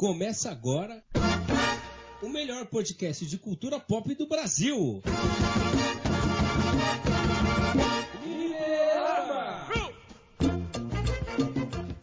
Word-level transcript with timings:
Começa 0.00 0.50
agora 0.50 1.02
o 2.22 2.28
melhor 2.30 2.64
podcast 2.64 3.26
de 3.26 3.36
cultura 3.36 3.78
pop 3.78 4.14
do 4.14 4.26
Brasil. 4.26 5.02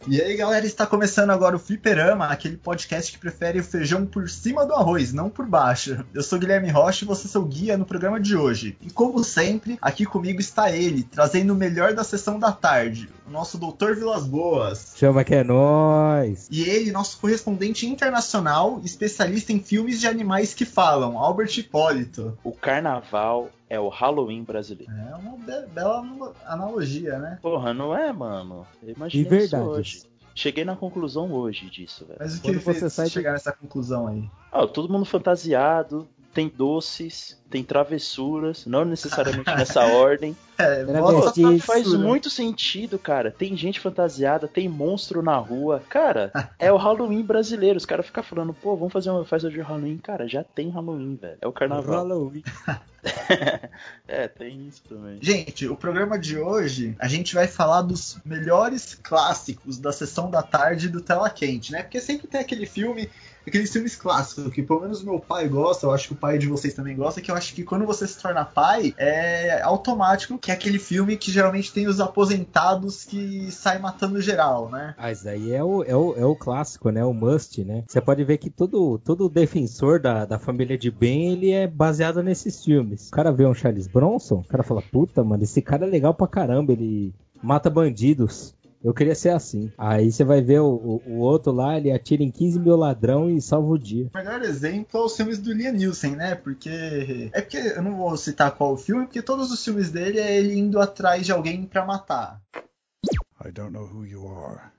E 0.06 0.22
aí, 0.22 0.36
galera, 0.36 0.64
está 0.64 0.86
começando 0.86 1.30
agora 1.30 1.56
o 1.56 1.58
Fliperama, 1.58 2.28
aquele 2.28 2.56
podcast 2.56 3.12
que 3.12 3.18
prefere 3.18 3.58
o 3.58 3.64
feijão 3.64 4.06
por 4.06 4.30
cima 4.30 4.64
do 4.64 4.72
arroz, 4.72 5.12
não 5.12 5.28
por 5.28 5.44
baixo. 5.44 6.02
Eu 6.14 6.22
sou 6.22 6.38
Guilherme 6.38 6.70
Rocha 6.70 7.04
e 7.04 7.06
você 7.06 7.26
é 7.26 7.30
seu 7.30 7.44
guia 7.44 7.76
no 7.76 7.84
programa 7.84 8.18
de 8.18 8.34
hoje. 8.34 8.78
E 8.80 8.90
como 8.90 9.22
sempre, 9.22 9.76
aqui 9.82 10.06
comigo 10.06 10.40
está 10.40 10.70
ele, 10.70 11.02
trazendo 11.02 11.52
o 11.52 11.56
melhor 11.56 11.92
da 11.92 12.04
sessão 12.04 12.38
da 12.38 12.52
tarde, 12.52 13.10
nosso 13.30 13.58
Doutor 13.58 13.94
Vilas 13.94 14.26
Boas. 14.26 14.94
Chama 14.96 15.24
que 15.24 15.34
é 15.34 15.44
nós. 15.44 16.48
E 16.50 16.62
ele, 16.62 16.90
nosso 16.90 17.18
correspondente 17.20 17.86
internacional, 17.86 18.80
especialista 18.84 19.52
em 19.52 19.60
filmes 19.60 20.00
de 20.00 20.06
animais 20.06 20.54
que 20.54 20.64
falam, 20.64 21.18
Albert 21.18 21.56
Hipólito. 21.58 22.36
O 22.42 22.52
carnaval 22.52 23.50
é 23.68 23.78
o 23.78 23.88
Halloween 23.88 24.42
brasileiro. 24.42 24.92
É 24.92 25.14
uma 25.16 25.36
be 25.36 25.66
bela 25.72 26.02
analogia, 26.46 27.18
né? 27.18 27.38
Porra, 27.42 27.74
não 27.74 27.96
é, 27.96 28.12
mano? 28.12 28.66
Eu 28.82 28.94
imaginei 28.94 29.24
De 29.24 29.30
verdade. 29.30 29.62
isso 29.62 29.70
hoje. 29.70 30.02
Cheguei 30.34 30.64
na 30.64 30.76
conclusão 30.76 31.32
hoje 31.32 31.68
disso, 31.68 32.06
velho. 32.06 32.18
Mas 32.20 32.36
o 32.36 32.40
que 32.40 32.52
Quando 32.52 32.60
você 32.60 32.88
sai 32.88 33.08
chegar 33.08 33.32
nessa 33.32 33.52
conclusão 33.52 34.06
aí? 34.06 34.30
Ah, 34.52 34.66
todo 34.68 34.90
mundo 34.92 35.04
fantasiado, 35.04 36.08
tem 36.32 36.48
doces, 36.48 37.40
tem 37.50 37.64
travessuras, 37.64 38.66
não 38.66 38.84
necessariamente 38.84 39.50
nessa 39.56 39.84
ordem. 39.86 40.36
É, 40.56 40.84
vestir- 40.84 41.54
essa 41.54 41.66
Faz 41.66 41.92
muito 41.94 42.28
sentido, 42.30 42.98
cara. 42.98 43.30
Tem 43.30 43.56
gente 43.56 43.80
fantasiada, 43.80 44.46
tem 44.48 44.68
monstro 44.68 45.22
na 45.22 45.36
rua. 45.36 45.82
Cara, 45.88 46.30
é 46.58 46.72
o 46.72 46.76
Halloween 46.76 47.22
brasileiro. 47.22 47.76
Os 47.76 47.86
caras 47.86 48.06
ficam 48.06 48.22
falando, 48.22 48.52
pô, 48.52 48.76
vamos 48.76 48.92
fazer 48.92 49.10
uma 49.10 49.24
festa 49.24 49.50
de 49.50 49.60
Halloween. 49.60 49.98
Cara, 49.98 50.28
já 50.28 50.44
tem 50.44 50.68
Halloween, 50.68 51.16
velho. 51.16 51.38
É 51.40 51.46
o 51.46 51.52
carnaval. 51.52 51.96
Halloween. 51.96 52.42
é, 54.06 54.28
tem 54.28 54.66
isso 54.66 54.82
também. 54.88 55.18
Gente, 55.20 55.66
o 55.68 55.76
programa 55.76 56.18
de 56.18 56.38
hoje 56.38 56.96
a 56.98 57.08
gente 57.08 57.34
vai 57.34 57.46
falar 57.46 57.82
dos 57.82 58.18
melhores 58.24 58.94
clássicos 58.94 59.78
da 59.78 59.92
sessão 59.92 60.30
da 60.30 60.42
tarde 60.42 60.88
do 60.88 61.00
Tela 61.00 61.30
Quente, 61.30 61.72
né? 61.72 61.82
Porque 61.82 62.00
sempre 62.00 62.26
tem 62.26 62.40
aquele 62.40 62.66
filme, 62.66 63.08
aqueles 63.48 63.72
filmes 63.72 63.96
clássicos 63.96 64.52
que 64.52 64.62
pelo 64.62 64.80
menos 64.80 65.02
meu 65.02 65.18
pai 65.18 65.48
gosta, 65.48 65.86
eu 65.86 65.90
acho 65.90 66.08
que 66.08 66.14
o 66.14 66.16
pai 66.16 66.38
de 66.38 66.46
vocês 66.46 66.74
também 66.74 66.96
gosta, 66.96 67.20
que 67.20 67.30
eu 67.30 67.34
acho 67.34 67.54
que 67.54 67.64
quando 67.64 67.84
você 67.84 68.06
se 68.06 68.20
torna 68.20 68.44
pai 68.44 68.94
é 68.96 69.60
automático 69.62 70.38
que 70.38 70.50
é 70.50 70.54
aquele 70.54 70.78
filme 70.78 71.16
que 71.16 71.30
geralmente 71.30 71.72
tem 71.72 71.86
os 71.86 72.00
aposentados 72.00 73.04
que 73.04 73.50
saem 73.50 73.80
matando 73.80 74.20
geral, 74.20 74.68
né? 74.70 74.94
Ah, 74.96 75.10
isso 75.10 75.24
daí 75.24 75.52
é 75.52 75.62
o, 75.62 75.82
é, 75.82 75.94
o, 75.94 76.14
é 76.16 76.24
o 76.24 76.36
clássico, 76.36 76.90
né? 76.90 77.04
O 77.04 77.12
must, 77.12 77.64
né? 77.64 77.84
Você 77.86 78.00
pode 78.00 78.24
ver 78.24 78.38
que 78.38 78.50
todo, 78.50 78.98
todo 78.98 79.28
defensor 79.28 80.00
da, 80.00 80.24
da 80.24 80.38
família 80.38 80.76
de 80.76 80.90
bem, 80.90 81.32
ele 81.32 81.50
é 81.50 81.66
baseado 81.66 82.22
nesses 82.22 82.64
filmes. 82.64 83.08
O 83.08 83.10
cara 83.10 83.32
vê 83.32 83.46
um 83.46 83.54
Charles 83.54 83.86
Bronson, 83.86 84.36
o 84.36 84.48
cara 84.48 84.62
fala, 84.62 84.82
puta, 84.82 85.24
mano, 85.24 85.42
esse 85.42 85.62
cara 85.62 85.86
é 85.86 85.88
legal 85.88 86.14
pra 86.14 86.26
caramba, 86.26 86.72
ele 86.72 87.14
mata 87.42 87.70
bandidos. 87.70 88.54
Eu 88.82 88.94
queria 88.94 89.14
ser 89.14 89.30
assim. 89.30 89.72
Aí 89.76 90.10
você 90.10 90.22
vai 90.22 90.40
ver 90.40 90.60
o, 90.60 90.68
o, 90.68 91.02
o 91.06 91.18
outro 91.18 91.50
lá, 91.50 91.76
ele 91.76 91.90
atira 91.90 92.22
em 92.22 92.30
15 92.30 92.60
mil 92.60 92.76
ladrão 92.76 93.28
e 93.28 93.40
salva 93.42 93.72
o 93.72 93.78
dia. 93.78 94.08
O 94.14 94.16
melhor 94.16 94.40
exemplo 94.42 95.00
é 95.00 95.04
os 95.04 95.16
filmes 95.16 95.38
do 95.38 95.52
Liam 95.52 95.72
Neeson, 95.72 96.10
né? 96.10 96.36
Porque. 96.36 97.30
É 97.32 97.40
porque 97.40 97.56
eu 97.56 97.82
não 97.82 97.96
vou 97.96 98.16
citar 98.16 98.52
qual 98.52 98.74
o 98.74 98.76
filme, 98.76 99.04
porque 99.04 99.20
todos 99.20 99.50
os 99.50 99.64
filmes 99.64 99.90
dele 99.90 100.20
é 100.20 100.36
ele 100.36 100.56
indo 100.56 100.80
atrás 100.80 101.26
de 101.26 101.32
alguém 101.32 101.66
pra 101.66 101.84
matar. 101.84 102.40
I 103.44 103.50
don't 103.50 103.72
know 103.72 103.84
who 103.84 104.06
you 104.06 104.26
are. 104.28 104.70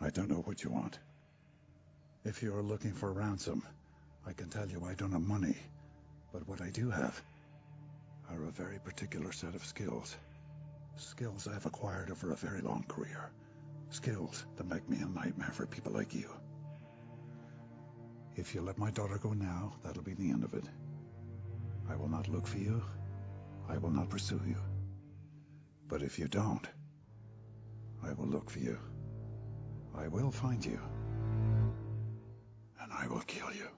I 0.00 0.10
don't 0.10 0.28
know 0.28 0.44
what 0.46 0.64
you 0.64 0.72
want. 0.72 0.98
If 2.24 2.42
you're 2.42 2.62
looking 2.62 2.92
for 2.92 3.12
ransom, 3.12 3.62
I 4.26 4.34
can 4.34 4.48
tell 4.48 4.68
you 4.70 4.80
I 4.88 4.94
don't 4.94 5.12
have 5.12 5.26
money. 5.26 5.56
But 6.32 6.48
what 6.48 6.62
I 6.62 6.70
do 6.70 6.90
have 6.90 7.22
are 8.30 8.44
a 8.46 8.50
very 8.50 8.78
particular 8.78 9.32
set 9.32 9.54
of 9.54 9.64
skills. 9.64 10.16
Skills 10.96 11.48
I've 11.48 11.66
acquired 11.66 12.10
over 12.10 12.32
a 12.32 12.36
very 12.36 12.60
long 12.60 12.84
career. 12.88 13.32
Skills 13.90 14.46
that 14.56 14.68
make 14.68 14.88
me 14.88 14.98
a 15.00 15.06
nightmare 15.06 15.50
for 15.52 15.66
people 15.66 15.92
like 15.92 16.14
you. 16.14 16.30
If 18.36 18.54
you 18.54 18.60
let 18.62 18.78
my 18.78 18.90
daughter 18.90 19.18
go 19.18 19.32
now, 19.32 19.74
that'll 19.82 20.02
be 20.02 20.14
the 20.14 20.30
end 20.30 20.44
of 20.44 20.54
it. 20.54 20.64
I 21.88 21.96
will 21.96 22.08
not 22.08 22.28
look 22.28 22.46
for 22.46 22.58
you. 22.58 22.82
I 23.68 23.78
will 23.78 23.90
not 23.90 24.08
pursue 24.08 24.40
you. 24.46 24.56
But 25.88 26.02
if 26.02 26.18
you 26.18 26.28
don't, 26.28 26.66
I 28.02 28.12
will 28.12 28.26
look 28.26 28.50
for 28.50 28.58
you. 28.58 28.78
I 29.96 30.08
will 30.08 30.30
find 30.30 30.64
you. 30.64 30.80
And 32.80 32.92
I 32.92 33.06
will 33.06 33.20
kill 33.20 33.52
you. 33.52 33.68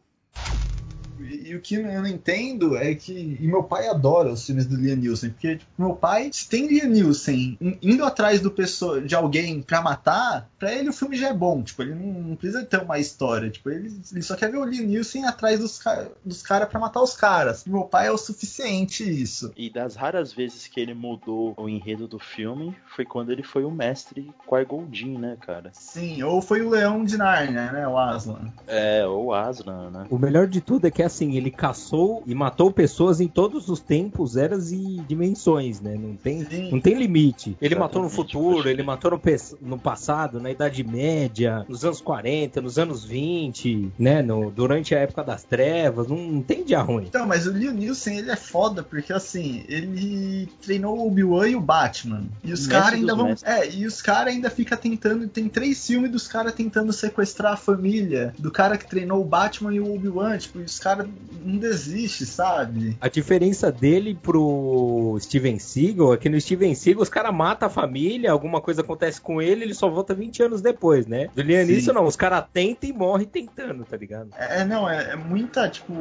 E, 1.21 1.50
e 1.50 1.56
o 1.56 1.60
que 1.60 1.77
eu 1.77 1.82
não 1.84 2.06
entendo 2.06 2.77
é 2.77 2.94
que. 2.94 3.37
E 3.41 3.47
meu 3.47 3.62
pai 3.62 3.88
adora 3.88 4.32
os 4.32 4.44
filmes 4.44 4.66
do 4.66 4.77
Liam 4.77 4.97
Neeson, 4.97 5.31
porque 5.31 5.56
tipo, 5.56 5.71
meu 5.78 5.94
pai, 5.94 6.31
se 6.32 6.49
tem 6.49 6.66
Liam 6.66 6.88
Neeson 6.88 7.31
in- 7.32 7.78
indo 7.82 8.04
atrás 8.04 8.41
do 8.41 8.50
pessoa, 8.50 9.00
de 9.00 9.15
alguém 9.15 9.62
pra 9.62 9.81
matar, 9.82 10.49
pra 10.59 10.72
ele 10.72 10.88
o 10.88 10.93
filme 10.93 11.16
já 11.16 11.28
é 11.28 11.34
bom. 11.34 11.62
Tipo, 11.62 11.82
ele 11.82 11.94
não, 11.94 12.06
não 12.31 12.37
precisa 12.37 12.65
ter 12.65 12.81
uma 12.82 12.99
história. 12.99 13.50
Tipo, 13.50 13.71
ele, 13.71 13.93
ele 14.12 14.22
só 14.22 14.34
quer 14.37 14.50
ver 14.50 14.59
o 14.59 14.65
Liam 14.65 14.87
Neeson 14.87 15.25
atrás 15.26 15.59
dos, 15.60 15.81
dos 16.25 16.43
caras 16.43 16.69
pra 16.69 16.81
matar 16.81 17.03
os 17.03 17.15
caras. 17.15 17.65
E 17.66 17.71
meu 17.71 17.82
pai 17.84 18.06
é 18.09 18.10
o 18.12 18.19
suficiente 18.19 19.03
isso. 19.05 19.53
E 19.56 19.71
das 19.71 19.94
raras 19.97 20.32
vezes 20.32 20.66
que 20.66 20.81
ele 20.81 20.94
mudou 20.94 21.55
o 21.56 21.69
enredo 21.69 22.06
do 22.06 22.19
filme, 22.19 22.75
foi 22.94 23.05
quando 23.05 23.31
ele 23.32 23.43
foi 23.43 23.65
o 23.65 23.71
mestre 23.71 24.31
Qui-Gon 24.49 24.88
Jinn, 24.93 25.19
né, 25.19 25.37
cara? 25.41 25.71
Sim, 25.72 26.22
ou 26.22 26.41
foi 26.43 26.62
o 26.62 26.71
Leão 26.71 27.05
de 27.05 27.16
Nárnia, 27.16 27.72
né? 27.72 27.87
O 27.88 27.97
Aslan. 27.99 28.53
É, 28.66 29.06
ou 29.06 29.32
Aslan, 29.34 29.91
né? 29.91 30.06
O 30.10 30.19
melhor 30.19 30.47
de 30.47 30.60
tudo 30.60 30.87
é 30.87 30.91
que 30.91 31.03
assim, 31.06 31.37
ele 31.37 31.50
caçou 31.50 32.22
e 32.27 32.34
matou 32.34 32.71
pessoas 32.71 33.21
em 33.21 33.28
todos 33.28 33.69
os 33.69 33.81
tempos, 33.81 34.37
eras 34.37 34.72
e 34.72 35.00
dimensões, 35.09 35.81
né? 35.81 35.97
Não 35.99 36.15
tem, 36.17 36.44
Sim. 36.44 36.71
não 36.71 36.81
tem 36.81 36.94
limite. 36.94 37.56
Ele 37.61 37.75
matou 37.75 38.03
no 38.03 38.09
futuro, 38.11 38.56
pode 38.56 38.69
ele 38.69 38.75
crer. 38.77 38.87
matou 38.87 39.11
no, 39.12 39.19
pes- 39.19 39.56
no 39.61 39.78
passado, 39.78 40.41
na 40.41 40.50
Idade 40.50 40.83
Média, 40.84 41.65
nos 41.69 41.84
anos 41.84 42.00
40, 42.00 42.61
nos 42.61 42.78
anos 42.78 43.05
20, 43.05 43.93
né? 43.99 44.22
No, 44.22 44.50
durante 44.50 44.94
a 44.94 44.99
época 45.00 45.22
das 45.25 45.44
trevas, 45.44 46.06
não, 46.09 46.17
não 46.17 46.43
tem 46.43 46.65
dia 46.65 46.81
ruim. 46.81 47.05
Então, 47.06 47.27
mas 47.27 47.47
o 47.47 47.50
Liam 47.53 47.73
Neeson, 47.73 48.11
ele 48.11 48.31
é 48.31 48.37
foda, 48.37 48.83
porque 48.83 49.12
assim, 49.12 49.65
ele 49.69 50.49
treinou 50.62 50.99
o 50.99 51.06
Obi-Wan 51.06 51.49
e 51.49 51.56
o 51.56 51.61
Batman. 51.61 52.25
E 52.43 52.53
os 52.53 52.67
caras 52.67 52.94
ainda 52.94 53.15
vão. 53.15 53.27
mestres. 53.27 53.53
É, 53.53 53.71
e 53.71 53.87
os 53.87 54.00
caras 54.03 54.33
ainda 54.34 54.50
ficam 54.50 54.77
tentando. 54.78 55.27
Tem 55.28 55.49
três 55.49 55.87
filmes 55.87 56.11
dos 56.11 56.27
caras 56.27 56.55
tentando 56.55 56.93
sequestrar 56.93 57.53
a 57.55 57.56
família 57.56 58.34
do 58.38 58.50
cara 58.50 58.77
que 58.78 58.87
treinou 58.88 59.21
o 59.21 59.25
Batman 59.25 59.75
e 59.75 59.81
o 59.81 59.94
Obi-Wan. 59.94 60.38
Tipo, 60.38 60.61
e 60.61 60.65
os 60.65 60.78
caras 60.78 60.96
não 61.05 61.57
desistem, 61.59 62.27
sabe? 62.27 62.97
A 63.01 63.09
diferença 63.09 63.71
dele 63.71 64.19
pro 64.21 65.17
Steven 65.21 65.59
Seagal 65.59 66.15
é 66.15 66.17
que 66.17 66.29
no 66.29 66.41
Steven 66.41 66.75
Seagal 66.75 67.03
os 67.03 67.09
caras 67.09 67.34
matam 67.34 67.69
a 67.69 67.71
família, 67.71 68.33
alguma 68.33 68.61
coisa 68.61 68.83
acontece 68.83 69.21
com 69.21 69.41
ele, 69.41 69.65
ele 69.65 69.75
só 69.75 69.89
volta 69.89 70.15
20 70.15 70.43
anos 70.43 70.61
depois, 70.61 71.06
né? 71.06 71.29
Do. 71.35 71.45
Neeson 71.45 71.93
não, 71.93 72.05
os 72.05 72.17
caras 72.17 72.45
tentam 72.53 72.91
e 72.91 72.93
morrem 72.93 73.27
tentando, 73.27 73.85
tá 73.85 73.97
ligado? 73.97 74.31
É, 74.37 74.65
não, 74.65 74.89
é, 74.89 75.12
é 75.12 75.17
muita, 75.17 75.69
tipo, 75.69 75.95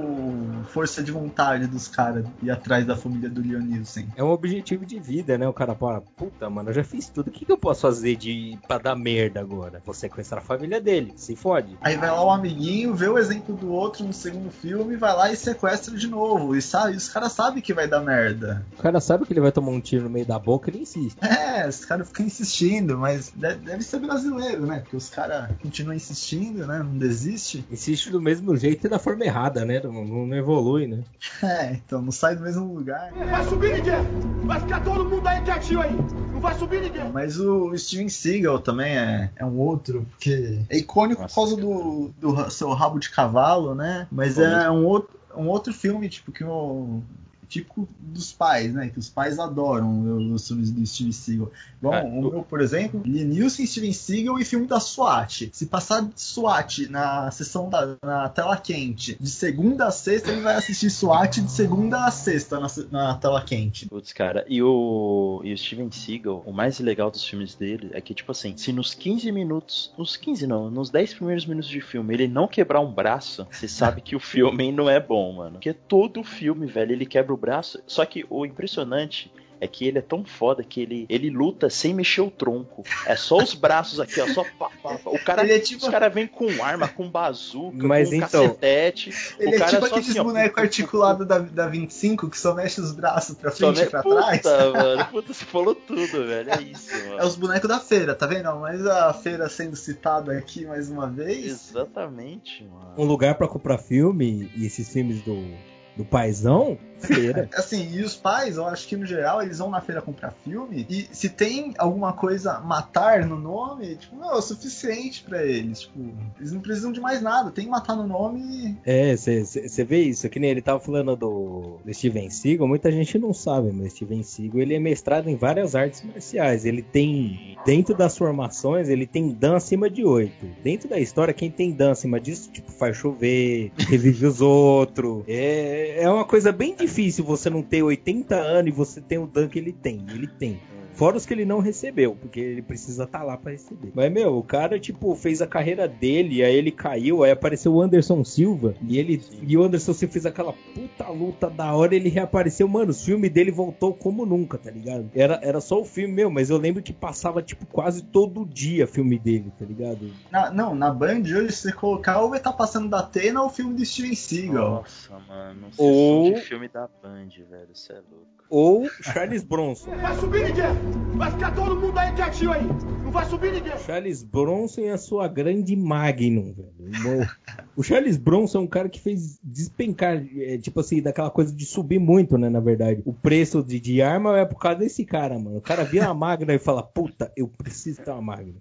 força 0.69 1.03
de 1.03 1.11
vontade 1.11 1.67
dos 1.67 1.87
caras 1.87 2.25
ir 2.41 2.49
atrás 2.49 2.85
da 2.85 2.95
família 2.95 3.29
do 3.29 3.41
Neeson. 3.41 4.05
É 4.15 4.23
um 4.23 4.31
objetivo 4.31 4.85
de 4.85 4.99
vida, 4.99 5.37
né? 5.37 5.47
O 5.47 5.53
cara 5.53 5.75
fala, 5.75 6.01
puta, 6.15 6.49
mano, 6.49 6.69
eu 6.69 6.73
já 6.73 6.83
fiz 6.83 7.09
tudo. 7.09 7.27
O 7.27 7.31
que, 7.31 7.45
que 7.45 7.51
eu 7.51 7.57
posso 7.57 7.81
fazer 7.81 8.15
de 8.15 8.57
pra 8.67 8.77
dar 8.77 8.95
merda 8.95 9.39
agora? 9.39 9.81
Vou 9.85 9.93
sequestrar 9.93 10.41
a 10.41 10.45
família 10.45 10.81
dele, 10.81 11.13
se 11.15 11.35
fode. 11.35 11.77
Aí 11.81 11.95
vai 11.95 12.09
lá 12.09 12.23
o 12.23 12.31
amiguinho, 12.31 12.93
vê 12.93 13.07
o 13.07 13.17
exemplo 13.17 13.55
do 13.55 13.71
outro 13.71 14.03
no 14.03 14.13
segundo 14.13 14.51
filme, 14.51 14.84
vai 14.95 15.15
lá 15.15 15.31
e 15.31 15.35
sequestra 15.35 15.95
de 15.97 16.07
novo. 16.07 16.55
E 16.55 16.61
sabe, 16.61 16.95
os 16.95 17.09
caras 17.09 17.31
sabem 17.31 17.61
que 17.61 17.73
vai 17.73 17.87
dar 17.87 18.01
merda. 18.01 18.65
O 18.77 18.81
cara 18.81 18.99
sabe 18.99 19.25
que 19.25 19.33
ele 19.33 19.39
vai 19.41 19.51
tomar 19.51 19.71
um 19.71 19.79
tiro 19.81 20.03
no 20.03 20.09
meio 20.09 20.25
da 20.25 20.37
boca, 20.37 20.69
ele 20.69 20.79
insiste. 20.83 21.17
É, 21.23 21.67
os 21.67 21.85
caras 21.85 22.07
ficam 22.07 22.25
insistindo, 22.25 22.97
mas 22.97 23.31
de- 23.35 23.55
deve 23.55 23.81
ser 23.83 23.99
brasileiro, 23.99 24.65
né? 24.65 24.79
Porque 24.81 24.97
os 24.97 25.09
caras 25.09 25.49
continuam 25.61 25.95
insistindo, 25.95 26.67
né? 26.67 26.79
Não 26.79 26.97
desiste. 26.97 27.65
Insiste 27.71 28.11
do 28.11 28.21
mesmo 28.21 28.55
jeito 28.57 28.85
e 28.85 28.89
da 28.89 28.99
forma 28.99 29.23
errada, 29.25 29.63
né? 29.65 29.81
Não, 29.83 29.91
não 30.05 30.35
evolui, 30.35 30.87
né? 30.87 30.99
É, 31.55 31.73
então 31.73 32.01
não 32.01 32.11
sai 32.11 32.35
do 32.35 32.43
mesmo 32.43 32.73
lugar. 32.73 33.11
Vai 33.13 33.43
subir 33.45 33.73
ninguém! 33.75 33.95
Vai 34.43 34.59
ficar 34.59 34.83
todo 34.83 35.05
mundo 35.09 35.25
aí 35.27 35.41
quietinho 35.41 35.81
aí! 35.81 35.95
Vai 36.45 36.53
subir 36.53 36.81
ninguém! 36.81 37.11
Mas 37.11 37.39
o 37.39 37.75
Steven 37.75 38.07
Seagal 38.07 38.59
também 38.59 38.95
é, 38.95 39.31
é 39.35 39.43
um 39.43 39.57
outro, 39.57 40.05
porque 40.11 40.59
é 40.69 40.77
icônico 40.77 41.25
por 41.25 41.33
causa 41.33 41.57
do, 41.57 42.11
do 42.19 42.49
seu 42.51 42.71
rabo 42.73 42.99
de 42.99 43.09
cavalo, 43.09 43.73
né? 43.73 44.07
Mas 44.11 44.37
é 44.37 44.69
um 44.69 44.85
outro, 44.85 45.19
um 45.35 45.47
outro 45.47 45.73
filme, 45.73 46.07
tipo, 46.07 46.31
que 46.31 46.43
o. 46.43 47.01
típico 47.47 47.87
dos 47.99 48.31
pais, 48.31 48.73
né? 48.73 48.89
Que 48.89 48.99
os 48.99 49.09
pais 49.09 49.39
adoram 49.39 50.33
os 50.33 50.47
filmes 50.47 50.71
do 50.71 50.85
Steven 50.85 51.11
Seagal. 51.11 51.51
Bom, 51.81 51.93
Ah, 51.93 52.03
o 52.03 52.21
meu, 52.21 52.43
por 52.43 52.61
exemplo, 52.61 53.01
Liam 53.05 53.49
Steven 53.49 53.93
Seagal 53.93 54.39
e 54.39 54.45
filme 54.45 54.67
da 54.67 54.79
SWAT. 54.79 55.49
Se 55.53 55.65
passar 55.67 56.07
SWAT 56.15 56.87
na 56.89 57.29
sessão 57.31 57.69
da 57.69 57.95
na 58.03 58.29
tela 58.29 58.57
quente, 58.57 59.17
de 59.19 59.29
segunda 59.29 59.87
a 59.87 59.91
sexta, 59.91 60.31
ele 60.31 60.41
vai 60.41 60.55
assistir 60.55 60.89
SWAT 60.89 61.41
de 61.41 61.51
segunda 61.51 62.05
a 62.05 62.11
sexta 62.11 62.59
na, 62.59 62.67
na 62.91 63.15
tela 63.15 63.41
quente. 63.43 63.87
Putz, 63.87 64.13
cara, 64.13 64.45
e 64.47 64.61
o, 64.61 65.41
e 65.43 65.53
o 65.53 65.57
Steven 65.57 65.91
Seagal, 65.91 66.43
o 66.45 66.51
mais 66.51 66.79
legal 66.79 67.11
dos 67.11 67.25
filmes 67.25 67.55
dele 67.55 67.89
é 67.93 68.01
que, 68.01 68.13
tipo 68.13 68.31
assim, 68.31 68.55
se 68.57 68.71
nos 68.73 68.93
15 68.93 69.31
minutos, 69.31 69.93
nos 69.97 70.17
15 70.17 70.47
não, 70.47 70.69
nos 70.69 70.89
10 70.89 71.13
primeiros 71.15 71.45
minutos 71.45 71.69
de 71.69 71.81
filme 71.81 72.13
ele 72.13 72.27
não 72.27 72.47
quebrar 72.47 72.79
um 72.79 72.91
braço, 72.91 73.47
você 73.51 73.67
sabe 73.67 74.01
que 74.01 74.15
o 74.15 74.19
filme 74.19 74.71
não 74.71 74.89
é 74.89 74.99
bom, 74.99 75.33
mano. 75.33 75.53
Porque 75.53 75.73
todo 75.73 76.23
filme, 76.23 76.65
velho, 76.65 76.91
ele 76.91 77.05
quebra 77.05 77.33
o 77.35 77.37
braço. 77.37 77.79
Só 77.85 78.05
que 78.05 78.25
o 78.29 78.45
impressionante 78.45 79.31
é 79.61 79.67
que 79.67 79.87
ele 79.87 79.97
é 79.97 80.01
tão 80.01 80.25
foda 80.25 80.65
que 80.65 80.81
ele, 80.81 81.05
ele 81.07 81.29
luta 81.29 81.69
sem 81.69 81.93
mexer 81.93 82.19
o 82.19 82.29
tronco. 82.29 82.83
É 83.05 83.15
só 83.15 83.37
os 83.37 83.53
braços 83.53 84.01
aqui, 84.01 84.19
ó, 84.19 84.27
só 84.27 84.43
pá, 84.59 84.69
pá, 84.83 84.97
pá. 84.97 85.09
O 85.09 85.17
cara, 85.23 85.43
Ele 85.43 85.53
é 85.53 85.59
tipo- 85.59 85.81
os 85.85 85.89
caras 85.89 86.13
vêm 86.13 86.27
com 86.27 86.45
arma, 86.61 86.89
com 86.89 87.09
bazuca, 87.09 87.87
Mas 87.87 88.09
com 88.09 88.15
então- 88.15 88.27
cacetete. 88.49 89.11
Ele 89.39 89.55
o 89.55 89.59
cara 89.59 89.71
é 89.71 89.73
tipo 89.75 89.79
só 89.79 89.87
aqueles 89.95 90.09
assim, 90.09 90.21
bonecos 90.23 90.57
articulados 90.61 91.25
da, 91.25 91.39
da 91.39 91.67
25 91.69 92.29
que 92.29 92.37
só 92.37 92.53
mexe 92.53 92.81
os 92.81 92.91
braços 92.91 93.37
pra 93.37 93.49
frente 93.49 93.81
e 93.81 93.85
pra 93.85 94.03
Puta, 94.03 94.15
trás. 94.39 94.43
mano, 94.73 95.05
puta, 95.09 95.33
você 95.33 95.45
falou 95.45 95.73
tudo, 95.73 96.25
velho. 96.27 96.51
É 96.51 96.61
isso, 96.61 96.91
mano. 97.07 97.19
É 97.21 97.25
os 97.25 97.35
bonecos 97.37 97.69
da 97.69 97.79
feira, 97.79 98.13
tá 98.13 98.27
vendo? 98.27 98.53
Mas 98.59 98.85
a 98.85 99.13
feira 99.13 99.47
sendo 99.47 99.77
citada 99.77 100.33
aqui 100.37 100.65
mais 100.65 100.89
uma 100.89 101.07
vez. 101.09 101.45
Exatamente, 101.71 102.61
mano. 102.65 102.93
Um 102.97 103.05
lugar 103.05 103.35
pra 103.35 103.47
comprar 103.47 103.77
filme 103.77 104.51
e 104.53 104.65
esses 104.65 104.91
filmes 104.91 105.21
do, 105.21 105.47
do 105.95 106.03
paizão, 106.03 106.77
feira. 106.99 107.49
Assim, 107.55 107.89
e 107.93 108.01
os 108.01 108.15
pais, 108.15 108.57
eu 108.57 108.65
acho 108.65 108.87
que 108.87 108.97
no 108.97 109.05
geral, 109.05 109.41
eles 109.41 109.59
vão 109.59 109.69
na 109.69 109.81
feira 109.81 110.01
comprar 110.01 110.33
filme 110.43 110.85
e 110.89 111.07
se 111.11 111.29
tem 111.29 111.73
alguma 111.77 112.13
coisa 112.13 112.59
matar 112.59 113.25
no 113.25 113.37
nome, 113.37 113.95
tipo, 113.95 114.15
não, 114.15 114.31
é 114.31 114.35
o 114.35 114.41
suficiente 114.41 115.23
pra 115.23 115.43
eles. 115.43 115.81
Tipo, 115.81 115.99
eles 116.39 116.51
não 116.51 116.61
precisam 116.61 116.91
de 116.91 116.99
mais 116.99 117.21
nada, 117.21 117.51
tem 117.51 117.67
matar 117.67 117.95
no 117.95 118.07
nome. 118.07 118.77
É, 118.85 119.15
você 119.15 119.83
vê 119.83 120.01
isso, 120.01 120.29
que 120.29 120.39
nem 120.39 120.49
ele 120.49 120.61
tava 120.61 120.79
falando 120.79 121.15
do, 121.15 121.77
do 121.83 121.93
Steven 121.93 122.29
Seagal, 122.29 122.67
muita 122.67 122.91
gente 122.91 123.17
não 123.17 123.33
sabe, 123.33 123.71
mas 123.71 123.93
Steven 123.93 124.23
Seagal 124.23 124.61
ele 124.61 124.75
é 124.75 124.79
mestrado 124.79 125.29
em 125.29 125.35
várias 125.35 125.75
artes 125.75 126.03
marciais. 126.03 126.65
Ele 126.65 126.81
tem, 126.81 127.57
dentro 127.65 127.95
das 127.95 128.17
formações, 128.17 128.89
ele 128.89 129.05
tem 129.05 129.29
Dan 129.29 129.55
acima 129.57 129.89
de 129.89 130.03
8. 130.03 130.33
Dentro 130.63 130.89
da 130.89 130.99
história, 130.99 131.33
quem 131.33 131.51
tem 131.51 131.71
Dan 131.71 131.91
acima 131.91 132.19
disso, 132.19 132.49
tipo, 132.51 132.71
faz 132.71 132.97
chover, 132.97 133.71
revive 133.77 134.25
os 134.25 134.41
outros. 134.41 135.23
É, 135.27 135.84
é 135.85 136.09
uma 136.09 136.25
coisa 136.25 136.51
bem 136.51 136.75
difícil 136.75 137.23
você 137.23 137.49
não 137.49 137.61
ter 137.61 137.83
80 137.83 138.35
anos 138.35 138.71
e 138.73 138.75
você 138.75 139.01
tem 139.01 139.17
o 139.17 139.27
Dan 139.27 139.47
que 139.47 139.59
ele 139.59 139.71
tem. 139.73 140.05
Ele 140.09 140.27
tem. 140.27 140.59
Fora 140.95 141.17
os 141.17 141.25
que 141.25 141.33
ele 141.33 141.43
não 141.43 141.59
recebeu, 141.59 142.15
porque 142.15 142.39
ele 142.39 142.61
precisa 142.61 143.03
estar 143.03 143.21
lá 143.21 143.35
pra 143.35 143.51
receber. 143.51 143.91
Mas, 143.93 144.09
meu, 144.09 144.37
o 144.37 144.41
cara, 144.41 144.79
tipo, 144.79 145.13
fez 145.13 145.41
a 145.41 145.47
carreira 145.47 145.89
dele, 145.89 146.41
aí 146.41 146.55
ele 146.55 146.71
caiu, 146.71 147.21
aí 147.21 147.31
apareceu 147.31 147.73
o 147.73 147.81
Anderson 147.81 148.23
Silva, 148.23 148.75
e 148.81 148.97
ele. 148.97 149.21
E 149.45 149.57
o 149.57 149.63
Anderson 149.63 149.91
Silva 149.91 150.13
fez 150.13 150.25
aquela 150.25 150.53
puta 150.53 151.09
luta 151.09 151.49
da 151.49 151.73
hora, 151.73 151.93
ele 151.93 152.07
reapareceu. 152.07 152.65
Mano, 152.69 152.91
os 152.91 153.03
filmes 153.03 153.29
dele 153.29 153.51
voltou 153.51 153.93
como 153.93 154.25
nunca, 154.25 154.57
tá 154.57 154.71
ligado? 154.71 155.11
Era, 155.13 155.37
era 155.43 155.59
só 155.59 155.81
o 155.81 155.83
filme, 155.83 156.13
meu, 156.13 156.31
mas 156.31 156.49
eu 156.49 156.57
lembro 156.57 156.81
que 156.81 156.93
passava, 156.93 157.41
tipo, 157.41 157.65
quase 157.65 158.01
todo 158.01 158.45
dia 158.45 158.87
filme 158.87 159.19
dele, 159.19 159.51
tá 159.59 159.65
ligado? 159.65 160.09
Na- 160.31 160.49
não, 160.49 160.73
na 160.73 160.91
Band 160.91 161.23
hoje, 161.23 161.51
se 161.51 161.63
você 161.63 161.73
colocar, 161.73 162.21
ou 162.21 162.29
vai 162.29 162.37
estar 162.37 162.53
passando 162.53 162.87
da 162.87 162.99
Atena 162.99 163.41
ou 163.41 163.47
o 163.47 163.51
filme 163.51 163.73
do 163.73 163.85
Steven 163.85 164.15
Seagal. 164.15 164.53
Nossa, 164.75 165.19
mano. 165.27 165.67
Ou- 165.77 166.33
de 166.33 166.41
filme 166.41 166.67
da 166.67 166.87
Band, 167.01 167.29
velho. 167.49 167.67
Você 167.73 167.93
é 167.93 167.95
louco. 167.95 168.25
Ou 168.47 168.87
Charles 169.01 169.43
Bronson. 169.43 169.89
Vai 169.97 170.15
subir 170.17 170.43
ninguém! 170.45 171.17
Vai 171.17 171.31
ficar 171.31 171.55
todo 171.55 171.75
mundo 171.79 171.97
aí 171.97 172.13
quietinho 172.13 172.51
aí! 172.51 172.61
Não 173.03 173.11
vai 173.11 173.25
subir 173.25 173.51
ninguém! 173.51 173.75
Charles 173.79 174.21
Bronson 174.21 174.81
e 174.81 174.89
a 174.89 174.97
sua 174.99 175.27
grande 175.27 175.75
Magnum, 175.75 176.53
velho. 176.53 177.27
O 177.75 177.81
Charles 177.81 178.17
Bronson 178.17 178.59
é 178.59 178.61
um 178.61 178.67
cara 178.67 178.87
que 178.87 178.99
fez 178.99 179.39
despencar, 179.43 180.23
é, 180.37 180.57
tipo 180.59 180.79
assim, 180.79 181.01
daquela 181.01 181.31
coisa 181.31 181.53
de 181.53 181.65
subir 181.65 181.99
muito, 181.99 182.37
né, 182.37 182.47
na 182.49 182.59
verdade. 182.59 183.01
O 183.03 183.11
preço 183.13 183.63
de, 183.63 183.79
de 183.79 184.01
arma 184.01 184.37
é 184.39 184.45
por 184.45 184.59
causa 184.59 184.77
desse 184.79 185.03
cara, 185.03 185.39
mano. 185.39 185.57
O 185.57 185.61
cara 185.61 185.83
vê 185.83 185.99
uma 185.99 186.13
Magnum 186.13 186.53
e 186.53 186.59
fala, 186.59 186.83
puta, 186.83 187.31
eu 187.35 187.47
preciso 187.47 188.01
ter 188.03 188.11
uma 188.11 188.21
Magnum. 188.21 188.59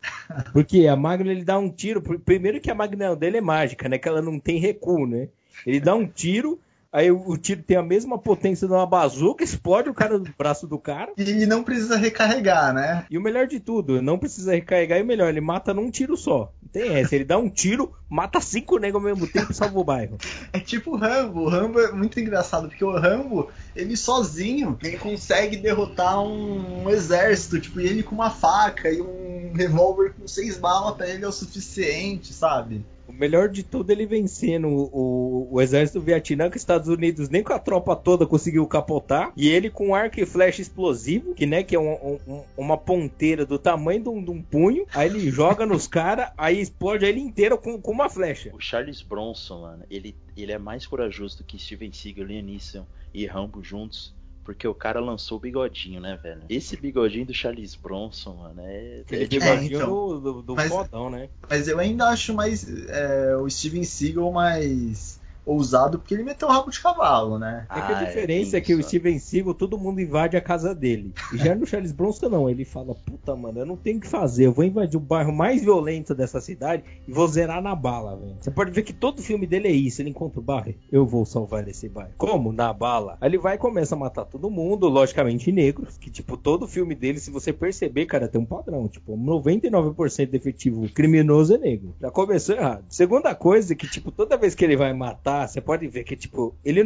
Porque 0.52 0.86
a 0.86 0.96
Magnum, 0.96 1.30
ele 1.30 1.44
dá 1.44 1.58
um 1.58 1.68
tiro, 1.70 2.00
pr- 2.00 2.18
primeiro 2.18 2.58
que 2.60 2.70
a 2.70 2.74
Magnum 2.74 3.14
dele 3.14 3.36
é 3.36 3.40
mágica, 3.42 3.86
né, 3.88 3.98
que 3.98 4.08
ela 4.08 4.22
não 4.22 4.38
tem 4.40 4.58
recuo, 4.58 5.06
né. 5.06 5.28
Ele 5.66 5.78
dá 5.78 5.94
um 5.94 6.06
tiro, 6.06 6.58
aí 6.94 7.10
o, 7.10 7.36
tiro 7.36 7.60
tem 7.60 7.76
a 7.76 7.82
mesma 7.82 8.16
potência 8.16 8.68
de 8.68 8.72
uma 8.72 8.86
bazuca, 8.86 9.42
explode 9.42 9.90
o 9.90 9.94
cara 9.94 10.16
do 10.16 10.32
braço 10.38 10.64
do 10.64 10.78
cara. 10.78 11.12
E 11.18 11.22
ele 11.22 11.44
não 11.44 11.64
precisa 11.64 11.96
recarregar, 11.96 12.72
né? 12.72 13.04
E 13.10 13.18
o 13.18 13.20
melhor 13.20 13.48
de 13.48 13.58
tudo, 13.58 14.00
não 14.00 14.16
precisa 14.16 14.52
recarregar 14.52 15.00
e 15.00 15.02
o 15.02 15.06
melhor, 15.06 15.28
ele 15.28 15.40
mata 15.40 15.74
num 15.74 15.90
tiro 15.90 16.16
só. 16.16 16.52
Não 16.62 16.68
tem 16.68 16.94
essa, 16.94 17.16
ele 17.16 17.24
dá 17.24 17.36
um 17.36 17.50
tiro, 17.50 17.92
mata 18.08 18.40
cinco 18.40 18.78
negros 18.78 19.02
ao 19.02 19.10
mesmo 19.10 19.26
tempo 19.26 19.50
e 19.50 19.54
salva 19.54 19.76
o 19.76 19.82
bairro. 19.84 20.18
É 20.52 20.60
tipo 20.60 20.92
o 20.92 20.96
Rambo. 20.96 21.40
O 21.40 21.48
Rambo 21.48 21.80
é 21.80 21.90
muito 21.90 22.20
engraçado, 22.20 22.68
porque 22.68 22.84
o 22.84 22.96
Rambo, 22.96 23.50
ele 23.74 23.96
sozinho, 23.96 24.78
ele 24.80 24.96
consegue 24.96 25.56
derrotar 25.56 26.22
um, 26.22 26.84
um 26.84 26.90
exército, 26.90 27.60
tipo, 27.60 27.80
e 27.80 27.86
ele 27.86 28.04
com 28.04 28.14
uma 28.14 28.30
faca 28.30 28.88
e 28.88 29.02
um 29.02 29.52
revólver 29.52 30.14
com 30.16 30.28
seis 30.28 30.56
balas 30.56 30.96
pra 30.96 31.08
ele 31.08 31.24
é 31.24 31.28
o 31.28 31.32
suficiente, 31.32 32.32
sabe? 32.32 32.84
Melhor 33.18 33.48
de 33.48 33.62
tudo, 33.62 33.90
ele 33.90 34.06
vencendo 34.06 34.68
o, 34.68 35.48
o, 35.52 35.60
exército 35.60 35.98
do 35.98 36.04
Vietnã, 36.04 36.50
que 36.50 36.56
os 36.56 36.62
Estados 36.62 36.88
Unidos 36.88 37.28
nem 37.28 37.42
com 37.42 37.52
a 37.52 37.58
tropa 37.58 37.94
toda 37.96 38.26
conseguiu 38.26 38.66
capotar. 38.66 39.32
E 39.36 39.48
ele 39.48 39.70
com 39.70 39.88
um 39.88 39.94
arco 39.94 40.20
e 40.20 40.26
flecha 40.26 40.62
explosivo, 40.62 41.34
que 41.34 41.46
né, 41.46 41.62
que 41.62 41.74
é 41.74 41.78
um- 41.80 42.18
um- 42.26 42.42
uma 42.56 42.76
ponteira 42.76 43.44
do 43.46 43.58
tamanho 43.58 44.02
de 44.02 44.08
um, 44.08 44.22
de 44.24 44.30
um 44.30 44.42
punho. 44.42 44.86
Aí 44.94 45.08
ele 45.08 45.20
joga 45.30 45.64
nos 45.66 45.86
caras, 45.86 46.30
aí 46.36 46.60
explode 46.60 47.04
ele 47.04 47.20
inteiro 47.20 47.56
com, 47.58 47.80
com 47.80 47.92
uma 47.92 48.08
flecha. 48.08 48.50
O 48.54 48.60
Charles 48.60 49.02
Bronson, 49.02 49.60
mano, 49.62 49.84
ele, 49.90 50.14
ele 50.36 50.52
é 50.52 50.58
mais 50.58 50.86
corajoso 50.86 51.38
do 51.38 51.44
que 51.44 51.58
Steven 51.58 51.92
Seagal, 51.92 52.26
Liam 52.26 52.42
Neeson 52.42 52.86
e 53.12 53.26
Rambo 53.26 53.62
juntos. 53.62 54.14
Porque 54.44 54.68
o 54.68 54.74
cara 54.74 55.00
lançou 55.00 55.38
o 55.38 55.40
bigodinho, 55.40 56.00
né, 56.00 56.18
velho? 56.22 56.42
Esse 56.50 56.76
bigodinho 56.76 57.24
do 57.26 57.32
Charles 57.34 57.74
Bronson, 57.74 58.34
mano, 58.34 58.60
é. 58.60 59.00
Aquele 59.00 59.24
é 59.24 59.26
de- 59.26 59.38
bigodinho 59.40 59.76
então. 59.78 59.88
do, 59.88 60.20
do, 60.20 60.42
do 60.42 60.54
Mas- 60.54 60.68
fodão, 60.70 61.08
né? 61.08 61.30
Mas 61.48 61.66
eu 61.66 61.78
ainda 61.78 62.08
acho 62.08 62.34
mais 62.34 62.68
é, 62.88 63.34
o 63.36 63.48
Steven 63.48 63.84
Seagal 63.84 64.30
mais 64.30 65.18
ousado, 65.44 65.98
porque 65.98 66.14
ele 66.14 66.22
meteu 66.22 66.48
o 66.48 66.50
rabo 66.50 66.70
de 66.70 66.80
cavalo, 66.80 67.38
né? 67.38 67.66
É 67.70 67.74
que 67.80 67.92
a 67.92 67.98
Ah, 67.98 68.04
diferença 68.04 68.56
é 68.56 68.60
que 68.60 68.74
o. 68.74 68.82
Steven 68.82 69.18
Seagal, 69.18 69.54
todo 69.54 69.78
mundo 69.78 70.00
invade 70.00 70.36
a 70.36 70.40
casa 70.40 70.74
dele. 70.74 71.12
E 71.32 71.38
já 71.38 71.54
no 71.54 71.66
Charles 71.66 71.92
Bronson, 71.92 72.28
não. 72.28 72.48
Ele 72.48 72.64
fala, 72.64 72.94
puta, 72.94 73.34
mano, 73.34 73.60
eu 73.60 73.66
não 73.66 73.76
tenho 73.76 73.98
o 73.98 74.00
que 74.00 74.06
fazer. 74.06 74.46
Eu 74.46 74.52
vou 74.52 74.64
invadir 74.64 74.96
o 74.96 75.00
bairro 75.00 75.32
mais 75.32 75.62
violento 75.62 76.14
dessa 76.14 76.40
cidade 76.40 76.84
e 77.08 77.12
vou 77.12 77.26
zerar 77.28 77.62
na 77.62 77.74
bala, 77.74 78.16
velho. 78.16 78.36
Você 78.40 78.50
pode 78.50 78.70
ver 78.70 78.82
que 78.82 78.92
todo 78.92 79.22
filme 79.22 79.46
dele 79.46 79.68
é 79.68 79.72
isso. 79.72 80.00
Ele 80.02 80.10
encontra 80.10 80.38
o 80.38 80.42
bairro, 80.42 80.74
eu 80.92 81.06
vou 81.06 81.24
salvar 81.24 81.66
esse 81.68 81.88
bairro. 81.88 82.12
Como? 82.16 82.52
Na 82.52 82.72
bala. 82.72 83.16
Aí 83.20 83.28
ele 83.30 83.38
vai 83.38 83.54
e 83.56 83.58
começa 83.58 83.94
a 83.94 83.98
matar 83.98 84.24
todo 84.24 84.50
mundo, 84.50 84.88
logicamente 84.88 85.50
negros. 85.50 85.96
Que, 85.98 86.10
tipo, 86.10 86.36
todo 86.36 86.68
filme 86.68 86.94
dele, 86.94 87.18
se 87.18 87.30
você 87.30 87.52
perceber, 87.52 88.06
cara, 88.06 88.28
tem 88.28 88.40
um 88.40 88.44
padrão. 88.46 88.86
Tipo, 88.88 89.16
99% 89.16 90.30
do 90.30 90.36
efetivo 90.36 90.88
criminoso 90.92 91.54
é 91.54 91.58
negro. 91.58 91.94
Já 92.00 92.10
começou 92.10 92.54
errado. 92.56 92.84
Segunda 92.88 93.34
coisa 93.34 93.72
é 93.72 93.76
que, 93.76 93.88
tipo, 93.88 94.10
toda 94.10 94.36
vez 94.36 94.54
que 94.54 94.64
ele 94.64 94.76
vai 94.76 94.92
matar, 94.92 95.33
você 95.46 95.60
pode 95.60 95.86
ver 95.88 96.04
que, 96.04 96.16
tipo, 96.16 96.54
ele, 96.64 96.80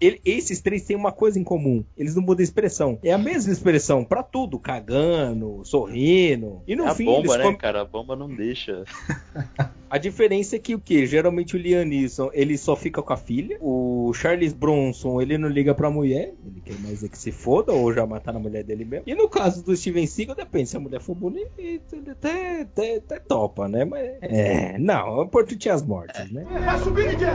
ele- 0.00 0.20
esses 0.24 0.60
três 0.60 0.84
têm 0.84 0.96
uma 0.96 1.12
coisa 1.12 1.38
em 1.38 1.44
comum. 1.44 1.84
Eles 1.96 2.14
não 2.14 2.22
mudam 2.22 2.42
a 2.42 2.44
expressão. 2.44 2.98
É 3.02 3.12
a 3.12 3.18
mesma 3.18 3.52
expressão 3.52 4.04
pra 4.04 4.22
tudo. 4.22 4.58
Cagando, 4.58 5.62
sorrindo. 5.64 6.62
E 6.66 6.74
no 6.76 6.84
É 6.84 6.88
a 6.88 6.94
fim, 6.94 7.04
bomba, 7.06 7.18
eles 7.20 7.36
né, 7.36 7.42
comem- 7.44 7.58
cara? 7.58 7.80
A 7.80 7.84
bomba 7.84 8.14
não 8.16 8.28
deixa. 8.28 8.84
a 9.92 9.98
diferença 9.98 10.56
é 10.56 10.58
que 10.58 10.74
o 10.74 10.78
que? 10.80 11.04
Geralmente 11.04 11.54
o 11.54 11.58
Liam 11.58 11.84
Neeson, 11.84 12.30
ele 12.32 12.56
só 12.56 12.74
fica 12.74 13.02
com 13.02 13.12
a 13.12 13.16
filha. 13.18 13.58
O 13.60 14.10
Charles 14.14 14.54
Bronson, 14.54 15.20
ele 15.20 15.36
não 15.36 15.50
liga 15.50 15.74
pra 15.74 15.90
mulher. 15.90 16.32
Ele 16.46 16.62
quer 16.64 16.78
mais 16.80 17.04
é 17.04 17.08
que 17.08 17.18
se 17.18 17.30
foda 17.30 17.72
ou 17.72 17.92
já 17.92 18.06
matar 18.06 18.34
a 18.34 18.38
mulher 18.38 18.64
dele 18.64 18.86
mesmo. 18.86 19.04
E 19.06 19.14
no 19.14 19.28
caso 19.28 19.62
do 19.62 19.76
Steven 19.76 20.06
Seagal, 20.06 20.34
depende. 20.34 20.70
Se 20.70 20.78
a 20.78 20.80
mulher 20.80 20.98
for 20.98 21.14
bonita, 21.14 21.50
ele 21.60 22.10
até, 22.10 22.62
até, 22.62 22.96
até 22.96 23.18
topa, 23.18 23.68
né? 23.68 23.84
Mas, 23.84 24.02
é, 24.22 24.78
não, 24.78 25.20
é 25.20 25.24
importante 25.26 25.68
as 25.68 25.82
mortes, 25.82 26.30
né? 26.32 26.46
Vai 26.64 26.78
subir 26.78 27.08
ninguém! 27.08 27.28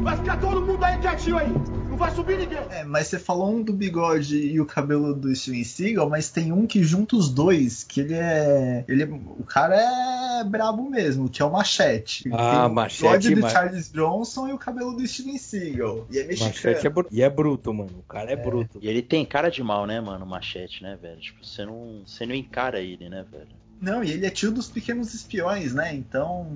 Vai 0.00 0.16
ficar 0.16 0.36
todo 0.36 0.64
mundo 0.64 0.84
aí 0.84 0.96
quietinho 1.00 1.36
aí! 1.36 1.48
Não 1.90 1.96
vai 1.96 2.14
subir 2.14 2.38
ninguém! 2.38 2.58
É, 2.70 2.84
mas 2.84 3.08
você 3.08 3.18
falou 3.18 3.50
um 3.50 3.60
do 3.60 3.72
bigode 3.72 4.36
e 4.36 4.60
o 4.60 4.66
cabelo 4.66 5.14
do 5.14 5.34
Steven 5.34 5.64
Seagal, 5.64 6.08
mas 6.08 6.30
tem 6.30 6.52
um 6.52 6.64
que 6.64 6.80
junta 6.80 7.16
os 7.16 7.28
dois, 7.28 7.82
que 7.82 8.02
ele 8.02 8.14
é. 8.14 8.84
Ele 8.86 9.02
é- 9.02 9.06
o 9.06 9.42
cara 9.42 9.74
é 9.76 10.44
brabo 10.44 10.88
mesmo, 10.88 11.28
que 11.28 11.42
é 11.42 11.44
o 11.44 11.50
Machete. 11.50 12.03
Ele 12.24 12.34
Ah, 12.36 12.50
tem 12.62 12.70
o 12.70 12.74
Machete, 12.74 13.02
bigode 13.02 13.34
do 13.34 13.40
ma- 13.40 13.48
Charles 13.50 13.88
Bronson 13.88 14.48
e 14.48 14.52
o 14.52 14.58
cabelo 14.58 14.92
do 14.96 15.06
Steven 15.06 15.38
Seagal. 15.38 16.06
E 16.10 16.18
é 16.18 16.24
mexicano. 16.24 16.50
Machete 16.54 16.86
é 16.86 16.90
bru- 16.90 17.08
E 17.10 17.22
é 17.22 17.30
bruto, 17.30 17.72
mano. 17.74 17.98
O 17.98 18.02
cara 18.02 18.30
é, 18.32 18.36
bruto. 18.36 18.78
E 18.80 18.88
ele 18.88 19.02
tem 19.02 19.24
cara 19.24 19.50
de 19.50 19.62
mal, 19.62 19.86
né, 19.86 20.00
mano? 20.00 20.24
o 20.24 20.28
Machete, 20.28 20.82
né, 20.82 20.96
velho? 21.00 21.20
Tipo, 21.20 21.44
você 21.44 21.64
não, 21.64 22.02
você 22.06 22.24
não 22.26 22.34
encara 22.34 22.80
ele, 22.80 23.08
né, 23.08 23.24
velho? 23.30 23.48
Não, 23.80 24.02
e 24.02 24.10
ele 24.10 24.26
é 24.26 24.30
tio 24.30 24.50
dos 24.50 24.68
pequenos 24.68 25.14
espiões, 25.14 25.74
né? 25.74 25.94
Então. 25.94 26.46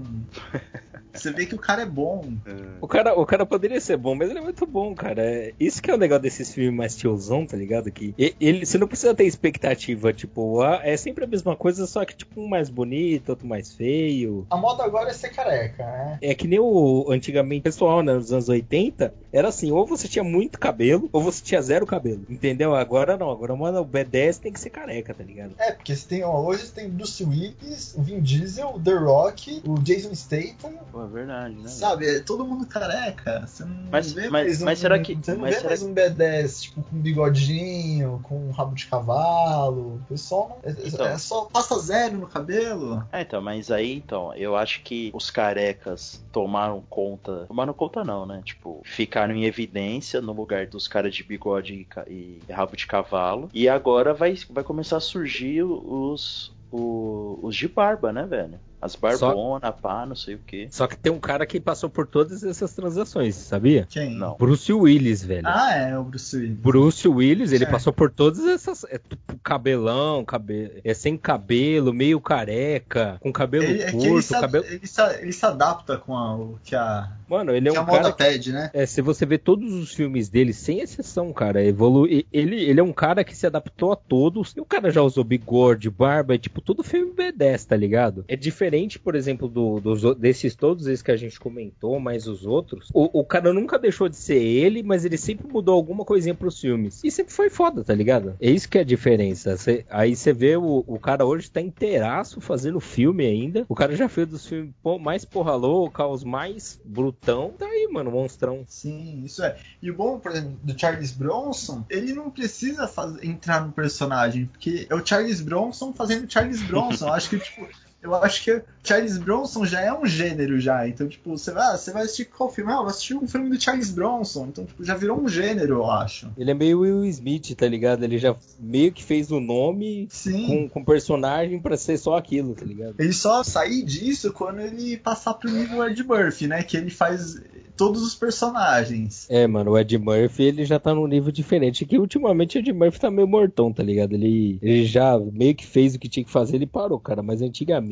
Você 1.12 1.32
vê 1.32 1.46
que 1.46 1.54
o 1.54 1.58
cara 1.58 1.82
é 1.82 1.86
bom. 1.86 2.32
O 2.80 2.86
cara, 2.86 3.18
o 3.18 3.26
cara 3.26 3.44
poderia 3.44 3.80
ser 3.80 3.96
bom, 3.96 4.14
mas 4.14 4.30
ele 4.30 4.38
é 4.38 4.42
muito 4.42 4.64
bom, 4.66 4.94
cara. 4.94 5.22
É, 5.22 5.52
isso 5.58 5.82
que 5.82 5.90
é 5.90 5.94
o 5.94 5.96
legal 5.96 6.18
desses 6.18 6.52
filmes 6.52 6.74
mais 6.74 6.96
tiozão, 6.96 7.44
tá 7.46 7.56
ligado? 7.56 7.90
Que 7.90 8.14
ele, 8.38 8.64
você 8.64 8.78
não 8.78 8.86
precisa 8.86 9.14
ter 9.14 9.24
expectativa, 9.24 10.12
tipo, 10.12 10.60
ah, 10.62 10.80
é 10.84 10.96
sempre 10.96 11.24
a 11.24 11.26
mesma 11.26 11.56
coisa, 11.56 11.86
só 11.86 12.04
que 12.04 12.14
tipo 12.14 12.40
um 12.40 12.46
mais 12.46 12.68
bonito, 12.68 13.30
outro 13.30 13.46
mais 13.46 13.74
feio. 13.74 14.46
A 14.50 14.56
moda 14.56 14.84
agora 14.84 15.10
é 15.10 15.12
ser 15.12 15.30
careca, 15.30 15.84
né? 15.84 16.18
É 16.22 16.34
que 16.34 16.46
nem 16.46 16.60
o 16.60 17.10
antigamente, 17.10 17.62
pessoal, 17.62 18.02
né, 18.02 18.14
nos 18.14 18.32
anos 18.32 18.48
80, 18.48 19.12
era 19.32 19.48
assim, 19.48 19.72
ou 19.72 19.86
você 19.86 20.06
tinha 20.06 20.24
muito 20.24 20.58
cabelo, 20.58 21.08
ou 21.12 21.22
você 21.22 21.42
tinha 21.42 21.60
zero 21.60 21.86
cabelo, 21.86 22.24
entendeu? 22.28 22.74
Agora 22.74 23.16
não, 23.16 23.30
agora 23.30 23.56
mano, 23.56 23.80
o 23.80 23.86
B10 23.86 24.38
tem 24.38 24.52
que 24.52 24.60
ser 24.60 24.70
careca, 24.70 25.14
tá 25.14 25.24
ligado? 25.24 25.52
É, 25.58 25.72
porque 25.72 25.94
você 25.94 26.06
tem, 26.06 26.22
ó, 26.22 26.40
hoje 26.40 26.66
você 26.66 26.74
tem 26.74 26.88
Bruce 27.08 27.24
Willis, 27.24 27.94
o 27.96 28.02
Vin 28.02 28.20
Diesel, 28.20 28.74
o 28.74 28.80
The 28.80 28.92
Rock, 28.92 29.62
o 29.66 29.78
Jason 29.78 30.14
Statham, 30.14 30.72
Pô, 30.92 31.02
é 31.04 31.06
verdade, 31.06 31.54
né? 31.54 31.68
sabe? 31.68 32.06
É 32.06 32.20
todo 32.20 32.44
mundo 32.44 32.66
careca. 32.66 33.46
Você 33.46 33.64
não 33.64 33.74
Mas- 33.90 34.12
vê 34.12 34.28
mas- 34.28 34.30
mais 34.30 34.62
um, 34.62 34.64
mas 34.66 34.78
será 34.78 34.98
que- 34.98 35.14
Você 35.14 35.32
não 35.32 35.40
mas 35.40 35.50
vê 35.54 35.56
será 35.56 35.68
mais 35.70 35.82
um 35.82 35.94
B10, 35.94 36.60
tipo, 36.62 36.82
com 36.82 36.96
bigodinho, 36.98 38.20
com 38.22 38.48
um 38.48 38.50
rabo 38.50 38.74
de 38.74 38.86
cavalo. 38.86 39.96
O 39.96 40.00
pessoal 40.08 40.60
não. 40.62 40.70
É, 40.70 40.74
Então. 40.86 41.06
é 41.06 41.18
só 41.18 41.44
passa 41.46 41.78
zero 41.78 42.18
no 42.18 42.26
cabelo. 42.26 43.02
É, 43.12 43.22
então, 43.22 43.40
mas 43.40 43.70
aí, 43.70 43.94
então, 43.96 44.34
eu 44.34 44.54
acho 44.54 44.82
que 44.82 45.10
os 45.14 45.30
carecas 45.30 46.22
tomaram 46.32 46.82
conta. 46.90 47.46
Tomaram 47.48 47.72
conta 47.72 48.04
não, 48.04 48.26
né? 48.26 48.42
Tipo, 48.44 48.82
ficaram 48.84 49.34
em 49.34 49.44
evidência 49.44 50.20
no 50.20 50.32
lugar 50.32 50.66
dos 50.66 50.86
caras 50.86 51.14
de 51.14 51.22
bigode 51.24 51.86
e, 52.08 52.40
e 52.48 52.52
rabo 52.52 52.76
de 52.76 52.86
cavalo. 52.86 53.48
E 53.54 53.68
agora 53.68 54.12
vai, 54.12 54.36
vai 54.50 54.62
começar 54.62 54.98
a 54.98 55.00
surgir 55.00 55.62
os. 55.62 56.52
O- 56.70 57.38
os 57.46 57.56
de 57.56 57.68
barba, 57.68 58.12
né, 58.12 58.26
velho? 58.26 58.60
As 58.80 58.94
barbona, 58.94 59.72
pá, 59.72 60.06
não 60.06 60.14
sei 60.14 60.36
o 60.36 60.38
que. 60.38 60.68
Só 60.70 60.86
que 60.86 60.96
tem 60.96 61.12
um 61.12 61.18
cara 61.18 61.44
que 61.46 61.58
passou 61.60 61.90
por 61.90 62.06
todas 62.06 62.44
essas 62.44 62.72
transações, 62.74 63.34
sabia? 63.34 63.86
Quem? 63.90 64.14
Não. 64.14 64.36
Bruce 64.36 64.72
Willis, 64.72 65.24
velho. 65.24 65.46
Ah, 65.46 65.74
é, 65.74 65.98
o 65.98 66.04
Bruce 66.04 66.36
Willis. 66.36 66.58
Bruce 66.58 67.08
Willis, 67.08 67.52
ele 67.52 67.64
É. 67.64 67.70
passou 67.70 67.92
por 67.92 68.10
todas 68.10 68.44
essas. 68.46 68.84
É, 68.84 68.98
tipo, 68.98 69.36
cabelão, 69.42 70.24
cabe, 70.24 70.80
é 70.84 70.94
sem 70.94 71.16
cabelo, 71.16 71.92
meio 71.92 72.20
careca, 72.20 73.16
com 73.20 73.32
cabelo 73.32 73.64
Ele, 73.64 73.82
é 73.82 73.86
que 73.86 73.92
curto, 73.92 74.06
ele 74.06 74.22
se, 74.22 74.32
cabelo. 74.40 74.64
ele, 74.64 74.86
se, 74.86 75.02
ele 75.20 75.32
se 75.32 75.44
adapta 75.46 75.96
com 75.96 76.16
a, 76.16 76.36
o 76.36 76.58
que 76.62 76.76
a, 76.76 77.10
Mano, 77.28 77.52
ele 77.52 77.68
é 77.68 77.72
que 77.72 77.78
um 77.78 77.84
cara. 77.84 78.12
pede, 78.12 78.52
né? 78.52 78.70
É, 78.72 78.86
se 78.86 79.02
você 79.02 79.26
vê 79.26 79.36
todos 79.38 79.72
os 79.74 79.92
filmes 79.92 80.28
dele, 80.28 80.52
sem 80.52 80.80
exceção, 80.80 81.32
cara, 81.32 81.62
evolui. 81.62 82.24
Ele, 82.32 82.56
ele 82.62 82.80
é 82.80 82.82
um 82.82 82.92
cara 82.92 83.22
que 83.24 83.36
se 83.36 83.46
adaptou 83.46 83.92
a 83.92 83.96
todos. 83.96 84.54
E 84.56 84.60
o 84.60 84.64
cara 84.64 84.90
já 84.90 85.02
usou 85.02 85.24
bigode, 85.24 85.90
barba, 85.90 86.34
é 86.34 86.38
tipo 86.38 86.60
todo 86.60 86.82
filme 86.82 87.12
B10, 87.12 87.66
tá 87.66 87.76
ligado? 87.76 88.24
É 88.28 88.34
diferente, 88.36 88.67
por 88.98 89.14
exemplo, 89.14 89.48
do, 89.48 89.80
dos, 89.80 90.02
desses 90.16 90.54
todos 90.54 90.86
esses 90.86 91.02
que 91.02 91.10
a 91.10 91.16
gente 91.16 91.38
comentou, 91.38 91.98
mais 92.00 92.26
os 92.26 92.44
outros. 92.44 92.90
O, 92.92 93.20
o 93.20 93.24
cara 93.24 93.52
nunca 93.52 93.78
deixou 93.78 94.08
de 94.08 94.16
ser 94.16 94.40
ele, 94.42 94.82
mas 94.82 95.04
ele 95.04 95.16
sempre 95.16 95.46
mudou 95.46 95.74
alguma 95.74 96.04
coisinha 96.04 96.34
pros 96.34 96.60
filmes. 96.60 97.00
E 97.04 97.10
sempre 97.10 97.32
foi 97.32 97.50
foda, 97.50 97.82
tá 97.84 97.94
ligado? 97.94 98.36
É 98.40 98.50
isso 98.50 98.68
que 98.68 98.78
é 98.78 98.80
a 98.82 98.84
diferença. 98.84 99.56
Cê- 99.56 99.84
aí 99.88 100.14
você 100.14 100.32
vê 100.32 100.56
o, 100.56 100.84
o 100.86 100.98
cara 100.98 101.24
hoje 101.24 101.50
tá 101.50 101.60
inteiraço 101.60 102.40
fazendo 102.40 102.80
filme 102.80 103.24
ainda. 103.26 103.64
O 103.68 103.74
cara 103.74 103.94
já 103.96 104.08
fez 104.08 104.26
dos 104.28 104.46
filmes 104.46 104.72
mais 105.00 105.24
porra 105.24 105.54
louca, 105.54 106.06
os 106.06 106.24
mais 106.24 106.80
brutão. 106.84 107.52
Tá 107.58 107.66
aí, 107.66 107.88
mano, 107.90 108.10
monstrão. 108.10 108.64
Sim, 108.66 109.22
isso 109.24 109.42
é. 109.42 109.56
E 109.82 109.90
o 109.90 109.94
bom, 109.94 110.18
por 110.18 110.32
exemplo, 110.32 110.58
do 110.62 110.78
Charles 110.78 111.12
Bronson, 111.12 111.84
ele 111.88 112.12
não 112.12 112.30
precisa 112.30 112.90
entrar 113.22 113.64
no 113.64 113.72
personagem, 113.72 114.46
porque 114.46 114.86
é 114.88 114.94
o 114.94 115.04
Charles 115.04 115.40
Bronson 115.40 115.92
fazendo 115.92 116.30
Charles 116.30 116.62
Bronson. 116.62 117.08
Acho 117.12 117.30
que, 117.30 117.38
tipo, 117.38 117.66
eu 118.00 118.14
acho 118.14 118.44
que 118.44 118.62
Charles 118.84 119.18
Bronson 119.18 119.64
já 119.64 119.80
é 119.80 119.92
um 119.92 120.06
gênero 120.06 120.60
já. 120.60 120.86
Então, 120.88 121.08
tipo, 121.08 121.36
você 121.36 121.50
vai, 121.50 121.76
você 121.76 121.92
vai 121.92 122.02
assistir 122.02 122.26
qual 122.26 122.50
filme? 122.50 122.70
Ah, 122.70 122.76
eu 122.76 122.80
vou 122.80 122.88
assistir 122.88 123.14
um 123.14 123.26
filme 123.26 123.50
do 123.50 123.60
Charles 123.60 123.90
Bronson. 123.90 124.46
Então, 124.46 124.64
tipo, 124.64 124.84
já 124.84 124.94
virou 124.94 125.20
um 125.20 125.28
gênero, 125.28 125.74
eu 125.76 125.90
acho. 125.90 126.30
Ele 126.36 126.50
é 126.50 126.54
meio 126.54 126.80
Will 126.80 127.04
Smith, 127.06 127.54
tá 127.56 127.66
ligado? 127.66 128.04
Ele 128.04 128.16
já 128.16 128.36
meio 128.58 128.92
que 128.92 129.02
fez 129.02 129.32
o 129.32 129.40
nome 129.40 130.06
Sim. 130.10 130.46
com, 130.46 130.68
com 130.68 130.84
personagem 130.84 131.60
pra 131.60 131.76
ser 131.76 131.98
só 131.98 132.16
aquilo, 132.16 132.54
tá 132.54 132.64
ligado? 132.64 132.94
Ele 132.98 133.12
só 133.12 133.42
sair 133.42 133.82
disso 133.82 134.32
quando 134.32 134.60
ele 134.60 134.96
passar 134.96 135.34
pro 135.34 135.50
nível 135.50 135.84
Ed 135.84 136.02
Murphy, 136.04 136.46
né? 136.46 136.62
Que 136.62 136.76
ele 136.76 136.90
faz 136.90 137.36
todos 137.78 138.02
os 138.02 138.14
personagens. 138.14 139.26
É, 139.30 139.46
mano, 139.46 139.70
o 139.70 139.78
Ed 139.78 139.96
Murphy, 139.96 140.42
ele 140.42 140.64
já 140.64 140.80
tá 140.80 140.92
num 140.92 141.06
nível 141.06 141.30
diferente. 141.30 141.86
Que 141.86 141.96
ultimamente 141.96 142.58
o 142.58 142.60
Ed 142.60 142.72
Murphy 142.72 143.00
tá 143.00 143.10
meio 143.10 143.28
mortão, 143.28 143.72
tá 143.72 143.82
ligado? 143.82 144.14
Ele, 144.14 144.58
ele 144.60 144.84
já 144.84 145.16
meio 145.18 145.54
que 145.54 145.64
fez 145.64 145.94
o 145.94 145.98
que 145.98 146.08
tinha 146.08 146.24
que 146.24 146.30
fazer, 146.30 146.56
ele 146.56 146.66
parou, 146.66 146.98
cara. 146.98 147.22
Mas 147.22 147.40
antigamente, 147.40 147.87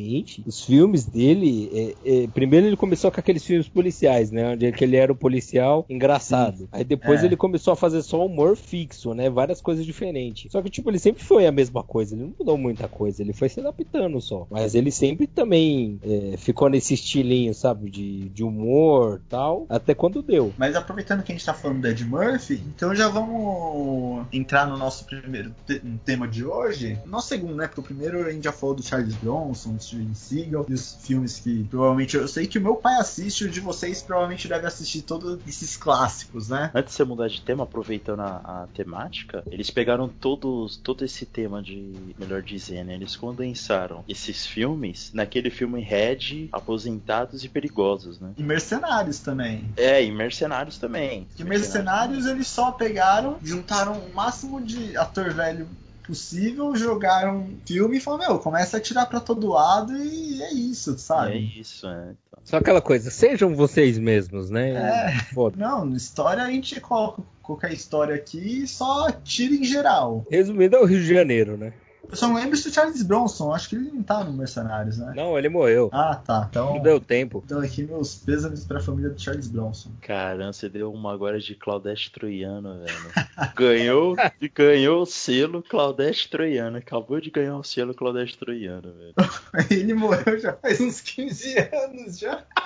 os 0.46 0.64
filmes 0.64 1.04
dele. 1.04 1.70
é- 2.04 2.24
é, 2.24 2.26
primeiro 2.28 2.66
ele 2.66 2.76
começou 2.76 3.10
com 3.10 3.20
aqueles 3.20 3.44
filmes 3.44 3.68
policiais, 3.68 4.30
né? 4.30 4.52
Onde 4.52 4.70
que 4.72 4.84
ele 4.84 4.96
era 4.96 5.12
o 5.12 5.16
policial 5.16 5.84
engraçado. 5.88 6.68
Aí 6.72 6.84
depois 6.84 7.22
É. 7.22 7.26
ele 7.26 7.36
começou 7.36 7.72
a 7.72 7.76
fazer 7.76 8.02
só 8.02 8.24
humor 8.24 8.56
fixo, 8.56 9.14
né? 9.14 9.28
Várias 9.30 9.60
coisas 9.60 9.84
diferentes. 9.84 10.50
Só 10.52 10.60
que, 10.62 10.70
tipo, 10.70 10.90
ele 10.90 10.98
sempre 10.98 11.22
foi 11.24 11.46
a 11.46 11.52
mesma 11.52 11.82
coisa. 11.82 12.14
Ele 12.14 12.22
não 12.24 12.34
mudou 12.38 12.56
muita 12.58 12.88
coisa. 12.88 13.22
Ele 13.22 13.32
foi 13.32 13.48
se 13.48 13.60
adaptando 13.60 14.20
só. 14.20 14.46
Mas 14.50 14.74
ele 14.74 14.90
sempre 14.90 15.26
também 15.26 15.98
é, 16.02 16.36
ficou 16.36 16.68
nesse 16.68 16.94
estilinho, 16.94 17.54
sabe? 17.54 17.90
De, 17.90 18.28
de 18.28 18.42
humor 18.44 19.20
tal. 19.28 19.66
Até 19.68 19.94
quando 19.94 20.22
deu. 20.22 20.52
Mas 20.58 20.74
aproveitando 20.76 21.22
que 21.22 21.32
a 21.32 21.34
gente 21.34 21.44
tá 21.44 21.54
falando 21.54 21.80
do 21.80 21.88
Ed 21.88 22.04
Murphy, 22.04 22.60
então 22.74 22.94
já 22.94 23.08
vamos 23.08 24.26
entrar 24.32 24.66
no 24.66 24.76
nosso 24.76 25.04
primeiro 25.04 25.54
te- 25.66 25.80
tema 26.04 26.26
de 26.28 26.44
hoje. 26.44 26.98
Nosso 27.06 27.28
segundo, 27.28 27.54
né? 27.54 27.66
Porque 27.66 27.80
o 27.80 27.84
primeiro 27.84 28.26
a 28.26 28.32
gente 28.32 28.44
já 28.44 28.52
falou 28.52 28.74
do 28.74 28.82
Charles 28.82 29.14
Bronson, 29.16 29.78
Steven 29.86 30.14
Seagal, 30.14 30.66
e 30.68 30.74
os 30.74 30.98
filmes 31.00 31.38
que 31.38 31.64
provavelmente 31.64 32.16
eu 32.16 32.26
sei 32.28 32.46
que 32.46 32.58
o 32.58 32.62
meu 32.62 32.76
pai 32.76 32.96
assiste, 32.96 33.44
o 33.44 33.50
de 33.50 33.60
vocês 33.60 34.02
provavelmente 34.02 34.48
deve 34.48 34.66
assistir 34.66 35.02
todos 35.02 35.38
esses 35.46 35.76
clássicos, 35.76 36.48
né? 36.48 36.70
Antes 36.74 36.92
de 36.92 36.96
você 36.96 37.04
mudar 37.04 37.28
de 37.28 37.40
tema, 37.40 37.64
aproveitando 37.64 38.20
a, 38.20 38.62
a 38.62 38.66
temática, 38.74 39.42
eles 39.50 39.70
pegaram 39.70 40.08
todos, 40.08 40.76
todo 40.76 41.04
esse 41.04 41.24
tema 41.24 41.62
de, 41.62 41.92
melhor 42.18 42.42
dizer, 42.42 42.84
né? 42.84 42.94
Eles 42.94 43.16
condensaram 43.16 44.04
esses 44.08 44.46
filmes 44.46 45.10
naquele 45.12 45.50
filme 45.50 45.80
Red, 45.80 46.48
Aposentados 46.52 47.44
e 47.44 47.48
Perigosos, 47.48 48.18
né? 48.20 48.32
E 48.36 48.42
Mercenários 48.42 49.20
também. 49.20 49.68
É, 49.76 50.02
e 50.02 50.10
Mercenários 50.10 50.78
também. 50.78 51.26
Que 51.36 51.44
Mercenários 51.44 52.26
eles 52.26 52.46
só 52.46 52.72
pegaram, 52.72 53.38
juntaram 53.42 53.98
o 53.98 54.14
máximo 54.14 54.60
de 54.60 54.96
ator 54.96 55.32
velho 55.32 55.68
possível, 56.06 56.74
jogaram 56.76 57.38
um 57.38 57.58
filme 57.64 57.96
e 57.96 58.00
falaram, 58.00 58.28
meu, 58.28 58.38
começa 58.38 58.76
a 58.76 58.80
tirar 58.80 59.06
pra 59.06 59.20
todo 59.20 59.48
lado 59.48 59.96
e 59.96 60.42
é 60.42 60.52
isso, 60.52 60.92
É 60.94 60.98
sabe? 60.98 61.52
isso, 61.58 61.86
é. 61.86 62.14
Então. 62.28 62.40
Só 62.44 62.56
aquela 62.58 62.80
coisa, 62.80 63.10
sejam 63.10 63.54
vocês 63.54 63.98
mesmos, 63.98 64.50
né? 64.50 64.70
É. 64.70 65.18
Foda. 65.34 65.56
Não, 65.58 65.94
história 65.94 66.42
a 66.42 66.50
gente 66.50 66.80
coloca 66.80 67.22
qualquer 67.42 67.72
história 67.72 68.14
aqui 68.14 68.62
e 68.62 68.66
só 68.68 69.10
tira 69.10 69.54
em 69.54 69.64
geral. 69.64 70.24
Resumindo, 70.30 70.76
é 70.76 70.80
o 70.80 70.84
Rio 70.84 71.00
de 71.00 71.12
Janeiro, 71.14 71.56
né? 71.56 71.72
Eu 72.08 72.16
só 72.16 72.28
não 72.28 72.36
lembro 72.36 72.56
se 72.56 72.68
o 72.68 72.72
Charles 72.72 73.02
Bronson, 73.02 73.52
acho 73.52 73.68
que 73.68 73.76
ele 73.76 73.90
não 73.90 74.02
tá 74.02 74.22
no 74.22 74.32
Mercenários, 74.32 74.96
né? 74.98 75.12
Não, 75.16 75.36
ele 75.38 75.48
morreu. 75.48 75.90
Ah, 75.92 76.14
tá. 76.16 76.46
Então, 76.48 76.74
Não 76.74 76.82
deu 76.82 77.00
tempo. 77.00 77.42
então 77.44 77.60
aqui 77.60 77.82
meus 77.82 78.14
pêsames 78.14 78.64
pra 78.64 78.80
família 78.80 79.10
do 79.10 79.20
Charles 79.20 79.48
Bronson. 79.48 79.90
Caramba, 80.00 80.52
você 80.52 80.68
deu 80.68 80.92
uma 80.92 81.12
agora 81.12 81.38
de 81.40 81.54
Claudete 81.54 82.10
Troiano, 82.12 82.78
velho. 82.78 83.26
ganhou, 83.56 84.16
ganhou 84.54 85.02
o 85.02 85.06
selo 85.06 85.62
Claudete 85.62 86.30
Troiano. 86.30 86.78
Acabou 86.78 87.20
de 87.20 87.30
ganhar 87.30 87.56
o 87.56 87.64
selo 87.64 87.94
Claudete 87.94 88.38
Troiano, 88.38 88.92
velho. 88.92 89.14
Ele 89.70 89.94
morreu 89.94 90.38
já 90.38 90.52
faz 90.52 90.80
uns 90.80 91.00
15 91.00 91.56
anos 91.72 92.18
já. 92.18 92.44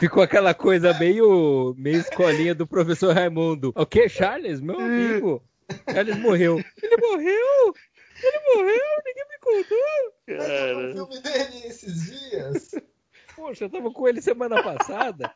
Ficou 0.00 0.22
aquela 0.22 0.52
coisa 0.52 0.92
meio, 0.98 1.74
meio 1.78 1.98
escolinha 1.98 2.54
do 2.54 2.66
professor 2.66 3.14
Raimundo. 3.14 3.72
O 3.74 3.86
que, 3.86 4.08
Charles? 4.08 4.60
Meu 4.60 4.78
amigo. 4.78 5.42
Charles 5.90 6.16
morreu. 6.18 6.62
Ele 6.82 6.96
morreu? 6.96 7.74
Ele 8.22 8.54
morreu? 8.54 8.82
Ninguém 9.04 9.24
me 9.28 9.38
contou. 9.40 10.14
Mas 10.28 10.46
Cara. 10.46 10.88
o 10.88 10.92
filme 10.92 11.20
dele 11.20 11.66
esses 11.66 12.04
dias. 12.04 12.70
Poxa, 13.34 13.64
eu 13.64 13.70
tava 13.70 13.90
com 13.90 14.08
ele 14.08 14.22
semana 14.22 14.62
passada. 14.62 15.34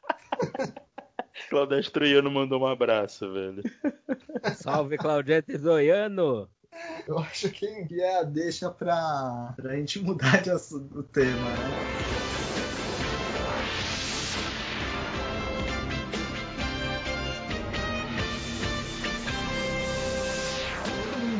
Claudete 1.49 1.91
Troiano 1.91 2.31
mandou 2.31 2.61
um 2.61 2.67
abraço, 2.67 3.31
velho. 3.33 3.63
Salve, 4.57 4.97
Claudete 4.97 5.57
Zoiano. 5.59 6.49
Eu 7.07 7.19
acho 7.19 7.51
que 7.51 7.67
é 8.01 8.19
a 8.19 8.23
deixa 8.23 8.71
pra, 8.71 9.53
pra 9.57 9.77
gente 9.77 9.99
mudar 10.01 10.43
de 10.43 10.51
assunto, 10.51 11.01
o 11.01 11.03
tema, 11.03 11.51
né? 11.51 12.90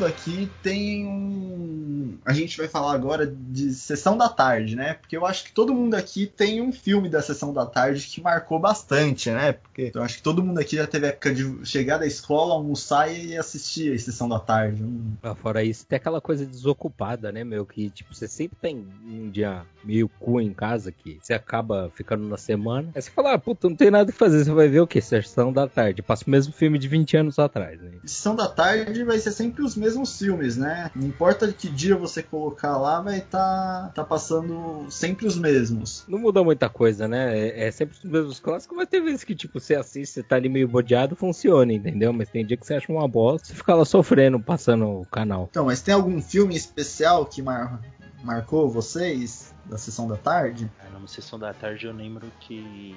Aqui 0.05 0.49
tem 0.61 1.05
um. 1.05 2.17
A 2.25 2.33
gente 2.33 2.57
vai 2.57 2.67
falar 2.67 2.93
agora 2.93 3.25
de 3.25 3.73
sessão 3.73 4.17
da 4.17 4.29
tarde, 4.29 4.75
né? 4.75 4.95
Porque 4.95 5.15
eu 5.15 5.25
acho 5.25 5.45
que 5.45 5.51
todo 5.51 5.73
mundo 5.73 5.95
aqui 5.95 6.25
tem 6.25 6.61
um 6.61 6.71
filme 6.71 7.09
da 7.09 7.21
sessão 7.21 7.53
da 7.53 7.65
tarde 7.65 8.05
que 8.07 8.21
marcou 8.21 8.59
bastante, 8.59 9.29
né? 9.31 9.53
Porque 9.53 9.91
eu 9.93 10.01
acho 10.01 10.17
que 10.17 10.23
todo 10.23 10.43
mundo 10.43 10.59
aqui 10.59 10.75
já 10.75 10.87
teve 10.87 11.07
época 11.07 11.33
de 11.33 11.65
chegar 11.65 11.97
da 11.97 12.05
escola, 12.05 12.53
almoçar 12.53 13.11
e 13.11 13.37
assistir 13.37 13.93
a 13.93 13.99
sessão 13.99 14.27
da 14.27 14.39
tarde. 14.39 14.83
Um... 14.83 15.13
Ah, 15.23 15.35
fora 15.35 15.63
isso, 15.63 15.85
tem 15.85 15.97
aquela 15.97 16.21
coisa 16.21 16.45
desocupada, 16.45 17.31
né, 17.31 17.43
meu? 17.43 17.65
Que, 17.65 17.89
tipo, 17.89 18.13
você 18.13 18.27
sempre 18.27 18.57
tem 18.61 18.85
um 19.05 19.29
dia 19.29 19.65
meio 19.83 20.07
cu 20.07 20.39
em 20.39 20.53
casa 20.53 20.91
que 20.91 21.19
você 21.21 21.33
acaba 21.33 21.91
ficando 21.95 22.27
na 22.27 22.37
semana. 22.37 22.89
Aí 22.95 23.01
você 23.01 23.09
fala, 23.09 23.33
ah, 23.33 23.39
puta, 23.39 23.69
não 23.69 23.75
tem 23.75 23.91
nada 23.91 24.11
que 24.11 24.17
fazer. 24.17 24.43
Você 24.43 24.51
vai 24.51 24.67
ver 24.67 24.81
o 24.81 24.87
quê? 24.87 25.01
Sessão 25.01 25.51
da 25.51 25.67
tarde. 25.67 26.01
Passa 26.01 26.23
o 26.25 26.29
mesmo 26.29 26.53
filme 26.53 26.77
de 26.77 26.87
20 26.87 27.17
anos 27.17 27.39
atrás, 27.39 27.81
né? 27.81 27.91
Sessão 28.05 28.35
da 28.35 28.47
tarde 28.47 29.03
vai 29.03 29.17
ser 29.19 29.31
sempre 29.31 29.63
os 29.63 29.75
mesmos 29.75 29.90
filmes, 30.17 30.57
né? 30.57 30.91
Não 30.95 31.07
importa 31.07 31.51
que 31.51 31.69
dia 31.69 31.95
você 31.95 32.21
colocar 32.23 32.77
lá, 32.77 33.01
vai 33.01 33.19
estar 33.19 33.87
tá, 33.87 33.91
tá 33.95 34.03
passando 34.03 34.89
sempre 34.89 35.25
os 35.25 35.37
mesmos. 35.37 36.03
Não 36.07 36.19
muda 36.19 36.43
muita 36.43 36.69
coisa, 36.69 37.07
né? 37.07 37.37
É, 37.37 37.67
é 37.67 37.71
sempre 37.71 37.97
os 37.97 38.03
mesmos 38.03 38.39
clássicos, 38.39 38.77
mas 38.77 38.89
tem 38.89 39.03
vezes 39.03 39.23
que, 39.23 39.35
tipo, 39.35 39.59
você 39.59 39.75
assiste, 39.75 40.13
você 40.13 40.23
tá 40.23 40.35
ali 40.35 40.49
meio 40.49 40.67
bodeado, 40.67 41.15
funciona, 41.15 41.73
entendeu? 41.73 42.13
Mas 42.13 42.29
tem 42.29 42.45
dia 42.45 42.57
que 42.57 42.65
você 42.65 42.75
acha 42.75 42.91
uma 42.91 43.07
bosta, 43.07 43.47
você 43.47 43.53
fica 43.53 43.75
lá 43.75 43.85
sofrendo, 43.85 44.39
passando 44.39 44.85
o 44.85 45.05
canal. 45.05 45.47
Então, 45.49 45.65
mas 45.65 45.81
tem 45.81 45.93
algum 45.93 46.21
filme 46.21 46.55
especial 46.55 47.25
que 47.25 47.41
mar... 47.41 47.81
marcou 48.23 48.69
vocês? 48.69 49.53
Da 49.71 49.77
sessão 49.77 50.05
da 50.05 50.17
tarde? 50.17 50.69
É, 50.85 50.99
na 50.99 51.07
sessão 51.07 51.39
da 51.39 51.53
tarde 51.53 51.85
eu 51.85 51.93
lembro 51.93 52.29
que 52.41 52.93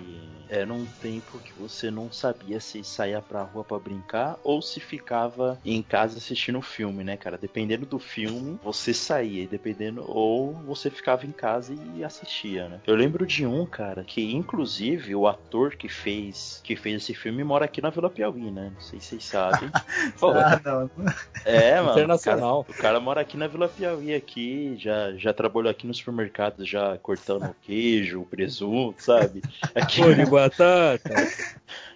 era 0.48 0.72
um 0.72 0.84
tempo 1.00 1.38
que 1.38 1.52
você 1.52 1.88
não 1.88 2.10
sabia 2.10 2.58
se 2.58 2.82
saía 2.82 3.22
pra 3.22 3.42
rua 3.44 3.62
para 3.62 3.78
brincar 3.78 4.36
ou 4.42 4.60
se 4.60 4.80
ficava 4.80 5.58
em 5.64 5.80
casa 5.80 6.18
assistindo 6.18 6.58
o 6.58 6.62
filme, 6.62 7.04
né, 7.04 7.16
cara? 7.16 7.38
Dependendo 7.38 7.86
do 7.86 8.00
filme, 8.00 8.58
você 8.62 8.92
saía, 8.92 9.46
dependendo 9.46 10.04
ou 10.04 10.52
você 10.52 10.90
ficava 10.90 11.24
em 11.24 11.30
casa 11.30 11.72
e 11.94 12.02
assistia, 12.02 12.68
né? 12.68 12.80
Eu 12.84 12.96
lembro 12.96 13.24
de 13.24 13.46
um, 13.46 13.64
cara, 13.64 14.02
que 14.02 14.34
inclusive 14.34 15.14
o 15.14 15.28
ator 15.28 15.76
que 15.76 15.88
fez 15.88 16.60
que 16.64 16.74
fez 16.74 17.02
esse 17.02 17.14
filme 17.14 17.44
mora 17.44 17.66
aqui 17.66 17.80
na 17.80 17.90
Vila 17.90 18.10
Piauí, 18.10 18.50
né? 18.50 18.72
Não 18.74 18.80
sei 18.80 18.98
se 18.98 19.10
vocês 19.10 19.24
sabem. 19.26 19.70
Pô, 20.18 20.30
ah, 20.30 20.60
não. 20.64 20.90
É, 21.44 21.78
mano. 21.78 21.92
Internacional. 21.92 22.60
O 22.60 22.64
cara, 22.64 22.78
o 22.78 22.82
cara 22.82 23.00
mora 23.00 23.20
aqui 23.20 23.36
na 23.36 23.46
Vila 23.46 23.68
Piauí 23.68 24.14
aqui, 24.14 24.76
já 24.78 25.12
já 25.16 25.32
trabalhou 25.32 25.70
aqui 25.70 25.86
no 25.86 25.92
supermercado 25.92 26.63
já 26.64 26.96
cortando 26.98 27.44
o 27.44 27.54
queijo, 27.62 28.20
o 28.20 28.26
presunto, 28.26 29.02
sabe? 29.02 29.42
Aqui, 29.74 30.02
Pô 30.02 30.12
de 30.12 30.26
batata. 30.26 31.10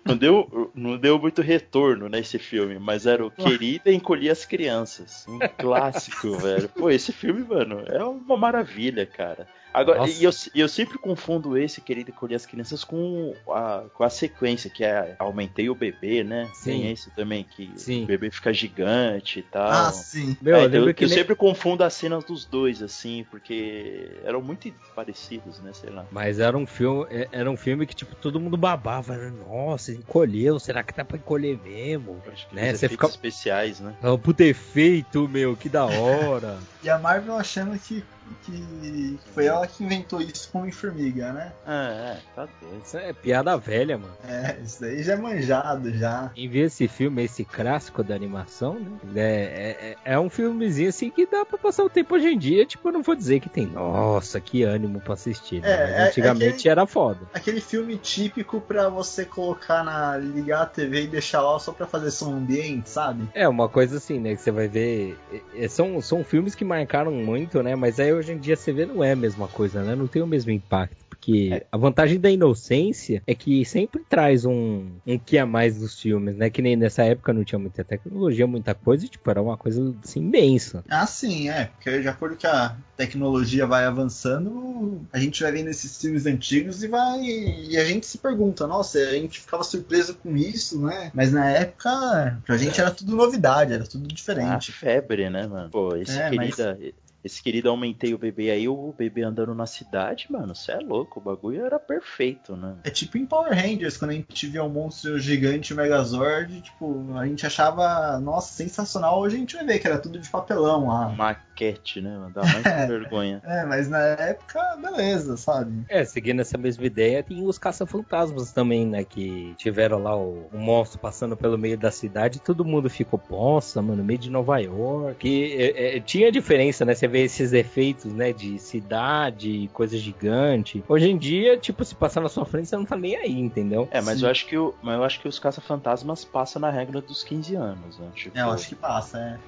não 0.05 0.17
deu, 0.17 0.71
não 0.75 0.97
deu 0.97 1.19
muito 1.19 1.43
retorno 1.43 2.09
nesse 2.09 2.39
filme, 2.39 2.79
mas 2.79 3.07
era 3.07 3.25
o 3.25 3.31
Querida 3.31 3.93
Encolher 3.93 4.31
as 4.31 4.45
Crianças. 4.45 5.27
Um 5.29 5.39
clássico, 5.39 6.33
velho. 6.39 6.69
Pô, 6.69 6.91
esse 6.91 7.13
filme, 7.13 7.45
mano, 7.45 7.83
é 7.87 8.03
uma 8.05 8.37
maravilha, 8.37 9.05
cara. 9.07 9.47
Agora, 9.73 10.09
e 10.09 10.25
eu, 10.25 10.31
eu 10.55 10.69
sempre 10.69 10.99
confundo 10.99 11.57
esse 11.57 11.81
Querido 11.81 12.11
Encolher 12.11 12.35
as 12.37 12.47
Crianças 12.47 12.83
com 12.83 13.37
a, 13.51 13.85
com 13.93 14.03
a 14.03 14.11
sequência, 14.11 14.71
que 14.71 14.83
é 14.85 15.15
Aumentei 15.19 15.69
o 15.69 15.75
Bebê, 15.75 16.25
né? 16.25 16.51
Sim. 16.55 16.71
Tem 16.71 16.91
esse 16.91 17.11
também, 17.11 17.45
que 17.45 17.75
Sim. 17.79 18.05
o 18.05 18.07
bebê 18.07 18.31
fica 18.31 18.53
gigante 18.53 19.41
e 19.41 19.43
tal. 19.43 19.71
Ah, 19.71 19.93
sim. 19.93 20.37
Meu, 20.41 20.57
É, 20.57 20.59
eu 20.59 20.63
então, 20.63 20.73
lembro 20.73 20.91
eu, 20.91 20.95
que 20.95 21.05
eu 21.05 21.09
ne- 21.09 21.15
sempre 21.15 21.37
confundo 21.37 21.85
as 21.85 21.93
cenas 21.95 22.25
dos 22.25 22.45
dois, 22.45 22.83
assim, 22.83 23.25
porque 23.31 24.21
eram 24.25 24.43
muito 24.43 24.73
parecidos, 24.95 25.61
né? 25.61 25.73
Sei 25.73 25.91
lá. 25.91 26.07
Mas 26.11 26.39
era 26.41 26.57
um 26.57 26.67
filme, 26.67 27.07
é- 27.11 27.29
era 27.31 27.51
um 27.51 27.57
filme 27.57 27.87
que 27.87 27.95
tipo 27.95 28.17
todo 28.17 28.41
mundo 28.41 28.57
babava, 28.57 29.17
né? 29.17 29.31
Nossa, 29.31 29.93
encolheu, 29.93 30.59
será 30.59 30.83
que 30.83 30.93
tá 30.95 31.05
pra 31.05 31.19
encolher 31.19 31.59
mesmo? 31.63 32.21
Acho 32.27 32.49
que 32.49 32.55
Né, 32.55 32.75
você 32.75 32.87
efeitos 32.87 32.95
fica- 32.95 33.07
especiais, 33.07 33.81
né? 33.81 33.95
Ah, 34.03 34.17
puta 34.19 34.45
efeito, 34.45 35.29
meu, 35.29 35.57
que 35.57 35.69
da 35.69 35.85
hora. 35.85 36.59
E 36.83 36.89
a 36.89 36.97
Marvel 36.99 37.35
achando 37.35 37.77
que, 37.79 38.05
que 38.43 39.19
foi 39.35 39.47
ela 39.47 39.67
que 39.67 39.85
inventou 39.85 40.21
isso 40.21 40.51
com 40.51 40.61
Homem-Formiga, 40.61 41.33
né? 41.33 41.53
Ah, 41.67 41.89
é, 41.91 42.17
tá 42.35 42.49
doido. 42.61 42.83
Isso 42.85 42.97
é 42.97 43.13
piada 43.13 43.57
velha, 43.57 43.99
mano. 43.99 44.13
É, 44.27 44.57
isso 44.63 44.81
daí 44.81 45.03
já 45.03 45.15
é 45.15 45.17
manjado 45.17 45.93
já. 45.95 46.31
Quem 46.35 46.49
vê 46.49 46.61
esse 46.61 46.89
filme, 46.89 47.25
esse 47.25 47.45
clássico 47.45 48.03
da 48.03 48.15
animação, 48.15 48.75
né? 49.05 49.23
É, 49.33 49.97
é, 50.05 50.13
é 50.13 50.19
um 50.21 50.31
filmezinho 50.31 50.89
assim 50.89 51.11
que 51.11 51.27
dá 51.27 51.45
pra 51.45 51.59
passar 51.59 51.85
o 51.85 51.91
tempo 51.91 52.15
hoje 52.15 52.29
em 52.29 52.39
dia. 52.39 52.65
Tipo, 52.67 52.89
eu 52.89 52.93
não 52.93 53.03
vou 53.03 53.15
dizer 53.15 53.41
que 53.41 53.49
tem, 53.49 53.67
nossa, 53.67 54.41
que 54.41 54.63
ânimo 54.63 55.01
pra 55.01 55.15
assistir. 55.15 55.61
Né? 55.61 55.71
É, 55.71 55.77
Mas 55.79 55.91
é- 55.91 55.93
é 56.05 56.09
antigamente 56.09 56.63
que- 56.63 56.69
era 56.69 56.87
foda. 56.87 57.21
Aquele 57.33 57.61
filme 57.61 57.97
típico 57.97 58.61
pra 58.61 58.89
você 58.89 59.25
colocar 59.25 59.83
na. 59.85 60.17
ligar 60.17 60.63
a 60.63 60.67
TV 60.67 61.03
e 61.05 61.07
deixar 61.07 61.41
lá 61.41 61.59
só 61.59 61.73
pra 61.73 61.87
fazer 61.87 62.11
som 62.11 62.35
ambiente, 62.35 62.89
sabe? 62.91 63.29
É, 63.35 63.49
uma 63.49 63.69
coisa 63.69 63.97
assim, 63.99 64.19
né? 64.19 64.35
Que 64.35 64.41
você 64.43 64.51
vai 64.51 64.69
ver. 64.69 65.17
é, 65.33 65.65
é, 65.65 65.69
são, 65.69 66.01
são 66.01 66.25
filmes 66.25 66.55
que 66.55 66.65
marcaram 66.65 67.13
muito, 67.13 67.63
né? 67.63 67.75
Mas 67.77 67.99
aí 68.01 68.13
hoje 68.19 68.33
em 68.33 68.39
dia 68.39 68.57
você 68.57 68.73
vê 68.73 68.85
não 68.87 69.03
é 69.03 69.13
a 69.13 69.17
mesma 69.17 69.49
coisa, 69.49 69.83
né? 69.83 69.95
Não 69.95 70.07
tem 70.07 70.23
o 70.23 70.27
mesmo 70.27 70.51
impacto. 70.51 70.97
Porque 71.09 71.65
a 71.71 71.77
vantagem 71.77 72.21
da 72.21 72.31
inocência 72.31 73.23
é 73.27 73.35
que 73.35 73.65
sempre 73.65 74.03
traz 74.09 74.45
um, 74.45 74.93
um 75.07 75.19
que 75.19 75.37
a 75.37 75.45
mais 75.45 75.79
dos 75.79 76.01
filmes, 76.01 76.37
né? 76.37 76.49
Que 76.49 76.63
nem 76.63 76.77
nessa 76.77 77.03
época 77.03 77.33
não 77.33 77.43
tinha 77.45 77.59
muita 77.59 77.83
tecnologia, 77.83 78.47
muita 78.47 78.73
coisa, 78.75 79.05
e, 79.05 79.09
tipo, 79.09 79.29
era 79.29 79.43
uma 79.43 79.57
coisa 79.57 79.95
assim 80.05 80.21
imensa. 80.21 80.85
Ah, 80.89 81.07
sim, 81.07 81.51
é. 81.51 81.67
Porque 81.67 82.01
de 82.01 82.09
acordo 82.09 82.37
que 82.37 82.47
a 82.47 82.77
tecnologia 82.97 83.67
vai 83.67 83.85
avançando, 83.85 85.03
a 85.13 85.19
gente 85.19 85.43
vai 85.43 85.51
vendo 85.53 85.69
esses 85.69 86.01
filmes 86.01 86.25
antigos 86.25 86.83
e 86.85 86.89
vai. 86.89 87.21
E 87.21 87.77
a 87.77 87.85
gente 87.85 88.07
se 88.07 88.19
pergunta, 88.19 88.67
nossa, 88.67 88.99
a 88.99 89.13
gente 89.13 89.41
ficava 89.41 89.65
surpreso 89.65 90.15
com 90.15 90.37
isso, 90.37 90.81
né? 90.81 91.11
Mas 91.13 91.33
na 91.33 91.49
época, 91.51 92.41
pra 92.47 92.57
gente 92.57 92.81
era 92.81 92.91
tudo 92.91 93.15
novidade, 93.17 93.73
era 93.73 93.85
tudo 93.85 94.07
diferente. 94.07 94.71
febre, 94.73 95.29
né, 95.31 95.47
mano? 95.47 95.71
Pô, 95.71 95.97
esse 95.97 96.19
É, 96.19 96.31
mas- 96.31 96.55
querida. 96.55 96.79
Esse 97.25 97.43
querido 97.43 97.69
aumentei 97.69 98.15
o 98.15 98.19
bebê 98.19 98.51
aí, 98.51 98.69
o 98.69 98.95
bebê 98.97 99.23
andando 99.23 99.55
na 99.55 99.67
cidade, 99.67 100.27
mano, 100.31 100.55
você 100.55 100.73
é 100.73 100.79
louco, 100.79 101.19
o 101.19 101.23
bagulho 101.23 101.65
era 101.65 101.79
perfeito, 101.79 102.57
né? 102.57 102.77
É 102.85 102.91
tipo 102.91 103.19
em 103.19 103.27
Power 103.27 103.53
Rangers, 103.53 103.97
quando 103.97 104.13
a 104.13 104.15
gente 104.15 104.47
via 104.47 104.63
um 104.63 104.69
monstro 104.69 105.19
gigante, 105.19 105.73
o 105.73 105.77
Megazord, 105.77 106.61
tipo, 106.61 107.17
a 107.17 107.27
gente 107.27 107.45
achava, 107.45 108.19
nossa, 108.21 108.53
sensacional. 108.53 109.21
Hoje 109.21 109.37
a 109.37 109.39
gente 109.39 109.57
vai 109.57 109.65
ver 109.65 109.79
que 109.79 109.87
era 109.87 109.99
tudo 109.99 110.19
de 110.19 110.29
papelão 110.29 110.87
lá. 110.87 111.09
Maquete, 111.11 112.01
né, 112.01 112.17
mano? 112.17 112.33
Dá 112.33 112.43
mais 112.43 112.63
vergonha. 112.89 113.43
É, 113.45 113.65
mas 113.65 113.89
na 113.89 113.99
época, 113.99 114.77
beleza, 114.77 115.37
sabe? 115.37 115.85
É, 115.89 116.05
seguindo 116.05 116.41
essa 116.41 116.57
mesma 116.57 116.87
ideia, 116.87 117.23
tem 117.23 117.45
os 117.45 117.59
caça-fantasmas 117.59 118.53
também, 118.53 118.87
né? 118.87 119.05
Que 119.05 119.55
tiveram 119.57 120.03
lá 120.03 120.17
o, 120.17 120.49
o 120.53 120.59
monstro 120.59 120.99
passando 120.99 121.37
pelo 121.37 121.59
meio 121.59 121.77
da 121.77 121.91
cidade 121.91 122.39
e 122.39 122.41
todo 122.41 122.65
mundo 122.65 122.89
ficou, 122.89 123.21
nossa, 123.29 123.83
mano, 123.83 124.05
meio 124.05 124.19
de 124.19 124.31
Nova 124.31 124.59
York. 124.59 125.29
E, 125.29 125.55
é, 125.55 125.97
é, 125.97 126.01
tinha 126.01 126.31
diferença, 126.31 126.85
né? 126.85 126.95
Você 126.95 127.08
vê 127.09 127.23
esses 127.23 127.53
efeitos, 127.53 128.13
né? 128.13 128.33
De 128.33 128.59
cidade, 128.59 129.69
coisa 129.73 129.97
gigante. 129.97 130.85
Hoje 130.89 131.11
em 131.11 131.17
dia, 131.19 131.57
tipo, 131.57 131.85
se 131.85 131.95
passar 131.95 132.21
na 132.21 132.29
sua 132.29 132.45
frente, 132.45 132.69
você 132.69 132.77
não 132.77 132.85
tá 132.85 132.97
nem 132.97 133.17
aí, 133.17 133.39
entendeu? 133.39 133.89
É, 133.91 134.01
mas 134.01 134.19
Sim. 134.19 134.25
eu 134.25 134.31
acho 134.31 134.47
que 134.47 134.57
o, 134.57 134.75
mas 134.83 134.97
eu 134.97 135.05
acho 135.05 135.21
que 135.21 135.29
os 135.29 135.39
caça-fantasmas 135.39 136.25
passam 136.25 136.61
na 136.61 136.71
regra 136.71 137.01
dos 137.01 137.23
15 137.25 137.55
anos, 137.57 137.99
né? 137.99 138.09
Tipo, 138.15 138.39
É, 138.39 138.43
eu 138.43 138.51
acho 138.51 138.69
que 138.69 138.75
passa, 138.75 139.19
é. 139.19 139.39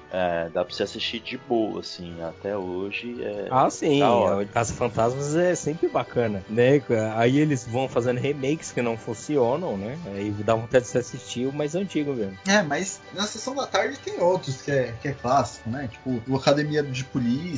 é, 0.45 0.49
dá 0.49 0.65
pra 0.65 0.73
você 0.73 0.83
assistir 0.83 1.19
de 1.19 1.37
boa, 1.37 1.79
assim, 1.81 2.15
até 2.21 2.57
hoje. 2.57 3.17
É, 3.23 3.47
Ah, 3.51 3.69
sim. 3.69 4.01
O 4.01 4.45
Caça-Fantasmas 4.47 5.35
é 5.35 5.55
sempre 5.55 5.87
bacana, 5.87 6.43
né? 6.49 6.81
Aí 7.15 7.37
eles 7.39 7.65
vão 7.67 7.87
fazendo 7.87 8.17
remakes 8.19 8.71
que 8.71 8.81
não 8.81 8.97
funcionam, 8.97 9.77
né? 9.77 9.97
Aí 10.15 10.31
dá 10.31 10.55
vontade 10.55 10.85
de 10.85 10.91
se 10.91 10.97
assistir 10.97 11.45
o 11.47 11.53
mais 11.53 11.75
antigo 11.75 12.13
mesmo. 12.13 12.37
É, 12.47 12.61
mas 12.63 12.99
na 13.13 13.23
sessão 13.23 13.55
da 13.55 13.67
tarde 13.67 13.97
tem 13.99 14.19
outros 14.19 14.61
que 14.61 14.71
é, 14.71 14.93
que 15.01 15.07
é 15.07 15.13
clássico, 15.13 15.69
né? 15.69 15.87
Tipo, 15.91 16.21
o 16.27 16.35
Academia 16.35 16.81
de 16.83 17.03
Polícia. 17.05 17.50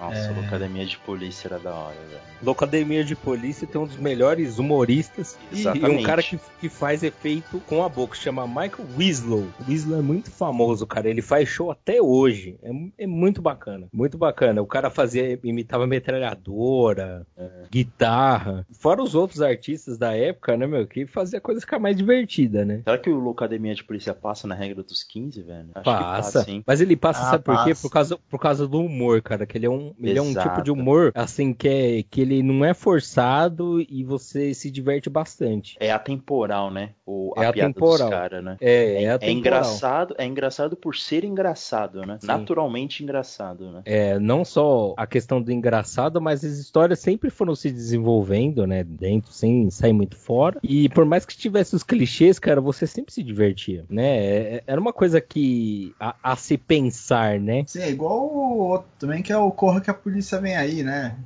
Nossa, 0.00 0.16
é, 0.18 0.84
de 0.84 0.98
polícia 0.98 1.48
era 1.48 1.58
da 1.58 1.74
hora, 1.74 1.96
velho. 2.08 2.20
Locademia 2.42 3.02
de 3.04 3.16
Polícia 3.16 3.66
tem 3.66 3.80
um 3.80 3.86
dos 3.86 3.96
melhores 3.96 4.58
humoristas 4.58 5.36
e- 5.50 5.56
e 5.56 5.56
um 5.56 5.60
Exatamente. 5.72 6.04
cara 6.04 6.22
que, 6.22 6.38
que 6.60 6.68
faz 6.68 7.02
efeito 7.02 7.60
com 7.66 7.82
a 7.82 7.88
boca, 7.88 8.14
chama 8.16 8.46
Michael 8.46 8.86
Winslow. 8.96 9.46
O 9.60 9.64
Winslow 9.64 9.98
é 9.98 10.02
muito 10.02 10.30
famoso, 10.30 10.86
cara. 10.86 11.08
Ele 11.08 11.20
faz 11.20 11.48
show 11.48 11.70
até 11.70 12.00
hoje. 12.00 12.56
É, 12.62 13.04
é 13.04 13.06
muito 13.08 13.42
bacana. 13.42 13.88
Muito 13.92 14.16
bacana. 14.16 14.62
O 14.62 14.66
cara 14.66 14.88
fazia, 14.90 15.38
imitava 15.42 15.86
metralhadora, 15.86 17.26
guitarra. 17.70 18.64
Fora 18.72 19.02
os 19.02 19.14
outros 19.14 19.40
artistas 19.42 19.98
da 19.98 20.16
época, 20.16 20.56
né, 20.56 20.66
meu? 20.66 20.86
Que 20.86 21.06
fazia 21.06 21.38
a 21.38 21.42
coisa 21.42 21.60
ficar 21.60 21.78
mais 21.78 21.96
divertida, 21.96 22.64
né? 22.64 22.82
Será 22.84 22.98
que 22.98 23.10
o 23.10 23.18
Locademia 23.18 23.74
de 23.74 23.82
Polícia 23.84 24.14
passa 24.14 24.46
na 24.46 24.54
regra 24.54 24.82
dos 24.82 25.02
15, 25.02 25.42
velho? 25.42 25.68
Acho 25.74 25.84
Passa. 25.84 25.98
que 25.98 26.38
passa, 26.38 26.50
hein? 26.50 26.62
Mas 26.66 26.80
ele 26.80 26.96
passa, 26.96 27.20
Ah, 27.22 27.30
sabe 27.30 27.44
por 27.44 27.64
quê? 27.64 27.70
passa. 27.70 27.82
Por 27.82 27.90
causa, 27.90 28.18
por 28.30 28.38
causa 28.40 28.68
do 28.68 28.80
humor 28.80 29.07
humor, 29.08 29.22
cara. 29.22 29.46
Que 29.46 29.58
ele 29.58 29.66
é 29.66 29.70
um, 29.70 29.94
ele 30.00 30.18
é 30.18 30.22
um 30.22 30.34
tipo 30.34 30.62
de 30.62 30.70
humor, 30.70 31.12
assim, 31.14 31.52
que, 31.52 31.68
é, 31.68 32.02
que 32.02 32.20
ele 32.20 32.42
não 32.42 32.64
é 32.64 32.74
forçado 32.74 33.80
e 33.88 34.04
você 34.04 34.52
se 34.54 34.70
diverte 34.70 35.08
bastante. 35.08 35.76
É 35.80 35.90
atemporal, 35.90 36.70
né? 36.70 36.90
O, 37.06 37.32
É 37.36 37.46
a 37.46 37.52
piada 37.52 37.70
atemporal. 37.70 38.08
dos 38.10 38.18
caras, 38.18 38.44
né? 38.44 38.56
É, 38.60 38.72
é, 38.72 39.02
É 39.04 39.10
atemporal. 39.10 39.38
engraçado, 39.38 40.14
é 40.18 40.24
engraçado 40.26 40.76
por 40.76 40.94
ser 40.96 41.24
engraçado, 41.24 42.02
né? 42.06 42.18
Sim. 42.20 42.26
Naturalmente 42.26 43.02
engraçado, 43.02 43.70
né? 43.70 43.82
É, 43.84 44.18
não 44.18 44.44
só 44.44 44.94
a 44.96 45.06
questão 45.06 45.40
do 45.40 45.50
engraçado, 45.52 46.20
mas 46.20 46.44
as 46.44 46.58
histórias 46.58 46.98
sempre 46.98 47.30
foram 47.30 47.54
se 47.54 47.70
desenvolvendo, 47.70 48.66
né, 48.66 48.84
dentro, 48.84 49.32
sem 49.32 49.70
sair 49.70 49.92
muito 49.92 50.16
fora. 50.16 50.58
E 50.62 50.88
por 50.90 51.04
mais 51.04 51.24
que 51.24 51.36
tivesse 51.36 51.74
os 51.74 51.82
clichês, 51.82 52.38
cara, 52.38 52.60
você 52.60 52.86
sempre 52.86 53.12
se 53.12 53.22
divertia, 53.22 53.84
né? 53.88 54.16
É- 54.18 54.62
Era 54.66 54.80
uma 54.80 54.92
coisa 54.92 55.20
que 55.20 55.94
a, 55.98 56.14
a 56.22 56.36
se 56.36 56.58
pensar, 56.58 57.38
né? 57.40 57.64
Sim, 57.66 57.80
é 57.80 57.90
igual 57.90 58.72
também, 58.98 59.22
que 59.22 59.32
é 59.32 59.36
o 59.36 59.50
Corra 59.50 59.80
que 59.80 59.90
a 59.90 59.94
Polícia 59.94 60.40
Vem 60.40 60.56
Aí, 60.56 60.82
né? 60.82 61.16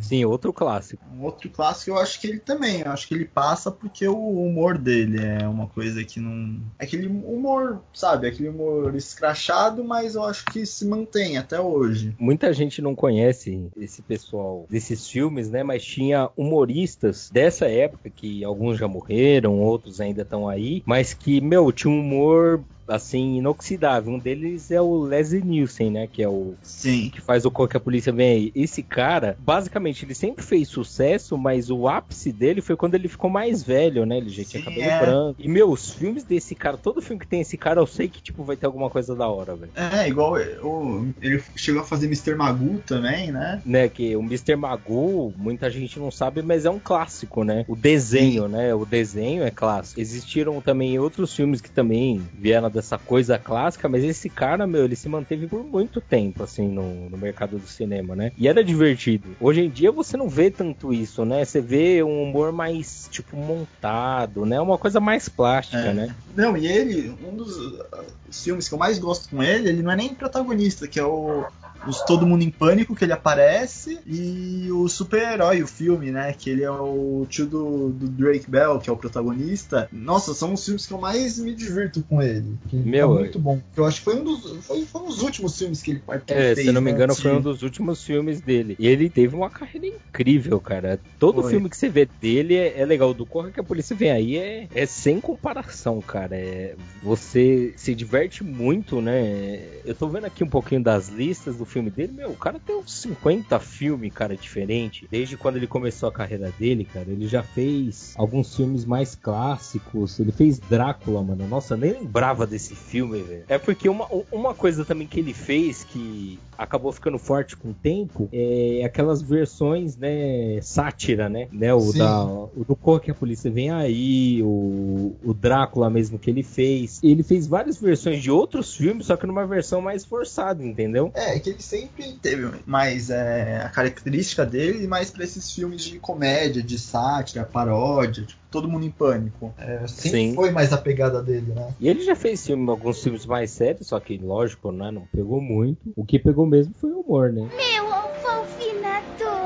Sim, 0.00 0.24
outro 0.24 0.52
clássico. 0.52 1.02
Um 1.14 1.24
outro 1.24 1.50
clássico 1.50 1.90
eu 1.90 1.98
acho 1.98 2.20
que 2.20 2.26
ele 2.26 2.38
também, 2.38 2.80
eu 2.80 2.90
acho 2.90 3.06
que 3.06 3.14
ele 3.14 3.24
passa 3.24 3.70
porque 3.70 4.06
o 4.06 4.16
humor 4.16 4.78
dele 4.78 5.18
é 5.22 5.46
uma 5.46 5.66
coisa 5.66 6.02
que 6.04 6.20
não. 6.20 6.60
É 6.78 6.84
aquele 6.84 7.06
humor, 7.06 7.82
sabe? 7.92 8.26
Aquele 8.26 8.48
humor 8.48 8.94
escrachado, 8.94 9.84
mas 9.84 10.14
eu 10.14 10.24
acho 10.24 10.44
que 10.46 10.64
se 10.64 10.86
mantém 10.86 11.36
até 11.36 11.60
hoje. 11.60 12.14
Muita 12.18 12.52
gente 12.52 12.80
não 12.80 12.94
conhece 12.94 13.68
esse 13.76 14.02
pessoal 14.02 14.66
desses 14.70 15.08
filmes, 15.08 15.50
né? 15.50 15.62
Mas 15.62 15.84
tinha 15.84 16.30
humoristas 16.36 17.30
dessa 17.30 17.66
época 17.66 18.10
que 18.10 18.44
alguns 18.44 18.78
já 18.78 18.88
morreram, 18.88 19.60
outros 19.60 20.00
ainda 20.00 20.22
estão 20.22 20.48
aí, 20.48 20.82
mas 20.86 21.12
que, 21.12 21.40
meu, 21.40 21.70
tinha 21.72 21.92
um 21.92 22.00
humor 22.00 22.64
assim 22.88 23.38
inoxidável. 23.38 24.12
Um 24.12 24.18
deles 24.18 24.70
é 24.70 24.80
o 24.80 24.98
Leslie 24.98 25.42
Nielsen, 25.42 25.90
né? 25.90 26.06
Que 26.06 26.22
é 26.22 26.28
o 26.28 26.54
Sim. 26.62 27.10
que 27.10 27.20
faz 27.20 27.44
o 27.44 27.50
Cor 27.50 27.68
que 27.68 27.76
a 27.76 27.80
polícia 27.80 28.12
vem 28.12 28.30
aí. 28.30 28.52
Esse 28.54 28.82
cara, 28.82 29.36
basicamente, 29.38 30.04
ele 30.04 30.14
sempre 30.14 30.44
fez 30.44 30.68
sucesso, 30.68 31.36
mas 31.36 31.70
o 31.70 31.88
ápice 31.88 32.32
dele 32.32 32.60
foi 32.60 32.76
quando 32.76 32.94
ele 32.94 33.08
ficou 33.08 33.30
mais 33.30 33.62
velho, 33.62 34.04
né? 34.06 34.18
Ele 34.18 34.30
já 34.30 34.44
tinha 34.44 34.62
Sim, 34.62 34.68
cabelo 34.68 34.90
é. 34.90 35.00
branco. 35.00 35.40
E, 35.40 35.48
meu, 35.48 35.70
os 35.70 35.90
filmes 35.90 36.24
desse 36.24 36.54
cara, 36.54 36.76
todo 36.76 37.02
filme 37.02 37.20
que 37.20 37.26
tem 37.26 37.40
esse 37.40 37.56
cara, 37.56 37.80
eu 37.80 37.86
sei 37.86 38.08
que, 38.08 38.22
tipo, 38.22 38.44
vai 38.44 38.56
ter 38.56 38.66
alguma 38.66 38.90
coisa 38.90 39.14
da 39.14 39.28
hora, 39.28 39.54
velho. 39.54 39.72
É, 39.74 40.08
igual 40.08 40.34
o, 40.62 41.08
ele 41.20 41.42
chegou 41.54 41.82
a 41.82 41.84
fazer 41.84 42.06
Mr. 42.06 42.34
Magoo 42.34 42.80
também, 42.86 43.30
né? 43.32 43.60
Né, 43.64 43.88
que 43.88 44.16
o 44.16 44.20
Mr. 44.20 44.56
Magoo, 44.56 45.32
muita 45.36 45.70
gente 45.70 45.98
não 45.98 46.10
sabe, 46.10 46.42
mas 46.42 46.64
é 46.64 46.70
um 46.70 46.78
clássico, 46.78 47.44
né? 47.44 47.64
O 47.68 47.76
desenho, 47.76 48.48
né? 48.48 48.74
O 48.74 48.84
desenho 48.84 49.42
é 49.42 49.50
clássico. 49.50 50.00
Existiram 50.00 50.60
também 50.60 50.98
outros 50.98 51.34
filmes 51.34 51.60
que 51.60 51.70
também 51.70 52.22
vieram 52.38 52.70
dessa 52.76 52.98
coisa 52.98 53.38
clássica, 53.38 53.88
mas 53.88 54.04
esse 54.04 54.28
cara, 54.28 54.66
meu, 54.66 54.84
ele 54.84 54.94
se 54.94 55.08
manteve 55.08 55.46
por 55.46 55.64
muito 55.64 56.00
tempo, 56.00 56.42
assim, 56.42 56.68
no, 56.68 57.08
no 57.10 57.16
mercado 57.16 57.58
do 57.58 57.66
cinema, 57.66 58.14
né? 58.14 58.32
E 58.36 58.46
era 58.46 58.62
divertido. 58.62 59.34
Hoje 59.40 59.62
em 59.62 59.70
dia 59.70 59.90
você 59.90 60.16
não 60.16 60.28
vê 60.28 60.50
tanto 60.50 60.92
isso, 60.92 61.24
né? 61.24 61.44
Você 61.44 61.60
vê 61.60 62.02
um 62.02 62.22
humor 62.22 62.52
mais, 62.52 63.08
tipo, 63.10 63.36
montado, 63.36 64.44
né? 64.44 64.60
Uma 64.60 64.78
coisa 64.78 65.00
mais 65.00 65.28
plástica, 65.28 65.78
É. 65.78 65.94
né? 65.94 66.14
Não, 66.36 66.56
e 66.56 66.66
ele, 66.66 67.14
um 67.26 67.34
dos 67.34 67.56
uh, 67.56 67.84
filmes 68.30 68.68
que 68.68 68.74
eu 68.74 68.78
mais 68.78 68.98
gosto 68.98 69.30
com 69.30 69.42
ele, 69.42 69.70
ele 69.70 69.82
não 69.82 69.90
é 69.90 69.96
nem 69.96 70.14
protagonista, 70.14 70.86
que 70.86 71.00
é 71.00 71.04
o 71.04 71.46
os 71.86 72.00
Todo 72.02 72.26
Mundo 72.26 72.42
em 72.42 72.50
Pânico, 72.50 72.94
que 72.94 73.04
ele 73.04 73.12
aparece, 73.12 73.98
e 74.06 74.68
o 74.70 74.88
Super-Herói, 74.88 75.62
o 75.62 75.66
filme, 75.66 76.10
né? 76.10 76.32
Que 76.32 76.50
ele 76.50 76.62
é 76.62 76.70
o 76.70 77.26
tio 77.28 77.46
do, 77.46 77.88
do 77.90 78.08
Drake 78.08 78.50
Bell, 78.50 78.78
que 78.78 78.88
é 78.88 78.92
o 78.92 78.96
protagonista. 78.96 79.88
Nossa, 79.92 80.34
são 80.34 80.52
os 80.52 80.64
filmes 80.64 80.86
que 80.86 80.92
eu 80.92 80.98
mais 80.98 81.38
me 81.38 81.54
divirto 81.54 82.02
com 82.08 82.22
ele. 82.22 82.56
Que 82.68 82.76
Meu, 82.76 83.08
tá 83.08 83.20
muito 83.20 83.38
bom. 83.38 83.60
Eu 83.76 83.84
acho 83.84 83.98
que 83.98 84.04
foi 84.04 84.16
um 84.16 84.24
dos, 84.24 84.64
foi, 84.66 84.84
foi 84.84 85.00
um 85.02 85.06
dos 85.06 85.22
últimos 85.22 85.58
filmes 85.58 85.82
que 85.82 85.92
ele, 85.92 86.02
ele 86.08 86.22
É, 86.28 86.54
fez. 86.54 86.66
se 86.66 86.72
não 86.72 86.80
me 86.80 86.90
né, 86.90 86.96
engano, 86.96 87.12
antes 87.12 87.22
foi 87.22 87.32
um 87.32 87.40
dos 87.40 87.62
últimos 87.62 88.02
filmes 88.02 88.40
dele. 88.40 88.76
E 88.78 88.86
ele 88.86 89.10
teve 89.10 89.34
uma 89.34 89.50
carreira 89.50 89.86
incrível, 89.86 90.60
cara. 90.60 90.98
Todo 91.18 91.42
Foi. 91.42 91.52
filme 91.52 91.68
que 91.68 91.76
você 91.76 91.88
vê 91.88 92.08
dele 92.20 92.54
é, 92.54 92.80
é 92.80 92.86
legal. 92.86 93.12
Do 93.12 93.26
Corra 93.26 93.50
que 93.50 93.60
a 93.60 93.64
Polícia 93.64 93.94
Vem 93.94 94.10
Aí 94.10 94.36
é, 94.36 94.68
é 94.74 94.86
sem 94.86 95.20
comparação, 95.20 96.00
cara. 96.00 96.36
É, 96.36 96.74
você 97.02 97.74
se 97.76 97.94
diverte 97.94 98.42
muito, 98.42 99.00
né? 99.00 99.60
Eu 99.84 99.94
tô 99.94 100.08
vendo 100.08 100.24
aqui 100.24 100.42
um 100.42 100.48
pouquinho 100.48 100.82
das 100.82 101.08
listas 101.08 101.56
do 101.56 101.65
filme 101.66 101.90
dele. 101.90 102.12
Meu, 102.12 102.30
o 102.30 102.36
cara 102.36 102.58
tem 102.58 102.76
uns 102.76 102.92
50 102.92 103.58
filmes, 103.60 104.12
cara, 104.12 104.36
diferente. 104.36 105.06
Desde 105.10 105.36
quando 105.36 105.56
ele 105.56 105.66
começou 105.66 106.08
a 106.08 106.12
carreira 106.12 106.52
dele, 106.58 106.84
cara, 106.84 107.06
ele 107.10 107.26
já 107.26 107.42
fez 107.42 108.14
alguns 108.16 108.54
filmes 108.54 108.84
mais 108.84 109.14
clássicos. 109.14 110.18
Ele 110.18 110.32
fez 110.32 110.58
Drácula, 110.58 111.22
mano. 111.22 111.46
Nossa, 111.46 111.76
nem 111.76 111.92
lembrava 111.92 112.46
desse 112.46 112.74
filme, 112.74 113.20
velho. 113.22 113.44
É 113.48 113.58
porque 113.58 113.88
uma, 113.88 114.06
uma 114.30 114.54
coisa 114.54 114.84
também 114.84 115.06
que 115.06 115.20
ele 115.20 115.34
fez 115.34 115.84
que 115.84 116.38
acabou 116.56 116.90
ficando 116.90 117.18
forte 117.18 117.56
com 117.56 117.70
o 117.70 117.74
tempo 117.74 118.28
é 118.32 118.82
aquelas 118.84 119.20
versões, 119.20 119.96
né, 119.96 120.58
sátira, 120.62 121.28
né? 121.28 121.48
né 121.52 121.74
o, 121.74 121.80
Sim. 121.80 121.98
da, 121.98 122.24
o 122.24 122.64
do 122.66 122.74
Cor 122.74 123.00
que 123.00 123.10
a 123.10 123.14
Polícia 123.14 123.50
Vem 123.50 123.70
Aí, 123.70 124.42
o, 124.42 125.14
o 125.24 125.34
Drácula 125.34 125.90
mesmo 125.90 126.18
que 126.18 126.30
ele 126.30 126.42
fez. 126.42 127.00
Ele 127.02 127.22
fez 127.22 127.46
várias 127.46 127.78
versões 127.78 128.22
de 128.22 128.30
outros 128.30 128.74
filmes, 128.74 129.06
só 129.06 129.16
que 129.16 129.26
numa 129.26 129.46
versão 129.46 129.80
mais 129.80 130.04
forçada, 130.04 130.64
entendeu? 130.64 131.10
É, 131.14 131.38
que 131.38 131.55
ele 131.56 131.62
sempre 131.62 132.12
teve 132.20 132.60
mais 132.66 133.08
é, 133.08 133.62
a 133.64 133.68
característica 133.70 134.44
dele, 134.44 134.86
mais 134.86 135.10
pra 135.10 135.24
esses 135.24 135.50
filmes 135.50 135.82
de 135.82 135.98
comédia, 135.98 136.62
de 136.62 136.78
sátira, 136.78 137.44
paródia, 137.44 138.24
tipo, 138.24 138.40
todo 138.50 138.68
mundo 138.68 138.84
em 138.84 138.90
pânico. 138.90 139.54
É, 139.56 139.86
sempre 139.86 140.10
Sim. 140.10 140.34
foi 140.34 140.50
mais 140.50 140.72
a 140.72 140.78
pegada 140.78 141.22
dele, 141.22 141.52
né? 141.52 141.74
E 141.80 141.88
ele 141.88 142.04
já 142.04 142.14
fez 142.14 142.44
filme, 142.44 142.68
alguns 142.70 143.02
filmes 143.02 143.24
mais 143.24 143.50
sérios, 143.50 143.88
só 143.88 143.98
que, 143.98 144.18
lógico, 144.18 144.70
né, 144.70 144.90
não 144.90 145.06
pegou 145.06 145.40
muito. 145.40 145.92
O 145.96 146.04
que 146.04 146.18
pegou 146.18 146.46
mesmo 146.46 146.74
foi 146.78 146.90
o 146.90 147.00
humor, 147.00 147.32
né? 147.32 147.40
Meu 147.40 147.92
alfofinador. 147.92 149.45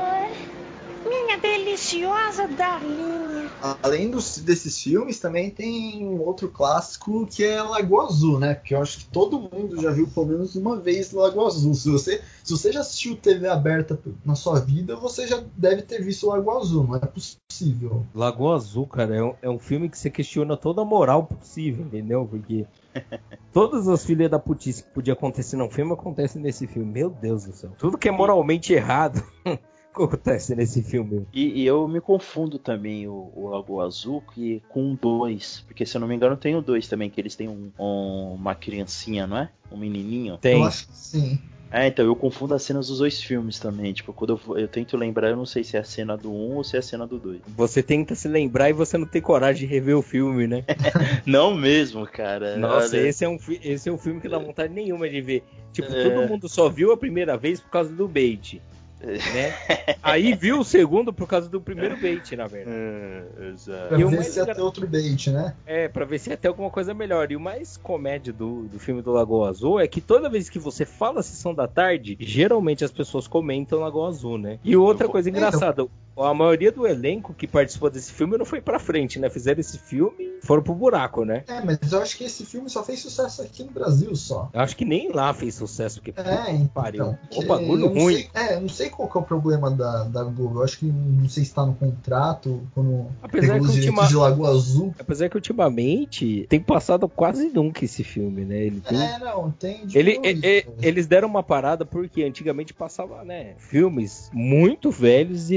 Minha 1.11 1.37
deliciosa 1.37 2.47
Darlinha. 2.47 3.51
Além 3.83 4.09
dos, 4.09 4.37
desses 4.37 4.81
filmes, 4.81 5.19
também 5.19 5.49
tem 5.49 6.07
um 6.07 6.21
outro 6.21 6.47
clássico 6.47 7.27
que 7.27 7.43
é 7.43 7.61
Lagoa 7.61 8.05
Azul, 8.05 8.39
né? 8.39 8.53
Porque 8.53 8.73
eu 8.73 8.81
acho 8.81 8.99
que 8.99 9.05
todo 9.07 9.37
mundo 9.37 9.81
já 9.81 9.91
viu 9.91 10.07
pelo 10.07 10.27
menos 10.27 10.55
uma 10.55 10.77
vez 10.77 11.11
Lagoa 11.11 11.47
Azul. 11.47 11.73
Se 11.73 11.89
você, 11.91 12.21
se 12.41 12.53
você 12.53 12.71
já 12.71 12.79
assistiu 12.79 13.17
TV 13.17 13.49
aberta 13.49 13.99
na 14.23 14.35
sua 14.35 14.61
vida, 14.61 14.95
você 14.95 15.27
já 15.27 15.43
deve 15.57 15.81
ter 15.81 16.01
visto 16.01 16.27
Lagoa 16.27 16.61
Azul, 16.61 16.87
não 16.87 16.95
é 16.95 16.99
possível. 16.99 18.05
Lagoa 18.15 18.55
Azul, 18.55 18.87
cara, 18.87 19.13
é 19.13 19.21
um, 19.21 19.35
é 19.41 19.49
um 19.49 19.59
filme 19.59 19.89
que 19.89 19.97
você 19.97 20.09
questiona 20.09 20.55
toda 20.55 20.81
a 20.81 20.85
moral 20.85 21.25
possível, 21.25 21.83
entendeu? 21.83 22.25
Porque 22.25 22.65
todas 23.51 23.89
as 23.89 24.05
filhas 24.05 24.31
da 24.31 24.39
putice 24.39 24.81
que 24.81 24.91
podia 24.91 25.11
acontecer 25.11 25.57
num 25.57 25.69
filme 25.69 25.91
acontecem 25.91 26.41
nesse 26.41 26.65
filme. 26.67 26.89
Meu 26.89 27.09
Deus 27.09 27.43
do 27.43 27.51
céu. 27.51 27.71
Tudo 27.77 27.97
que 27.97 28.07
é 28.07 28.11
moralmente 28.13 28.71
errado 28.71 29.21
acontece 29.93 30.55
nesse 30.55 30.81
filme. 30.83 31.25
E, 31.33 31.61
e 31.61 31.65
eu 31.65 31.87
me 31.87 31.99
confundo 32.01 32.57
também 32.59 33.07
o, 33.07 33.31
o 33.35 33.49
Lagoa 33.49 33.85
Azul 33.85 34.23
que, 34.33 34.61
com 34.69 34.93
o 34.93 34.95
dois. 34.95 35.63
Porque 35.67 35.85
se 35.85 35.95
eu 35.97 36.01
não 36.01 36.07
me 36.07 36.15
engano 36.15 36.35
tem 36.37 36.55
o 36.55 36.61
dois 36.61 36.87
também, 36.87 37.09
que 37.09 37.19
eles 37.19 37.35
têm 37.35 37.47
um- 37.49 37.71
um- 37.79 38.33
uma 38.35 38.55
criancinha, 38.55 39.25
não 39.27 39.37
é? 39.37 39.49
Um 39.71 39.77
menininho. 39.77 40.37
Tem. 40.37 40.59
Eu 40.59 40.63
acho 40.65 40.87
que 40.87 40.97
sim. 40.97 41.39
É, 41.73 41.87
então 41.87 42.03
eu 42.03 42.13
confundo 42.17 42.53
as 42.53 42.63
cenas 42.63 42.89
dos 42.89 42.97
dois 42.97 43.23
filmes 43.23 43.57
também. 43.57 43.93
Tipo, 43.93 44.11
quando 44.11 44.37
eu, 44.45 44.57
eu 44.57 44.67
tento 44.67 44.97
lembrar, 44.97 45.29
eu 45.29 45.37
não 45.37 45.45
sei 45.45 45.63
se 45.63 45.77
é 45.77 45.79
a 45.79 45.83
cena 45.85 46.17
do 46.17 46.29
um 46.29 46.57
ou 46.57 46.65
se 46.65 46.75
é 46.75 46.79
a 46.79 46.81
cena 46.81 47.07
do 47.07 47.17
dois. 47.17 47.39
Você 47.55 47.81
tenta 47.81 48.13
se 48.13 48.27
lembrar 48.27 48.69
e 48.69 48.73
você 48.73 48.97
não 48.97 49.07
tem 49.07 49.21
coragem 49.21 49.65
de 49.65 49.73
rever 49.73 49.97
o 49.97 50.01
filme, 50.01 50.47
né? 50.47 50.65
Não 51.25 51.55
mesmo, 51.55 52.05
cara. 52.05 52.57
Nossa, 52.57 52.97
Olha, 52.97 53.07
esse 53.07 53.23
é, 53.23 53.29
um, 53.29 53.37
esse 53.63 53.87
é 53.87 53.91
um 53.91 53.97
filme 53.97 54.19
que 54.19 54.27
dá 54.27 54.37
vontade 54.37 54.73
nenhuma 54.73 55.09
de 55.09 55.21
ver. 55.21 55.43
Tipo, 55.71 55.93
É. 55.93 56.09
todo 56.09 56.27
mundo 56.27 56.49
só 56.49 56.67
viu 56.67 56.91
a 56.91 56.97
primeira 56.97 57.37
vez 57.37 57.61
por 57.61 57.69
causa 57.69 57.89
do 57.93 58.05
bait. 58.05 58.61
Né? 59.03 59.53
Aí 60.03 60.33
viu 60.35 60.59
o 60.59 60.63
segundo 60.63 61.11
por 61.11 61.27
causa 61.27 61.49
do 61.49 61.59
primeiro 61.59 61.97
bait, 61.97 62.35
na 62.35 62.45
verdade. 62.47 62.75
É, 62.77 63.49
exato. 63.53 63.87
Pra 63.89 63.99
E 63.99 64.03
o 64.03 64.09
ver 64.09 64.23
se 64.23 64.39
engra- 64.39 64.53
ter 64.55 64.61
outro 64.61 64.87
bait, 64.87 65.27
né? 65.31 65.55
É, 65.65 65.87
pra 65.87 66.05
ver 66.05 66.19
se 66.19 66.29
ia 66.29 66.37
ter 66.37 66.47
alguma 66.47 66.69
coisa 66.69 66.93
melhor. 66.93 67.31
E 67.31 67.35
o 67.35 67.39
mais 67.39 67.77
comédia 67.77 68.31
do, 68.31 68.63
do 68.63 68.79
filme 68.79 69.01
do 69.01 69.11
Lagoa 69.11 69.49
Azul 69.49 69.79
é 69.79 69.87
que 69.87 70.01
toda 70.01 70.29
vez 70.29 70.49
que 70.49 70.59
você 70.59 70.85
fala 70.85 71.23
Sessão 71.23 71.53
da 71.53 71.67
Tarde, 71.67 72.15
geralmente 72.19 72.83
as 72.85 72.91
pessoas 72.91 73.27
comentam 73.27 73.79
Lagoa 73.79 74.09
Azul, 74.09 74.37
né? 74.37 74.59
E 74.63 74.75
outra 74.77 75.07
coisa 75.07 75.29
engraçada, 75.29 75.87
a 76.17 76.33
maioria 76.33 76.71
do 76.71 76.85
elenco 76.87 77.33
que 77.33 77.47
participou 77.47 77.89
desse 77.89 78.11
filme 78.11 78.37
não 78.37 78.45
foi 78.45 78.61
pra 78.61 78.79
frente, 78.79 79.19
né? 79.19 79.29
Fizeram 79.29 79.59
esse 79.59 79.77
filme 79.77 80.37
e 80.41 80.45
foram 80.45 80.61
pro 80.63 80.73
buraco, 80.73 81.23
né? 81.25 81.43
É, 81.47 81.61
mas 81.63 81.79
eu 81.91 82.01
acho 82.01 82.17
que 82.17 82.23
esse 82.23 82.45
filme 82.45 82.69
só 82.69 82.83
fez 82.83 82.99
sucesso 82.99 83.41
aqui 83.41 83.63
no 83.63 83.71
Brasil 83.71 84.15
só. 84.15 84.49
Eu 84.53 84.61
acho 84.61 84.75
que 84.75 84.85
nem 84.85 85.11
lá 85.11 85.33
fez 85.33 85.55
sucesso, 85.55 86.01
porque 86.01 86.19
É, 86.19 86.23
que 86.57 86.67
pariu. 86.69 87.15
então. 87.29 87.41
O 87.43 87.45
bagulho 87.45 87.87
ruim. 87.87 88.15
sei- 88.15 88.29
é, 88.33 88.55
eu 88.55 88.61
não 88.61 88.69
sei 88.69 88.89
qual 88.89 89.09
que 89.09 89.17
é 89.17 89.21
o 89.21 89.23
problema 89.23 89.71
da, 89.71 90.03
da 90.05 90.23
Globo. 90.23 90.59
Eu 90.59 90.63
acho 90.63 90.77
que 90.79 90.85
não 90.85 91.29
sei 91.29 91.45
se 91.45 91.53
tá 91.53 91.65
no 91.65 91.73
contrato, 91.75 92.61
quando 92.73 93.07
Apesar 93.21 93.53
pegou 93.53 93.67
que 93.67 93.71
os 93.71 93.77
ultima- 93.77 94.07
de 94.07 94.15
Lagoa 94.15 94.49
Azul. 94.49 94.95
Apesar 94.99 95.29
que 95.29 95.35
ultimamente 95.37 96.45
tem 96.49 96.59
passado 96.59 97.07
quase 97.07 97.49
nunca 97.49 97.85
esse 97.85 98.03
filme, 98.03 98.43
né? 98.45 98.57
Ele 98.65 98.81
tem. 98.81 99.01
É, 99.01 99.19
não, 99.19 99.51
tem 99.51 99.81
Ele, 99.93 100.19
e- 100.23 100.31
e- 100.31 100.65
né? 100.67 100.73
eles 100.81 101.07
deram 101.07 101.27
uma 101.27 101.43
parada 101.43 101.85
porque 101.85 102.23
antigamente 102.23 102.73
passava, 102.73 103.23
né, 103.23 103.53
filmes 103.57 104.29
muito 104.33 104.91
velhos 104.91 105.49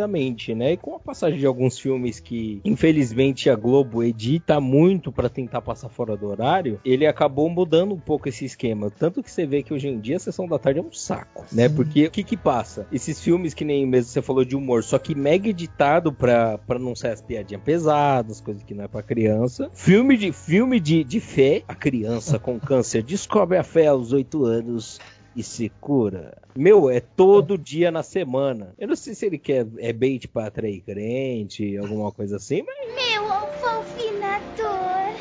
repetidamente, 0.00 0.54
né? 0.54 0.72
E 0.72 0.76
com 0.76 0.94
a 0.94 0.98
passagem 0.98 1.38
de 1.38 1.46
alguns 1.46 1.78
filmes 1.78 2.20
que, 2.20 2.60
infelizmente, 2.64 3.50
a 3.50 3.56
Globo 3.56 4.02
edita 4.02 4.60
muito 4.60 5.12
para 5.12 5.28
tentar 5.28 5.60
passar 5.60 5.88
fora 5.88 6.16
do 6.16 6.28
horário, 6.28 6.80
ele 6.84 7.06
acabou 7.06 7.48
mudando 7.48 7.94
um 7.94 8.00
pouco 8.00 8.28
esse 8.28 8.44
esquema. 8.44 8.90
Tanto 8.90 9.22
que 9.22 9.30
você 9.30 9.46
vê 9.46 9.62
que 9.62 9.74
hoje 9.74 9.88
em 9.88 9.98
dia 10.00 10.16
a 10.16 10.20
sessão 10.20 10.46
da 10.46 10.58
tarde 10.58 10.80
é 10.80 10.82
um 10.82 10.92
saco, 10.92 11.44
né? 11.52 11.68
Porque 11.68 12.06
o 12.06 12.10
que 12.10 12.22
que 12.22 12.36
passa? 12.36 12.86
Esses 12.92 13.20
filmes 13.20 13.54
que 13.54 13.64
nem 13.64 13.86
mesmo 13.86 14.10
você 14.10 14.22
falou 14.22 14.44
de 14.44 14.56
humor, 14.56 14.82
só 14.82 14.98
que 14.98 15.14
mega 15.14 15.48
editado 15.48 16.12
pra, 16.12 16.58
pra 16.58 16.78
não 16.78 16.94
ser 16.94 17.08
as 17.08 17.20
piadinhas 17.20 17.62
pesadas, 17.62 18.40
coisas 18.40 18.62
que 18.62 18.74
não 18.74 18.84
é 18.84 18.88
pra 18.88 19.02
criança. 19.02 19.70
Filme 19.74 20.16
de, 20.16 20.32
filme 20.32 20.80
de, 20.80 21.04
de 21.04 21.20
fé, 21.20 21.62
a 21.66 21.74
criança 21.74 22.38
com 22.38 22.58
câncer 22.58 23.02
descobre 23.02 23.58
a 23.58 23.64
fé 23.64 23.86
aos 23.86 24.12
8 24.12 24.44
anos 24.44 25.00
e 25.34 25.42
se 25.42 25.68
cura. 25.80 26.36
Meu, 26.56 26.90
é 26.90 27.00
todo 27.00 27.56
dia 27.56 27.90
na 27.90 28.02
semana. 28.02 28.74
Eu 28.78 28.88
não 28.88 28.96
sei 28.96 29.14
se 29.14 29.26
ele 29.26 29.38
quer 29.38 29.66
é 29.78 29.92
bait 29.92 30.26
pra 30.28 30.46
atrair 30.46 30.80
crente, 30.82 31.76
alguma 31.76 32.10
coisa 32.10 32.36
assim, 32.36 32.62
mas 32.62 32.94
Meu 32.94 33.30
fofinador. 33.60 35.14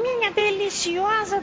Minha 0.00 0.32
deliciosa. 0.60 1.40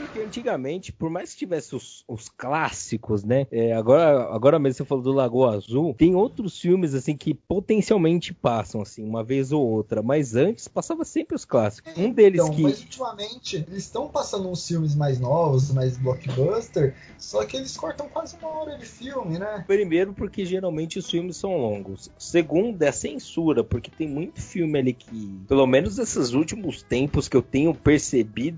Porque 0.00 0.20
antigamente, 0.20 0.92
por 0.92 1.10
mais 1.10 1.32
que 1.32 1.38
tivesse 1.38 1.76
os, 1.76 2.04
os 2.08 2.28
clássicos, 2.28 3.22
né? 3.22 3.46
é, 3.50 3.72
agora, 3.72 4.34
agora 4.34 4.58
mesmo 4.58 4.78
você 4.78 4.84
falou 4.84 5.04
do 5.04 5.12
Lagoa 5.12 5.56
Azul, 5.56 5.94
tem 5.94 6.14
outros 6.14 6.58
filmes 6.58 6.94
assim 6.94 7.16
que 7.16 7.34
potencialmente 7.34 8.32
passam 8.32 8.80
assim 8.80 9.04
uma 9.04 9.22
vez 9.22 9.52
ou 9.52 9.66
outra, 9.66 10.02
mas 10.02 10.34
antes 10.34 10.68
passava 10.68 11.04
sempre 11.04 11.36
os 11.36 11.44
clássicos. 11.44 11.92
Um 11.96 12.10
deles 12.10 12.40
Então, 12.40 12.54
que 12.54 12.62
mas 12.62 12.80
ultimamente 12.80 13.56
eles 13.56 13.84
estão 13.84 14.08
passando 14.08 14.48
uns 14.48 14.66
filmes 14.66 14.94
mais 14.94 15.20
novos, 15.20 15.70
mais 15.72 15.98
blockbuster, 15.98 16.94
só 17.18 17.44
que 17.44 17.56
eles 17.56 17.76
cortam 17.76 18.08
quase 18.08 18.36
uma 18.40 18.48
hora 18.48 18.78
de 18.78 18.86
filme, 18.86 19.38
né? 19.38 19.64
Primeiro, 19.66 20.14
porque 20.14 20.44
geralmente 20.44 20.98
os 20.98 21.10
filmes 21.10 21.36
são 21.36 21.56
longos. 21.56 22.10
Segundo, 22.18 22.80
é 22.82 22.88
a 22.88 22.92
censura, 22.92 23.62
porque 23.62 23.90
tem 23.90 24.08
muito 24.08 24.40
filme 24.40 24.78
ali 24.78 24.92
que, 24.92 25.40
pelo 25.46 25.66
menos 25.66 25.98
nesses 25.98 26.32
últimos 26.32 26.82
tempos 26.82 27.28
que 27.28 27.36
eu 27.36 27.42
tenho 27.42 27.74
percebido, 27.74 28.13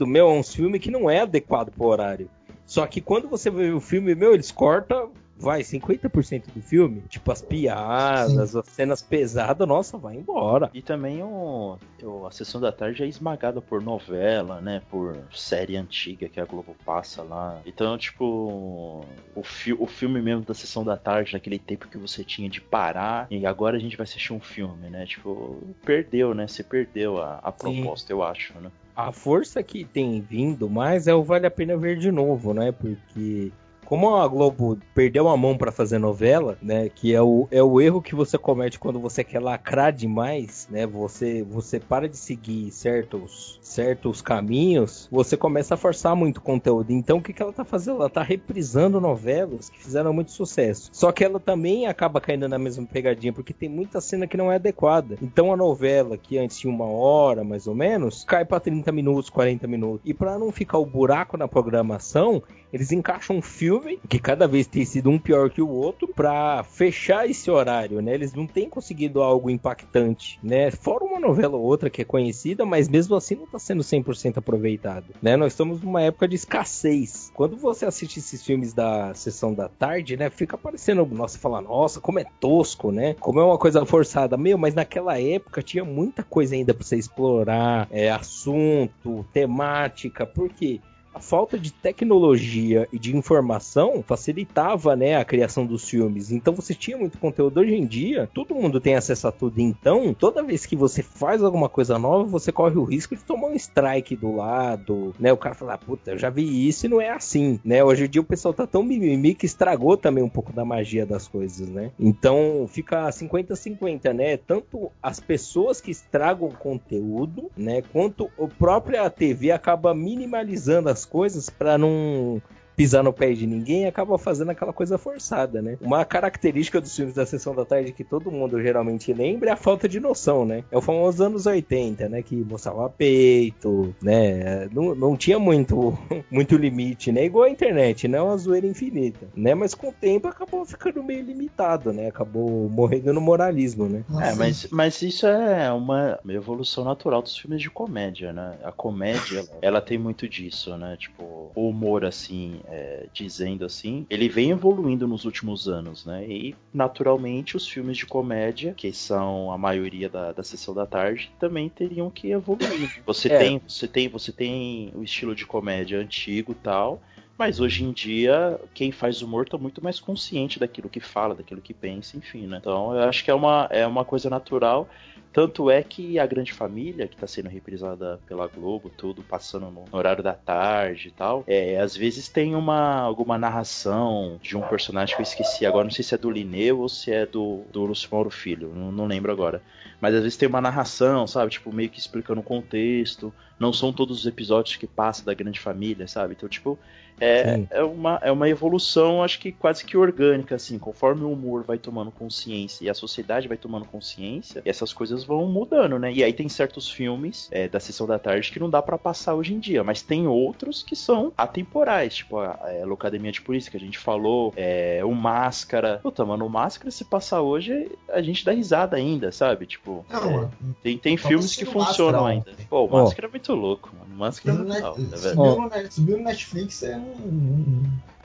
meu, 0.07 0.29
é 0.29 0.33
um 0.33 0.43
filme 0.43 0.79
que 0.79 0.91
não 0.91 1.09
é 1.09 1.21
adequado 1.21 1.71
pro 1.71 1.87
horário. 1.87 2.29
Só 2.67 2.85
que 2.87 3.01
quando 3.01 3.29
você 3.29 3.49
vê 3.49 3.71
o 3.71 3.81
filme, 3.81 4.13
meu, 4.15 4.35
eles 4.35 4.51
cortam, 4.51 5.13
vai, 5.39 5.61
50% 5.63 6.47
do 6.53 6.61
filme. 6.61 7.03
Tipo, 7.09 7.31
as 7.31 7.41
piadas, 7.41 8.57
as 8.57 8.67
cenas 8.67 9.01
pesadas, 9.03 9.69
nossa, 9.69 9.97
vai 9.97 10.17
embora. 10.17 10.69
E 10.75 10.83
também 10.83 11.23
o, 11.23 11.79
o- 12.03 12.27
a 12.27 12.31
sessão 12.33 12.61
da 12.61 12.73
tarde 12.73 13.05
é 13.05 13.07
esmagada 13.07 13.61
por 13.61 13.81
novela, 13.81 14.61
né? 14.61 14.83
Por 14.91 15.17
série 15.33 15.77
antiga 15.77 16.29
que 16.29 16.41
a 16.41 16.45
Globo 16.45 16.75
passa 16.85 17.23
lá. 17.23 17.61
Então, 17.65 17.97
tipo, 17.97 19.05
o, 19.35 19.43
fi 19.45 19.73
o 19.73 19.87
filme 19.87 20.21
mesmo 20.21 20.43
da 20.45 20.55
sessão 20.55 20.85
da 20.85 20.97
tarde, 20.97 21.35
naquele 21.35 21.61
tempo 21.61 21.87
que 21.87 21.99
você 21.99 22.25
tinha 22.25 22.49
de 22.49 22.61
parar, 22.61 23.29
e 23.31 23.47
agora 23.47 23.77
a 23.77 23.81
gente 23.81 23.97
vai 23.97 24.05
assistir 24.05 24.33
um 24.33 24.41
filme, 24.41 24.91
né? 24.91 25.07
Tipo, 25.07 25.63
perdeu, 25.85 26.35
né? 26.35 26.49
Você 26.49 26.65
perdeu 26.65 27.19
a, 27.23 27.39
a 27.45 27.53
Sim. 27.53 27.59
proposta, 27.59 28.13
eu 28.13 28.25
acho, 28.25 28.59
né? 28.59 28.73
A 28.97 29.13
força 29.13 29.63
que 29.63 29.85
tem 29.85 30.23
vindo 30.23 30.71
mais 30.71 31.07
é 31.07 31.15
o 31.15 31.23
Vale 31.23 31.47
a 31.47 31.51
Pena 31.51 31.77
Ver 31.77 31.99
de 31.99 32.11
novo, 32.11 32.55
né? 32.55 32.73
Porque 32.73 33.53
como 33.87 34.17
a 34.17 34.27
Globo 34.27 34.79
perdeu 34.95 35.29
a 35.29 35.37
mão 35.37 35.57
pra 35.57 35.73
fazer 35.73 35.99
novela, 35.99 36.59
né? 36.61 36.89
Que 36.89 37.15
é 37.15 37.23
o, 37.23 37.49
é 37.51 37.63
o 37.63 37.81
erro 37.81 38.03
que 38.03 38.15
você 38.15 38.37
comete 38.37 38.79
quando 38.79 39.01
você 39.01 39.25
quer 39.25 39.41
lacrar 39.41 39.93
demais, 39.93 40.69
né? 40.71 40.87
Você, 40.87 41.43
você 41.43 41.81
para 41.81 42.09
de 42.09 42.17
seguir 42.17 42.71
certos, 42.73 43.59
certos 43.63 44.21
caminhos, 44.21 45.09
você 45.11 45.37
começa 45.37 45.75
a 45.75 45.77
forçar 45.77 46.15
muito 46.17 46.41
conteúdo. 46.41 46.91
Então 46.91 47.19
o 47.19 47.23
que, 47.23 47.33
que 47.33 47.41
ela 47.41 47.53
tá 47.53 47.65
fazendo? 47.65 48.01
Ela 48.01 48.11
tá 48.11 48.23
reprisando 48.23 49.01
novelas 49.01 49.71
que 49.71 49.81
fizeram 49.81 50.13
muito 50.13 50.33
sucesso. 50.33 50.91
Só 50.93 51.13
que 51.13 51.25
ela 51.25 51.39
também 51.39 51.87
acaba 51.87 52.21
caindo 52.21 52.49
na 52.49 52.59
mesma 52.59 52.85
pegadinha, 52.85 53.33
porque 53.33 53.53
tem 53.53 53.69
muita 53.69 54.01
cena 54.01 54.27
que 54.27 54.37
não 54.37 54.51
é 54.51 54.57
adequada. 54.57 55.17
Então 55.23 55.53
a 55.53 55.57
novela, 55.57 56.19
que 56.19 56.39
antes 56.39 56.59
tinha 56.59 56.73
uma 56.73 56.87
hora 56.87 57.45
mais 57.45 57.67
ou 57.67 57.75
menos, 57.75 58.25
cai 58.25 58.45
pra 58.45 58.59
30 58.59 58.91
minutos, 58.91 59.31
40 59.31 59.67
minutos. 59.69 60.01
E 60.05 60.13
pra 60.13 60.39
não 60.39 60.51
ficar 60.51 60.79
o 60.79 60.87
buraco 60.87 61.37
na 61.37 61.47
programação, 61.47 62.43
eles 62.73 62.91
encaixam 62.93 63.37
um 63.37 63.43
filme 63.43 63.76
que 64.09 64.19
cada 64.19 64.47
vez 64.47 64.67
tem 64.67 64.85
sido 64.85 65.11
um 65.11 65.19
pior 65.19 65.51
que 65.51 65.63
o 65.63 65.69
outro 65.69 66.09
pra 66.09 66.63
fechar 66.65 67.29
esse 67.29 67.51
horário, 67.51 68.01
né? 68.01 68.15
Eles 68.15 68.33
não 68.33 68.47
têm 68.47 68.69
conseguido 68.69 69.23
algo 69.23 69.51
impactante, 69.51 70.39
né? 70.43 70.71
Fora 70.71 71.05
uma 71.05 71.21
novela 71.21 71.57
ou 71.57 71.63
outra 71.63 71.91
que 71.91 72.03
é 72.03 72.05
conhecida, 72.05 72.65
mas 72.65 72.89
mesmo 72.89 73.15
assim 73.17 73.35
não 73.35 73.47
tá 73.47 73.59
sendo 73.59 73.83
100% 73.83 74.39
aproveitado, 74.39 75.07
né? 75.23 75.37
Nós 75.37 75.53
estamos 75.53 75.83
numa 75.83 76.03
época 76.03 76.29
de 76.29 76.37
escassez. 76.37 77.31
Quando 77.35 77.57
você 77.57 77.87
assiste 77.87 78.19
esses 78.19 78.43
filmes 78.43 78.73
da 78.73 79.15
sessão 79.15 79.53
da 79.53 79.69
tarde, 79.69 80.17
né? 80.17 80.31
Fica 80.31 80.57
parecendo, 80.57 81.07
nossa, 81.07 81.39
fala, 81.39 81.61
nossa, 81.61 82.01
como 82.01 82.19
é 82.19 82.25
tosco, 82.41 82.91
né? 82.91 83.15
Como 83.21 83.41
é 83.41 83.45
uma 83.45 83.59
coisa 83.59 83.85
forçada. 83.85 84.37
Meu, 84.37 84.59
mas 84.59 84.75
naquela 84.75 85.21
época 85.21 85.63
tinha 85.63 85.85
muita 85.85 86.23
coisa 86.23 86.55
ainda 86.55 86.75
pra 86.75 86.85
você 86.85 86.97
explorar, 86.97 87.89
é, 87.91 88.11
assunto, 88.11 89.25
temática, 89.33 90.27
por 90.27 90.49
quê? 90.51 90.81
A 91.17 91.21
falta 91.21 91.59
de 91.59 91.73
tecnologia 91.73 92.87
e 92.93 92.99
de 92.99 93.17
informação 93.17 94.05
facilitava, 94.07 94.95
né, 94.95 95.17
a 95.17 95.25
criação 95.25 95.65
dos 95.65 95.89
filmes. 95.89 96.31
Então 96.31 96.53
você 96.53 96.75
tinha 96.75 96.99
muito 96.99 97.17
conteúdo. 97.17 97.59
Hoje 97.59 97.75
em 97.75 97.87
dia, 97.87 98.29
todo 98.35 98.55
mundo 98.55 98.79
tem 98.79 98.97
acesso 98.97 99.27
a 99.27 99.33
tudo. 99.33 99.59
Então, 99.59 100.13
toda 100.13 100.43
vez 100.43 100.67
que 100.67 100.77
você 100.77 101.03
faz 101.03 101.43
alguma 101.43 101.71
coisa 101.71 101.99
nova, 101.99 102.25
você 102.25 102.53
corre 102.53 102.77
o 102.77 102.85
risco 102.85 103.17
de 103.17 103.25
tomar 103.25 103.49
um 103.49 103.55
strike 103.55 104.15
do 104.15 104.37
lado, 104.37 105.15
né? 105.19 105.33
O 105.33 105.39
cara 105.39 105.55
fala, 105.55 105.73
ah, 105.73 105.79
puta, 105.79 106.11
eu 106.11 106.19
já 106.19 106.29
vi 106.29 106.69
isso 106.69 106.85
e 106.85 106.89
não 106.91 107.01
é 107.01 107.09
assim, 107.09 107.59
né? 107.65 107.83
Hoje 107.83 108.05
em 108.05 108.09
dia 108.11 108.21
o 108.21 108.25
pessoal 108.25 108.53
tá 108.53 108.67
tão 108.67 108.83
mimimi 108.83 109.35
que 109.35 109.47
estragou 109.47 109.97
também 109.97 110.23
um 110.23 110.29
pouco 110.29 110.53
da 110.53 110.67
magia 110.67 111.07
das 111.07 111.27
coisas, 111.27 111.67
né? 111.67 111.93
Então, 111.99 112.67
fica 112.69 113.09
50-50, 113.09 114.13
né? 114.13 114.37
Tanto 114.37 114.93
as 115.03 115.19
pessoas 115.19 115.81
que 115.81 115.91
estragam 115.91 116.49
o 116.49 116.55
conteúdo, 116.55 117.51
né, 117.57 117.83
quanto 117.91 118.31
a 118.39 118.47
própria 118.47 119.09
TV 119.09 119.51
acaba 119.51 119.95
minimalizando 119.95 120.91
as 120.91 121.06
coisas 121.07 121.49
para 121.49 121.79
não 121.79 122.41
pisar 122.77 123.03
no 123.03 123.13
pé 123.13 123.33
de 123.33 123.47
ninguém 123.47 123.85
e 123.85 123.87
acaba 123.87 124.19
fazendo 124.19 124.51
aquela 124.51 124.73
coisa 124.73 124.99
forçada, 124.99 125.63
né? 125.63 125.79
Uma 125.81 126.05
característica 126.05 126.81
dos 126.81 126.95
filmes 126.95 127.15
da 127.15 127.25
Sessão 127.25 127.55
da 127.55 127.65
Tarde 127.65 127.93
que 127.93 128.05
todo 128.05 128.31
mundo 128.31 128.61
geralmente 128.61 129.13
lembra 129.13 129.51
é 129.51 129.53
a 129.53 129.57
falta 129.57 129.89
de 129.89 129.99
noção, 129.99 130.45
né? 130.45 130.63
É 130.71 130.77
o 130.77 130.83
famoso 130.83 131.25
anos 131.25 131.47
80, 131.47 132.09
né? 132.09 132.23
Que 132.23 132.37
mostrava 132.37 132.89
peito, 132.91 133.95
né? 134.03 134.69
Não, 134.73 134.95
não 134.95 135.17
tinha 135.17 135.39
muito, 135.39 135.97
muito 136.31 136.57
limite, 136.57 137.11
né? 137.11 137.25
Igual 137.25 137.45
a 137.45 137.51
internet, 137.51 138.07
né? 138.07 138.21
Uma 138.21 138.37
zoeira 138.37 138.67
infinita, 138.67 139.27
né? 139.35 139.55
Mas 139.55 139.75
com 139.75 139.89
o 139.89 139.93
tempo 139.93 140.29
acabou 140.29 140.65
ficando 140.67 141.03
meio 141.03 141.25
limitado, 141.25 141.93
né? 141.93 142.09
Acabou 142.09 142.69
morrendo 142.69 143.13
no 143.13 143.21
moralismo, 143.21 143.89
né? 143.89 144.05
É, 144.21 144.35
mas, 144.35 144.69
mas 144.71 145.01
isso 145.01 145.27
é 145.27 145.73
uma 145.73 146.19
evolução 146.29 146.85
natural 146.85 147.23
dos 147.23 147.37
filmes 147.39 147.63
de 147.63 147.71
comédia, 147.71 148.33
né? 148.33 148.57
A 148.63 148.73
comédia, 148.73 149.47
ela 149.63 149.81
tem 149.81 149.97
muito 149.97 150.29
disso, 150.29 150.77
né? 150.77 150.97
Tipo, 150.99 151.51
o 151.55 151.69
humor, 151.69 152.05
assim, 152.05 152.61
é, 152.69 153.07
dizendo 153.13 153.65
assim, 153.65 154.07
ele 154.11 154.29
vem 154.29 154.51
evoluindo 154.51 155.07
nos 155.07 155.25
últimos 155.25 155.69
anos, 155.69 156.05
né? 156.05 156.27
E, 156.27 156.55
naturalmente, 156.73 157.57
os 157.57 157.67
filmes 157.67 157.97
de 157.97 158.07
comédia, 158.07 158.75
que 158.77 158.93
são 158.93 159.53
a 159.53 159.59
maioria 159.59 160.09
da, 160.09 160.33
da 160.33 160.43
sessão 160.43 160.75
da 160.75 160.87
tarde, 160.87 161.31
também 161.39 161.69
teriam 161.69 162.11
que 162.11 162.31
evoluir. 162.31 163.03
Você 163.05 163.29
É. 163.37 163.39
tem, 163.39 163.61
você 163.67 163.87
tem, 163.87 164.09
você 164.09 164.33
tem 164.33 164.93
o 164.95 165.03
estilo 165.03 165.35
de 165.35 165.45
comédia 165.45 165.99
antigo 165.99 166.53
e 166.53 166.55
tal, 166.55 167.03
mas 167.39 167.61
hoje 167.61 167.85
em 167.85 167.93
dia, 167.93 168.59
quem 168.73 168.91
faz 168.91 169.21
humor 169.21 169.47
tá 169.47 169.59
muito 169.59 169.85
mais 169.85 170.01
consciente 170.01 170.59
daquilo 170.59 170.89
que 170.89 171.01
fala, 171.01 171.35
daquilo 171.35 171.61
que 171.61 171.75
pensa, 171.75 172.17
enfim, 172.17 172.47
né? 172.47 172.57
Então 172.59 172.95
eu 172.95 173.03
acho 173.03 173.23
que 173.23 173.31
é 173.31 173.35
uma, 173.35 173.69
é 173.71 173.87
uma 173.87 174.05
coisa 174.05 174.31
natural. 174.31 174.89
Tanto 175.37 175.71
é 175.71 175.83
que 175.83 176.19
a 176.19 176.25
Grande 176.25 176.51
Família, 176.51 177.07
que 177.07 177.15
tá 177.15 177.27
sendo 177.27 177.51
reprisada 177.51 178.19
pela 178.27 178.47
Globo, 178.47 178.89
tudo 178.89 179.23
passando 179.23 179.71
no 179.71 179.85
horário 179.93 180.25
da 180.25 180.33
tarde 180.33 181.09
e 181.09 181.11
tal, 181.11 181.45
é, 181.47 181.79
às 181.79 181.95
vezes 181.95 182.27
tem 182.27 182.55
uma 182.55 183.01
alguma 183.01 183.37
narração 183.37 184.41
de 184.43 184.57
um 184.57 184.63
personagem 184.63 185.15
que 185.15 185.21
eu 185.21 185.25
esqueci 185.25 185.67
agora, 185.67 185.85
não 185.85 185.91
sei 185.91 186.03
se 186.03 186.15
é 186.15 186.17
do 186.17 186.31
Lineu 186.31 186.81
ou 186.81 186.89
se 186.89 187.13
é 187.13 187.27
do, 187.27 187.65
do 187.71 187.85
Lúcio 187.85 188.09
Mauro 188.11 188.31
Filho, 188.31 188.73
não, 188.75 188.91
não 188.91 189.05
lembro 189.05 189.31
agora. 189.31 189.61
Mas 190.01 190.15
às 190.15 190.23
vezes 190.23 190.39
tem 190.39 190.49
uma 190.49 190.61
narração, 190.63 191.27
sabe? 191.27 191.51
Tipo, 191.51 191.71
meio 191.71 191.91
que 191.91 191.99
explicando 191.99 192.41
o 192.41 192.45
contexto. 192.45 193.33
Não 193.59 193.73
são 193.73 193.93
todos 193.93 194.21
os 194.21 194.27
episódios 194.27 194.77
que 194.77 194.87
passa 194.87 195.25
da 195.25 195.35
Grande 195.35 195.61
Família, 195.61 196.09
sabe? 196.09 196.35
Então, 196.35 196.49
tipo, 196.49 196.79
é, 197.21 197.55
Sim. 197.57 197.69
é, 197.71 197.83
uma, 197.83 198.19
é 198.23 198.31
uma 198.33 198.49
evolução, 198.49 199.23
acho 199.23 199.39
que 199.39 199.53
quase 199.53 199.85
que 199.85 199.97
orgânica, 199.97 200.55
assim, 200.55 200.79
conforme 200.79 201.23
o 201.25 201.31
humor 201.33 201.65
vai 201.65 201.79
tomando 201.79 202.11
consciência 202.11 202.85
e 202.85 202.91
a 202.91 202.95
sociedade 202.95 203.49
vai 203.49 203.57
tomando 203.57 203.85
consciência, 203.87 204.63
essas 204.65 204.93
coisas 204.93 205.25
vão 205.25 205.47
mudando, 205.47 205.99
né? 205.99 206.13
E 206.13 206.23
aí 206.23 206.33
tem 206.33 206.49
certos 206.49 206.91
filmes 206.91 207.49
é, 207.51 207.69
da 207.69 207.81
sessão 207.81 208.07
da 208.07 208.19
tarde 208.19 208.51
que 208.51 208.61
não 208.61 208.69
dá 208.71 208.83
pra 208.83 208.99
passar 208.99 209.35
hoje 209.35 209.55
em 209.55 209.59
dia, 209.59 209.83
mas 209.83 210.03
tem 210.03 210.27
outros 210.27 210.83
que 210.83 210.95
são 210.97 211.33
atemporais, 211.37 212.17
tipo 212.17 212.39
a, 212.39 212.59
a 212.83 212.87
Locademia 212.87 213.33
de 213.33 213.41
Polícia 213.41 213.71
que 213.71 213.77
a 213.77 213.81
gente 213.81 213.99
falou, 213.99 214.53
é, 214.57 215.01
o 215.05 215.13
Máscara. 215.15 215.99
Puta, 216.03 216.25
mano, 216.25 216.47
o 216.47 216.51
Máscara, 216.51 216.91
se 216.91 217.05
passar 217.05 217.41
hoje, 217.41 217.91
a 218.09 218.21
gente 218.23 218.45
dá 218.45 218.53
risada 218.53 218.97
ainda, 218.97 219.33
sabe? 219.33 219.67
Tipo, 219.67 220.05
Não, 220.11 220.43
é, 220.45 220.49
tem, 220.83 220.99
tem 220.99 221.17
filmes 221.17 221.55
que 221.55 221.65
funcionam 221.65 222.23
Máscara 222.25 222.35
ainda. 222.35 222.51
ontem. 222.51 222.67
Pô, 222.69 222.85
o. 222.85 222.91
Máscara 222.91 223.29
é 223.29 223.31
muito 223.31 223.55
louco, 223.55 223.91
mano. 223.99 224.15
O 224.15 224.19
Máscara 224.19 224.55
é 224.55 224.59
subiu, 224.59 225.57
muito 225.57 225.71
velho. 225.71 225.93
subiu 225.93 226.19
no 226.19 226.25
Netflix 226.25 226.83
é 226.83 226.97
um- 226.97 227.06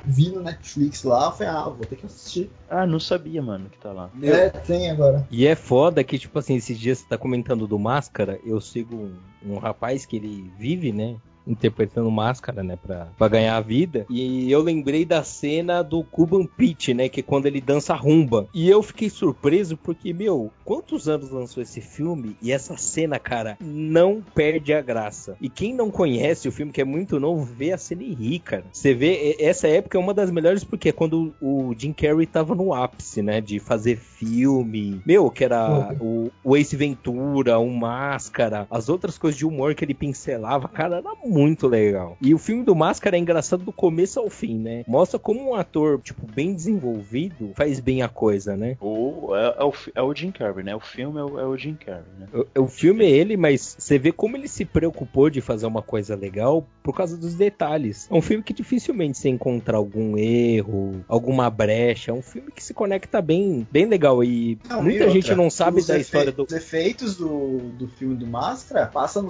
vi 0.06 0.30
no 0.30 0.42
Netflix 0.42 1.04
lá, 1.04 1.26
eu 1.26 1.32
falei, 1.32 1.54
ah, 1.54 1.70
vou 1.70 1.86
ter 1.86 1.96
que 1.96 2.06
assistir. 2.06 2.52
Ah, 2.70 2.86
não 2.86 3.00
sabia, 3.00 3.42
mano, 3.42 3.70
que 3.70 3.78
tá 3.78 3.92
lá. 3.92 4.10
É, 4.22 4.50
tem 4.50 4.90
agora. 4.90 5.26
E 5.30 5.46
é 5.46 5.56
foda 5.56 6.04
que, 6.04 6.18
tipo 6.18 6.38
assim, 6.40 6.56
esses 6.56 6.78
dias 6.78 7.00
você 7.00 7.08
tá 7.08 7.18
comentando 7.18 7.68
do 7.68 7.78
Máscara, 7.78 8.40
eu 8.44 8.60
sigo 8.60 8.96
um, 8.96 9.54
um 9.54 9.58
rapaz 9.58 10.06
que 10.06 10.16
ele 10.16 10.52
vive, 10.58 10.92
né? 10.92 11.18
Interpretando 11.52 12.10
máscara, 12.10 12.64
né, 12.64 12.76
pra, 12.76 13.08
pra 13.18 13.28
ganhar 13.28 13.58
a 13.58 13.62
vida. 13.62 14.06
E 14.10 14.52
eu 14.52 14.62
lembrei 14.62 15.06
da 15.06 15.24
cena 15.24 15.82
do 15.82 16.04
Cuban 16.04 16.46
Pete, 16.46 16.94
né, 16.94 17.10
que 17.10 17.20
é 17.20 17.24
quando 17.24 17.46
ele 17.46 17.62
dança 17.62 17.94
rumba. 17.94 18.48
E 18.54 18.70
eu 18.70 18.82
fiquei 18.82 19.10
surpreso 19.10 19.78
porque, 19.78 20.14
meu, 20.14 20.52
quantos 20.64 21.08
anos 21.08 21.30
lançou 21.32 21.62
esse 21.62 21.82
filme? 21.82 22.36
E 22.42 22.52
essa 22.52 22.78
cena, 22.78 23.20
cara, 23.20 23.58
não 23.62 24.22
perde 24.34 24.74
a 24.74 24.82
graça. 24.82 25.36
E 25.42 25.50
quem 25.50 25.74
não 25.74 25.92
conhece 25.92 26.48
o 26.48 26.52
filme, 26.52 26.72
que 26.72 26.82
é 26.82 26.86
muito 26.86 27.20
novo, 27.20 27.44
vê 27.44 27.72
a 27.72 27.78
cena 27.78 28.04
e 28.04 28.14
ri, 28.14 28.40
cara. 28.40 28.66
Você 28.72 28.94
vê, 28.94 29.36
essa 29.40 29.68
época 29.68 29.98
é 29.98 30.02
uma 30.02 30.14
das 30.14 30.32
melhores 30.32 30.64
porque 30.64 30.90
é 30.90 30.92
quando 30.92 31.34
o 31.42 31.74
Jim 31.78 31.94
Carrey 31.94 32.26
tava 32.26 32.56
no 32.56 32.74
ápice, 32.74 33.22
né, 33.22 33.42
de 33.42 33.60
fazer 33.60 33.98
filme. 33.98 35.02
Meu, 35.06 35.30
que 35.30 35.44
era 35.44 35.96
o, 36.00 36.32
o 36.44 36.56
Ace 36.56 36.76
Ventura, 36.76 37.60
o 37.60 37.70
Máscara, 37.70 38.68
as 38.70 38.90
outras 38.90 39.18
coisas 39.18 39.38
de 39.38 39.46
humor 39.46 39.76
que 39.76 39.84
ele 39.84 39.94
pincelava, 39.94 40.68
cara, 40.68 40.98
era 40.98 41.12
muito 41.26 41.41
legal. 41.68 42.18
E 42.22 42.34
o 42.34 42.38
filme 42.38 42.64
do 42.64 42.76
Máscara 42.76 43.18
é 43.18 43.20
engraçado 43.20 43.64
do 43.64 43.72
começo 43.72 44.20
ao 44.20 44.30
fim, 44.30 44.58
né? 44.58 44.84
Mostra 44.88 45.20
como 45.20 45.52
um 45.52 45.56
ator, 45.56 46.00
tipo, 46.02 46.26
bem 46.26 46.54
desenvolvido 46.54 47.52
faz 47.56 47.80
bem 47.80 48.02
a 48.02 48.10
coisa, 48.10 48.56
né? 48.56 48.78
O, 48.80 49.36
é, 49.36 49.56
é, 49.60 49.64
o, 49.64 49.74
é 49.96 50.02
o 50.02 50.14
Jim 50.14 50.32
Carrey, 50.32 50.64
né? 50.64 50.76
O 50.76 50.80
filme 50.80 51.20
é 51.20 51.24
o, 51.24 51.40
é 51.40 51.46
o 51.46 51.58
Jim 51.58 51.76
Carrey, 51.76 52.04
né? 52.20 52.28
O, 52.56 52.64
o 52.64 52.68
filme 52.68 53.06
é 53.06 53.10
ele, 53.10 53.38
mas 53.38 53.76
você 53.78 53.98
vê 53.98 54.12
como 54.12 54.36
ele 54.36 54.48
se 54.48 54.66
preocupou 54.66 55.30
de 55.30 55.42
fazer 55.42 55.66
uma 55.66 55.82
coisa 55.82 56.16
legal 56.16 56.68
por 56.84 56.96
causa 56.96 57.18
dos 57.18 57.36
detalhes. 57.36 58.08
É 58.10 58.14
um 58.14 58.22
filme 58.22 58.44
que 58.44 58.54
dificilmente 58.54 59.18
você 59.18 59.30
encontra 59.30 59.78
algum 59.78 60.18
erro, 60.18 61.04
alguma 61.08 61.50
brecha. 61.50 62.12
É 62.12 62.14
um 62.14 62.22
filme 62.22 62.52
que 62.52 62.64
se 62.64 62.74
conecta 62.74 63.22
bem, 63.22 63.68
bem 63.72 63.86
legal. 63.86 64.24
E 64.24 64.58
Não, 64.68 64.84
muita 64.84 65.06
e 65.06 65.10
gente 65.10 65.30
outra, 65.30 65.36
não 65.36 65.50
sabe 65.50 65.80
os 65.80 65.88
da 65.88 65.98
história 65.98 66.32
do. 66.32 66.44
Os 66.44 66.54
efeitos 66.54 67.16
do, 67.16 67.60
do 67.78 67.88
filme 67.88 68.16
do 68.16 68.28
Máscara 68.28 68.88
passam 68.88 69.28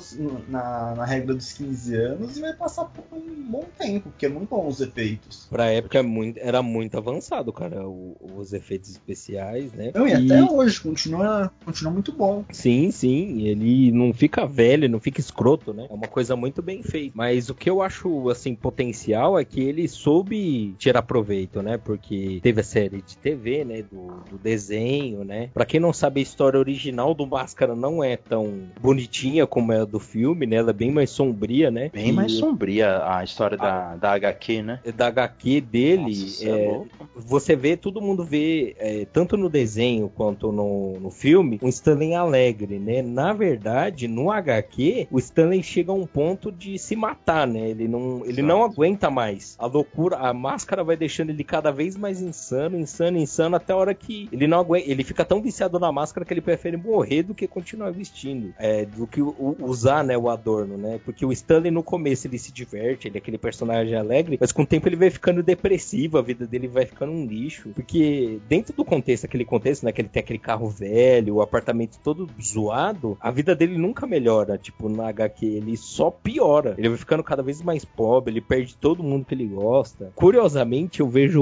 na, 0.47 0.95
na 0.95 1.05
regra 1.05 1.33
dos 1.33 1.53
15 1.53 1.90
anos 1.95 2.37
e 2.37 2.41
vai 2.41 2.53
passar 2.53 2.85
por 2.85 3.03
um 3.17 3.21
bom 3.51 3.65
tempo, 3.77 4.09
porque 4.09 4.25
é 4.25 4.29
muito 4.29 4.49
bom 4.49 4.67
os 4.67 4.79
efeitos. 4.81 5.47
Pra 5.49 5.65
época 5.65 5.99
é 5.99 6.01
muito- 6.01 6.37
era 6.39 6.61
muito 6.61 6.97
avançado, 6.97 7.51
cara, 7.51 7.87
o- 7.87 8.15
os 8.37 8.53
efeitos 8.53 8.89
especiais, 8.89 9.71
né? 9.73 9.91
Não, 9.93 10.07
e 10.07 10.13
até 10.13 10.43
hoje 10.43 10.79
continua, 10.81 11.51
continua 11.65 11.91
muito 11.93 12.11
bom. 12.11 12.43
Sim, 12.51 12.91
sim, 12.91 13.47
ele 13.47 13.91
não 13.91 14.13
fica 14.13 14.45
velho, 14.45 14.89
não 14.89 14.99
fica 14.99 15.19
escroto, 15.19 15.73
né? 15.73 15.87
É 15.89 15.93
uma 15.93 16.07
coisa 16.07 16.35
muito 16.35 16.61
bem 16.61 16.81
feita. 16.83 17.11
Mas 17.15 17.49
o 17.49 17.55
que 17.55 17.69
eu 17.69 17.81
acho, 17.81 18.29
assim, 18.29 18.55
potencial 18.55 19.37
é 19.37 19.43
que 19.45 19.61
ele 19.61 19.87
soube 19.87 20.75
tirar 20.77 21.01
proveito, 21.01 21.61
né? 21.61 21.77
Porque 21.77 22.39
teve 22.41 22.61
a 22.61 22.63
série 22.63 23.01
de 23.01 23.17
TV, 23.17 23.63
né? 23.65 23.81
Do, 23.83 24.07
do 24.29 24.37
desenho, 24.37 25.23
né? 25.23 25.49
Pra 25.53 25.65
quem 25.65 25.79
não 25.79 25.93
sabe, 25.93 26.19
a 26.19 26.23
história 26.23 26.59
original 26.59 27.13
do 27.13 27.25
Máscara 27.27 27.75
não 27.75 28.03
é 28.03 28.15
tão 28.17 28.59
bonitinha 28.79 29.45
como 29.47 29.71
é 29.73 29.81
a 29.81 29.85
do 29.85 29.99
filme, 29.99 30.45
né? 30.45 30.57
Ela 30.57 30.69
é 30.71 30.73
bem 30.73 30.91
mais 30.91 31.09
sombria, 31.09 31.71
né? 31.71 31.80
Bem 31.89 32.09
E 32.09 32.11
mais 32.11 32.33
sombria 32.33 33.01
a 33.05 33.23
história 33.23 33.57
da, 33.57 33.95
da 33.95 34.11
HQ, 34.13 34.61
né? 34.61 34.79
Da 34.95 35.07
HQ 35.07 35.61
dele, 35.61 36.15
Nossa, 36.15 36.49
é 36.49 36.61
é, 36.61 36.81
você 37.15 37.55
vê, 37.55 37.75
todo 37.75 38.01
mundo 38.01 38.23
vê, 38.23 38.75
é, 38.77 39.05
tanto 39.05 39.37
no 39.37 39.49
desenho 39.49 40.09
quanto 40.09 40.51
no, 40.51 40.99
no 40.99 41.09
filme, 41.09 41.59
um 41.61 41.69
Stanley 41.69 42.13
alegre, 42.13 42.79
né? 42.79 43.01
Na 43.01 43.33
verdade, 43.33 44.07
no 44.07 44.31
HQ, 44.31 45.07
o 45.11 45.19
Stanley 45.19 45.63
chega 45.63 45.91
a 45.91 45.95
um 45.95 46.05
ponto 46.05 46.51
de 46.51 46.77
se 46.77 46.95
matar, 46.95 47.47
né? 47.47 47.69
Ele 47.69 47.87
não, 47.87 48.23
ele 48.25 48.41
não 48.41 48.63
aguenta 48.63 49.09
mais. 49.09 49.55
A 49.59 49.65
loucura, 49.65 50.17
a 50.17 50.33
máscara 50.33 50.83
vai 50.83 50.95
deixando 50.95 51.29
ele 51.29 51.43
cada 51.43 51.71
vez 51.71 51.95
mais 51.95 52.21
insano, 52.21 52.77
insano, 52.77 53.17
insano, 53.17 53.55
até 53.55 53.73
a 53.73 53.77
hora 53.77 53.93
que 53.93 54.29
ele 54.31 54.47
não 54.47 54.59
aguenta. 54.59 54.89
Ele 54.89 55.03
fica 55.03 55.25
tão 55.25 55.41
viciado 55.41 55.79
na 55.79 55.91
máscara 55.91 56.25
que 56.25 56.33
ele 56.33 56.41
prefere 56.41 56.77
morrer 56.77 57.23
do 57.23 57.35
que 57.35 57.47
continuar 57.47 57.91
vestindo. 57.91 58.53
É, 58.57 58.85
do 58.85 59.07
que 59.07 59.21
usar, 59.21 60.03
né, 60.03 60.17
o 60.17 60.29
adorno, 60.29 60.77
né? 60.77 60.99
Porque 61.03 61.25
o 61.25 61.31
Stanley 61.31 61.70
no 61.71 61.83
começo 61.83 62.27
ele 62.27 62.37
se 62.37 62.51
diverte, 62.51 63.07
ele 63.07 63.17
é 63.17 63.19
aquele 63.19 63.37
personagem 63.37 63.95
alegre, 63.95 64.37
mas 64.39 64.51
com 64.51 64.63
o 64.63 64.65
tempo 64.65 64.87
ele 64.87 64.95
vai 64.95 65.09
ficando 65.09 65.41
depressivo, 65.41 66.17
a 66.17 66.21
vida 66.21 66.45
dele 66.45 66.67
vai 66.67 66.85
ficando 66.85 67.11
um 67.11 67.25
lixo. 67.25 67.69
Porque 67.75 68.39
dentro 68.47 68.75
do 68.75 68.85
contexto, 68.85 69.25
aquele 69.25 69.45
contexto, 69.45 69.83
né, 69.83 69.91
que 69.91 70.01
ele 70.01 70.09
tem 70.09 70.21
aquele 70.21 70.39
carro 70.39 70.67
velho, 70.69 71.35
o 71.35 71.41
apartamento 71.41 71.99
todo 72.03 72.29
zoado, 72.41 73.17
a 73.19 73.31
vida 73.31 73.55
dele 73.55 73.77
nunca 73.77 74.05
melhora, 74.05 74.57
tipo, 74.57 74.89
na 74.89 75.07
HQ, 75.09 75.45
ele 75.45 75.77
só 75.77 76.11
piora. 76.11 76.75
Ele 76.77 76.89
vai 76.89 76.97
ficando 76.97 77.23
cada 77.23 77.41
vez 77.41 77.61
mais 77.61 77.85
pobre, 77.85 78.33
ele 78.33 78.41
perde 78.41 78.75
todo 78.75 79.03
mundo 79.03 79.25
que 79.25 79.33
ele 79.33 79.47
gosta. 79.47 80.11
Curiosamente, 80.15 80.99
eu 80.99 81.07
vejo 81.07 81.41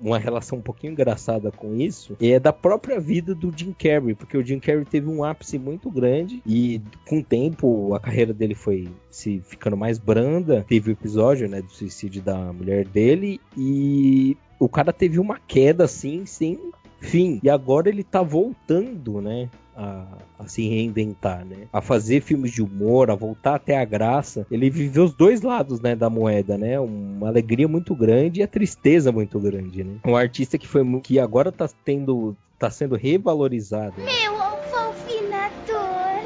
uma 0.00 0.18
relação 0.18 0.58
um 0.58 0.62
pouquinho 0.62 0.92
engraçada 0.92 1.50
com 1.50 1.74
isso, 1.74 2.16
é 2.20 2.38
da 2.38 2.52
própria 2.52 3.00
vida 3.00 3.34
do 3.34 3.52
Jim 3.54 3.72
Carrey, 3.72 4.14
porque 4.14 4.36
o 4.36 4.44
Jim 4.44 4.58
Carrey 4.58 4.84
teve 4.84 5.08
um 5.08 5.24
ápice 5.24 5.58
muito 5.58 5.90
grande 5.90 6.42
e 6.46 6.80
com 7.06 7.18
o 7.18 7.24
tempo 7.24 7.94
a 7.94 8.00
carreira 8.00 8.32
dele 8.32 8.54
foi 8.54 8.88
se 9.10 9.40
ficando 9.54 9.76
mais 9.76 9.98
branda. 9.98 10.64
Teve 10.68 10.90
o 10.90 10.92
episódio, 10.92 11.48
né, 11.48 11.62
do 11.62 11.70
suicídio 11.70 12.22
da 12.22 12.52
mulher 12.52 12.84
dele 12.86 13.40
e 13.56 14.36
o 14.58 14.68
cara 14.68 14.92
teve 14.92 15.18
uma 15.18 15.38
queda 15.46 15.84
assim, 15.84 16.26
sem 16.26 16.58
fim. 17.00 17.40
E 17.42 17.50
agora 17.50 17.88
ele 17.88 18.02
tá 18.04 18.22
voltando, 18.22 19.20
né? 19.20 19.48
A, 19.76 20.06
a 20.38 20.46
se 20.46 20.68
reinventar, 20.68 21.44
né? 21.44 21.66
A 21.72 21.80
fazer 21.80 22.20
filmes 22.22 22.52
de 22.52 22.62
humor, 22.62 23.10
a 23.10 23.16
voltar 23.16 23.56
até 23.56 23.76
a 23.76 23.84
graça. 23.84 24.46
Ele 24.48 24.70
viveu 24.70 25.02
os 25.04 25.12
dois 25.12 25.42
lados, 25.42 25.80
né, 25.80 25.96
da 25.96 26.08
moeda, 26.08 26.56
né? 26.56 26.78
Uma 26.78 27.26
alegria 27.26 27.66
muito 27.66 27.92
grande 27.94 28.38
e 28.40 28.42
a 28.44 28.46
tristeza 28.48 29.10
muito 29.10 29.38
grande, 29.40 29.82
né? 29.82 29.96
Um 30.04 30.14
artista 30.14 30.56
que 30.56 30.68
foi 30.68 30.82
que 31.00 31.18
agora 31.18 31.50
tá 31.50 31.68
tendo 31.84 32.36
tá 32.56 32.70
sendo 32.70 32.94
revalorizado. 32.94 33.94
né? 33.98 34.04
Meu 34.04 34.40
alfofinador. 34.40 36.22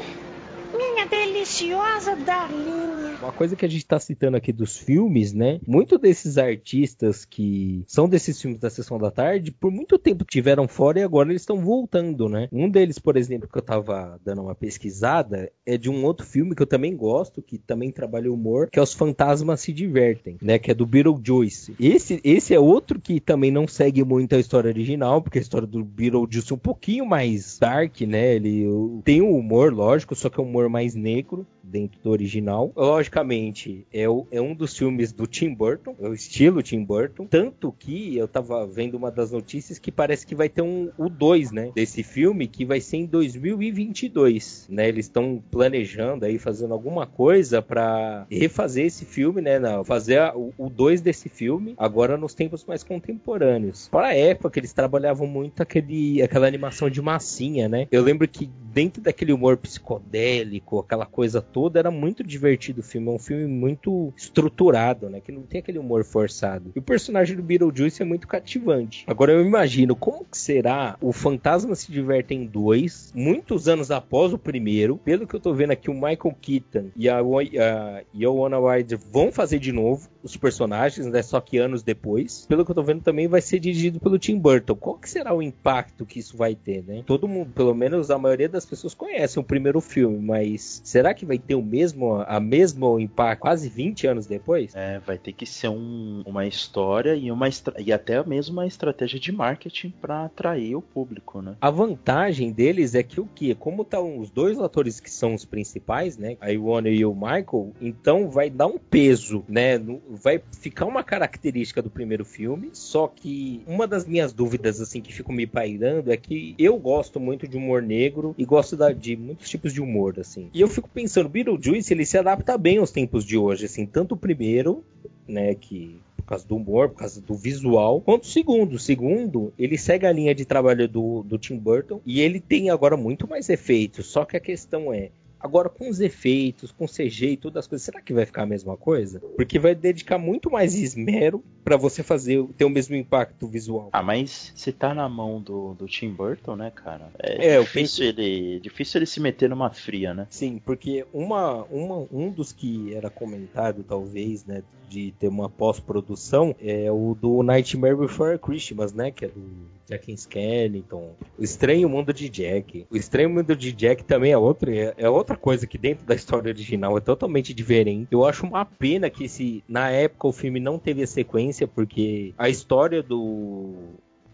Minha 0.77 1.05
deliciosa 1.07 2.15
Darlinha. 2.17 3.08
Uma 3.21 3.33
coisa 3.33 3.55
que 3.55 3.65
a 3.65 3.69
gente 3.69 3.85
tá 3.85 3.99
citando 3.99 4.37
aqui 4.37 4.53
dos 4.53 4.77
filmes, 4.77 5.33
né? 5.33 5.59
Muito 5.67 5.97
desses 5.97 6.37
artistas 6.37 7.25
que 7.25 7.83
são 7.85 8.07
desses 8.07 8.41
filmes 8.41 8.59
da 8.59 8.69
Sessão 8.69 8.97
da 8.97 9.11
Tarde, 9.11 9.51
por 9.51 9.71
muito 9.71 9.99
tempo 9.99 10.23
tiveram 10.23 10.67
fora 10.67 10.99
e 10.99 11.03
agora 11.03 11.29
eles 11.29 11.41
estão 11.41 11.59
voltando, 11.59 12.29
né? 12.29 12.47
Um 12.51 12.69
deles, 12.69 12.97
por 12.97 13.17
exemplo, 13.17 13.49
que 13.51 13.57
eu 13.57 13.61
tava 13.61 14.19
dando 14.23 14.41
uma 14.41 14.55
pesquisada, 14.55 15.51
é 15.65 15.77
de 15.77 15.89
um 15.89 16.05
outro 16.05 16.25
filme 16.25 16.55
que 16.55 16.61
eu 16.61 16.67
também 16.67 16.95
gosto, 16.95 17.41
que 17.41 17.57
também 17.57 17.91
trabalha 17.91 18.31
humor, 18.31 18.69
que 18.71 18.79
é 18.79 18.81
Os 18.81 18.93
Fantasmas 18.93 19.61
Se 19.61 19.73
Divertem, 19.73 20.37
né? 20.41 20.57
Que 20.57 20.71
é 20.71 20.73
do 20.73 20.85
Beetlejuice. 20.85 21.75
Esse, 21.79 22.21
esse 22.23 22.53
é 22.53 22.59
outro 22.59 22.99
que 23.01 23.19
também 23.19 23.51
não 23.51 23.67
segue 23.67 24.03
muito 24.03 24.35
a 24.35 24.39
história 24.39 24.69
original, 24.69 25.21
porque 25.21 25.39
a 25.39 25.41
história 25.41 25.67
do 25.67 25.83
Beetlejuice 25.83 26.51
é 26.51 26.55
um 26.55 26.59
pouquinho 26.59 27.05
mais 27.05 27.59
dark, 27.59 27.99
né? 28.01 28.35
Ele 28.35 28.65
tem 29.03 29.21
um 29.21 29.35
humor, 29.35 29.73
lógico, 29.73 30.15
só 30.15 30.29
que 30.29 30.39
é 30.39 30.43
um 30.43 30.47
humor 30.47 30.69
mais 30.69 30.95
negro 30.95 31.45
dentro 31.69 31.99
do 32.01 32.09
original. 32.09 32.71
Logicamente, 32.75 33.85
é, 33.93 34.07
o- 34.09 34.25
é 34.31 34.41
um 34.41 34.53
dos 34.55 34.77
filmes 34.77 35.11
do 35.11 35.25
Tim 35.27 35.53
Burton, 35.53 35.95
é 36.01 36.07
o 36.07 36.13
estilo 36.13 36.61
Tim 36.63 36.83
Burton. 36.83 37.25
Tanto 37.27 37.71
que 37.77 38.17
eu 38.17 38.27
tava 38.27 38.65
vendo 38.67 38.95
uma 38.95 39.11
das 39.11 39.31
notícias 39.31 39.79
que 39.79 39.91
parece 39.91 40.25
que 40.25 40.35
vai 40.35 40.49
ter 40.49 40.61
um, 40.61 40.89
o 40.97 41.09
2, 41.09 41.51
né? 41.51 41.71
Desse 41.75 42.03
filme, 42.03 42.47
que 42.47 42.65
vai 42.65 42.79
ser 42.81 42.97
em 42.97 43.05
2022, 43.05 44.67
né? 44.69 44.87
Eles 44.87 45.05
estão 45.05 45.41
planejando 45.51 46.25
aí, 46.25 46.37
fazendo 46.37 46.73
alguma 46.73 47.05
coisa 47.05 47.61
pra 47.61 48.25
refazer 48.29 48.85
esse 48.85 49.05
filme, 49.05 49.41
né? 49.41 49.59
Não, 49.59 49.83
fazer 49.83 50.19
a- 50.19 50.33
o 50.35 50.69
2 50.69 51.01
desse 51.01 51.29
filme, 51.29 51.73
agora 51.77 52.17
nos 52.17 52.33
tempos 52.33 52.65
mais 52.65 52.83
contemporâneos. 52.83 53.87
Para 53.89 54.07
a 54.07 54.15
época, 54.15 54.59
eles 54.59 54.73
trabalhavam 54.73 55.27
muito 55.27 55.61
aquele, 55.61 56.21
aquela 56.21 56.47
animação 56.47 56.89
de 56.89 57.01
massinha, 57.01 57.67
né? 57.67 57.87
Eu 57.91 58.03
lembro 58.03 58.27
que 58.27 58.49
dentro 58.73 59.01
daquele 59.01 59.33
humor 59.33 59.57
psicodélico, 59.57 60.79
aquela 60.79 61.05
coisa 61.05 61.41
toda, 61.41 61.58
era 61.73 61.89
muito 61.89 62.23
divertido 62.23 62.81
o 62.81 62.83
filme. 62.83 63.07
É 63.07 63.11
um 63.11 63.19
filme 63.19 63.47
muito 63.47 64.13
estruturado, 64.15 65.09
né? 65.09 65.19
Que 65.19 65.31
não 65.31 65.41
tem 65.41 65.59
aquele 65.59 65.79
humor 65.79 66.03
forçado. 66.03 66.71
E 66.75 66.79
o 66.79 66.81
personagem 66.83 67.35
do 67.35 67.41
Beetlejuice 67.41 68.01
é 68.01 68.05
muito 68.05 68.27
cativante. 68.27 69.03
Agora 69.07 69.31
eu 69.31 69.43
imagino 69.43 69.95
como 69.95 70.25
que 70.25 70.37
será 70.37 70.97
o 71.01 71.11
Fantasma 71.11 71.75
se 71.75 71.91
Divertem 71.91 72.45
2, 72.45 73.13
muitos 73.15 73.67
anos 73.67 73.89
após 73.89 74.31
o 74.31 74.37
primeiro. 74.37 74.97
Pelo 74.97 75.25
que 75.25 75.35
eu 75.35 75.39
tô 75.39 75.53
vendo 75.53 75.71
aqui, 75.71 75.89
o 75.89 75.93
Michael 75.93 76.35
Keaton 76.39 76.89
e 76.95 77.09
a, 77.09 77.19
a 77.19 78.03
Ioana 78.13 78.57
Ryder 78.59 78.99
vão 79.11 79.31
fazer 79.31 79.59
de 79.59 79.71
novo 79.71 80.07
os 80.21 80.37
personagens, 80.37 81.07
né? 81.07 81.21
Só 81.23 81.41
que 81.41 81.57
anos 81.57 81.81
depois. 81.81 82.45
Pelo 82.47 82.63
que 82.63 82.71
eu 82.71 82.75
tô 82.75 82.83
vendo, 82.83 83.01
também 83.01 83.27
vai 83.27 83.41
ser 83.41 83.59
dirigido 83.59 83.99
pelo 83.99 84.19
Tim 84.19 84.37
Burton. 84.37 84.75
Qual 84.75 84.95
que 84.95 85.09
será 85.09 85.33
o 85.33 85.41
impacto 85.41 86.05
que 86.05 86.19
isso 86.19 86.37
vai 86.37 86.53
ter, 86.53 86.83
né? 86.83 87.03
Todo 87.05 87.27
mundo, 87.27 87.51
pelo 87.55 87.73
menos 87.73 88.11
a 88.11 88.17
maioria 88.17 88.47
das 88.47 88.59
das 88.59 88.65
pessoas 88.65 88.93
conhecem 88.93 89.39
o 89.39 89.43
primeiro 89.43 89.79
filme, 89.79 90.19
mas 90.19 90.81
será 90.83 91.13
que 91.13 91.25
vai 91.25 91.39
ter 91.49 91.55
o 91.55 91.63
mesmo, 91.63 92.23
a 92.27 92.39
mesmo 92.39 92.99
impacto 92.99 93.41
quase 93.41 93.67
20 93.69 94.05
anos 94.05 94.27
depois? 94.27 94.75
É, 94.75 94.99
vai 94.99 95.17
ter 95.17 95.33
que 95.33 95.47
ser 95.47 95.69
um, 95.69 96.21
uma 96.23 96.45
história 96.45 97.15
e, 97.15 97.31
uma 97.31 97.49
e 97.79 97.91
até 97.91 98.23
mesmo 98.23 98.53
uma 98.53 98.67
estratégia 98.67 99.19
de 99.19 99.31
marketing 99.31 99.91
para 99.99 100.25
atrair 100.25 100.75
o 100.75 100.81
público, 100.81 101.41
né? 101.41 101.55
A 101.59 101.71
vantagem 101.71 102.51
deles 102.51 102.93
é 102.93 103.01
que 103.01 103.19
o 103.19 103.25
que? 103.25 103.55
Como 103.55 103.81
estão 103.81 104.19
os 104.19 104.29
dois 104.29 104.59
atores 104.59 104.99
que 104.99 105.09
são 105.09 105.33
os 105.33 105.43
principais, 105.43 106.19
né? 106.19 106.37
A 106.39 106.49
Ione 106.49 106.91
e 106.91 107.03
o 107.03 107.15
Michael, 107.15 107.71
então 107.81 108.29
vai 108.29 108.49
dar 108.51 108.67
um 108.67 108.77
peso, 108.77 109.43
né? 109.47 109.79
Vai 110.07 110.39
ficar 110.51 110.85
uma 110.85 111.03
característica 111.03 111.81
do 111.81 111.89
primeiro 111.89 112.25
filme, 112.25 112.69
só 112.73 113.07
que 113.07 113.63
uma 113.65 113.87
das 113.87 114.05
minhas 114.05 114.31
dúvidas, 114.33 114.79
assim, 114.79 115.01
que 115.01 115.11
fico 115.11 115.33
me 115.33 115.47
pairando 115.47 116.11
é 116.11 116.17
que 116.17 116.53
eu 116.59 116.77
gosto 116.77 117.19
muito 117.19 117.47
de 117.47 117.57
humor 117.57 117.81
negro 117.81 118.35
e 118.37 118.45
gosto 118.45 118.77
de 118.93 119.15
muitos 119.15 119.49
tipos 119.49 119.73
de 119.73 119.81
humor, 119.81 120.19
assim. 120.19 120.49
E 120.53 120.61
eu 120.61 120.67
fico 120.67 120.87
pensando, 120.89 121.28
Beetlejuice, 121.29 121.93
ele 121.93 122.05
se 122.05 122.17
adapta 122.17 122.57
bem 122.57 122.77
aos 122.77 122.91
tempos 122.91 123.23
de 123.23 123.37
hoje, 123.37 123.65
assim, 123.65 123.85
tanto 123.85 124.15
o 124.15 124.17
primeiro, 124.17 124.83
né, 125.27 125.55
que 125.55 125.99
por 126.17 126.23
causa 126.25 126.47
do 126.47 126.55
humor, 126.55 126.89
por 126.89 126.97
causa 126.97 127.21
do 127.21 127.33
visual, 127.33 128.01
quanto 128.01 128.23
o 128.23 128.27
segundo. 128.27 128.73
O 128.73 128.79
segundo, 128.79 129.53
ele 129.57 129.77
segue 129.77 130.05
a 130.05 130.11
linha 130.11 130.35
de 130.35 130.45
trabalho 130.45 130.87
do, 130.87 131.23
do 131.23 131.37
Tim 131.37 131.57
Burton 131.57 132.01
e 132.05 132.21
ele 132.21 132.39
tem 132.39 132.69
agora 132.69 132.95
muito 132.95 133.27
mais 133.27 133.49
efeitos. 133.49 134.07
Só 134.07 134.25
que 134.25 134.37
a 134.37 134.39
questão 134.39 134.93
é, 134.93 135.09
Agora, 135.39 135.69
com 135.69 135.89
os 135.89 135.99
efeitos, 135.99 136.71
com 136.71 136.85
CG 136.85 137.31
e 137.31 137.37
todas 137.37 137.61
as 137.61 137.67
coisas, 137.67 137.85
será 137.85 138.01
que 138.01 138.13
vai 138.13 138.25
ficar 138.25 138.43
a 138.43 138.45
mesma 138.45 138.75
coisa? 138.75 139.19
Porque 139.35 139.57
vai 139.57 139.73
dedicar 139.73 140.17
muito 140.17 140.51
mais 140.51 140.75
esmero 140.75 141.43
para 141.63 141.77
você 141.77 142.03
fazer 142.03 142.43
ter 142.57 142.65
o 142.65 142.69
mesmo 142.69 142.95
impacto 142.95 143.47
visual. 143.47 143.89
Ah, 143.93 144.03
mas 144.03 144.51
se 144.55 144.71
tá 144.71 144.93
na 144.93 145.07
mão 145.07 145.41
do, 145.41 145.73
do 145.75 145.85
Tim 145.87 146.09
Burton, 146.09 146.55
né, 146.55 146.71
cara? 146.73 147.11
É, 147.19 147.55
é 147.55 147.59
difícil, 147.59 148.05
penso... 148.05 148.21
ele, 148.21 148.59
difícil 148.59 148.99
ele 148.99 149.05
se 149.05 149.19
meter 149.19 149.49
numa 149.49 149.69
fria, 149.69 150.13
né? 150.13 150.27
Sim, 150.29 150.61
porque 150.65 151.05
uma, 151.13 151.63
uma, 151.65 152.07
um 152.11 152.29
dos 152.29 152.51
que 152.51 152.93
era 152.93 153.09
comentado, 153.09 153.83
talvez, 153.83 154.45
né, 154.45 154.63
de 154.89 155.13
ter 155.19 155.27
uma 155.27 155.49
pós-produção 155.49 156.55
é 156.59 156.91
o 156.91 157.15
do 157.19 157.43
Nightmare 157.43 157.95
Before 157.95 158.37
Christmas, 158.39 158.91
né? 158.91 159.11
Que 159.11 159.25
é 159.25 159.27
do 159.27 159.78
Jack 159.89 160.11
Skellington. 160.13 161.15
O 161.37 161.43
Estranho 161.43 161.89
Mundo 161.89 162.13
de 162.13 162.29
Jack. 162.29 162.85
O 162.91 162.95
Estranho 162.95 163.29
Mundo 163.29 163.55
de 163.55 163.71
Jack 163.71 164.03
também 164.03 164.31
é 164.31 164.37
outro, 164.37 164.71
é, 164.71 164.93
é 164.97 165.09
outra 165.09 165.35
coisa 165.35 165.65
que 165.65 165.77
dentro 165.77 166.05
da 166.05 166.13
história 166.13 166.49
original 166.49 166.97
é 166.97 167.01
totalmente 167.01 167.53
diferente. 167.53 168.07
Eu 168.11 168.25
acho 168.25 168.45
uma 168.45 168.63
pena 168.63 169.09
que 169.09 169.27
se 169.27 169.63
na 169.67 169.89
época 169.89 170.27
o 170.27 170.31
filme 170.31 170.59
não 170.59 170.77
teve 170.77 171.01
a 171.01 171.07
sequência, 171.07 171.67
porque 171.67 172.33
a 172.37 172.49
história 172.49 173.01
do 173.01 173.73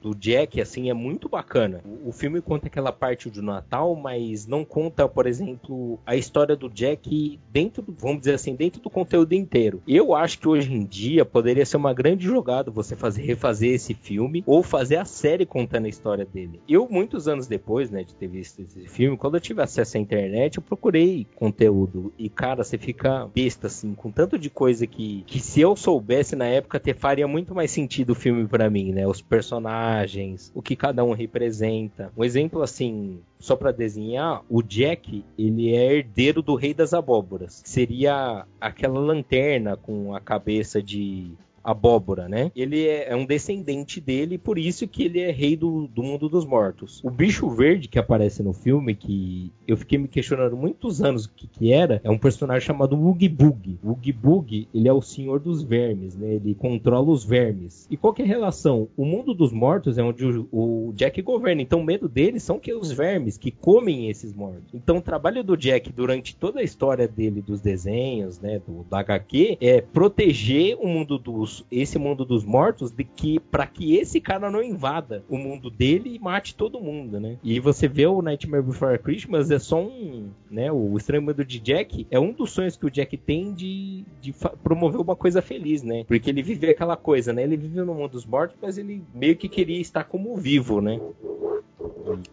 do 0.05 0.13
Jack, 0.13 0.61
assim, 0.61 0.87
é 0.87 0.93
muito 0.93 1.27
bacana. 1.27 1.81
O, 1.83 2.09
o, 2.09 2.11
filme 2.11 2.39
conta 2.39 2.67
aquela 2.67 2.91
parte 2.91 3.27
do 3.27 3.41
Natal, 3.41 3.95
mas 3.95 4.45
não 4.45 4.63
conta, 4.63 5.09
por 5.09 5.25
exemplo, 5.25 5.99
a 6.05 6.15
história 6.15 6.55
do 6.55 6.69
Jack 6.69 7.39
dentro 7.51 7.81
do, 7.81 7.91
vamos 7.91 8.19
dizer 8.19 8.35
assim, 8.35 8.53
dentro 8.53 8.79
do 8.79 8.89
conteúdo 8.91 9.33
inteiro. 9.33 9.81
Eu 9.87 10.13
acho 10.13 10.37
que 10.37 10.47
hoje 10.47 10.71
em 10.71 10.85
dia 10.85 11.25
poderia 11.25 11.65
ser 11.65 11.77
uma 11.77 11.91
grande 11.91 12.23
jogada 12.23 12.69
você 12.69 12.95
fazer 12.95 13.23
refazer 13.23 13.73
esse 13.73 13.95
filme 13.95 14.43
ou 14.45 14.61
fazer 14.61 14.97
a 14.97 15.05
série 15.05 15.43
contando 15.43 15.85
a 15.85 15.89
história 15.89 16.23
dele. 16.23 16.61
Eu, 16.69 16.87
muitos 16.87 17.27
anos 17.27 17.47
depois, 17.47 17.89
né, 17.89 18.03
de 18.03 18.13
ter 18.13 18.27
visto 18.27 18.61
esse 18.61 18.87
filme, 18.87 19.17
quando 19.17 19.37
eu 19.37 19.41
tive 19.41 19.63
acesso 19.63 19.97
à 19.97 19.99
internet, 19.99 20.57
eu 20.57 20.61
procurei 20.61 21.25
conteúdo. 21.33 22.13
E, 22.15 22.29
cara, 22.29 22.63
você 22.63 22.77
fica 22.77 23.27
besta, 23.33 23.65
assim, 23.65 23.95
com 23.95 24.11
tanto 24.11 24.37
de 24.37 24.51
coisa 24.51 24.85
que, 24.85 25.23
que 25.25 25.39
se 25.39 25.61
eu 25.61 25.75
soubesse 25.75 26.35
na 26.35 26.45
época, 26.45 26.79
ter, 26.79 26.95
faria 26.95 27.27
muito 27.27 27.55
mais 27.55 27.71
sentido 27.71 28.11
o 28.11 28.15
filme 28.15 28.47
para 28.47 28.69
mim, 28.69 28.91
né? 28.91 29.07
Os 29.07 29.19
personagens 29.19 29.94
personagens, 29.95 30.51
o 30.53 30.61
que 30.61 30.75
cada 30.75 31.03
um 31.03 31.13
representa. 31.13 32.11
Um 32.17 32.23
exemplo 32.23 32.61
assim, 32.61 33.19
só 33.39 33.55
para 33.55 33.71
desenhar, 33.71 34.43
o 34.49 34.61
Jack, 34.61 35.23
ele 35.37 35.73
é 35.73 35.97
herdeiro 35.97 36.41
do 36.41 36.55
Rei 36.55 36.73
das 36.73 36.93
Abóboras. 36.93 37.61
Seria 37.65 38.45
aquela 38.59 38.99
lanterna 38.99 39.77
com 39.77 40.13
a 40.13 40.19
cabeça 40.19 40.81
de 40.81 41.31
abóbora, 41.65 42.29
né? 42.29 42.51
Ele 42.55 42.85
é, 42.85 43.09
é, 43.09 43.15
um 43.15 43.25
descendente 43.25 43.99
dele, 43.99 44.37
por 44.37 44.59
isso 44.59 44.87
que 44.87 45.03
ele 45.03 45.19
é 45.19 45.31
rei 45.31 45.57
do, 45.57 45.87
do 45.87 46.03
mundo 46.03 46.29
dos 46.29 46.45
mortos. 46.45 47.03
O 47.03 47.09
bicho 47.09 47.49
verde 47.49 47.87
que 47.87 47.97
aparece 47.97 48.43
no 48.43 48.53
filme, 48.53 48.93
que 48.93 49.51
eu 49.67 49.75
fiquei 49.75 49.97
me 49.97 50.07
questionando 50.07 50.55
muitos 50.55 51.01
anos 51.01 51.25
o 51.25 51.33
que, 51.33 51.47
que 51.47 51.73
era, 51.73 51.99
é 52.03 52.09
um 52.09 52.17
personagem 52.17 52.65
chamado 52.65 52.95
Oogie 52.95 53.27
Boogie. 53.27 53.79
O 53.83 53.97
Oogie 54.29 54.67
ele 54.73 54.87
é 54.87 54.93
o 54.93 55.01
senhor 55.01 55.39
dos 55.39 55.63
vermes, 55.63 56.15
né? 56.15 56.35
Ele 56.35 56.53
controla 56.53 57.09
os 57.11 57.23
vermes. 57.23 57.87
E 57.89 57.97
qual 57.97 58.13
que 58.13 58.21
é 58.21 58.25
a 58.25 58.27
relação? 58.27 58.87
O 58.95 59.03
mundo 59.03 59.33
dos 59.33 59.51
mortos 59.51 59.97
é 59.97 60.03
onde 60.03 60.25
o, 60.25 60.47
o 60.51 60.93
Jack 60.95 61.19
governa, 61.23 61.61
então 61.61 61.79
o 61.79 61.83
medo 61.83 62.07
dele 62.07 62.39
são 62.39 62.59
que 62.59 62.73
os 62.73 62.91
vermes 62.91 63.37
que 63.37 63.49
comem 63.49 64.09
esses 64.09 64.33
mortos. 64.33 64.73
Então 64.73 64.97
o 64.97 65.01
trabalho 65.01 65.43
do 65.43 65.57
Jack 65.57 65.91
durante 65.91 66.35
toda 66.35 66.59
a 66.59 66.63
história 66.63 67.07
dele 67.07 67.41
dos 67.41 67.59
desenhos, 67.59 68.39
né, 68.39 68.59
do 68.59 68.85
HQ, 68.95 69.57
é 69.59 69.81
proteger 69.81 70.77
o 70.79 70.87
mundo 70.87 71.17
dos 71.17 71.54
esse 71.71 71.97
mundo 71.97 72.25
dos 72.25 72.43
mortos 72.43 72.91
de 72.91 73.03
que 73.03 73.39
para 73.39 73.67
que 73.67 73.95
esse 73.95 74.19
cara 74.19 74.49
não 74.49 74.63
invada 74.63 75.23
o 75.29 75.37
mundo 75.37 75.69
dele 75.69 76.15
e 76.15 76.19
mate 76.19 76.55
todo 76.55 76.79
mundo, 76.79 77.19
né? 77.19 77.37
E 77.43 77.59
você 77.59 77.87
vê 77.87 78.05
o 78.05 78.21
Nightmare 78.21 78.63
Before 78.63 78.97
Christmas 78.99 79.51
é 79.51 79.59
só 79.59 79.81
um, 79.81 80.29
né, 80.49 80.71
o 80.71 80.95
estranho 80.97 81.23
mundo 81.23 81.45
de 81.45 81.59
Jack 81.59 82.07
é 82.09 82.19
um 82.19 82.31
dos 82.31 82.51
sonhos 82.51 82.75
que 82.75 82.85
o 82.85 82.91
Jack 82.91 83.17
tem 83.17 83.53
de, 83.53 84.03
de 84.21 84.33
promover 84.63 84.99
uma 85.01 85.15
coisa 85.15 85.41
feliz, 85.41 85.83
né? 85.83 86.03
Porque 86.05 86.29
ele 86.29 86.41
vive 86.41 86.69
aquela 86.69 86.95
coisa, 86.95 87.33
né? 87.33 87.43
Ele 87.43 87.57
vive 87.57 87.79
no 87.81 87.93
mundo 87.93 88.11
dos 88.11 88.25
mortos, 88.25 88.57
mas 88.61 88.77
ele 88.77 89.03
meio 89.13 89.35
que 89.35 89.49
queria 89.49 89.79
estar 89.79 90.03
como 90.03 90.35
vivo, 90.35 90.81
né? 90.81 90.99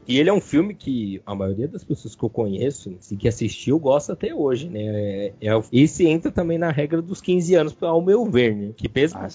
E 0.06 0.18
ele 0.18 0.30
é 0.30 0.32
um 0.32 0.40
filme 0.40 0.74
que 0.74 1.20
a 1.24 1.34
maioria 1.34 1.68
das 1.68 1.84
pessoas 1.84 2.14
que 2.14 2.22
eu 2.22 2.30
conheço, 2.30 2.96
assim, 2.98 3.16
que 3.16 3.28
assistiu, 3.28 3.78
gosta 3.78 4.12
até 4.12 4.34
hoje, 4.34 4.68
né? 4.68 4.80
É, 4.80 5.34
é, 5.40 5.62
esse 5.72 6.06
entra 6.06 6.30
também 6.30 6.58
na 6.58 6.70
regra 6.70 7.00
dos 7.00 7.20
15 7.20 7.54
anos, 7.54 7.76
ao 7.80 8.02
meu 8.02 8.24
ver, 8.24 8.54
né? 8.54 8.72
Que 8.76 8.90
mesmo 8.94 9.18
ah, 9.18 9.28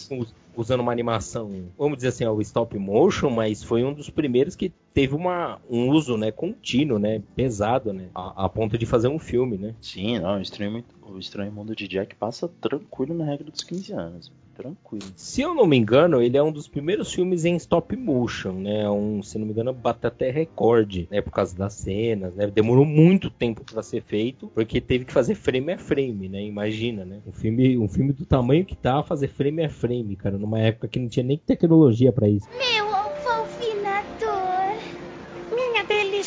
usando 0.56 0.80
uma 0.80 0.92
animação, 0.92 1.52
vamos 1.78 1.98
dizer 1.98 2.10
assim, 2.10 2.26
o 2.26 2.42
stop 2.42 2.78
motion, 2.80 3.30
mas 3.30 3.64
foi 3.64 3.84
um 3.84 3.94
dos 3.94 4.10
primeiros 4.10 4.56
que 4.56 4.74
teve 4.92 5.14
uma, 5.14 5.60
um 5.70 5.90
uso, 5.90 6.18
né, 6.18 6.32
contínuo, 6.32 6.98
né, 6.98 7.22
pesado, 7.36 7.94
né, 7.94 8.08
a, 8.16 8.46
a 8.46 8.50
ponto 8.50 8.76
de 8.76 8.86
fazer 8.88 9.08
um 9.08 9.20
filme, 9.20 9.56
né? 9.56 9.76
Sim, 9.80 10.18
não, 10.18 10.40
o 10.40 10.42
Estranho, 10.42 10.84
o 11.04 11.20
Estranho 11.20 11.52
Mundo 11.52 11.76
de 11.76 11.88
Jack 11.88 12.16
passa 12.16 12.48
tranquilo 12.60 13.14
na 13.14 13.26
regra 13.26 13.52
dos 13.52 13.64
15 13.64 13.94
anos 13.94 14.32
tranquilo. 14.58 15.06
Se 15.16 15.42
eu 15.42 15.54
não 15.54 15.68
me 15.68 15.78
engano, 15.78 16.22
ele 16.22 16.36
é 16.36 16.44
um 16.44 16.52
dos 16.52 16.68
primeiros 16.68 17.14
filmes 17.14 17.46
em 17.46 17.56
stop 17.56 17.96
motion, 17.96 18.54
né? 18.54 18.90
Um, 18.90 19.22
se 19.22 19.38
não 19.38 19.46
me 19.46 19.54
engano, 19.54 19.72
bate 19.72 20.08
até 20.08 20.32
recorde, 20.32 21.08
né? 21.12 21.22
Por 21.22 21.32
causa 21.32 21.56
das 21.56 21.74
cenas, 21.74 22.34
né? 22.34 22.48
Demorou 22.48 22.84
muito 22.84 23.30
tempo 23.30 23.64
para 23.64 23.84
ser 23.84 24.02
feito, 24.02 24.52
porque 24.54 24.82
teve 24.82 25.06
que 25.06 25.14
fazer 25.14 25.36
frame 25.36 25.74
a 25.74 25.78
frame, 25.78 26.28
né? 26.28 26.44
Imagina, 26.44 27.06
né? 27.06 27.20
Um 27.26 27.32
filme, 27.32 27.78
um 27.78 27.88
filme 27.88 28.12
do 28.12 28.26
tamanho 28.26 28.66
que 28.66 28.76
tá, 28.76 29.04
fazer 29.04 29.28
frame 29.28 29.64
a 29.64 29.70
frame, 29.70 30.16
cara, 30.16 30.38
numa 30.38 30.60
época 30.60 30.88
que 30.88 31.00
não 31.00 31.08
tinha 31.08 31.24
nem 31.24 31.38
tecnologia 31.38 32.12
para 32.12 32.28
isso. 32.28 32.48
Meu 32.58 32.88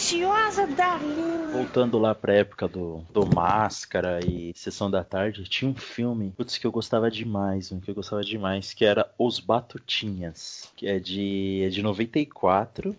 deliciosa 0.00 0.66
Darlene. 0.66 1.52
Voltando 1.52 1.98
lá 1.98 2.14
pra 2.14 2.32
época 2.32 2.66
do, 2.66 3.04
do 3.12 3.26
Máscara 3.26 4.20
e 4.24 4.50
Sessão 4.56 4.90
da 4.90 5.04
Tarde, 5.04 5.44
tinha 5.44 5.70
um 5.70 5.74
filme, 5.74 6.32
putz, 6.34 6.56
que 6.56 6.66
eu 6.66 6.72
gostava 6.72 7.10
demais, 7.10 7.70
um 7.70 7.78
que 7.78 7.90
eu 7.90 7.94
gostava 7.94 8.22
demais, 8.22 8.72
que 8.72 8.84
era 8.84 9.12
Os 9.18 9.38
Batutinhas, 9.38 10.72
que 10.74 10.86
é 10.86 10.98
de, 10.98 11.62
é 11.66 11.68
de 11.68 11.82
94. 11.82 12.96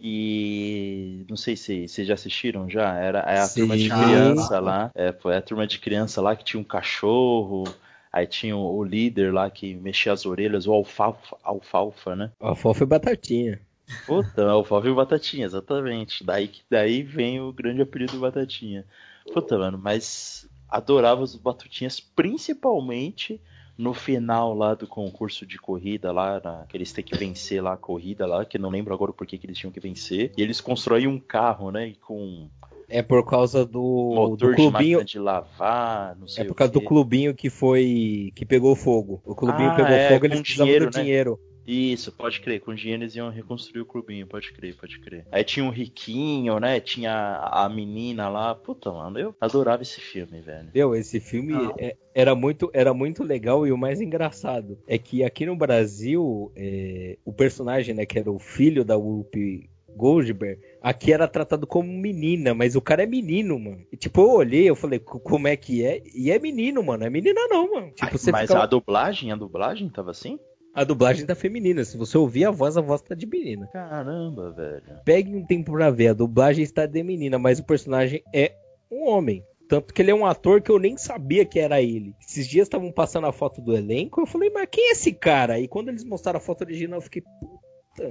E 0.00 1.24
não 1.28 1.36
sei 1.36 1.56
se 1.56 1.88
vocês 1.88 2.06
já 2.06 2.14
assistiram 2.14 2.70
já. 2.70 2.94
Era 2.96 3.20
é 3.20 3.40
a 3.40 3.46
Sim. 3.46 3.60
turma 3.60 3.76
de 3.76 3.88
criança 3.88 4.60
lá. 4.60 4.90
É, 4.94 5.12
foi 5.12 5.36
a 5.36 5.42
turma 5.42 5.66
de 5.66 5.80
criança 5.80 6.20
lá 6.20 6.36
que 6.36 6.44
tinha 6.44 6.60
um 6.60 6.64
cachorro. 6.64 7.64
Aí 8.12 8.26
tinha 8.26 8.56
o, 8.56 8.76
o 8.76 8.84
líder 8.84 9.32
lá 9.32 9.50
que 9.50 9.74
mexia 9.74 10.12
as 10.12 10.24
orelhas, 10.24 10.66
o 10.66 10.72
alfalfa, 10.72 11.36
alfalfa 11.42 12.14
né? 12.14 12.30
Alfalfa 12.40 12.84
e 12.84 12.86
batatinha. 12.86 13.60
Puta, 14.06 14.48
alfafa 14.48 14.88
e 14.88 14.94
batatinha, 14.94 15.46
exatamente. 15.46 16.24
Daí, 16.24 16.50
daí 16.70 17.02
vem 17.02 17.40
o 17.40 17.52
grande 17.52 17.82
apelido 17.82 18.18
batatinha. 18.18 18.84
Puta, 19.32 19.58
mano, 19.58 19.78
mas 19.78 20.48
adorava 20.68 21.22
os 21.22 21.36
batutinhas, 21.36 22.00
principalmente 22.00 23.40
no 23.76 23.94
final 23.94 24.54
lá 24.54 24.74
do 24.74 24.86
concurso 24.86 25.46
de 25.46 25.58
corrida 25.58 26.12
lá, 26.12 26.40
na, 26.42 26.66
que 26.66 26.76
eles 26.76 26.92
têm 26.92 27.04
que 27.04 27.16
vencer 27.16 27.62
lá 27.62 27.72
a 27.72 27.76
corrida 27.76 28.26
lá, 28.26 28.44
que 28.44 28.58
não 28.58 28.70
lembro 28.70 28.92
agora 28.92 29.12
por 29.12 29.26
que 29.26 29.38
eles 29.42 29.58
tinham 29.58 29.72
que 29.72 29.80
vencer. 29.80 30.32
E 30.36 30.42
eles 30.42 30.60
constroem 30.60 31.06
um 31.06 31.18
carro, 31.18 31.70
né, 31.70 31.94
com 32.00 32.48
é 32.88 33.02
por 33.02 33.24
causa 33.24 33.64
do, 33.64 34.12
Motor 34.14 34.50
do 34.50 34.56
clubinho 34.56 34.98
de, 34.98 35.12
de 35.12 35.18
lavar, 35.18 36.14
não 36.16 36.28
sei 36.28 36.44
É 36.44 36.46
por 36.46 36.54
causa 36.54 36.74
do 36.74 36.82
clubinho 36.82 37.34
que 37.34 37.48
foi 37.48 38.30
que 38.34 38.44
pegou 38.44 38.76
fogo. 38.76 39.22
O 39.24 39.34
clubinho 39.34 39.70
ah, 39.70 39.74
pegou 39.74 39.92
é, 39.92 40.08
fogo, 40.08 40.26
eles 40.26 40.40
precisavam 40.42 40.66
dinheiro, 40.66 40.90
do 40.90 40.96
né? 40.96 41.02
dinheiro. 41.02 41.40
Isso, 41.66 42.12
pode 42.12 42.40
crer. 42.40 42.60
Com 42.60 42.74
dinheiro 42.74 43.02
eles 43.02 43.14
iam 43.14 43.30
reconstruir 43.30 43.82
o 43.82 43.86
clubinho, 43.86 44.26
pode 44.26 44.52
crer, 44.52 44.76
pode 44.76 44.98
crer. 44.98 45.26
Aí 45.30 45.44
tinha 45.44 45.64
um 45.64 45.70
riquinho, 45.70 46.58
né? 46.58 46.80
Tinha 46.80 47.38
a 47.50 47.68
menina 47.68 48.28
lá. 48.28 48.54
Puta, 48.54 48.90
mano, 48.90 49.18
eu 49.18 49.34
adorava 49.40 49.82
esse 49.82 50.00
filme, 50.00 50.40
velho. 50.40 50.68
Deu, 50.72 50.94
esse 50.94 51.20
filme 51.20 51.54
é, 51.78 51.96
era, 52.14 52.34
muito, 52.34 52.70
era 52.72 52.92
muito 52.92 53.22
legal 53.22 53.66
e 53.66 53.72
o 53.72 53.78
mais 53.78 54.00
engraçado 54.00 54.78
é 54.86 54.98
que 54.98 55.24
aqui 55.24 55.46
no 55.46 55.56
Brasil, 55.56 56.52
é, 56.56 57.18
o 57.24 57.32
personagem, 57.32 57.94
né, 57.94 58.06
que 58.06 58.18
era 58.18 58.30
o 58.30 58.38
filho 58.38 58.84
da 58.84 58.96
Whoopi 58.96 59.70
Goldberg, 59.94 60.60
aqui 60.80 61.12
era 61.12 61.28
tratado 61.28 61.66
como 61.66 61.92
menina, 61.92 62.54
mas 62.54 62.74
o 62.74 62.80
cara 62.80 63.02
é 63.02 63.06
menino, 63.06 63.58
mano. 63.58 63.84
E, 63.92 63.96
tipo, 63.96 64.20
eu 64.20 64.30
olhei, 64.30 64.68
eu 64.68 64.74
falei, 64.74 64.98
como 64.98 65.46
é 65.46 65.56
que 65.56 65.84
é? 65.84 66.02
E 66.14 66.30
é 66.30 66.38
menino, 66.38 66.82
mano. 66.82 67.04
É 67.04 67.10
menina 67.10 67.46
não, 67.48 67.74
mano. 67.74 67.92
Tipo, 67.92 68.18
você 68.18 68.32
mas 68.32 68.48
fica... 68.48 68.62
a 68.62 68.66
dublagem, 68.66 69.32
a 69.32 69.36
dublagem 69.36 69.88
tava 69.88 70.10
assim? 70.10 70.38
A 70.74 70.84
dublagem 70.84 71.26
tá 71.26 71.34
feminina. 71.34 71.84
Se 71.84 71.96
você 71.96 72.16
ouvir 72.16 72.46
a 72.46 72.50
voz, 72.50 72.76
a 72.76 72.80
voz 72.80 73.02
tá 73.02 73.14
de 73.14 73.26
menina. 73.26 73.66
Caramba, 73.72 74.52
velho. 74.52 74.82
Pegue 75.04 75.34
um 75.34 75.44
tempo 75.44 75.72
pra 75.72 75.90
ver. 75.90 76.08
A 76.08 76.14
dublagem 76.14 76.64
está 76.64 76.86
de 76.86 77.02
menina, 77.02 77.38
mas 77.38 77.58
o 77.58 77.64
personagem 77.64 78.22
é 78.34 78.54
um 78.90 79.06
homem. 79.08 79.44
Tanto 79.68 79.94
que 79.94 80.02
ele 80.02 80.10
é 80.10 80.14
um 80.14 80.26
ator 80.26 80.60
que 80.60 80.70
eu 80.70 80.78
nem 80.78 80.96
sabia 80.96 81.44
que 81.44 81.58
era 81.58 81.80
ele. 81.80 82.14
Esses 82.20 82.46
dias 82.46 82.66
estavam 82.66 82.92
passando 82.92 83.26
a 83.26 83.32
foto 83.32 83.60
do 83.60 83.74
elenco, 83.74 84.20
eu 84.20 84.26
falei, 84.26 84.50
mas 84.50 84.68
quem 84.70 84.88
é 84.88 84.92
esse 84.92 85.12
cara? 85.12 85.58
E 85.58 85.66
quando 85.66 85.88
eles 85.88 86.04
mostraram 86.04 86.36
a 86.38 86.42
foto 86.42 86.62
original, 86.62 86.98
eu 86.98 87.02
fiquei, 87.02 87.22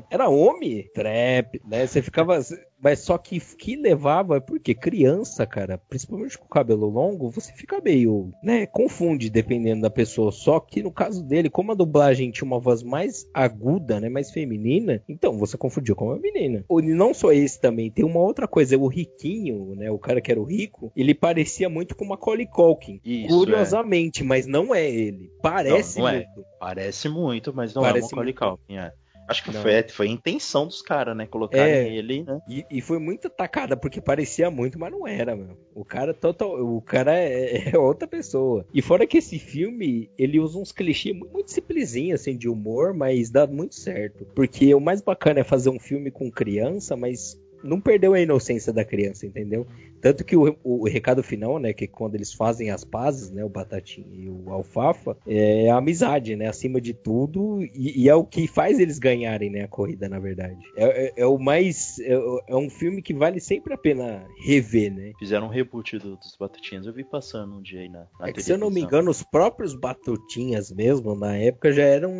era 0.09 0.29
homem, 0.29 0.89
trap, 0.93 1.61
né? 1.67 1.85
Você 1.87 2.01
ficava. 2.01 2.39
Mas 2.83 2.99
só 2.99 3.17
que 3.17 3.39
que 3.39 3.75
levava, 3.75 4.41
porque 4.41 4.73
criança, 4.73 5.45
cara, 5.45 5.77
principalmente 5.77 6.37
com 6.37 6.47
cabelo 6.47 6.89
longo, 6.89 7.29
você 7.29 7.53
fica 7.53 7.79
meio, 7.79 8.31
né, 8.43 8.65
confunde 8.65 9.29
dependendo 9.29 9.83
da 9.83 9.89
pessoa. 9.89 10.31
Só 10.31 10.59
que 10.59 10.81
no 10.81 10.91
caso 10.91 11.23
dele, 11.23 11.47
como 11.47 11.71
a 11.71 11.75
dublagem 11.75 12.31
tinha 12.31 12.45
uma 12.45 12.59
voz 12.59 12.81
mais 12.81 13.29
aguda, 13.33 13.99
né, 13.99 14.09
mais 14.09 14.31
feminina, 14.31 15.01
então 15.07 15.37
você 15.37 15.57
confundiu 15.57 15.95
com 15.95 16.05
uma 16.07 16.17
menina. 16.17 16.65
E 16.67 16.81
não 16.93 17.13
só 17.13 17.31
esse 17.31 17.61
também, 17.61 17.91
tem 17.91 18.03
uma 18.03 18.19
outra 18.19 18.47
coisa, 18.47 18.75
o 18.75 18.87
riquinho, 18.87 19.75
né, 19.75 19.91
o 19.91 19.99
cara 19.99 20.19
que 20.19 20.31
era 20.31 20.41
o 20.41 20.45
rico, 20.45 20.91
ele 20.95 21.13
parecia 21.13 21.69
muito 21.69 21.95
com 21.95 22.05
Macaulay 22.05 22.47
Culkin. 22.47 22.99
Isso, 23.05 23.37
curiosamente, 23.37 24.23
é. 24.23 24.25
mas 24.25 24.47
não 24.47 24.73
é 24.73 24.89
ele. 24.89 25.29
Parece 25.39 25.99
não, 25.99 26.05
não 26.05 26.11
é. 26.11 26.15
muito. 26.15 26.39
É. 26.39 26.43
Parece 26.59 27.09
muito, 27.09 27.53
mas 27.53 27.73
não 27.75 27.85
é 27.85 27.89
Parece 27.89 28.07
é 28.07 28.15
Macaulay 28.15 28.33
Culkin, 28.33 28.77
é. 28.77 28.91
Acho 29.31 29.43
que 29.43 29.51
foi, 29.53 29.83
foi 29.89 30.07
a 30.07 30.11
intenção 30.11 30.67
dos 30.67 30.81
caras, 30.81 31.15
né? 31.15 31.25
Colocarem 31.25 31.73
é, 31.73 31.87
ele, 31.95 32.23
né? 32.23 32.39
E, 32.49 32.65
e, 32.69 32.81
foi 32.81 32.99
muito 32.99 33.27
atacada, 33.27 33.77
porque 33.77 34.01
parecia 34.01 34.51
muito, 34.51 34.77
mas 34.77 34.91
não 34.91 35.07
era, 35.07 35.35
meu. 35.35 35.57
O 35.73 35.85
cara 35.85 36.13
total. 36.13 36.61
O 36.61 36.81
cara 36.81 37.17
é, 37.17 37.69
é, 37.73 37.77
outra 37.77 38.07
pessoa. 38.07 38.65
E 38.73 38.81
fora 38.81 39.07
que 39.07 39.17
esse 39.17 39.39
filme, 39.39 40.09
ele 40.17 40.39
usa 40.39 40.59
uns 40.59 40.71
clichês 40.71 41.15
muito 41.15 41.51
simplesinhos, 41.51 42.21
assim, 42.21 42.35
de 42.35 42.49
humor, 42.49 42.93
mas 42.93 43.29
dá 43.29 43.47
muito 43.47 43.75
certo. 43.75 44.25
Porque 44.35 44.73
o 44.75 44.79
mais 44.79 45.01
bacana 45.01 45.39
é 45.39 45.43
fazer 45.43 45.69
um 45.69 45.79
filme 45.79 46.11
com 46.11 46.29
criança, 46.29 46.95
mas 46.95 47.39
não 47.63 47.79
perdeu 47.79 48.13
a 48.13 48.19
inocência 48.19 48.73
da 48.73 48.83
criança, 48.83 49.25
entendeu? 49.25 49.65
Tanto 50.01 50.25
que 50.25 50.35
o, 50.35 50.57
o, 50.63 50.87
recado 50.87 51.21
final, 51.21 51.59
né, 51.59 51.73
que 51.73 51.87
quando 51.87 52.15
eles 52.15 52.33
fazem 52.33 52.71
as 52.71 52.83
pazes, 52.83 53.29
né, 53.29 53.45
o 53.45 53.49
Batatinha 53.49 54.07
e 54.11 54.27
o 54.27 54.49
Alfafa, 54.51 55.15
é 55.27 55.69
a 55.69 55.77
amizade, 55.77 56.35
né, 56.35 56.47
acima 56.47 56.81
de 56.81 56.93
tudo, 56.93 57.61
e, 57.61 58.03
e 58.03 58.09
é 58.09 58.15
o 58.15 58.25
que 58.25 58.47
faz 58.47 58.79
eles 58.79 58.97
ganharem, 58.97 59.49
né, 59.49 59.63
a 59.63 59.67
corrida, 59.67 60.09
na 60.09 60.19
verdade. 60.19 60.57
É, 60.75 61.05
é, 61.05 61.13
é 61.17 61.25
o 61.25 61.37
mais, 61.37 61.99
é, 61.99 62.13
é, 62.47 62.55
um 62.55 62.69
filme 62.69 63.01
que 63.01 63.13
vale 63.13 63.39
sempre 63.39 63.73
a 63.73 63.77
pena 63.77 64.25
rever, 64.43 64.91
né. 64.91 65.11
Fizeram 65.19 65.47
um 65.47 65.49
reboot 65.49 65.97
do, 65.99 66.15
dos 66.15 66.35
Batatinhas, 66.35 66.87
eu 66.87 66.93
vi 66.93 67.03
passando 67.03 67.55
um 67.55 67.61
dia 67.61 67.81
aí 67.81 67.89
na, 67.89 68.07
na 68.19 68.29
É 68.29 68.33
que 68.33 68.41
se 68.41 68.51
eu 68.51 68.57
não 68.57 68.71
me 68.71 68.81
engano, 68.81 69.11
os 69.11 69.21
próprios 69.21 69.75
Batutinhas 69.75 70.71
mesmo, 70.71 71.15
na 71.15 71.37
época, 71.37 71.71
já 71.71 71.83
eram 71.83 72.11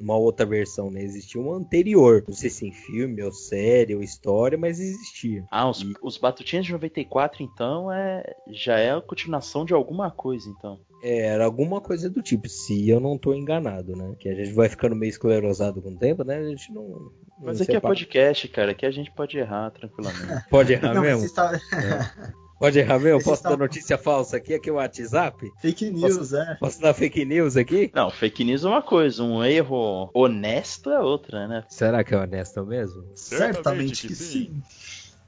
uma 0.00 0.16
outra 0.16 0.46
versão, 0.46 0.90
né, 0.90 1.02
existia 1.02 1.40
uma 1.40 1.56
anterior, 1.56 2.24
não 2.26 2.34
sei 2.34 2.48
se 2.48 2.66
em 2.66 2.72
filme 2.72 3.22
ou 3.22 3.32
série 3.32 3.94
ou 3.94 4.02
história, 4.02 4.56
mas 4.56 4.80
existia. 4.80 5.44
Ah, 5.50 5.68
os, 5.68 5.82
e... 5.82 5.92
os 6.02 6.16
Batutinhas 6.16 6.64
de 6.64 6.72
94 6.72 7.09
4, 7.10 7.42
então, 7.42 7.92
é 7.92 8.22
já 8.48 8.78
é 8.78 8.92
a 8.92 9.00
continuação 9.00 9.64
de 9.64 9.74
alguma 9.74 10.10
coisa, 10.10 10.48
então. 10.48 10.78
É, 11.02 11.26
era 11.26 11.44
alguma 11.44 11.80
coisa 11.80 12.08
do 12.08 12.22
tipo, 12.22 12.48
se 12.48 12.88
eu 12.88 13.00
não 13.00 13.18
tô 13.18 13.34
enganado, 13.34 13.96
né? 13.96 14.14
Que 14.18 14.28
a 14.28 14.34
gente 14.34 14.52
vai 14.52 14.68
ficando 14.68 14.94
meio 14.94 15.10
esclerosado 15.10 15.82
com 15.82 15.90
o 15.90 15.98
tempo, 15.98 16.22
né? 16.24 16.36
A 16.36 16.44
gente 16.44 16.72
não. 16.72 16.82
não 16.82 17.12
Mas 17.40 17.60
aqui 17.60 17.74
é 17.74 17.80
podcast, 17.80 18.46
cara, 18.48 18.70
aqui 18.72 18.86
a 18.86 18.90
gente 18.90 19.10
pode 19.10 19.36
errar 19.36 19.70
tranquilamente. 19.70 20.44
pode 20.48 20.72
errar 20.72 20.94
não, 20.94 21.02
mesmo? 21.02 21.24
Está... 21.24 21.54
É. 21.54 22.40
Pode 22.60 22.78
errar 22.78 22.98
mesmo? 22.98 23.22
Posso 23.22 23.36
está... 23.36 23.48
dar 23.48 23.56
notícia 23.56 23.96
falsa 23.96 24.36
aqui? 24.36 24.52
Aqui 24.52 24.68
é 24.68 24.72
o 24.72 24.76
WhatsApp? 24.76 25.50
Fake 25.62 25.90
news, 25.90 26.18
posso, 26.18 26.36
é. 26.36 26.56
Posso 26.60 26.80
dar 26.82 26.92
fake 26.92 27.24
news 27.24 27.56
aqui? 27.56 27.90
Não, 27.94 28.10
fake 28.10 28.44
news 28.44 28.62
é 28.62 28.68
uma 28.68 28.82
coisa, 28.82 29.22
um 29.22 29.42
erro 29.42 30.10
honesto 30.12 30.90
é 30.90 31.00
outra, 31.00 31.48
né? 31.48 31.64
Será 31.70 32.04
que 32.04 32.14
é 32.14 32.18
honesto 32.18 32.62
mesmo? 32.66 33.02
Certamente, 33.14 33.54
Certamente 33.54 34.08
que, 34.08 34.14
sim. 34.14 34.62
sim. 34.62 34.62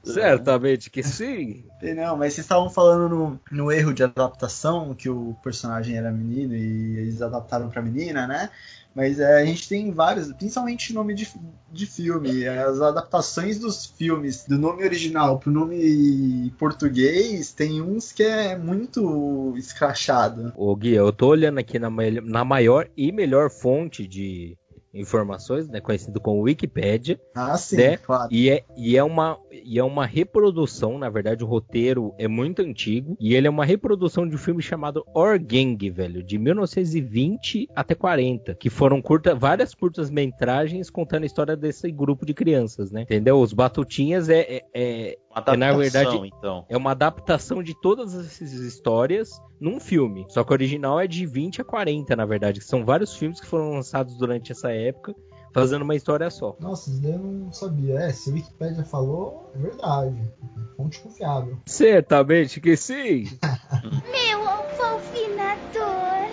Certamente 0.03 0.89
que 0.89 1.01
sim. 1.01 1.65
Não, 1.95 2.17
mas 2.17 2.33
vocês 2.33 2.45
estavam 2.45 2.69
falando 2.69 3.09
no, 3.09 3.39
no, 3.51 3.71
erro 3.71 3.93
de 3.93 4.03
adaptação, 4.03 4.93
que 4.93 5.09
o 5.09 5.35
personagem 5.41 5.95
era 5.95 6.11
menino 6.11 6.55
e 6.55 6.97
eles 6.97 7.21
adaptaram 7.21 7.69
pra 7.69 7.81
menina, 7.81 8.27
né? 8.27 8.49
Mas 8.95 9.19
é, 9.19 9.41
a 9.41 9.45
gente 9.45 9.67
tem 9.67 9.91
vários, 9.91 10.31
principalmente 10.33 10.93
nome 10.93 11.15
de, 11.15 11.27
de 11.71 11.85
filme. 11.85 12.47
As 12.47 12.79
adaptações 12.79 13.57
dos 13.57 13.85
filmes, 13.85 14.45
do 14.45 14.57
nome 14.57 14.83
original 14.83 15.39
pro 15.39 15.51
nome 15.51 16.53
português, 16.59 17.51
tem 17.51 17.81
uns 17.81 18.11
que 18.11 18.23
é 18.23 18.55
muito 18.55 19.53
escrachado. 19.57 20.53
Ô 20.55 20.75
Gui, 20.75 20.93
eu 20.93 21.11
tô 21.11 21.29
olhando 21.29 21.57
aqui 21.57 21.79
na, 21.79 21.89
na 22.23 22.45
maior 22.45 22.87
e 22.95 23.11
melhor 23.11 23.49
fonte 23.49 24.07
de 24.07 24.55
informações, 24.93 25.67
né, 25.67 25.81
conhecido 25.81 26.19
como 26.21 26.41
Wikipedia. 26.41 27.19
Ah, 27.35 27.57
sim, 27.57 27.77
né, 27.77 27.97
claro. 27.97 28.27
E 28.31 28.49
é, 28.49 28.63
e, 28.77 28.95
é 28.95 29.03
uma, 29.03 29.39
e 29.51 29.79
é 29.79 29.83
uma 29.83 30.05
reprodução, 30.05 30.97
na 30.97 31.09
verdade 31.09 31.43
o 31.43 31.47
roteiro 31.47 32.13
é 32.17 32.27
muito 32.27 32.61
antigo, 32.61 33.17
e 33.19 33.35
ele 33.35 33.47
é 33.47 33.49
uma 33.49 33.65
reprodução 33.65 34.27
de 34.27 34.35
um 34.35 34.39
filme 34.39 34.61
chamado 34.61 35.03
Organg, 35.13 35.89
velho, 35.89 36.23
de 36.23 36.37
1920 36.37 37.67
até 37.75 37.95
40, 37.95 38.55
que 38.55 38.69
foram 38.69 39.01
curta, 39.01 39.33
várias 39.33 39.73
curtas 39.73 40.09
metragens 40.09 40.89
contando 40.89 41.23
a 41.23 41.25
história 41.25 41.55
desse 41.55 41.91
grupo 41.91 42.25
de 42.25 42.33
crianças, 42.33 42.91
né? 42.91 43.01
Entendeu? 43.01 43.39
Os 43.39 43.53
Batutinhas 43.53 44.29
é, 44.29 44.61
é, 44.73 45.17
é 45.35 45.53
é, 45.53 45.57
na 45.57 45.73
verdade, 45.73 46.31
então. 46.37 46.65
é 46.69 46.77
uma 46.77 46.91
adaptação 46.91 47.63
de 47.63 47.73
todas 47.79 48.13
essas 48.13 48.51
histórias 48.53 49.41
num 49.59 49.79
filme. 49.79 50.25
Só 50.29 50.43
que 50.43 50.51
o 50.51 50.53
original 50.53 50.99
é 50.99 51.07
de 51.07 51.25
20 51.25 51.61
a 51.61 51.63
40, 51.63 52.15
na 52.15 52.25
verdade. 52.25 52.61
São 52.61 52.85
vários 52.85 53.15
filmes 53.15 53.39
que 53.39 53.47
foram 53.47 53.71
lançados 53.71 54.15
durante 54.17 54.51
essa 54.51 54.71
época, 54.71 55.15
fazendo 55.53 55.81
uma 55.81 55.95
história 55.95 56.29
só. 56.29 56.55
Nossa, 56.59 56.89
isso 56.89 57.01
daí 57.01 57.13
eu 57.13 57.19
não 57.19 57.51
sabia. 57.51 57.99
É, 57.99 58.11
se 58.11 58.29
a 58.29 58.33
Wikipedia 58.33 58.83
falou, 58.83 59.51
é 59.55 59.57
verdade. 59.57 60.31
Fonte 60.77 60.99
confiável. 60.99 61.57
Certamente 61.65 62.59
que 62.61 62.75
sim. 62.75 63.25
Meu 64.11 64.47
alfofinador. 64.47 66.29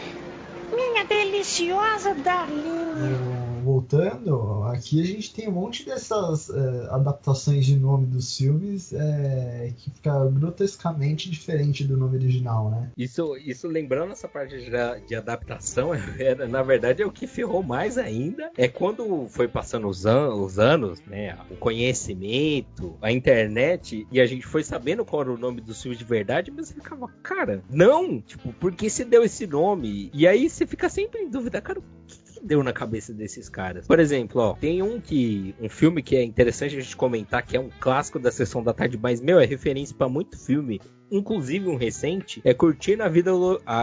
Minha 0.74 1.04
deliciosa 1.04 2.14
Darlinha 2.14 3.39
voltando, 3.60 4.64
aqui 4.64 5.00
a 5.00 5.04
gente 5.04 5.32
tem 5.32 5.48
um 5.48 5.52
monte 5.52 5.84
dessas 5.84 6.50
é, 6.50 6.88
adaptações 6.90 7.64
de 7.64 7.76
nome 7.76 8.06
dos 8.06 8.36
filmes 8.36 8.92
é, 8.92 9.72
que 9.76 9.90
fica 9.90 10.26
grotescamente 10.26 11.30
diferente 11.30 11.84
do 11.84 11.96
nome 11.96 12.16
original, 12.16 12.70
né? 12.70 12.90
Isso, 12.96 13.36
isso 13.36 13.68
lembrando 13.68 14.12
essa 14.12 14.28
parte 14.28 14.56
de, 14.56 14.70
de 15.06 15.14
adaptação, 15.14 15.92
é, 16.18 16.34
na 16.46 16.62
verdade 16.62 17.02
é 17.02 17.06
o 17.06 17.12
que 17.12 17.26
ferrou 17.26 17.62
mais 17.62 17.98
ainda. 17.98 18.50
É 18.56 18.68
quando 18.68 19.28
foi 19.28 19.48
passando 19.48 19.88
os, 19.88 20.06
an 20.06 20.34
os 20.34 20.58
anos, 20.58 21.00
né? 21.06 21.36
O 21.50 21.56
conhecimento, 21.56 22.96
a 23.00 23.12
internet, 23.12 24.06
e 24.10 24.20
a 24.20 24.26
gente 24.26 24.46
foi 24.46 24.62
sabendo 24.62 25.04
qual 25.04 25.22
era 25.22 25.32
o 25.32 25.38
nome 25.38 25.60
dos 25.60 25.80
filmes 25.80 25.98
de 25.98 26.04
verdade, 26.04 26.50
mas 26.50 26.72
ficava, 26.72 27.08
cara, 27.22 27.62
não! 27.70 28.20
Tipo, 28.20 28.52
por 28.52 28.72
que 28.72 28.88
se 28.88 29.04
deu 29.04 29.22
esse 29.22 29.46
nome? 29.46 30.10
E 30.12 30.26
aí 30.26 30.48
você 30.48 30.66
fica 30.66 30.88
sempre 30.88 31.22
em 31.22 31.30
dúvida, 31.30 31.60
cara, 31.60 31.78
o 31.78 31.82
que 32.06 32.29
deu 32.42 32.62
na 32.62 32.72
cabeça 32.72 33.12
desses 33.12 33.48
caras. 33.48 33.86
Por 33.86 33.98
exemplo, 33.98 34.40
ó, 34.40 34.54
tem 34.54 34.82
um 34.82 35.00
que 35.00 35.54
um 35.60 35.68
filme 35.68 36.02
que 36.02 36.16
é 36.16 36.22
interessante 36.22 36.76
a 36.76 36.80
gente 36.80 36.96
comentar 36.96 37.44
que 37.44 37.56
é 37.56 37.60
um 37.60 37.70
clássico 37.80 38.18
da 38.18 38.30
sessão 38.30 38.62
da 38.62 38.72
tarde, 38.72 38.98
mas 39.00 39.20
meu 39.20 39.38
é 39.38 39.44
referência 39.44 39.94
para 39.94 40.08
muito 40.08 40.38
filme 40.38 40.80
inclusive 41.10 41.68
um 41.68 41.76
recente, 41.76 42.40
é 42.44 42.54
Curtindo 42.54 43.02
a 43.02 43.08
Vida, 43.08 43.32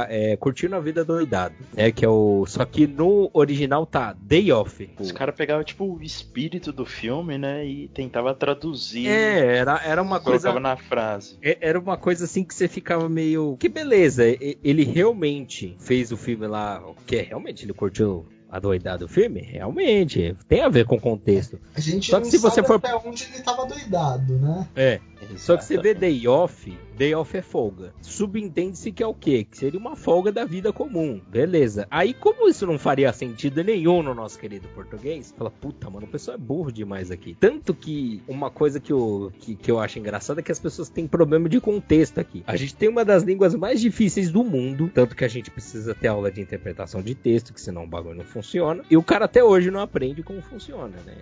é, 0.10 0.36
Curtindo 0.38 0.76
a 0.76 0.80
Vida 0.80 1.04
Doidado. 1.04 1.56
É 1.76 1.92
que 1.92 2.06
é 2.06 2.10
o. 2.10 2.46
Só 2.48 2.66
que 2.66 2.88
no 2.88 3.30
original 3.34 3.86
tá 3.86 4.16
Day 4.20 4.52
Off. 4.52 4.90
Os 5.00 5.12
caras 5.12 5.36
pegavam, 5.36 5.64
tipo, 5.64 5.86
o 5.86 6.02
espírito 6.02 6.72
do 6.72 6.86
filme, 6.86 7.38
né? 7.38 7.66
E 7.66 7.88
tentava 7.90 8.34
traduzir. 8.34 9.08
É, 9.08 9.58
era, 9.58 9.82
era 9.84 10.02
uma 10.02 10.20
coisa. 10.20 10.58
Na 10.58 10.78
frase. 10.78 11.38
É, 11.42 11.58
era 11.62 11.80
uma 11.80 11.98
coisa 11.98 12.26
assim 12.26 12.44
que 12.44 12.54
você 12.54 12.68
ficava 12.68 13.08
meio. 13.08 13.58
Que 13.60 13.70
beleza, 13.70 14.24
ele 14.64 14.84
realmente 14.84 15.76
fez 15.80 16.12
o 16.12 16.18
filme 16.18 16.48
lá. 16.48 16.84
Que 17.06 17.18
é, 17.18 17.22
realmente 17.22 17.66
ele 17.66 17.74
curtiu 17.74 18.26
adoidado 18.50 19.06
o 19.06 19.08
filme? 19.08 19.42
Realmente, 19.42 20.36
tem 20.48 20.62
a 20.62 20.70
ver 20.70 20.86
com 20.86 20.96
o 20.96 21.02
contexto. 21.02 21.60
A 21.76 21.80
gente 21.80 22.10
Só 22.10 22.20
que 22.20 22.28
se 22.28 22.38
você 22.38 22.64
for 22.64 22.76
até 22.76 22.96
onde 22.96 23.24
ele 23.26 23.38
estava 23.38 23.66
doidado, 23.66 24.38
né? 24.38 24.68
É. 24.76 25.00
Exatamente. 25.18 25.42
Só 25.42 25.58
que 25.58 25.66
você 25.66 25.78
vê 25.78 25.94
Day 25.94 26.28
Off, 26.28 26.78
Day 26.98 27.14
Off 27.14 27.38
é 27.38 27.44
folga. 27.44 27.94
Subentende-se 28.02 28.92
que 28.92 29.04
é 29.04 29.08
o 29.08 29.14
quê? 29.14 29.44
Que 29.44 29.56
seria 29.56 29.80
uma 29.80 29.96
folga 29.96 30.32
da 30.32 30.46
vida 30.46 30.74
comum. 30.74 31.22
Beleza. 31.30 31.88
Aí, 31.92 32.12
como 32.12 32.50
isso 32.50 32.66
não 32.66 32.80
faria 32.80 33.14
sentido 33.14 33.64
nenhum 33.64 34.02
no 34.02 34.16
nosso 34.16 34.40
querido 34.40 34.68
português, 34.70 35.32
fala, 35.38 35.52
puta, 35.52 35.88
mano, 35.92 36.08
o 36.08 36.10
pessoal 36.10 36.36
é 36.36 36.40
burro 36.40 36.72
demais 36.72 37.12
aqui. 37.12 37.38
Tanto 37.40 37.76
que 37.76 38.24
uma 38.28 38.50
coisa 38.50 38.80
que 38.80 38.92
eu, 38.92 39.32
que, 39.40 39.56
que 39.56 39.70
eu 39.70 39.80
acho 39.80 40.00
engraçada 40.00 40.40
é 40.40 40.44
que 40.44 40.52
as 40.52 40.58
pessoas 40.58 40.90
têm 40.90 41.06
problema 41.06 41.48
de 41.48 41.62
contexto 41.62 42.20
aqui. 42.20 42.44
A 42.48 42.56
gente 42.56 42.76
tem 42.76 42.90
uma 42.90 43.06
das 43.06 43.22
línguas 43.22 43.54
mais 43.54 43.80
difíceis 43.80 44.32
do 44.32 44.44
mundo, 44.44 44.90
tanto 44.92 45.16
que 45.16 45.24
a 45.24 45.28
gente 45.28 45.52
precisa 45.52 45.94
ter 45.94 46.08
aula 46.08 46.32
de 46.32 46.42
interpretação 46.42 47.04
de 47.04 47.14
texto, 47.14 47.54
que 47.54 47.62
senão 47.62 47.84
o 47.84 47.88
bagulho 47.88 48.16
não 48.16 48.26
funciona. 48.26 48.84
E 48.90 48.98
o 48.98 49.04
cara 49.04 49.26
até 49.26 49.44
hoje 49.44 49.70
não 49.70 49.82
aprende 49.82 50.24
como 50.24 50.42
funciona, 50.42 50.98
né? 51.06 51.14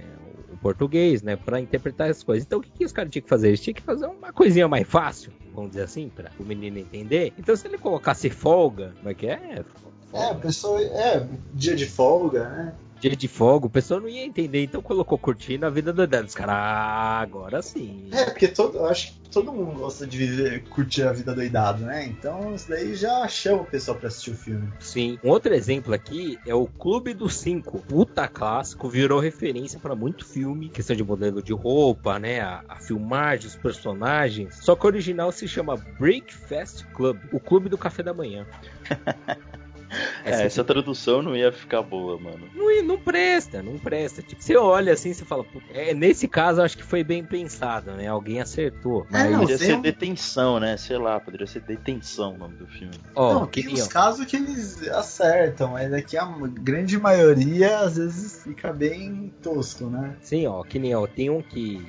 Português, 0.66 1.22
né? 1.22 1.36
Pra 1.36 1.62
interpretar 1.62 2.10
as 2.10 2.24
coisas. 2.24 2.44
Então 2.44 2.58
o 2.58 2.62
que, 2.64 2.72
que 2.72 2.84
os 2.84 2.92
caras 2.92 3.12
tinham 3.12 3.22
que 3.22 3.30
fazer? 3.30 3.50
Eles 3.50 3.62
tinham 3.62 3.76
que 3.76 3.84
fazer 3.84 4.08
uma 4.08 4.34
coisinha 4.34 4.68
mais 4.68 4.88
fácil, 4.88 5.32
vamos 5.54 5.70
dizer 5.70 5.84
assim, 5.84 6.10
pra 6.10 6.32
o 6.40 6.44
menino 6.44 6.80
entender. 6.80 7.32
Então 7.38 7.56
se 7.56 7.68
ele 7.68 7.78
colocasse 7.78 8.32
folga, 8.32 8.92
como 8.98 9.10
é 9.10 9.14
que 9.14 9.28
é? 9.28 9.64
É, 10.12 10.30
a 10.32 10.34
pessoa. 10.34 10.82
É, 10.82 11.28
dia 11.54 11.76
de 11.76 11.86
folga, 11.86 12.50
né? 12.50 12.74
Dia 13.06 13.16
de 13.16 13.28
folga, 13.28 13.68
o 13.68 13.70
pessoal 13.70 14.00
não 14.00 14.10
ia 14.10 14.26
entender, 14.26 14.64
então 14.64 14.82
colocou 14.82 15.16
cortina 15.16 15.68
a 15.68 15.70
vida 15.70 15.94
doidada. 15.94 16.26
Os 16.26 16.34
caras, 16.34 16.56
ah, 16.56 17.20
agora 17.22 17.62
sim. 17.62 18.10
É, 18.12 18.26
porque 18.26 18.48
todo, 18.48 18.80
eu 18.80 18.88
acho 18.88 19.14
que 19.14 19.30
todo 19.30 19.54
mundo 19.54 19.78
gosta 19.78 20.08
de 20.08 20.18
viver, 20.18 20.64
curtir 20.70 21.04
a 21.04 21.14
vida 21.14 21.36
doidado, 21.36 21.86
né? 21.86 22.04
Então 22.08 22.56
isso 22.56 22.68
daí 22.68 22.96
já 22.96 23.28
chama 23.28 23.62
o 23.62 23.66
pessoal 23.66 23.96
pra 23.96 24.08
assistir 24.08 24.32
o 24.32 24.36
filme. 24.36 24.74
Sim. 24.80 25.20
Um 25.24 25.30
outro 25.30 25.54
exemplo 25.54 25.94
aqui 25.94 26.40
é 26.48 26.56
o 26.56 26.66
Clube 26.66 27.14
dos 27.14 27.36
Cinco. 27.36 27.78
Puta 27.78 28.28
clássico, 28.28 28.90
virou 28.90 29.20
referência 29.20 29.80
pra 29.80 29.94
muito 29.94 30.26
filme. 30.26 30.70
Questão 30.70 30.96
de 30.96 31.04
modelo 31.04 31.44
de 31.44 31.54
roupa, 31.54 32.18
né? 32.18 32.40
A, 32.40 32.64
a 32.68 32.80
filmagem, 32.80 33.46
os 33.46 33.56
personagens. 33.56 34.56
Só 34.62 34.76
que 34.76 34.84
o 34.84 34.88
original 34.88 35.32
se 35.32 35.48
chama 35.48 35.78
Breakfast 36.00 36.84
Club. 36.92 37.20
O 37.32 37.40
Clube 37.40 37.70
do 37.70 37.78
Café 37.78 38.02
da 38.02 38.16
Manhã. 38.16 38.48
É, 40.24 40.44
essa 40.46 40.64
tradução 40.64 41.22
não 41.22 41.36
ia 41.36 41.52
ficar 41.52 41.82
boa, 41.82 42.18
mano. 42.20 42.50
Não, 42.54 42.66
não 42.84 42.98
presta, 42.98 43.62
não 43.64 43.78
presta. 43.78 44.22
Tipo, 44.22 44.42
você 44.44 44.56
olha 44.58 44.94
assim, 44.94 45.14
você 45.14 45.24
fala, 45.26 45.44
"Pô, 45.44 45.62
é, 45.74 45.94
nesse 45.94 46.28
caso 46.28 46.62
acho 46.62 46.78
que 46.78 46.84
foi 46.84 47.04
bem 47.04 47.24
pensado, 47.24 47.92
né? 47.92 48.08
Alguém 48.08 48.40
acertou. 48.42 49.06
Mas, 49.10 49.26
É, 49.26 49.30
não, 49.32 49.40
Poderia 49.42 49.58
ser 49.58 49.78
um- 49.78 49.82
detenção, 49.82 50.60
né? 50.60 50.78
Sei 50.78 50.98
lá, 50.98 51.20
poderia 51.20 51.48
ser 51.48 51.62
detenção 51.62 52.36
o 52.36 52.38
nome 52.38 52.56
do 52.58 52.68
filme. 52.68 52.94
ó, 53.16 53.34
não, 53.36 53.48
que 53.48 53.62
tem 53.64 53.74
nem, 53.74 53.82
uns 53.82 53.88
casos 53.88 54.26
que 54.26 54.36
eles 54.36 54.88
acertam, 54.90 55.72
mas 55.72 55.92
aqui 55.94 56.18
a 56.18 56.26
grande 56.62 56.98
maioria 57.00 57.80
às 57.80 57.98
vezes 57.98 58.44
fica 58.44 58.72
bem 58.74 59.32
tosco, 59.42 59.86
né? 59.90 60.16
Sim, 60.22 60.48
ó, 60.48 60.64
que 60.64 60.78
nem, 60.80 60.96
ó, 60.96 61.06
tem 61.08 61.30
um 61.30 61.42
que 61.42 61.86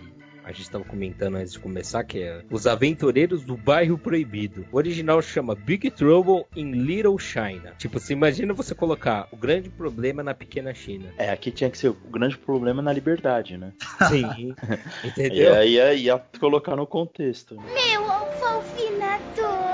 a 0.47 0.53
gente 0.53 0.71
tava 0.71 0.85
comentando 0.85 1.35
antes 1.35 1.53
de 1.55 1.59
começar, 1.59 2.05
que 2.05 2.23
é 2.23 2.41
Os 2.49 2.69
Aventureiros 2.69 3.45
do 3.45 3.57
Bairro 3.57 3.99
Proibido. 3.99 4.65
O 4.71 4.77
original 4.77 5.21
chama 5.21 5.57
Big 5.57 5.91
Trouble 5.91 6.45
in 6.55 6.71
Little 6.71 7.19
China. 7.19 7.75
Tipo, 7.77 7.99
você 7.99 8.13
imagina 8.13 8.55
você 8.55 8.73
colocar 8.73 9.27
o 9.33 9.37
grande 9.37 9.69
problema 9.69 10.23
na 10.23 10.35
pequena 10.35 10.73
China. 10.73 11.13
É, 11.19 11.31
aqui 11.31 11.51
tinha 11.51 11.69
que 11.69 11.77
ser 11.77 11.89
o 11.89 11.95
grande 11.95 12.39
problema 12.39 12.81
na 12.81 12.93
liberdade, 12.93 13.59
né? 13.59 13.73
Sim, 14.09 14.55
E 15.03 15.09
entendeu? 15.09 15.53
aí 15.55 15.73
ia, 15.73 15.95
ia 15.95 16.23
colocar 16.39 16.77
no 16.77 16.87
contexto. 16.87 17.57
Né? 17.57 17.63
Meu 17.75 18.09
alfofinador. 18.09 19.67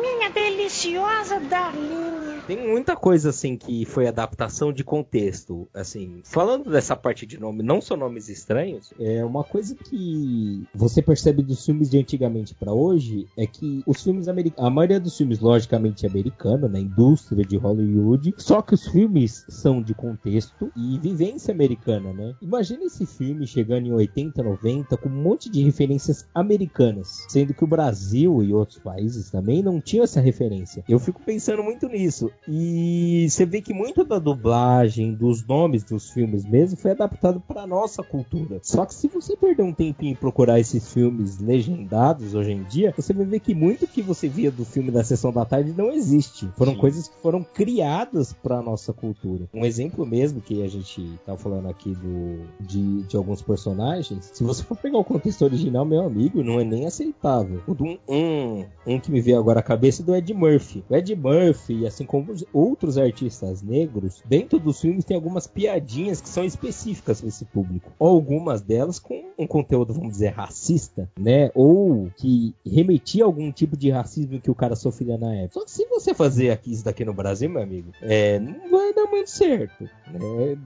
Minha 0.00 0.30
deliciosa 0.30 1.38
Darlinha. 1.40 2.25
Tem 2.46 2.68
muita 2.68 2.94
coisa 2.94 3.30
assim 3.30 3.56
que 3.56 3.84
foi 3.84 4.06
adaptação 4.06 4.72
de 4.72 4.84
contexto. 4.84 5.68
Assim, 5.74 6.20
falando 6.22 6.70
dessa 6.70 6.94
parte 6.94 7.26
de 7.26 7.40
nome, 7.40 7.60
não 7.62 7.80
são 7.80 7.96
nomes 7.96 8.28
estranhos, 8.28 8.94
é 9.00 9.24
uma 9.24 9.42
coisa 9.42 9.74
que 9.74 10.62
você 10.72 11.02
percebe 11.02 11.42
dos 11.42 11.64
filmes 11.66 11.90
de 11.90 11.98
antigamente 11.98 12.54
pra 12.54 12.72
hoje 12.72 13.26
é 13.36 13.46
que 13.46 13.82
os 13.84 14.00
filmes 14.02 14.28
americanos, 14.28 14.64
a 14.64 14.70
maioria 14.70 15.00
dos 15.00 15.16
filmes 15.16 15.40
logicamente 15.40 16.06
é 16.06 16.08
americano, 16.08 16.68
né, 16.68 16.78
indústria 16.78 17.44
de 17.44 17.56
Hollywood, 17.56 18.34
só 18.38 18.62
que 18.62 18.74
os 18.74 18.86
filmes 18.86 19.44
são 19.48 19.82
de 19.82 19.92
contexto 19.92 20.70
e 20.76 20.98
vivência 21.00 21.52
americana, 21.52 22.12
né? 22.12 22.34
Imagina 22.40 22.84
esse 22.84 23.06
filme 23.06 23.44
chegando 23.46 23.86
em 23.88 23.92
80, 23.92 24.42
90 24.42 24.96
com 24.96 25.08
um 25.08 25.22
monte 25.22 25.50
de 25.50 25.64
referências 25.64 26.28
americanas, 26.32 27.24
sendo 27.28 27.52
que 27.52 27.64
o 27.64 27.66
Brasil 27.66 28.42
e 28.44 28.52
outros 28.52 28.78
países 28.78 29.30
também 29.30 29.62
não 29.64 29.80
tinham 29.80 30.04
essa 30.04 30.20
referência. 30.20 30.84
Eu 30.88 31.00
fico 31.00 31.20
pensando 31.22 31.62
muito 31.62 31.88
nisso. 31.88 32.30
E 32.48 33.26
você 33.28 33.44
vê 33.44 33.60
que 33.60 33.74
muito 33.74 34.04
da 34.04 34.18
dublagem, 34.18 35.14
dos 35.14 35.46
nomes 35.46 35.84
dos 35.84 36.10
filmes 36.10 36.44
mesmo, 36.44 36.76
foi 36.76 36.92
adaptado 36.92 37.40
para 37.40 37.66
nossa 37.66 38.02
cultura. 38.02 38.58
Só 38.62 38.84
que 38.84 38.94
se 38.94 39.08
você 39.08 39.36
perder 39.36 39.62
um 39.62 39.72
tempinho 39.72 40.12
e 40.12 40.16
procurar 40.16 40.60
esses 40.60 40.92
filmes 40.92 41.38
legendados 41.38 42.34
hoje 42.34 42.52
em 42.52 42.62
dia, 42.64 42.94
você 42.96 43.12
vai 43.12 43.24
ver 43.24 43.40
que 43.40 43.54
muito 43.54 43.86
que 43.86 44.02
você 44.02 44.28
via 44.28 44.50
do 44.50 44.64
filme 44.64 44.90
da 44.90 45.04
Sessão 45.04 45.32
da 45.32 45.44
Tarde 45.44 45.74
não 45.76 45.90
existe. 45.90 46.48
Foram 46.56 46.72
Sim. 46.72 46.78
coisas 46.78 47.08
que 47.08 47.16
foram 47.20 47.42
criadas 47.42 48.32
para 48.32 48.62
nossa 48.62 48.92
cultura. 48.92 49.48
Um 49.52 49.64
exemplo 49.64 50.06
mesmo 50.06 50.40
que 50.40 50.62
a 50.62 50.68
gente 50.68 51.18
tá 51.24 51.36
falando 51.36 51.68
aqui 51.68 51.94
do, 51.94 52.46
de, 52.60 53.02
de 53.02 53.16
alguns 53.16 53.42
personagens, 53.42 54.30
se 54.32 54.44
você 54.44 54.62
for 54.62 54.76
pegar 54.76 54.98
o 54.98 55.04
contexto 55.04 55.42
original, 55.42 55.84
meu 55.84 56.02
amigo, 56.02 56.42
não 56.42 56.60
é 56.60 56.64
nem 56.64 56.86
aceitável. 56.86 57.62
O 57.66 57.74
do 57.74 57.98
um, 58.08 58.64
um 58.86 59.00
que 59.00 59.10
me 59.10 59.20
veio 59.20 59.38
agora 59.38 59.60
à 59.60 59.62
cabeça 59.62 60.02
é 60.02 60.04
do 60.04 60.14
Ed 60.14 60.32
Murphy. 60.34 60.84
O 60.88 60.94
Ed 60.94 61.14
Murphy, 61.14 61.86
assim 61.86 62.04
como 62.04 62.25
os 62.32 62.44
outros 62.52 62.98
artistas 62.98 63.62
negros, 63.62 64.22
dentro 64.24 64.58
dos 64.58 64.80
filmes 64.80 65.04
tem 65.04 65.16
algumas 65.16 65.46
piadinhas 65.46 66.20
que 66.20 66.28
são 66.28 66.44
específicas 66.44 67.20
para 67.20 67.28
esse 67.28 67.44
público. 67.44 67.92
Algumas 67.98 68.60
delas 68.60 68.98
com 68.98 69.30
um 69.38 69.46
conteúdo, 69.46 69.92
vamos 69.92 70.12
dizer, 70.12 70.28
racista, 70.28 71.10
né? 71.18 71.50
Ou 71.54 72.10
que 72.16 72.54
remetia 72.64 73.24
a 73.24 73.26
algum 73.26 73.50
tipo 73.52 73.76
de 73.76 73.90
racismo 73.90 74.40
que 74.40 74.50
o 74.50 74.54
cara 74.54 74.76
sofria 74.76 75.18
na 75.18 75.34
época. 75.34 75.60
Só 75.60 75.64
que 75.64 75.70
se 75.70 75.86
você 75.86 76.14
fazer 76.14 76.50
aqui 76.50 76.72
isso 76.72 76.84
daqui 76.84 77.04
no 77.04 77.14
Brasil, 77.14 77.48
meu 77.50 77.62
amigo, 77.62 77.92
é, 78.02 78.38
não 78.38 78.70
vai 78.70 78.92
dar 78.92 79.06
muito 79.06 79.30
certo, 79.30 79.84
né? 79.84 80.56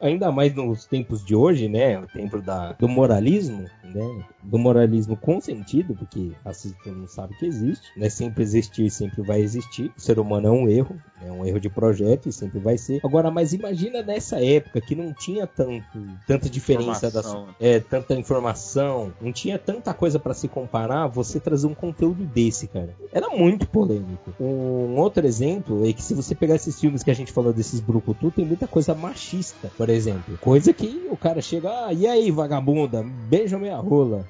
Ainda 0.00 0.30
mais 0.32 0.54
nos 0.54 0.84
tempos 0.84 1.24
de 1.24 1.34
hoje, 1.34 1.68
né? 1.68 1.98
O 1.98 2.06
tempo 2.06 2.40
da, 2.40 2.72
do 2.72 2.88
moralismo, 2.88 3.64
né? 3.84 4.24
Do 4.42 4.58
moralismo 4.58 5.16
consentido, 5.16 5.94
porque 5.94 6.32
racismo 6.44 6.76
todo 6.82 6.96
mundo 6.96 7.08
sabe 7.08 7.34
que 7.36 7.46
existe, 7.46 7.86
né? 7.96 8.08
Sempre 8.08 8.42
existiu 8.42 8.86
e 8.86 8.90
sempre 8.90 9.22
vai 9.22 9.40
existir. 9.40 9.92
O 9.96 10.00
ser 10.00 10.18
humano 10.18 10.48
é 10.48 10.50
um 10.50 10.68
erro, 10.68 10.96
é 11.24 11.30
um 11.30 11.44
erro 11.44 11.60
de 11.60 11.68
projeto 11.68 12.28
e 12.28 12.32
sempre 12.32 12.58
vai 12.58 12.76
ser. 12.78 13.00
Agora, 13.04 13.30
mas 13.30 13.52
imagina 13.52 14.02
nessa 14.02 14.42
época 14.44 14.80
que 14.80 14.94
não 14.94 15.12
tinha 15.12 15.46
tanto, 15.46 15.84
tanta 16.26 16.48
diferença 16.48 17.10
das, 17.10 17.26
Informação. 17.26 17.54
é, 17.60 17.80
tanta 17.80 18.14
informação, 18.14 19.12
não 19.20 19.32
tinha 19.32 19.58
tanta 19.58 19.92
coisa 19.94 20.18
pra 20.18 20.34
se 20.34 20.48
comparar, 20.48 21.06
você 21.06 21.38
trazer 21.40 21.66
um 21.66 21.74
conteúdo 21.74 22.24
desse, 22.24 22.66
cara. 22.66 22.94
Era 23.12 23.28
muito 23.30 23.66
polêmico. 23.68 24.32
Um 24.40 24.96
outro 24.96 25.26
exemplo 25.26 25.86
é 25.88 25.92
que 25.92 26.02
se 26.02 26.14
você 26.14 26.34
pegar 26.34 26.54
esses 26.56 26.78
filmes 26.80 27.02
que 27.02 27.10
a 27.10 27.14
gente 27.14 27.32
falou 27.32 27.52
desses 27.52 27.80
brucutu, 27.80 28.30
tem 28.30 28.44
muita 28.44 28.66
coisa 28.66 28.94
machista, 28.94 29.67
por 29.76 29.88
exemplo. 29.88 30.38
Coisa 30.38 30.72
que 30.72 31.06
o 31.10 31.16
cara 31.16 31.40
chega, 31.40 31.86
ah, 31.86 31.92
e 31.92 32.06
aí, 32.06 32.30
vagabunda, 32.30 33.04
beija 33.28 33.58
minha 33.58 33.76
rola. 33.76 34.24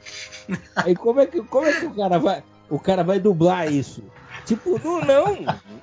aí 0.77 0.95
como 0.95 1.21
é 1.21 1.27
que, 1.27 1.43
como 1.43 1.67
é 1.67 1.73
que 1.73 1.87
o 1.87 1.95
cara 1.95 2.19
vai, 2.19 2.43
o 2.69 2.79
cara 2.79 3.03
vai 3.05 3.19
dublar 3.19 3.73
isso? 3.73 4.03
Tipo, 4.47 4.81
não, 4.83 5.01
não. 5.01 5.37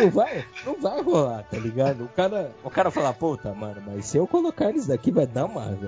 Não 0.00 0.10
vai, 0.10 0.42
não 0.64 0.80
vai 0.80 1.02
rolar, 1.02 1.42
tá 1.50 1.58
ligado? 1.58 2.04
O 2.04 2.08
cara, 2.08 2.50
o 2.64 2.70
cara 2.70 2.90
fala, 2.90 3.12
puta, 3.12 3.52
mano, 3.52 3.82
mas 3.86 4.06
se 4.06 4.16
eu 4.16 4.26
colocar 4.26 4.74
isso 4.74 4.88
daqui 4.88 5.10
vai 5.10 5.26
dar 5.26 5.44
uma. 5.44 5.78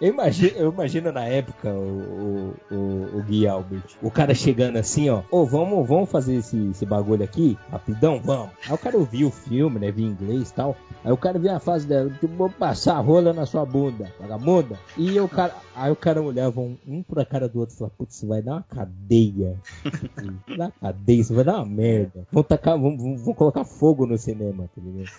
Eu 0.00 0.12
imagino, 0.12 0.56
eu 0.56 0.72
imagino 0.72 1.10
na 1.10 1.24
época 1.24 1.70
o, 1.70 2.54
o, 2.70 2.74
o, 2.74 3.18
o 3.18 3.22
Gui 3.24 3.48
Albert, 3.48 3.82
o 4.00 4.10
cara 4.10 4.32
chegando 4.32 4.76
assim, 4.76 5.10
ó, 5.10 5.22
ô, 5.28 5.44
vamos, 5.44 5.88
vamos 5.88 6.08
fazer 6.08 6.36
esse, 6.36 6.70
esse 6.70 6.86
bagulho 6.86 7.24
aqui, 7.24 7.58
rapidão, 7.68 8.20
vamos. 8.20 8.50
Aí 8.64 8.72
o 8.72 8.78
cara 8.78 8.96
ouviu 8.96 9.26
o 9.26 9.32
filme, 9.32 9.80
né, 9.80 9.90
via 9.90 10.06
inglês 10.06 10.50
e 10.50 10.54
tal, 10.54 10.76
aí 11.04 11.10
o 11.10 11.16
cara 11.16 11.36
viu 11.36 11.50
a 11.50 11.58
fase 11.58 11.84
dela, 11.84 12.10
tipo, 12.10 12.28
vou 12.28 12.48
passar 12.48 12.94
a 12.96 13.00
rola 13.00 13.32
na 13.32 13.44
sua 13.44 13.66
bunda, 13.66 14.12
vagabunda. 14.20 14.78
E 14.96 15.18
o 15.18 15.28
cara, 15.28 15.54
aí 15.74 15.90
o 15.90 15.96
cara 15.96 16.22
olhava 16.22 16.60
um, 16.60 16.78
um 16.86 17.02
pra 17.02 17.24
cara 17.24 17.48
do 17.48 17.58
outro 17.58 17.74
e 17.74 17.78
falava, 17.78 17.94
putz, 17.98 18.14
isso 18.14 18.28
vai 18.28 18.40
dar 18.40 18.52
uma 18.52 18.62
cadeia. 18.62 19.56
Uma 20.48 20.70
cadeia, 20.70 21.20
isso 21.20 21.34
vai 21.34 21.44
dar 21.44 21.56
uma 21.56 21.66
merda. 21.66 22.26
Vão 22.32 22.42
tacar, 22.42 22.78
vão, 22.78 22.96
vão, 22.96 23.16
vão 23.16 23.34
colocar 23.34 23.64
fogo 23.64 24.06
no 24.06 24.16
cinema, 24.16 24.68
tá 24.74 24.80
ligado? 24.80 25.10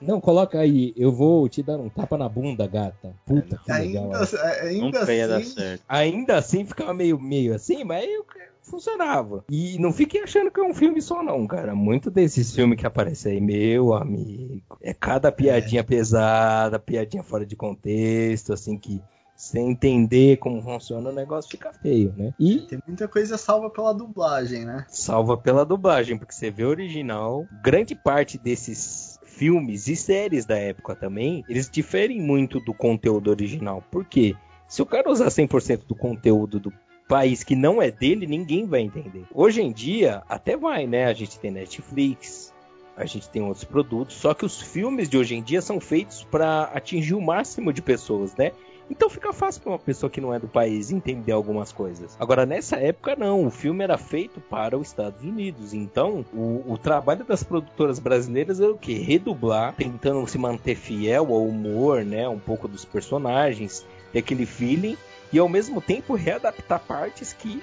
Não, 0.00 0.20
coloca 0.20 0.58
aí, 0.58 0.92
eu 0.96 1.10
vou 1.12 1.48
te 1.48 1.62
dar 1.62 1.78
um 1.78 1.88
tapa 1.88 2.18
na 2.18 2.28
bunda, 2.28 2.66
gata. 2.66 3.14
Puta 3.24 3.58
que 3.64 3.72
legal. 3.72 4.04
Ainda, 4.04 4.18
ó. 4.20 4.64
ainda 4.66 5.00
Nunca 5.00 5.14
ia 5.14 5.28
dar 5.28 5.36
assim, 5.38 5.50
certo. 5.50 5.84
Ainda 5.88 6.36
assim 6.36 6.64
ficava 6.64 6.92
meio, 6.92 7.18
meio 7.20 7.54
assim, 7.54 7.84
mas 7.84 8.04
eu- 8.08 8.24
funcionava. 8.62 9.44
E 9.50 9.78
não 9.78 9.92
fiquem 9.92 10.22
achando 10.22 10.50
que 10.50 10.58
é 10.58 10.62
um 10.64 10.72
filme 10.74 11.00
só, 11.02 11.22
não, 11.22 11.46
cara. 11.46 11.74
Muito 11.74 12.10
desses 12.10 12.54
filmes 12.54 12.78
que 12.78 12.86
aparecem 12.86 13.32
aí, 13.32 13.40
meu 13.40 13.92
amigo, 13.92 14.78
é 14.80 14.94
cada 14.94 15.30
piadinha 15.30 15.84
pesada, 15.84 16.78
piadinha 16.78 17.22
fora 17.22 17.44
de 17.44 17.54
contexto, 17.56 18.52
assim 18.52 18.78
que. 18.78 19.02
Sem 19.36 19.72
entender 19.72 20.36
como 20.36 20.62
funciona 20.62 21.10
o 21.10 21.12
negócio 21.12 21.50
fica 21.50 21.72
feio, 21.72 22.14
né? 22.16 22.32
E 22.38 22.60
tem 22.60 22.78
muita 22.86 23.08
coisa 23.08 23.36
salva 23.36 23.68
pela 23.68 23.92
dublagem, 23.92 24.64
né? 24.64 24.86
salva 24.88 25.36
pela 25.36 25.66
dublagem, 25.66 26.16
porque 26.16 26.32
você 26.32 26.52
vê 26.52 26.64
o 26.64 26.68
original, 26.68 27.44
grande 27.60 27.96
parte 27.96 28.38
desses 28.38 29.18
filmes 29.36 29.88
e 29.88 29.96
séries 29.96 30.44
da 30.44 30.56
época 30.56 30.94
também, 30.94 31.44
eles 31.48 31.68
diferem 31.68 32.20
muito 32.20 32.60
do 32.60 32.72
conteúdo 32.72 33.30
original. 33.30 33.82
Por 33.90 34.04
quê? 34.04 34.34
Se 34.68 34.80
o 34.80 34.86
cara 34.86 35.10
usar 35.10 35.26
100% 35.26 35.86
do 35.86 35.94
conteúdo 35.94 36.58
do 36.58 36.72
país 37.08 37.44
que 37.44 37.54
não 37.54 37.82
é 37.82 37.90
dele, 37.90 38.26
ninguém 38.26 38.66
vai 38.66 38.80
entender. 38.80 39.24
Hoje 39.34 39.60
em 39.60 39.72
dia, 39.72 40.22
até 40.28 40.56
vai, 40.56 40.86
né? 40.86 41.06
A 41.06 41.12
gente 41.12 41.38
tem 41.38 41.50
Netflix, 41.50 42.54
a 42.96 43.04
gente 43.04 43.28
tem 43.28 43.42
outros 43.42 43.64
produtos, 43.64 44.16
só 44.16 44.32
que 44.32 44.44
os 44.44 44.60
filmes 44.60 45.08
de 45.08 45.18
hoje 45.18 45.34
em 45.34 45.42
dia 45.42 45.60
são 45.60 45.80
feitos 45.80 46.24
para 46.24 46.64
atingir 46.64 47.14
o 47.14 47.20
máximo 47.20 47.72
de 47.72 47.82
pessoas, 47.82 48.34
né? 48.36 48.52
Então 48.90 49.08
fica 49.08 49.32
fácil 49.32 49.62
para 49.62 49.72
uma 49.72 49.78
pessoa 49.78 50.10
que 50.10 50.20
não 50.20 50.32
é 50.32 50.38
do 50.38 50.46
país 50.46 50.90
entender 50.90 51.32
algumas 51.32 51.72
coisas. 51.72 52.16
Agora, 52.18 52.44
nessa 52.44 52.76
época, 52.76 53.16
não. 53.16 53.46
O 53.46 53.50
filme 53.50 53.82
era 53.82 53.96
feito 53.96 54.40
para 54.40 54.76
os 54.76 54.88
Estados 54.88 55.22
Unidos. 55.22 55.72
Então, 55.72 56.24
o, 56.32 56.62
o 56.66 56.78
trabalho 56.78 57.24
das 57.24 57.42
produtoras 57.42 57.98
brasileiras 57.98 58.60
era 58.60 58.70
o 58.70 58.78
que? 58.78 58.94
Redublar, 58.94 59.74
tentando 59.74 60.26
se 60.26 60.38
manter 60.38 60.76
fiel 60.76 61.32
ao 61.32 61.46
humor, 61.46 62.04
né? 62.04 62.28
Um 62.28 62.38
pouco 62.38 62.68
dos 62.68 62.84
personagens, 62.84 63.84
ter 64.12 64.18
aquele 64.20 64.46
feeling. 64.46 64.96
E 65.32 65.38
ao 65.38 65.48
mesmo 65.48 65.80
tempo 65.80 66.14
readaptar 66.14 66.80
partes 66.80 67.32
que 67.32 67.60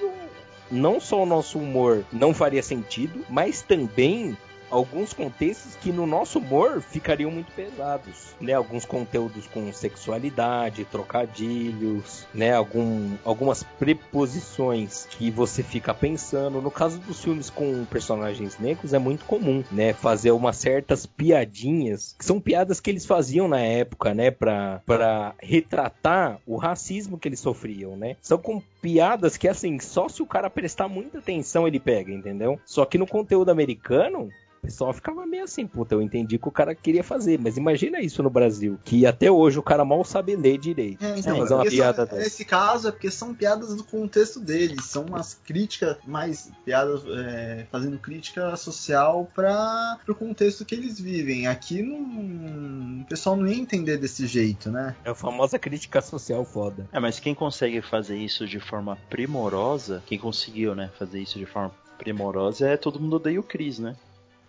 não 0.69 0.99
só 0.99 1.24
o 1.24 1.26
nosso 1.26 1.59
humor 1.59 2.03
não 2.11 2.34
faria 2.34 2.63
sentido, 2.63 3.24
mas 3.30 3.61
também 3.61 4.36
alguns 4.72 5.13
contextos 5.13 5.76
que 5.76 5.91
no 5.91 6.07
nosso 6.07 6.39
humor 6.39 6.82
ficariam 6.82 7.30
muito 7.30 7.51
pesados, 7.51 8.34
né? 8.39 8.53
Alguns 8.53 8.86
conteúdos 8.86 9.45
com 9.47 9.72
sexualidade, 9.72 10.86
trocadilhos, 10.86 12.26
né? 12.34 12.53
Algum, 12.53 13.15
algumas 13.24 13.63
preposições 13.63 15.05
que 15.11 15.30
você 15.30 15.61
fica 15.61 15.93
pensando. 15.93 16.61
No 16.61 16.72
caso 16.72 16.99
dos 16.99 17.22
filmes 17.22 17.49
com 17.49 17.86
personagens 17.86 18.57
negros 18.57 18.93
é 18.93 18.99
muito 18.99 19.26
comum, 19.26 19.63
né? 19.72 19.93
Fazer 19.93 20.32
umas 20.32 20.57
certas 20.57 21.05
piadinhas, 21.05 22.15
que 22.17 22.26
são 22.26 22.39
piadas 22.39 22.80
que 22.80 22.89
eles 22.89 23.05
faziam 23.05 23.47
na 23.47 23.59
época, 23.59 24.13
né? 24.13 24.32
Pra 24.32 25.36
retratar 25.41 26.39
o 26.47 26.55
racismo 26.55 27.17
que 27.17 27.28
eles 27.28 27.39
sofriam, 27.39 27.97
né? 27.97 28.15
São 28.22 28.38
com 28.38 28.61
piadas 28.82 29.38
que, 29.38 29.47
assim, 29.47 29.80
só 29.80 30.07
se 30.07 30.24
o 30.24 30.26
cara 30.26 30.49
prestar 30.49 30.88
muita 30.88 31.19
atenção 31.19 31.67
ele 31.67 31.80
pega, 31.80 32.11
entendeu? 32.11 32.59
Só 32.65 32.86
que 32.86 32.97
no 32.97 33.05
conteúdo 33.05 33.51
americano, 33.51 34.30
o 34.62 34.68
pessoal 34.68 34.93
ficava 34.93 35.26
meio 35.26 35.43
assim, 35.43 35.66
puta, 35.66 35.95
eu 35.95 36.01
entendi 36.01 36.38
que 36.38 36.47
o 36.47 36.51
cara 36.51 36.76
queria 36.76 37.03
fazer, 37.03 37.39
mas 37.39 37.57
imagina 37.57 37.99
isso 37.99 38.22
no 38.22 38.30
Brasil, 38.30 38.78
que 38.86 39.07
até 39.07 39.30
hoje 39.30 39.57
o 39.57 39.64
cara 39.64 39.84
mal 39.84 40.03
sabe 40.05 40.36
ler 40.36 40.59
direito. 40.59 41.03
É, 41.03 41.18
então, 41.18 41.36
fazer 41.38 41.53
uma 41.55 41.66
piada 41.66 42.05
são, 42.05 42.18
nesse 42.18 42.45
caso 42.45 42.88
é 42.88 42.91
porque 42.91 43.09
são 43.09 43.34
piadas 43.34 43.76
do 43.76 43.84
contexto 43.84 44.39
deles, 44.39 44.86
são 44.86 45.05
umas 45.05 45.34
críticas, 45.34 45.97
mais 46.05 46.51
piadas 46.64 47.01
é, 47.07 47.66
fazendo 47.72 47.97
crítica 47.97 48.55
social 48.55 49.28
para 49.36 49.99
o 50.07 50.14
contexto 50.14 50.64
que 50.64 50.76
eles 50.76 50.99
vivem. 50.99 51.47
Aqui 51.47 51.82
não, 51.82 53.01
o 53.01 53.05
pessoal 53.05 53.36
não 53.36 53.47
ia 53.47 53.57
entender 53.57 53.97
desse 53.97 54.28
jeito, 54.28 54.70
né? 54.70 54.95
É 55.03 55.09
a 55.09 55.16
famosa 55.16 55.57
crítica 55.57 56.01
social 56.01 56.45
foda. 56.45 56.88
É, 56.91 56.99
mas 56.99 57.20
quem 57.20 57.34
consegue 57.34 57.82
fazer 57.82 58.18
isso 58.18 58.45
de 58.45 58.59
forma 58.59 58.95
primorosa, 59.09 60.03
quem 60.05 60.20
conseguiu, 60.20 60.76
né, 60.76 60.91
fazer 60.99 61.20
isso 61.20 61.39
de 61.39 61.47
forma 61.47 61.72
primorosa 61.97 62.68
é 62.68 62.78
todo 62.78 62.99
mundo 62.99 63.16
odeia 63.16 63.39
o 63.39 63.43
Chris, 63.43 63.80
né? 63.80 63.95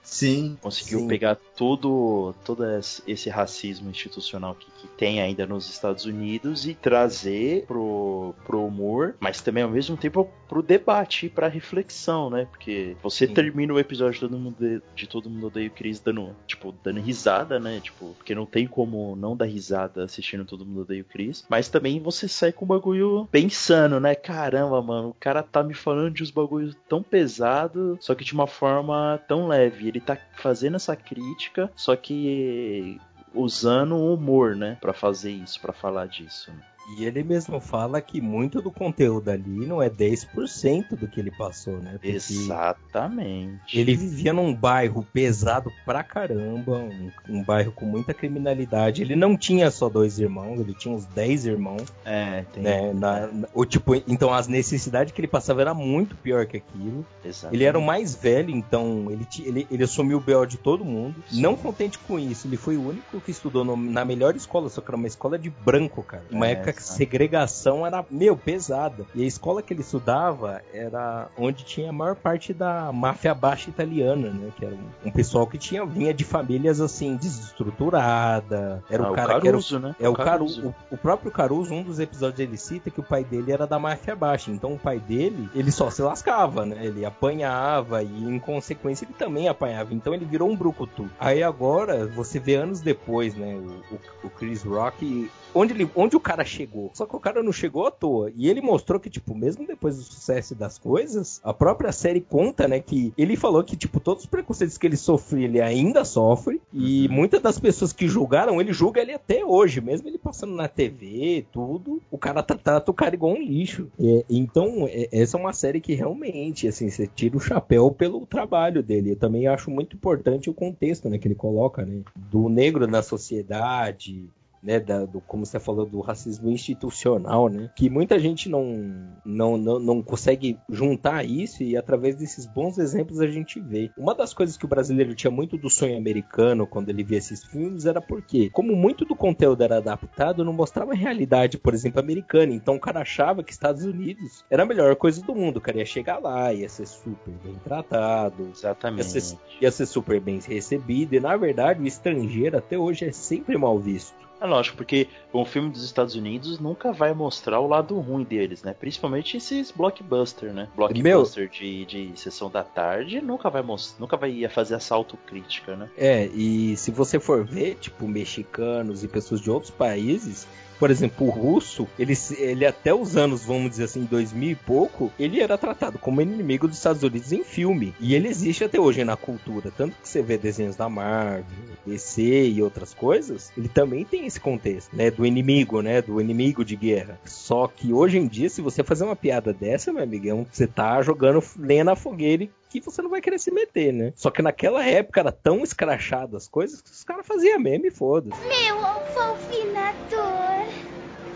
Sim. 0.03 0.59
Conseguiu 0.61 1.01
sim. 1.01 1.09
pegar 1.09 1.37
todo, 1.57 2.35
todo 2.45 2.65
esse 3.07 3.31
racismo 3.31 3.91
institucional 3.91 4.55
que, 4.55 4.67
que, 4.83 4.89
tem 4.97 5.21
ainda 5.21 5.47
nos 5.47 5.69
Estados 5.69 6.05
Unidos 6.05 6.67
e 6.67 6.75
trazer 6.75 7.65
pro, 7.67 8.35
pro 8.45 8.65
humor, 8.65 9.17
mas 9.21 9.41
também 9.41 9.63
ao 9.63 9.71
mesmo 9.71 9.97
tempo 9.97 10.29
pro 10.49 10.63
debate 10.63 11.27
e 11.27 11.29
pra 11.31 11.49
reflexão, 11.49 12.29
né? 12.29 12.47
Porque 12.51 12.97
você 13.03 13.27
sim. 13.27 13.35
termina 13.35 13.73
o 13.73 13.79
episódio 13.79 14.15
de 14.15 14.21
todo 14.21 14.39
mundo, 14.39 14.57
de, 14.59 14.83
de 14.95 15.07
todo 15.07 15.31
mundo 15.31 15.47
odeia 15.47 15.69
o 15.69 15.71
Chris 15.71 15.99
dando, 15.99 16.37
tipo, 16.47 16.75
dando 16.85 17.01
risada, 17.01 17.59
né? 17.59 17.81
Tipo, 17.81 18.15
porque 18.15 18.35
não 18.35 18.47
tem 18.47 18.67
como 18.67 19.17
não 19.17 19.37
dar 19.37 19.47
risada 19.47 20.05
assistindo 20.05 20.45
todo 20.45 20.67
mundo 20.67 20.83
odeia 20.83 21.03
o 21.03 21.05
Chris, 21.05 21.45
mas 21.49 21.69
também 21.69 22.01
você 22.01 22.29
sai 22.29 22.53
com 22.53 22.65
o 22.65 22.69
bagulho 22.69 23.27
pensando, 23.31 23.99
né? 23.99 24.15
Caramba, 24.15 24.83
mano, 24.83 25.09
o 25.09 25.17
cara 25.19 25.43
tá 25.43 25.63
me 25.63 25.75
falando 25.75 26.15
de 26.15 26.23
uns 26.23 26.31
bagulhos 26.31 26.77
tão 26.89 27.03
pesados, 27.03 27.99
só 28.01 28.15
que 28.15 28.25
de 28.25 28.33
uma 28.33 28.47
forma 28.47 29.21
tão 29.27 29.49
leve 29.49 29.89
ele 29.89 30.01
tá 30.01 30.17
fazendo 30.37 30.77
essa 30.77 30.95
crítica, 30.95 31.71
só 31.75 31.97
que 31.97 33.01
usando 33.35 33.93
o 33.93 34.15
humor, 34.15 34.55
né, 34.57 34.77
para 34.81 34.93
fazer 34.93 35.31
isso, 35.33 35.61
para 35.61 35.73
falar 35.73 36.07
disso. 36.07 36.51
Né? 36.53 36.63
E 36.91 37.05
ele 37.05 37.23
mesmo 37.23 37.61
fala 37.61 38.01
que 38.01 38.21
muito 38.21 38.61
do 38.61 38.71
conteúdo 38.71 39.31
ali 39.31 39.67
não 39.67 39.81
é 39.81 39.89
10% 39.89 40.97
do 40.97 41.09
que 41.09 41.21
ele 41.21 41.31
passou, 41.31 41.79
né? 41.79 41.93
Porque 41.93 42.09
Exatamente. 42.09 43.79
Ele 43.79 43.95
vivia 43.97 44.33
num 44.33 44.55
bairro 44.55 45.07
pesado 45.13 45.73
pra 45.85 46.03
caramba, 46.03 46.79
um, 46.79 47.11
um, 47.29 47.43
bairro 47.43 47.73
com 47.73 47.87
muita 47.87 48.13
criminalidade. 48.13 49.03
Ele 49.03 49.17
não 49.17 49.37
tinha 49.37 49.71
só 49.71 49.89
dois 49.89 50.19
irmãos, 50.19 50.61
ele 50.61 50.75
tinha 50.75 50.95
uns 50.95 51.05
10 51.07 51.47
irmãos. 51.47 51.85
É, 52.05 52.45
tem. 52.53 52.63
Né? 52.63 52.93
Na, 52.93 53.27
na, 53.29 53.49
o, 53.55 53.65
tipo, 53.65 53.95
então 53.95 54.33
as 54.33 54.49
necessidades 54.49 55.13
que 55.13 55.21
ele 55.21 55.29
passava 55.29 55.61
era 55.61 55.75
muito 55.75 56.17
pior 56.17 56.47
que 56.47 56.57
aquilo. 56.57 57.07
Exatamente. 57.25 57.57
Ele 57.57 57.65
era 57.65 57.79
o 57.79 57.83
mais 57.83 58.15
velho, 58.15 58.51
então 58.51 59.07
ele, 59.11 59.27
ele, 59.45 59.67
ele 59.71 59.85
assumiu 59.85 60.19
o 60.19 60.21
B.O. 60.21 60.45
de 60.45 60.59
todo 60.59 60.85
mundo. 60.85 61.23
Sim. 61.29 61.41
Não 61.41 61.57
contente 61.57 61.99
com 61.99 62.19
isso, 62.19 62.47
ele 62.47 62.57
foi 62.57 62.77
o 62.77 62.89
único 62.89 63.21
que 63.21 63.31
estudou 63.31 63.65
no, 63.65 63.77
na 63.77 64.05
melhor 64.05 64.35
escola, 64.37 64.69
só 64.69 64.81
que 64.81 64.91
era 64.91 64.97
uma 64.97 65.07
escola 65.07 65.39
de 65.39 65.51
branco, 65.51 66.03
cara. 66.03 66.25
Uma 66.31 66.49
É, 66.49 66.53
época 66.53 66.72
que 66.73 66.83
segregação 66.83 67.87
era, 67.87 68.05
meu, 68.11 68.37
pesada. 68.37 69.05
E 69.15 69.23
a 69.23 69.27
escola 69.27 69.63
que 69.63 69.73
ele 69.73 69.81
estudava 69.83 70.61
era 70.73 71.29
onde 71.37 71.65
tinha 71.65 71.91
a 71.91 71.93
maior 71.93 72.17
parte 72.17 72.53
da 72.53 72.93
máfia 72.93 73.35
baixa 73.35 73.71
italiana, 73.71 74.31
né? 74.31 74.51
Que 74.57 74.65
era 74.65 74.75
um, 74.75 75.09
um 75.09 75.11
pessoal 75.11 75.47
que 75.47 75.59
tinha, 75.59 75.85
vinha 75.85 76.13
de 76.13 76.25
famílias 76.25 76.81
assim, 76.81 77.17
desestruturada. 77.17 78.83
Era 78.91 79.05
Ah, 79.05 79.11
o 79.11 79.13
o 79.13 79.15
cara 79.17 79.27
que 79.41 79.49
era 79.49 79.57
Caruso, 79.57 79.79
né? 79.79 79.95
é 80.01 80.09
o 80.09 80.15
Caruso. 80.15 80.61
Caruso. 80.63 80.75
O, 80.91 80.95
o 80.95 80.99
próprio 80.99 81.31
Caruso, 81.31 81.75
um 81.75 81.83
dos 81.83 81.99
episódios 81.99 82.41
ele 82.41 82.57
cita 82.57 82.91
que 82.91 83.01
o 83.01 83.03
pai 83.03 83.25
dele 83.25 83.53
era 83.53 83.67
da 83.67 83.79
máfia 83.79 84.15
baixa. 84.17 84.51
Então 84.51 84.75
o 84.75 84.79
pai 84.79 84.99
dele, 84.99 85.49
ele 85.55 85.71
só 85.71 85.91
se 85.91 86.03
lascava, 86.03 86.65
né? 86.67 86.85
Ele 86.85 87.05
apanhava 87.05 88.03
e 88.03 88.25
em 88.25 88.39
consequência 88.39 89.05
ele 89.05 89.15
também 89.15 89.49
apanhava. 89.49 89.93
Então 89.95 90.15
ele 90.15 90.25
virou 90.25 90.49
um 90.49 90.57
brucutu. 90.57 91.09
Aí 91.19 91.43
agora 91.43 92.07
você 92.07 92.39
vê 92.39 92.55
anos 92.57 92.81
depois, 92.81 93.35
né? 93.35 93.55
O, 93.55 93.95
o, 93.95 94.01
o 94.27 94.31
Chris 94.31 94.63
Rock 94.63 95.31
onde, 95.55 95.73
ele, 95.75 95.91
onde 95.95 96.17
o 96.17 96.21
cara 96.21 96.45
chegou. 96.45 96.91
Só 96.95 97.07
que 97.07 97.17
o 97.17 97.21
cara 97.21 97.43
não 97.43 97.53
chegou 97.53 97.87
à 97.87 97.91
toa. 97.91 98.33
E 98.37 98.49
ele 98.49 98.61
mostrou 98.61 98.99
que, 99.01 99.11
tipo, 99.11 99.35
mesmo 99.35 99.67
depois 99.67 99.97
do 99.97 100.03
sucesso 100.03 100.55
das 100.55 100.79
coisas, 100.79 101.41
a 101.45 101.53
própria 101.53 101.93
série 101.93 102.21
conta, 102.21 102.67
né, 102.69 102.81
que 102.81 103.13
ele 103.17 103.37
falou 103.37 103.63
que, 103.65 103.77
tipo, 103.77 104.01
todos 104.01 104.25
os 104.25 104.29
preconceitos 104.31 104.79
que 104.79 104.87
ele 104.87 104.97
sofria, 104.97 105.45
ele 105.45 105.61
ainda 105.61 106.05
sofre. 106.05 106.61
E 106.73 107.09
muitas 107.09 107.41
das 107.41 107.59
pessoas 107.59 107.93
que 107.93 108.09
julgaram, 108.09 108.61
ele 108.61 108.73
julga 108.73 109.01
ele 109.01 109.13
até 109.13 109.45
hoje, 109.45 109.81
mesmo 109.81 110.09
ele 110.09 110.19
passando 110.19 110.55
na 110.55 110.69
TV, 110.69 111.45
tudo. 111.53 112.01
O 112.11 112.19
cara 112.19 112.43
tra- 112.43 112.57
trata 112.57 112.91
o 112.91 112.95
cara 112.95 113.15
igual 113.15 113.33
um 113.33 113.43
lixo. 113.43 113.89
É, 114.01 114.25
então, 114.31 114.87
é- 114.89 115.09
essa 115.13 115.37
é 115.37 115.41
uma 115.41 115.53
série 115.53 115.81
que 115.81 115.95
realmente, 115.95 116.67
assim, 116.69 116.89
você 116.89 117.07
tira 117.07 117.37
o 117.37 117.41
chapéu 117.41 117.91
pelo 117.91 118.25
trabalho 118.27 118.83
dele. 118.83 119.11
Eu 119.13 119.17
também 119.17 119.47
acho 119.47 119.71
muito 119.71 119.97
importante 119.97 120.49
o 120.51 120.55
contexto, 120.55 121.09
né, 121.09 121.19
que 121.19 121.29
ele 121.29 121.35
coloca, 121.35 121.85
né, 121.85 122.01
do 122.17 122.49
negro 122.49 122.87
na 122.87 123.03
sociedade, 123.03 124.25
né, 124.63 124.79
da- 124.79 125.05
do, 125.05 125.21
como 125.21 125.45
você 125.45 125.59
falou, 125.59 125.85
do 125.85 126.01
racismo 126.01 126.51
institucional, 126.51 127.49
né, 127.49 127.71
que 127.75 127.91
muita 127.91 128.19
gente 128.19 128.49
não, 128.49 129.17
não, 129.25 129.57
não, 129.57 129.79
não 129.79 130.03
consegue 130.03 130.59
juntar 130.71 131.25
isso 131.25 131.63
e 131.63 131.77
através 131.77 132.17
desses 132.17 132.47
bons 132.47 132.79
exemplos 132.79 133.21
a 133.21 133.27
gente 133.27 133.61
vê. 133.61 133.91
Uma 133.97 134.15
das 134.15 134.33
coisas 134.33 134.57
que 134.57 134.65
o 134.65 134.69
brasileiro 134.69 135.15
tinha 135.15 135.31
muito 135.31 135.57
do 135.59 135.69
sonho 135.69 135.97
americano 135.97 136.67
quando 136.67 136.89
ele 136.91 137.03
via 137.03 137.19
esses 137.19 137.45
filmes 137.45 137.87
era 137.87 138.01
porque, 138.01 138.51
como 138.51 138.75
muito 138.77 139.05
do 139.05 139.17
conteúdo 139.17 139.63
era 139.63 139.79
adaptado, 139.79 140.45
não 140.45 140.53
mostrava 140.53 140.93
a 140.93 140.97
realidade, 140.97 141.59
por 141.59 141.75
exemplo, 141.75 142.01
americana. 142.01 142.53
Então 142.55 142.77
o 142.77 142.81
cara 142.81 143.01
achava 143.01 143.43
que 143.43 143.53
Estados 143.53 143.85
Unidos 143.85 144.45
era 144.51 144.63
a 144.63 144.67
melhor 144.67 144.95
coisa 144.97 145.23
do 145.23 145.35
mundo. 145.35 145.57
O 145.57 145.61
cara 145.61 145.79
ia 145.79 145.87
chegar 145.87 146.19
lá, 146.19 146.53
ia 146.53 146.69
ser 146.69 146.87
super 146.87 147.33
bem 147.43 147.55
tratado, 147.65 148.45
ia 148.45 148.51
Exatamente. 148.51 149.21
ser, 149.21 149.39
ia 149.61 149.71
ser 149.71 149.87
super 149.87 150.21
bem 150.21 150.39
recebido. 150.41 151.15
E 151.15 151.21
na 151.21 151.37
verdade, 151.37 151.83
o 151.83 151.87
estrangeiro 151.87 152.59
até 152.59 152.79
hoje 152.79 153.05
é 153.05 153.13
sempre 153.13 153.57
mal 153.59 153.79
visto. 153.79 154.22
É 154.43 154.47
lógico, 154.47 154.77
porque 154.77 155.07
um 155.33 155.45
filme 155.45 155.71
dos 155.71 155.85
Estados 155.85 156.17
Unidos 156.17 156.59
nunca 156.59 156.93
vai 156.93 157.15
mostrar 157.15 157.61
o 157.61 157.69
lado 157.69 157.97
ruim 158.01 158.25
deles, 158.25 158.65
né? 158.65 158.75
Principalmente 158.75 159.37
esses 159.37 159.71
blockbuster, 159.71 160.53
né? 160.53 160.69
Blockbuster 160.75 161.49
de, 161.49 161.85
de 161.85 162.13
sessão 162.17 162.51
da 162.51 162.65
tarde 162.65 163.21
nunca 163.21 163.49
vai 163.49 163.63
mostrar, 163.63 164.01
nunca 164.01 164.17
vai 164.17 164.49
fazer 164.49 164.75
essa 164.75 164.97
autocrítica, 164.97 165.77
né? 165.77 165.89
É, 165.97 166.27
e 166.27 166.77
se 166.77 166.91
você 166.91 167.21
for 167.21 167.45
ver, 167.45 167.77
tipo, 167.77 168.09
mexicanos 168.09 169.05
e 169.05 169.09
pessoas 169.09 169.41
de 169.41 169.49
outros 169.49 169.71
países, 169.71 170.49
por 170.83 170.91
exemplo, 170.91 171.29
o 171.29 171.31
russo, 171.31 171.87
ele, 171.97 172.13
ele 172.39 172.67
até 172.67 172.93
os 172.93 173.17
anos, 173.17 173.45
vamos 173.45 173.71
dizer 173.71 173.85
assim, 173.85 174.03
2000 174.03 174.51
e 174.51 174.55
pouco, 174.57 175.13
ele 175.17 175.41
era 175.41 175.57
tratado 175.57 175.97
como 175.97 176.21
inimigo 176.21 176.67
dos 176.67 176.77
Estados 176.77 177.05
Unidos 177.05 177.31
em 177.31 177.45
filme. 177.45 177.95
E 178.01 178.17
ele 178.17 178.27
existe 178.27 178.65
até 178.65 178.81
hoje 178.81 179.05
na 179.05 179.17
cultura. 179.17 179.71
Tanto 179.71 179.95
que 180.03 180.09
você 180.09 180.21
vê 180.21 180.37
desenhos 180.37 180.75
da 180.75 180.89
Marvel, 180.89 181.45
DC 181.87 182.49
e 182.49 182.61
outras 182.61 182.93
coisas, 182.93 183.53
ele 183.57 183.69
também 183.69 184.05
tem 184.05 184.27
esse 184.27 184.41
contexto, 184.41 184.97
né? 184.97 185.09
Do 185.09 185.25
inimigo, 185.25 185.83
né? 185.83 186.03
Do 186.03 186.21
inimigo 186.21 186.65
de 186.65 186.75
guerra. 186.75 187.17
Só 187.25 187.69
que 187.69 187.93
hoje 187.93 188.19
em 188.19 188.27
dia, 188.27 188.49
se 188.49 188.61
você 188.61 188.83
fazer 188.83 189.05
uma 189.05 189.15
piada 189.15 189.53
dessa, 189.53 189.93
meu 189.93 190.03
amigão, 190.03 190.45
você 190.51 190.67
tá 190.67 191.01
jogando 191.01 191.41
lenha 191.61 191.85
na 191.85 191.95
fogueira 191.95 192.43
e 192.43 192.51
que 192.81 192.91
você 192.91 193.03
não 193.03 193.11
vai 193.11 193.21
querer 193.21 193.39
se 193.39 193.51
meter, 193.51 193.93
né? 193.93 194.13
Só 194.17 194.31
que 194.31 194.43
naquela 194.43 194.85
época 194.85 195.21
era 195.21 195.33
tão 195.33 195.63
escrachado 195.63 196.37
as 196.37 196.49
coisas 196.49 196.81
que 196.81 196.91
os 196.91 197.05
caras 197.05 197.27
faziam 197.27 197.59
meme 197.59 197.89
e 197.89 197.91
foda-se. 197.91 198.41
Meu 198.47 198.85
alfinador. 198.85 200.67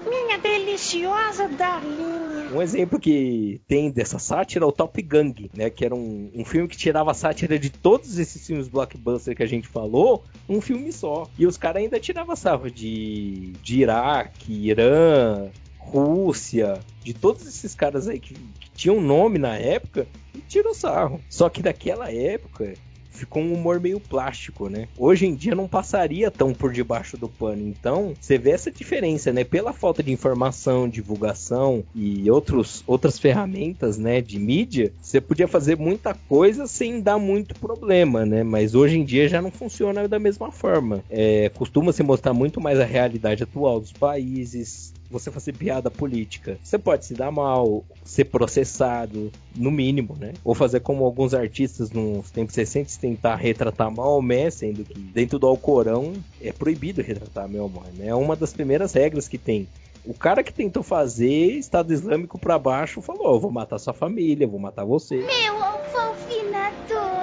Minha 0.08 0.38
deliciosa 0.38 1.48
Darlinha. 1.48 2.48
Um 2.52 2.62
exemplo 2.62 2.98
que 3.00 3.60
tem 3.66 3.90
dessa 3.90 4.20
sátira 4.20 4.64
é 4.64 4.68
o 4.68 4.72
Top 4.72 5.02
Gang, 5.02 5.50
né? 5.52 5.68
Que 5.68 5.84
era 5.84 5.94
um, 5.94 6.30
um 6.32 6.44
filme 6.44 6.68
que 6.68 6.76
tirava 6.76 7.10
a 7.10 7.14
sátira 7.14 7.58
de 7.58 7.70
todos 7.70 8.18
esses 8.18 8.46
filmes 8.46 8.68
blockbuster 8.68 9.34
que 9.34 9.42
a 9.42 9.48
gente 9.48 9.66
falou, 9.66 10.22
um 10.48 10.60
filme 10.60 10.92
só. 10.92 11.28
E 11.36 11.44
os 11.44 11.56
caras 11.56 11.82
ainda 11.82 11.98
tiravam 11.98 12.36
sarro 12.36 12.70
de, 12.70 13.52
de 13.62 13.80
Iraque, 13.80 14.68
Irã, 14.68 15.50
Rússia, 15.86 16.80
de 17.02 17.14
todos 17.14 17.46
esses 17.46 17.74
caras 17.74 18.08
aí 18.08 18.18
que, 18.18 18.34
que 18.34 18.70
tinham 18.74 19.00
nome 19.00 19.38
na 19.38 19.56
época, 19.56 20.06
e 20.34 20.40
tirou 20.40 20.74
sarro. 20.74 21.20
Só 21.28 21.48
que 21.48 21.62
daquela 21.62 22.12
época 22.12 22.74
ficou 23.16 23.42
um 23.42 23.54
humor 23.54 23.80
meio 23.80 23.98
plástico, 23.98 24.68
né? 24.68 24.88
Hoje 24.96 25.26
em 25.26 25.34
dia 25.34 25.54
não 25.54 25.66
passaria 25.66 26.30
tão 26.30 26.52
por 26.52 26.72
debaixo 26.72 27.16
do 27.16 27.28
pano. 27.28 27.66
Então, 27.66 28.12
você 28.20 28.36
vê 28.36 28.50
essa 28.50 28.70
diferença, 28.70 29.32
né? 29.32 29.42
Pela 29.42 29.72
falta 29.72 30.02
de 30.02 30.12
informação, 30.12 30.88
divulgação 30.88 31.82
e 31.94 32.30
outros, 32.30 32.84
outras 32.86 33.18
ferramentas, 33.18 33.96
né, 33.96 34.20
de 34.20 34.38
mídia, 34.38 34.92
você 35.00 35.20
podia 35.20 35.48
fazer 35.48 35.78
muita 35.78 36.12
coisa 36.12 36.66
sem 36.66 37.00
dar 37.00 37.18
muito 37.18 37.54
problema, 37.58 38.26
né? 38.26 38.42
Mas 38.42 38.74
hoje 38.74 38.98
em 38.98 39.04
dia 39.04 39.28
já 39.28 39.40
não 39.40 39.50
funciona 39.50 40.06
da 40.06 40.18
mesma 40.18 40.52
forma. 40.52 41.02
É, 41.08 41.50
costuma 41.54 41.92
se 41.92 42.02
mostrar 42.02 42.34
muito 42.34 42.60
mais 42.60 42.78
a 42.78 42.84
realidade 42.84 43.42
atual 43.42 43.80
dos 43.80 43.92
países, 43.92 44.92
você 45.10 45.30
fazer 45.30 45.52
piada 45.52 45.90
política. 45.90 46.58
Você 46.62 46.78
pode 46.78 47.06
se 47.06 47.14
dar 47.14 47.30
mal, 47.30 47.84
ser 48.04 48.24
processado, 48.24 49.30
no 49.54 49.70
mínimo, 49.70 50.16
né? 50.18 50.32
Ou 50.44 50.54
fazer 50.54 50.80
como 50.80 51.04
alguns 51.04 51.34
artistas 51.34 51.90
nos 51.90 52.30
tempos 52.30 52.54
recentes 52.54 52.96
tentar 52.96 53.36
retratar 53.36 53.90
Maomé, 53.90 54.50
sendo 54.50 54.84
que 54.84 54.98
dentro 54.98 55.38
do 55.38 55.46
Alcorão 55.46 56.12
é 56.40 56.52
proibido 56.52 57.02
retratar 57.02 57.48
Maomé, 57.48 57.90
né? 57.94 58.08
É 58.08 58.14
uma 58.14 58.36
das 58.36 58.52
primeiras 58.52 58.92
regras 58.92 59.28
que 59.28 59.38
tem. 59.38 59.68
O 60.04 60.14
cara 60.14 60.42
que 60.42 60.52
tentou 60.52 60.84
fazer 60.84 61.58
Estado 61.58 61.92
Islâmico 61.92 62.38
pra 62.38 62.58
baixo 62.58 63.02
falou: 63.02 63.34
eu 63.34 63.40
vou 63.40 63.50
matar 63.50 63.78
sua 63.78 63.92
família, 63.92 64.46
vou 64.46 64.60
matar 64.60 64.84
você. 64.84 65.16
Meu 65.16 65.62
alfofinador. 65.62 67.15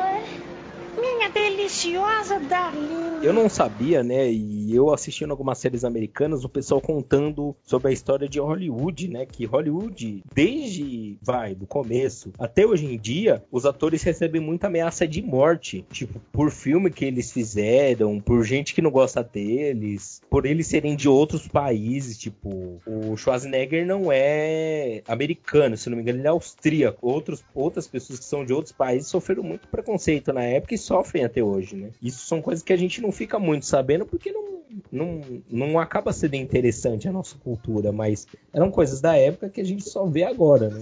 Deliciosa 1.64 2.42
Darlinha. 2.42 3.04
Eu 3.24 3.32
não 3.32 3.48
sabia, 3.48 4.04
né? 4.04 4.30
E 4.30 4.76
eu 4.76 4.94
assistindo 4.94 5.32
algumas 5.32 5.58
séries 5.58 5.86
americanas, 5.86 6.44
o 6.44 6.50
pessoal 6.50 6.82
contando 6.82 7.56
sobre 7.64 7.88
a 7.88 7.94
história 7.94 8.28
de 8.28 8.38
Hollywood, 8.38 9.08
né? 9.08 9.26
Que 9.26 9.46
Hollywood, 9.46 10.22
desde 10.36 11.18
vai 11.22 11.56
do 11.56 11.66
começo 11.66 12.34
até 12.38 12.66
hoje 12.66 12.86
em 12.86 12.98
dia, 12.98 13.42
os 13.50 13.66
atores 13.66 14.04
recebem 14.04 14.42
muita 14.42 14.68
ameaça 14.68 15.08
de 15.08 15.22
morte, 15.22 15.86
tipo 15.90 16.20
por 16.34 16.52
filme 16.52 16.92
que 16.92 17.06
eles 17.06 17.32
fizeram, 17.32 18.20
por 18.20 18.44
gente 18.44 18.76
que 18.76 18.82
não 18.82 18.92
gosta 18.92 19.24
deles, 19.24 20.22
por 20.30 20.46
eles 20.46 20.68
serem 20.68 20.98
de 20.98 21.08
outros 21.08 21.48
países, 21.48 22.18
tipo 22.18 22.82
o 22.86 23.16
Schwarzenegger 23.16 23.86
não 23.86 24.12
é 24.12 25.02
americano, 25.08 25.78
se 25.78 25.90
não 25.90 25.96
me 25.96 26.04
engano 26.04 26.20
ele 26.20 26.28
é 26.28 26.32
austríaco. 26.32 27.08
Outros, 27.08 27.42
outras 27.56 27.88
pessoas 27.88 28.20
que 28.20 28.26
são 28.26 28.44
de 28.44 28.52
outros 28.52 28.74
países 28.74 29.08
sofreram 29.08 29.44
muito 29.44 29.66
preconceito 29.70 30.34
na 30.34 30.44
época 30.44 30.76
e 30.76 30.78
sofrem 30.78 31.24
até 31.24 31.42
hoje, 31.42 31.53
né? 31.76 31.90
Isso 32.02 32.26
são 32.26 32.42
coisas 32.42 32.64
que 32.64 32.74
a 32.74 32.78
gente 32.78 33.02
não 33.02 33.12
fica 33.12 33.40
muito 33.40 33.66
sabendo 33.66 34.06
porque 34.06 34.32
não, 34.32 34.44
não, 34.92 35.22
não 35.50 35.80
acaba 35.80 36.12
sendo 36.14 36.36
interessante 36.36 37.08
a 37.08 37.12
nossa 37.12 37.36
cultura, 37.38 37.92
mas 37.92 38.28
eram 38.54 38.72
coisas 38.72 39.02
da 39.02 39.16
época 39.16 39.50
que 39.50 39.62
a 39.62 39.66
gente 39.66 39.88
só 39.88 40.06
vê 40.06 40.24
agora, 40.24 40.70
né? 40.70 40.80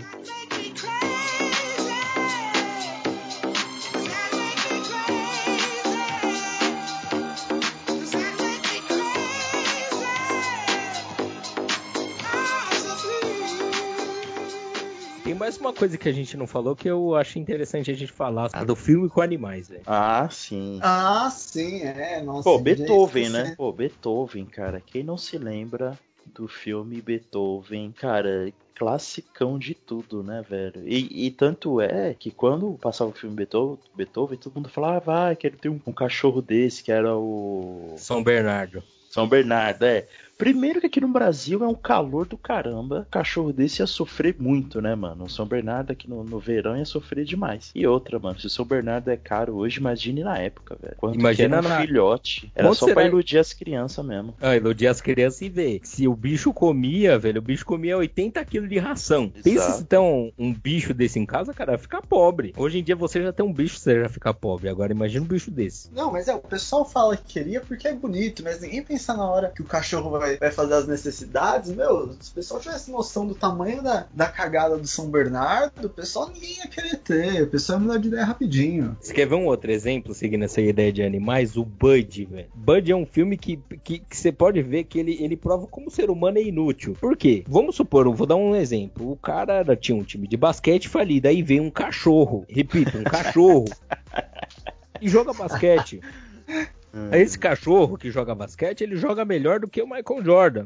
Tem 15.23 15.35
mais 15.35 15.57
uma 15.57 15.71
coisa 15.71 15.97
que 15.99 16.09
a 16.09 16.11
gente 16.11 16.35
não 16.35 16.47
falou 16.47 16.75
que 16.75 16.89
eu 16.89 17.15
acho 17.15 17.37
interessante 17.37 17.91
a 17.91 17.93
gente 17.93 18.11
falar, 18.11 18.49
a 18.51 18.63
do 18.63 18.75
filme 18.75 19.07
com 19.07 19.21
animais, 19.21 19.69
velho. 19.69 19.83
Ah, 19.85 20.27
sim. 20.31 20.79
Ah, 20.81 21.29
sim, 21.29 21.81
é. 21.83 22.21
Nossa, 22.23 22.49
Pô, 22.49 22.57
já 22.57 22.63
Beethoven, 22.63 23.23
esqueci. 23.25 23.43
né? 23.43 23.53
Pô, 23.55 23.71
Beethoven, 23.71 24.45
cara. 24.45 24.81
Quem 24.83 25.03
não 25.03 25.17
se 25.17 25.37
lembra 25.37 25.97
do 26.25 26.47
filme 26.47 26.99
Beethoven, 27.01 27.91
cara, 27.91 28.51
classicão 28.75 29.59
de 29.59 29.75
tudo, 29.75 30.23
né, 30.23 30.43
velho? 30.47 30.81
E, 30.87 31.27
e 31.27 31.29
tanto 31.31 31.79
é 31.79 32.15
que 32.15 32.31
quando 32.31 32.71
passava 32.81 33.11
o 33.11 33.13
filme 33.13 33.35
Beethoven, 33.35 33.77
Beethoven 33.93 34.39
todo 34.39 34.55
mundo 34.55 34.69
falava, 34.69 34.95
ah, 34.95 34.99
vai, 34.99 35.35
quero 35.35 35.55
ter 35.55 35.69
um, 35.69 35.79
um 35.85 35.93
cachorro 35.93 36.41
desse, 36.41 36.83
que 36.83 36.91
era 36.91 37.15
o 37.15 37.93
São 37.95 38.23
Bernardo. 38.23 38.81
São 39.11 39.27
Bernardo, 39.27 39.83
é. 39.83 40.07
Primeiro 40.41 40.79
que 40.79 40.87
aqui 40.87 40.99
no 40.99 41.07
Brasil 41.07 41.63
é 41.63 41.67
um 41.67 41.75
calor 41.75 42.25
do 42.25 42.35
caramba. 42.35 43.07
Cachorro 43.11 43.53
desse 43.53 43.79
ia 43.83 43.85
sofrer 43.85 44.35
muito, 44.39 44.81
né, 44.81 44.95
mano? 44.95 45.25
O 45.25 45.29
São 45.29 45.45
Bernardo 45.45 45.91
aqui 45.91 46.09
no, 46.09 46.23
no 46.23 46.39
verão 46.39 46.75
ia 46.75 46.83
sofrer 46.83 47.23
demais. 47.23 47.69
E 47.75 47.85
outra, 47.85 48.17
mano, 48.17 48.39
se 48.39 48.47
o 48.47 48.49
São 48.49 48.65
Bernardo 48.65 49.09
é 49.11 49.17
caro 49.17 49.55
hoje, 49.55 49.79
imagine 49.79 50.23
na 50.23 50.39
época, 50.39 50.75
velho. 50.81 50.95
Quanto 50.97 51.19
Imagina 51.19 51.61
que 51.61 51.65
era 51.67 51.75
um 51.75 51.77
na- 51.77 51.81
filhote. 51.85 52.51
Era 52.55 52.67
Quanto 52.69 52.77
só 52.79 52.85
será- 52.85 52.95
pra 53.01 53.05
iludir 53.07 53.37
as 53.37 53.53
crianças 53.53 54.03
mesmo. 54.03 54.33
Ah, 54.41 54.55
iludir 54.55 54.87
as 54.87 54.99
crianças 54.99 55.41
e 55.41 55.49
ver. 55.49 55.79
Se 55.83 56.07
o 56.07 56.15
bicho 56.15 56.51
comia, 56.51 57.19
velho, 57.19 57.37
o 57.37 57.43
bicho 57.43 57.63
comia 57.63 57.95
80 57.95 58.43
quilos 58.43 58.67
de 58.67 58.79
ração. 58.79 59.29
Pensa 59.29 59.49
Exato. 59.49 59.77
se 59.77 59.85
tem 59.85 59.99
um, 59.99 60.31
um 60.39 60.51
bicho 60.51 60.91
desse 60.91 61.19
em 61.19 61.25
casa, 61.27 61.53
cara, 61.53 61.73
vai 61.73 61.77
ficar 61.79 62.01
pobre. 62.01 62.51
Hoje 62.57 62.79
em 62.79 62.83
dia 62.83 62.95
você 62.95 63.21
já 63.21 63.31
tem 63.31 63.45
um 63.45 63.53
bicho, 63.53 63.77
você 63.77 64.01
já 64.01 64.09
fica 64.09 64.33
pobre. 64.33 64.69
Agora 64.69 64.91
imagina 64.91 65.23
um 65.23 65.27
bicho 65.27 65.51
desse. 65.51 65.91
Não, 65.93 66.11
mas 66.11 66.27
é, 66.27 66.33
o 66.33 66.39
pessoal 66.39 66.83
fala 66.83 67.15
que 67.15 67.31
queria 67.31 67.61
porque 67.61 67.87
é 67.87 67.93
bonito, 67.93 68.41
mas 68.43 68.59
ninguém 68.59 68.81
pensa 68.81 69.13
na 69.15 69.29
hora 69.29 69.51
que 69.55 69.61
o 69.61 69.65
cachorro 69.65 70.09
vai, 70.09 70.30
vai 70.37 70.51
fazer 70.51 70.73
as 70.73 70.87
necessidades. 70.87 71.71
Meu, 71.71 72.13
se 72.19 72.31
o 72.31 72.33
pessoal 72.33 72.59
tivesse 72.59 72.91
noção 72.91 73.25
do 73.27 73.35
tamanho 73.35 73.81
da, 73.81 74.07
da 74.13 74.27
cagada 74.27 74.77
do 74.77 74.87
São 74.87 75.09
Bernardo, 75.09 75.85
o 75.85 75.89
pessoal 75.89 76.29
ninguém 76.33 76.57
ia 76.57 76.67
querer 76.67 76.97
ter. 76.97 77.43
O 77.43 77.47
pessoal 77.47 77.79
ia 77.79 77.85
mudar 77.85 77.97
de 77.99 78.07
ideia 78.07 78.25
rapidinho. 78.25 78.97
Você 78.99 79.13
quer 79.13 79.27
ver 79.27 79.35
um 79.35 79.45
outro 79.45 79.71
exemplo, 79.71 80.13
seguindo 80.13 80.43
essa 80.43 80.61
ideia 80.61 80.91
de 80.91 81.03
animais? 81.03 81.55
O 81.57 81.63
Bud, 81.63 82.25
velho. 82.25 82.47
Bud 82.53 82.91
é 82.91 82.95
um 82.95 83.05
filme 83.05 83.37
que, 83.37 83.59
que, 83.83 83.99
que 83.99 84.17
você 84.17 84.31
pode 84.31 84.61
ver 84.61 84.83
que 84.85 84.99
ele, 84.99 85.17
ele 85.21 85.37
prova 85.37 85.67
como 85.67 85.87
o 85.87 85.91
ser 85.91 86.09
humano 86.09 86.37
é 86.37 86.43
inútil. 86.43 86.95
Por 86.99 87.15
quê? 87.17 87.43
Vamos 87.47 87.75
supor, 87.75 88.05
eu 88.05 88.13
vou 88.13 88.27
dar 88.27 88.35
um 88.35 88.55
exemplo. 88.55 89.11
O 89.11 89.15
cara 89.15 89.53
era- 89.59 89.75
tinha 89.75 89.95
um 89.95 90.03
time 90.03 90.27
de 90.27 90.37
basquete 90.37 90.87
falido, 90.89 91.27
aí 91.27 91.41
vem 91.41 91.59
um 91.59 91.69
cachorro. 91.71 92.45
Repito, 92.47 92.97
um 92.97 93.03
cachorro. 93.03 93.65
e 95.01 95.07
joga 95.09 95.33
basquete. 95.33 96.01
Aí 97.11 97.21
Esse 97.21 97.37
cachorro 97.37 97.97
que 97.97 98.11
joga 98.11 98.35
basquete, 98.35 98.81
ele 98.81 98.95
joga 98.95 99.23
melhor 99.25 99.59
do 99.59 99.67
que 99.67 99.81
o 99.81 99.87
Michael 99.87 100.23
Jordan. 100.23 100.65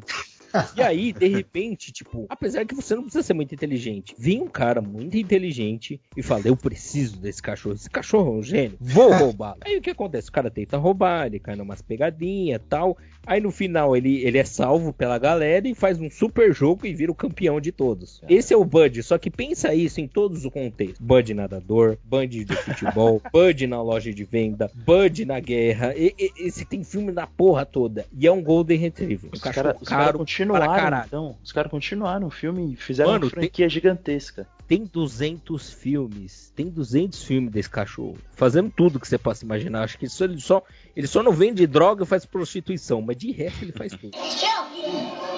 E 0.75 0.81
aí, 0.81 1.11
de 1.11 1.27
repente, 1.27 1.91
tipo, 1.91 2.25
apesar 2.29 2.65
que 2.65 2.73
você 2.73 2.95
não 2.95 3.03
precisa 3.03 3.23
ser 3.23 3.33
muito 3.33 3.53
inteligente, 3.53 4.15
vem 4.17 4.41
um 4.41 4.47
cara 4.47 4.81
muito 4.81 5.17
inteligente 5.17 5.99
e 6.15 6.23
fala: 6.23 6.43
Eu 6.45 6.55
preciso 6.55 7.17
desse 7.19 7.41
cachorro. 7.41 7.75
Esse 7.75 7.89
cachorro 7.89 8.35
é 8.35 8.39
um 8.39 8.43
gênio, 8.43 8.77
vou 8.79 9.11
roubar. 9.11 9.57
aí 9.61 9.77
o 9.77 9.81
que 9.81 9.89
acontece? 9.89 10.29
O 10.29 10.31
cara 10.31 10.49
tenta 10.49 10.77
roubar, 10.77 11.25
ele 11.25 11.39
cai 11.39 11.55
numas 11.55 11.81
pegadinhas 11.81 12.61
tal. 12.69 12.97
Aí 13.25 13.39
no 13.41 13.51
final 13.51 13.95
ele, 13.95 14.23
ele 14.23 14.37
é 14.37 14.43
salvo 14.43 14.93
pela 14.93 15.17
galera 15.17 15.67
e 15.67 15.73
faz 15.75 15.99
um 15.99 16.09
super 16.09 16.53
jogo 16.53 16.85
e 16.85 16.93
vira 16.93 17.11
o 17.11 17.15
campeão 17.15 17.59
de 17.59 17.71
todos. 17.71 18.21
Esse 18.29 18.53
é 18.53 18.57
o 18.57 18.65
Bud, 18.65 19.01
só 19.03 19.17
que 19.17 19.29
pensa 19.29 19.73
isso 19.73 19.99
em 20.01 20.07
todos 20.07 20.45
os 20.45 20.51
contextos: 20.51 20.99
Bud 20.99 21.33
nadador, 21.33 21.97
Bud 22.03 22.43
de 22.45 22.55
futebol, 22.55 23.21
Bud 23.31 23.67
na 23.67 23.81
loja 23.81 24.13
de 24.13 24.23
venda, 24.23 24.69
Bud 24.73 25.25
na 25.25 25.39
guerra. 25.39 25.93
E- 25.95 26.13
e- 26.17 26.31
esse 26.47 26.65
tem 26.65 26.83
filme 26.83 27.11
na 27.11 27.25
porra 27.27 27.65
toda. 27.65 28.05
E 28.17 28.27
é 28.27 28.31
um 28.31 28.41
Golden 28.41 28.77
Retriever. 28.77 29.29
Um 29.31 29.33
Os 29.35 29.41
caras 29.41 29.55
cara 29.87 30.13
continuaram, 30.17 31.03
então. 31.07 31.35
Os 31.43 31.51
caras 31.51 31.71
continuaram 31.71 32.27
o 32.27 32.31
filme 32.31 32.73
e 32.73 32.75
fizeram 32.75 33.11
Mano, 33.11 33.25
uma 33.25 33.31
franquia 33.31 33.67
gigantesca. 33.69 34.47
Tem 34.67 34.83
200 34.85 35.71
filmes. 35.71 36.51
Tem 36.55 36.69
200 36.69 37.23
filmes 37.23 37.51
desse 37.51 37.69
cachorro. 37.69 38.17
Fazendo 38.33 38.71
tudo 38.75 38.99
que 38.99 39.07
você 39.07 39.17
possa 39.17 39.45
imaginar. 39.45 39.83
Acho 39.83 39.97
que 39.97 40.05
isso 40.05 40.23
ele 40.23 40.39
só. 40.39 40.63
Ele 40.95 41.07
só 41.07 41.21
não 41.21 41.31
vende 41.31 41.67
droga 41.67 42.03
e 42.03 42.07
faz 42.07 42.25
prostituição. 42.25 43.01
Mas 43.01 43.17
de 43.17 43.31
resto 43.31 43.63
ele 43.63 43.71
faz 43.71 43.91
tudo. 43.91 44.11
Cachorro? 44.11 44.71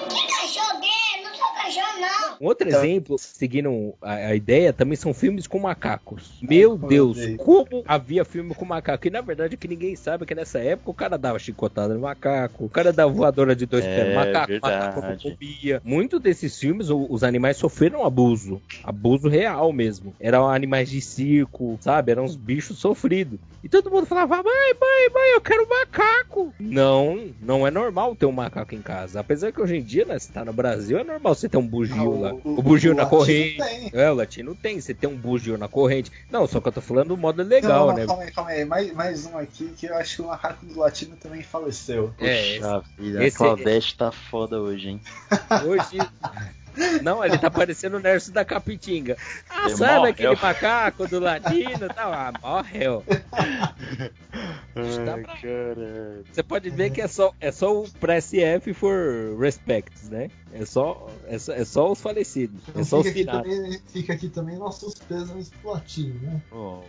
Que 0.08 0.26
cachorro 0.28 0.82
é? 0.82 1.22
Não 1.22 1.34
sou 1.34 1.48
cachorro. 1.54 1.87
Um 2.40 2.46
outro 2.46 2.68
exemplo, 2.68 3.18
seguindo 3.18 3.94
a, 4.00 4.12
a 4.14 4.34
ideia, 4.34 4.72
também 4.72 4.96
são 4.96 5.12
filmes 5.12 5.46
com 5.46 5.58
macacos. 5.58 6.38
Meu 6.40 6.78
Ai, 6.80 6.88
Deus, 6.88 7.18
como 7.38 7.82
havia 7.86 8.24
filme 8.24 8.54
com 8.54 8.64
macaco. 8.64 9.06
E 9.06 9.10
na 9.10 9.20
verdade 9.20 9.56
que 9.56 9.66
ninguém 9.68 9.96
sabe 9.96 10.22
é 10.24 10.26
que 10.26 10.34
nessa 10.34 10.58
época 10.58 10.90
o 10.90 10.94
cara 10.94 11.18
dava 11.18 11.38
chicotada 11.38 11.94
no 11.94 12.00
macaco, 12.00 12.64
o 12.64 12.68
cara 12.68 12.92
dava 12.92 13.12
voadora 13.12 13.56
de 13.56 13.66
dois 13.66 13.84
É, 13.84 13.96
pés 13.96 14.08
no 14.08 14.14
macaco, 14.14 14.46
verdade. 14.48 14.96
macacofobia. 14.96 15.82
Muitos 15.84 16.20
desses 16.20 16.58
filmes, 16.58 16.88
os 16.90 17.24
animais 17.24 17.56
sofreram 17.56 18.04
abuso. 18.04 18.60
Abuso 18.84 19.28
real 19.28 19.72
mesmo. 19.72 20.14
Eram 20.20 20.48
animais 20.48 20.88
de 20.88 21.00
circo, 21.00 21.78
sabe? 21.80 22.12
Eram 22.12 22.24
uns 22.24 22.36
bichos 22.36 22.78
sofridos. 22.78 23.38
E 23.62 23.68
todo 23.68 23.90
mundo 23.90 24.06
falava, 24.06 24.36
mãe, 24.36 24.44
mãe, 24.44 25.10
mãe, 25.12 25.34
eu 25.34 25.40
quero 25.40 25.64
um 25.64 25.68
macaco. 25.68 26.54
Não, 26.60 27.28
não 27.42 27.66
é 27.66 27.70
normal 27.70 28.14
ter 28.14 28.26
um 28.26 28.32
macaco 28.32 28.74
em 28.74 28.80
casa. 28.80 29.18
Apesar 29.18 29.50
que 29.50 29.60
hoje 29.60 29.76
em 29.76 29.82
dia, 29.82 30.04
né, 30.04 30.18
você 30.18 30.32
tá 30.32 30.44
no 30.44 30.52
Brasil, 30.52 30.96
é 30.98 31.04
normal 31.04 31.34
você 31.34 31.48
ter 31.48 31.56
um 31.56 31.66
bugio 31.88 32.14
Ah, 32.14 32.20
lá. 32.20 32.30
porra. 32.34 32.40
O, 32.58 32.62
bugio 32.62 32.94
na 32.94 33.02
latino 33.02 33.18
corrente. 33.18 33.56
tem. 33.56 33.90
É, 33.92 34.10
o 34.10 34.14
latino 34.14 34.54
tem. 34.54 34.80
Você 34.80 34.94
tem 34.94 35.08
um 35.10 35.16
bugio 35.16 35.56
na 35.58 35.68
corrente. 35.68 36.10
Não, 36.30 36.46
só 36.46 36.60
que 36.60 36.68
eu 36.68 36.72
tô 36.72 36.80
falando 36.80 37.08
do 37.08 37.16
modo 37.16 37.42
legal, 37.42 37.86
não, 37.86 37.86
não, 37.88 37.94
né? 37.96 38.06
Calma 38.06 38.22
aí, 38.22 38.30
calma 38.32 38.50
aí. 38.50 38.64
Mais, 38.64 38.92
mais 38.92 39.26
um 39.26 39.36
aqui 39.38 39.72
que 39.76 39.86
eu 39.86 39.94
acho 39.96 40.16
que 40.16 40.22
o 40.22 40.26
macaco 40.26 40.64
do 40.66 40.78
latino 40.78 41.16
também 41.16 41.42
faleceu. 41.42 42.12
É, 42.18 42.56
Puxa 42.58 42.82
vida, 42.98 43.24
esse- 43.24 43.36
a 43.36 43.38
Claudete 43.38 43.96
tá 43.96 44.10
foda 44.12 44.60
hoje, 44.60 44.88
hein? 44.90 45.00
Hoje. 45.66 45.98
Não, 47.02 47.24
ele 47.24 47.36
tá 47.38 47.50
parecendo 47.50 47.96
o 47.96 48.00
Nerso 48.00 48.30
da 48.30 48.44
Capitinga. 48.44 49.16
Ah, 49.50 49.66
Ele 49.66 49.76
sabe 49.76 49.94
morreu. 49.94 50.10
aquele 50.12 50.36
macaco 50.40 51.08
do 51.08 51.18
latino? 51.18 51.88
Tá, 51.92 52.04
ah, 52.04 52.32
morreu. 52.40 53.02
Ai, 54.76 55.22
pra-. 55.22 55.38
Você 56.32 56.42
pode 56.42 56.70
ver 56.70 56.90
que 56.90 57.00
é 57.00 57.08
só, 57.08 57.32
é 57.40 57.50
só 57.50 57.80
o 57.82 57.88
press 58.00 58.32
F 58.34 58.72
for 58.74 59.36
respects, 59.38 60.08
né? 60.08 60.28
É 60.52 60.64
só, 60.64 61.08
é 61.26 61.38
só, 61.38 61.52
é 61.52 61.64
só 61.64 61.92
os 61.92 62.00
falecidos. 62.00 62.60
Então 62.68 62.80
É 62.80 62.84
só 62.84 63.00
os 63.00 63.06
fica, 63.06 63.18
aqui 63.20 63.30
finados. 63.44 63.54
também, 63.56 63.80
fica 63.88 64.12
aqui 64.14 64.28
também 64.28 64.56
nossos 64.56 64.94
pêsames 64.94 65.50
pro 65.60 65.72
latino, 65.72 66.14
né? 66.22 66.40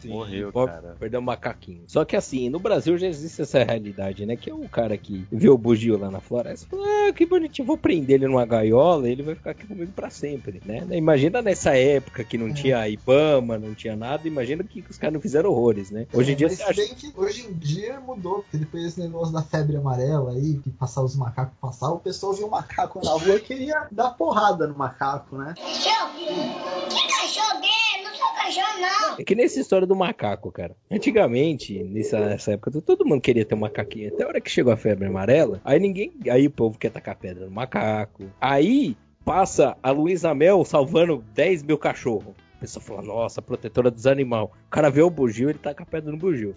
Sim, 0.02 0.10
morreu, 0.10 0.52
cara. 0.54 0.96
Perder 1.00 1.18
um 1.18 1.22
macaquinho. 1.22 1.82
Só 1.88 2.06
que 2.06 2.16
assim, 2.16 2.50
no 2.50 2.60
Brasil 2.60 2.98
já 2.98 3.08
existe 3.08 3.42
essa 3.42 3.64
realidade, 3.64 4.26
né? 4.26 4.36
Que 4.38 4.50
é 4.50 4.54
o 4.54 4.68
cara 4.70 4.98
que 4.98 5.26
vê 5.32 5.50
o 5.50 5.58
bugio 5.58 5.98
lá 5.98 6.10
na 6.10 6.22
floresta 6.22 6.66
e 6.66 6.70
fala, 6.70 6.88
ah, 7.10 7.14
que 7.14 7.26
bonitinho, 7.26 7.66
vou 7.68 7.78
prender 7.78 8.16
ele 8.16 8.28
numa 8.28 8.46
gaiola 8.46 9.10
e 9.10 9.12
ele 9.12 9.24
vai 9.24 9.36
ficar 9.36 9.52
aqui 9.52 9.68
comigo 9.68 9.92
pra 9.94 10.10
sempre, 10.10 10.62
né? 10.66 10.86
Imagina 10.92 11.42
nessa 11.42 11.76
época 11.76 12.24
que 12.24 12.38
não 12.38 12.48
É. 12.50 12.54
tinha 12.54 12.88
Ibama, 12.88 13.58
não 13.58 13.74
tinha 13.74 13.96
nada, 13.96 14.26
imagina 14.28 14.64
que 14.64 14.84
os 14.90 14.98
caras 14.98 15.14
não 15.14 15.22
fizeram 15.22 15.50
horrores, 15.50 15.92
né? 15.92 16.08
Hoje 16.14 16.32
em 16.32 16.36
dia 16.36 16.48
você 16.50 16.56
se 16.56 16.64
acha. 16.64 16.96
que 16.96 17.12
hoje 17.16 17.46
em 17.46 17.54
dia 17.54 17.69
mudou, 18.06 18.42
porque 18.42 18.58
depois 18.58 18.84
desse 18.84 19.00
negócio 19.00 19.34
da 19.34 19.42
febre 19.42 19.78
amarela 19.78 20.32
aí, 20.32 20.60
que 20.64 20.70
passar 20.70 21.04
os 21.04 21.16
macacos 21.16 21.58
passar, 21.60 21.92
o 21.92 22.00
pessoal 22.00 22.34
viu 22.34 22.48
um 22.48 22.50
macaco 22.50 23.04
na 23.04 23.12
rua 23.12 23.36
e 23.36 23.40
queria 23.40 23.88
dar 23.92 24.12
porrada 24.12 24.68
no 24.68 24.78
macaco, 24.78 25.38
né? 25.38 25.54
Cachorro? 25.56 26.14
Que 26.90 27.08
cachorro 27.08 27.62
é? 27.64 28.04
Não 28.04 28.16
sou 28.16 28.28
cachorro, 28.36 28.80
não. 28.80 29.20
É 29.20 29.24
que 29.24 29.36
nessa 29.36 29.60
história 29.60 29.86
do 29.86 29.96
macaco, 29.96 30.52
cara. 30.52 30.76
Antigamente, 30.90 31.84
nessa, 31.84 32.20
nessa 32.20 32.54
época, 32.54 32.82
todo 32.82 33.06
mundo 33.06 33.22
queria 33.22 33.46
ter 33.46 33.56
um 33.56 33.60
macaquinho. 33.60 34.14
Até 34.14 34.24
a 34.24 34.28
hora 34.28 34.42
que 34.42 34.50
chegou 34.50 34.72
a 34.72 34.78
febre 34.78 35.08
amarela, 35.08 35.62
aí 35.64 35.80
ninguém. 35.80 36.14
Aí 36.30 36.48
o 36.48 36.52
povo 36.52 36.78
quer 36.78 36.92
tacar 36.92 37.18
pedra 37.18 37.46
no 37.46 37.52
macaco. 37.52 38.24
Aí 38.40 38.98
passa 39.24 39.78
a 39.84 39.92
Luísa 39.92 40.34
Mel 40.34 40.66
salvando 40.66 41.24
10 41.34 41.64
mil 41.64 41.78
cachorros. 41.78 42.34
A 42.60 42.62
pessoa 42.62 42.84
fala, 42.84 43.02
nossa, 43.02 43.42
protetora 43.42 43.90
dos 43.90 44.06
animais. 44.06 44.44
O 44.44 44.70
cara 44.70 44.90
vê 44.90 45.02
o 45.02 45.10
bugio, 45.10 45.50
ele 45.50 45.58
taca 45.58 45.84
a 45.84 45.86
pedra 45.86 46.12
no 46.12 46.18
bugio. 46.18 46.54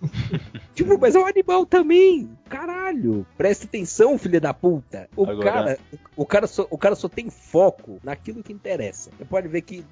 tipo, 0.74 0.98
mas 0.98 1.14
é 1.14 1.18
um 1.18 1.26
animal 1.26 1.66
também. 1.66 2.30
Caralho. 2.48 3.26
Presta 3.36 3.66
atenção, 3.66 4.16
filha 4.16 4.40
da 4.40 4.54
puta. 4.54 5.10
O 5.14 5.24
Agora- 5.28 5.52
cara, 5.52 5.78
o 6.16 6.24
cara, 6.24 6.46
só, 6.46 6.66
o 6.70 6.78
cara 6.78 6.94
só 6.94 7.06
tem 7.06 7.28
foco 7.28 8.00
naquilo 8.02 8.42
que 8.42 8.50
interessa. 8.50 9.10
Você 9.16 9.26
pode 9.26 9.46
ver 9.46 9.60
que 9.60 9.84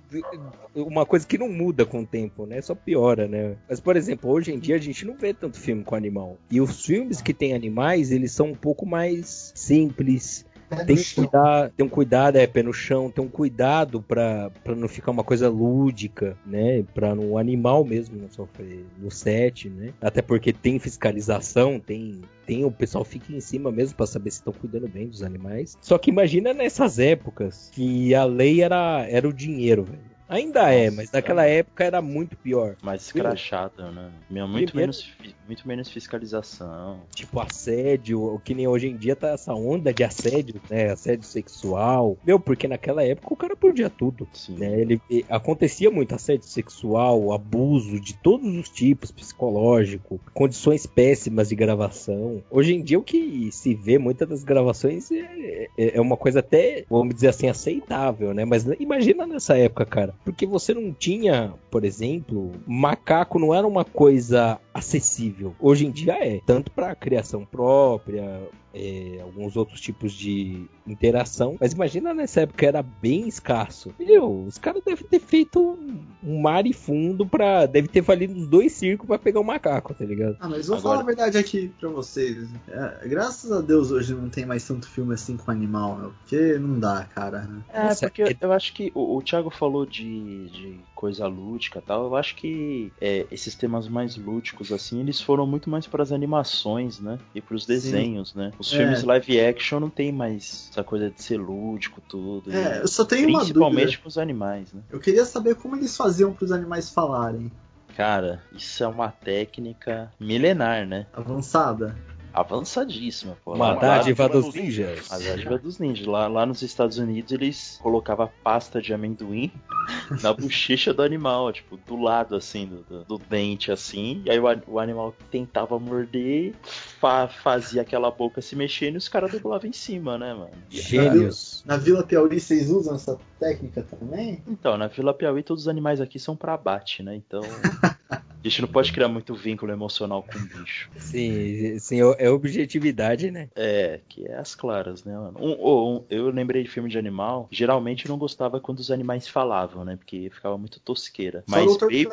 uma 0.75 1.05
coisa 1.05 1.27
que 1.27 1.37
não 1.37 1.51
muda 1.51 1.85
com 1.85 2.01
o 2.01 2.07
tempo, 2.07 2.47
né? 2.47 2.63
Só 2.63 2.75
piora, 2.75 3.29
né? 3.29 3.55
Mas, 3.69 3.81
por 3.81 3.97
exemplo, 3.97 4.31
hoje 4.31 4.53
em 4.55 4.59
dia 4.59 4.77
a 4.77 4.81
gente 4.81 5.05
não 5.05 5.15
vê 5.15 5.35
tanto 5.35 5.61
filme 5.61 5.85
com 5.85 5.95
animal. 5.95 6.39
E 6.51 6.59
os 6.59 6.87
filmes 6.87 7.21
que 7.21 7.35
tem 7.35 7.53
animais, 7.53 8.11
eles 8.11 8.33
são 8.33 8.47
um 8.47 8.55
pouco 8.55 8.87
mais 8.87 9.53
simples. 9.55 10.47
Tem 10.87 10.97
um 10.97 10.99
chão. 10.99 11.25
cuidado, 11.25 11.73
tem 11.77 11.87
um 11.87 11.89
cuidado, 11.89 12.37
é 12.37 12.47
pé 12.47 12.63
no 12.63 12.73
chão, 12.73 13.11
tem 13.11 13.25
um 13.25 13.29
cuidado 13.29 14.01
pra, 14.01 14.51
pra 14.63 14.75
não 14.75 14.89
ficar 14.89 15.11
uma 15.11 15.25
coisa 15.25 15.49
lúdica, 15.49 16.37
né? 16.47 16.85
Pra 16.95 17.15
no 17.15 17.37
animal 17.37 17.85
mesmo 17.85 18.21
não 18.21 18.31
sofrer 18.31 18.85
no 18.99 19.11
set, 19.11 19.69
né? 19.69 19.93
Até 20.01 20.23
porque 20.23 20.53
tem 20.53 20.79
fiscalização, 20.79 21.81
tem, 21.81 22.21
tem 22.47 22.65
o 22.65 22.71
pessoal 22.71 23.05
fica 23.05 23.33
em 23.33 23.41
cima 23.41 23.73
mesmo 23.73 23.97
pra 23.97 24.07
saber 24.07 24.31
se 24.31 24.39
estão 24.39 24.53
cuidando 24.53 24.89
bem 24.89 25.09
dos 25.09 25.23
animais. 25.23 25.77
Só 25.81 25.99
que 25.99 26.11
imagina 26.11 26.55
nessas 26.55 26.99
épocas 26.99 27.71
que 27.73 28.15
a 28.15 28.25
lei 28.25 28.63
era, 28.63 29.07
era 29.09 29.29
o 29.29 29.33
dinheiro, 29.33 29.85
velho. 29.85 30.10
Ainda 30.31 30.73
é, 30.73 30.85
Nossa. 30.87 30.97
mas 30.97 31.11
naquela 31.13 31.45
época 31.45 31.85
era 31.85 32.01
muito 32.01 32.37
pior. 32.37 32.77
Mais 32.83 33.03
escrachado, 33.03 33.91
né? 33.91 34.11
Meu, 34.31 34.47
muito, 34.47 34.69
Primeiro- 34.73 34.93
menos, 34.93 35.35
muito 35.47 35.67
menos 35.69 35.89
fiscalização. 35.91 37.01
Tipo, 37.15 37.41
assédio, 37.41 38.23
o 38.23 38.39
que 38.39 38.55
nem 38.55 38.67
hoje 38.69 38.89
em 38.89 38.97
dia 38.97 39.17
tá 39.17 39.31
essa 39.31 39.53
onda 39.55 39.93
de 39.93 40.05
assédio, 40.05 40.61
né? 40.71 40.91
Assédio 40.93 41.25
sexual. 41.25 42.17
Meu, 42.25 42.39
porque 42.39 42.69
naquela 42.69 43.03
época 43.05 43.35
o 43.35 43.37
cara 43.37 43.57
podia 43.57 43.91
tudo. 43.91 44.27
Sim. 44.33 44.57
né? 44.57 44.81
Ele, 44.81 45.01
acontecia 45.29 45.91
muito 45.91 46.15
assédio 46.15 46.47
sexual, 46.47 47.33
abuso 47.33 48.01
de 48.01 48.15
todos 48.15 48.47
os 48.57 48.69
tipos, 48.69 49.11
psicológico, 49.11 50.21
condições 50.33 50.87
péssimas 50.87 51.49
de 51.49 51.57
gravação. 51.57 52.43
Hoje 52.51 52.75
em 52.75 52.83
dia 52.83 52.99
o 52.99 53.03
que 53.03 53.51
se 53.53 53.75
vê 53.75 53.99
muitas 53.99 54.29
das 54.29 54.45
gravações 54.45 55.11
é, 55.11 55.69
é- 55.77 55.97
é 55.97 56.01
uma 56.01 56.17
coisa 56.17 56.39
até, 56.41 56.85
vamos 56.89 57.15
dizer 57.15 57.29
assim, 57.29 57.49
aceitável, 57.49 58.33
né? 58.33 58.45
Mas 58.45 58.65
imagina 58.79 59.27
nessa 59.27 59.57
época, 59.59 59.85
cara, 59.85 60.15
porque 60.25 60.47
você 60.47 60.75
não 60.75 60.93
tinha, 60.93 61.55
por 61.71 61.85
exemplo, 61.85 62.53
macaco 62.67 63.39
não 63.39 63.55
era 63.55 63.67
uma 63.67 63.85
coisa 63.85 64.61
acessível. 64.73 65.55
Hoje 65.59 65.87
em 65.87 65.91
dia 65.91 66.15
é, 66.15 66.41
tanto 66.45 66.71
para 66.71 66.95
criação 66.95 67.45
própria, 67.45 68.41
é, 68.75 69.19
alguns 69.23 69.57
outros 69.57 69.81
tipos 69.81 70.13
de 70.13 70.65
interação. 70.87 71.57
Mas 71.61 71.73
imagina 71.73 72.13
nessa 72.15 72.43
época 72.43 72.67
era 72.67 72.83
bem 72.83 73.27
escasso. 73.29 73.93
Meu, 73.99 74.45
os 74.45 74.59
caras 74.59 74.83
devem 74.85 75.05
ter 75.07 75.21
feito 75.21 75.61
um, 75.61 76.01
um 76.23 76.41
mar 76.41 76.67
e 76.67 76.73
fundo 76.73 77.27
pra. 77.27 77.67
Deve 77.67 77.89
ter 77.89 78.01
valido 78.01 78.39
os 78.39 78.47
dois 78.47 78.73
circos 78.73 79.07
pra 79.07 79.19
pegar 79.19 79.41
o 79.41 79.45
macaco, 79.45 79.95
tá 79.95 80.05
ligado? 80.05 80.37
Ah, 80.41 80.49
mas 80.49 80.67
vou 80.69 80.77
Agora- 80.79 80.99
falar 80.99 81.03
a 81.03 81.07
verdade 81.07 81.39
aqui 81.39 81.73
pra 81.81 81.89
vocês. 81.89 82.49
É, 82.69 83.09
graças 83.09 83.51
a 83.53 83.61
Deus 83.61 83.91
hoje 83.91 84.15
não 84.15 84.29
tem 84.29 84.45
mais 84.47 84.67
tanto 84.67 84.89
filme 84.89 85.15
assim 85.15 85.37
com 85.37 85.51
animal, 85.51 85.97
meu. 85.97 86.11
Porque 86.21 86.59
não 86.59 86.79
dá, 86.79 87.05
cara. 87.15 87.43
né? 87.43 87.63
É, 87.73 87.83
Nossa, 87.85 88.07
porque 88.09 88.23
é- 88.23 88.37
eu 88.41 88.53
acho 88.53 88.73
que 88.75 88.91
o, 88.95 89.17
o 89.17 89.23
Thiago 89.23 89.51
falou 89.51 89.85
de, 89.87 90.49
de 90.51 90.81
coisa 91.01 91.27
lúdica 91.27 91.79
e 91.79 91.83
tal. 91.83 92.05
Eu 92.05 92.15
acho 92.15 92.37
que 92.37 92.93
é, 93.01 93.27
esses 93.33 93.55
temas 93.55 93.89
mais 93.89 94.17
lúdicos, 94.17 94.71
assim, 94.71 95.01
eles 95.01 95.19
foram 95.19 95.47
muito 95.47 95.71
mais 95.71 95.87
para 95.87 96.03
as 96.03 96.13
animações, 96.13 97.01
né? 97.01 97.19
E 97.35 97.41
para 97.41 97.55
os 97.57 97.65
desenhos, 97.65 98.35
né? 98.35 98.53
Os 98.59 98.71
É. 98.71 98.77
filmes 98.77 99.03
live 99.03 99.41
action 99.41 99.81
não 99.81 99.89
tem 99.89 100.13
mais 100.13 100.69
essa 100.71 100.85
coisa 100.85 101.09
de 101.11 101.23
ser 101.23 101.39
lúdico, 101.39 102.03
tudo. 102.07 102.53
É, 102.53 102.77
e 102.77 102.81
eu 102.83 102.89
só 102.89 103.03
tenho 103.07 103.31
uma 103.31 103.39
principalmente 103.39 103.85
dúvida. 103.87 104.03
com 104.03 104.09
os 104.09 104.19
animais, 104.19 104.73
né? 104.75 104.83
Eu 104.91 105.01
queria 105.01 105.25
saber 105.25 105.55
como 105.55 105.75
eles 105.75 105.97
faziam 105.97 106.35
pros 106.35 106.53
animais 106.53 106.91
falarem. 106.91 107.51
Cara, 107.97 108.43
isso 108.53 108.85
é 108.85 108.87
uma 108.87 109.09
técnica 109.09 110.13
milenar, 110.21 110.87
né? 110.87 111.07
Avançada. 111.15 111.97
Avançadíssima, 112.33 113.37
pô. 113.45 113.55
Uma 113.55 113.75
dádiva 113.75 114.29
dos 114.29 114.47
nos 114.47 114.55
ninjas. 114.55 115.11
A 115.13 115.19
dádiva 115.19 115.59
dos 115.59 115.79
ninjas. 115.79 116.07
Lá, 116.07 116.29
lá 116.29 116.47
nos 116.47 116.63
Estados 116.63 116.99
Unidos 116.99 117.33
eles 117.33 117.79
colocavam 117.83 118.31
pasta 118.43 118.81
de 118.81 118.93
amendoim 118.95 119.51
na 120.23 120.33
bochecha 120.33 120.93
do 120.95 121.03
animal, 121.03 121.53
tipo, 121.53 121.77
do 121.77 121.97
lado 121.97 122.37
assim, 122.37 122.67
do, 122.67 122.83
do- 122.83 123.05
do 123.05 123.19
dente 123.19 123.73
assim. 123.73 124.23
E 124.25 124.31
aí 124.31 124.39
o, 124.39 124.45
o 124.67 124.79
animal 124.79 125.15
tentava 125.31 125.79
morder, 125.79 126.55
fa- 126.63 127.29
fazia 127.29 127.83
aquela 127.83 128.11
boca 128.11 128.41
se 128.41 128.55
mexendo 128.55 128.95
e 128.95 128.99
os 128.99 129.09
caras 129.09 129.33
dublavam 129.33 129.69
em 129.69 129.73
cima, 129.73 130.17
né, 130.19 130.33
mano? 130.35 130.51
Gênios. 130.69 131.63
Na 131.67 131.77
Vila 131.77 132.03
Piauí 132.05 132.39
vocês 132.41 132.71
usam 132.71 132.95
essa 132.95 133.19
técnica 133.39 133.83
também? 133.83 134.43
Então, 134.47 134.77
na 134.77 134.87
Vila 134.87 135.13
Piauí 135.15 135.43
todos 135.43 135.65
os 135.65 135.69
animais 135.69 136.01
aqui 136.01 136.19
são 136.19 136.37
pra 136.37 136.55
abate, 136.55 137.03
né? 137.03 137.15
Então. 137.17 137.41
A 138.43 138.49
gente 138.49 138.63
não 138.63 138.69
pode 138.69 138.91
criar 138.93 139.09
muito 139.09 139.35
vínculo 139.35 139.71
emocional 139.71 140.23
com 140.23 140.39
o 140.39 140.43
bicho. 140.43 140.89
Sim, 140.97 141.79
sim, 141.79 142.01
é 142.01 142.25
é 142.27 142.31
objetividade, 142.31 143.31
né? 143.31 143.49
É, 143.55 144.01
que 144.09 144.27
é 144.27 144.35
as 144.37 144.55
claras, 144.55 145.05
né, 145.05 145.15
mano? 145.15 145.39
Um, 145.39 145.97
um- 145.97 146.05
eu 146.09 146.31
lembrei 146.31 146.63
de 146.63 146.71
filme 146.71 146.89
de 146.89 146.97
animal. 146.99 147.49
Geralmente 147.51 148.09
não 148.09 148.17
gostava 148.17 148.59
quando 148.59 148.79
os 148.79 148.91
animais 148.91 149.29
falavam, 149.29 149.85
né? 149.85 149.97
Porque 149.97 150.31
ficava 150.33 150.57
muito 150.57 150.81
tosqueira. 150.81 151.45
Só 151.47 151.57
Mas 151.57 151.71
o 151.71 151.77
Dr. 151.77 151.87
Baby- 151.87 152.05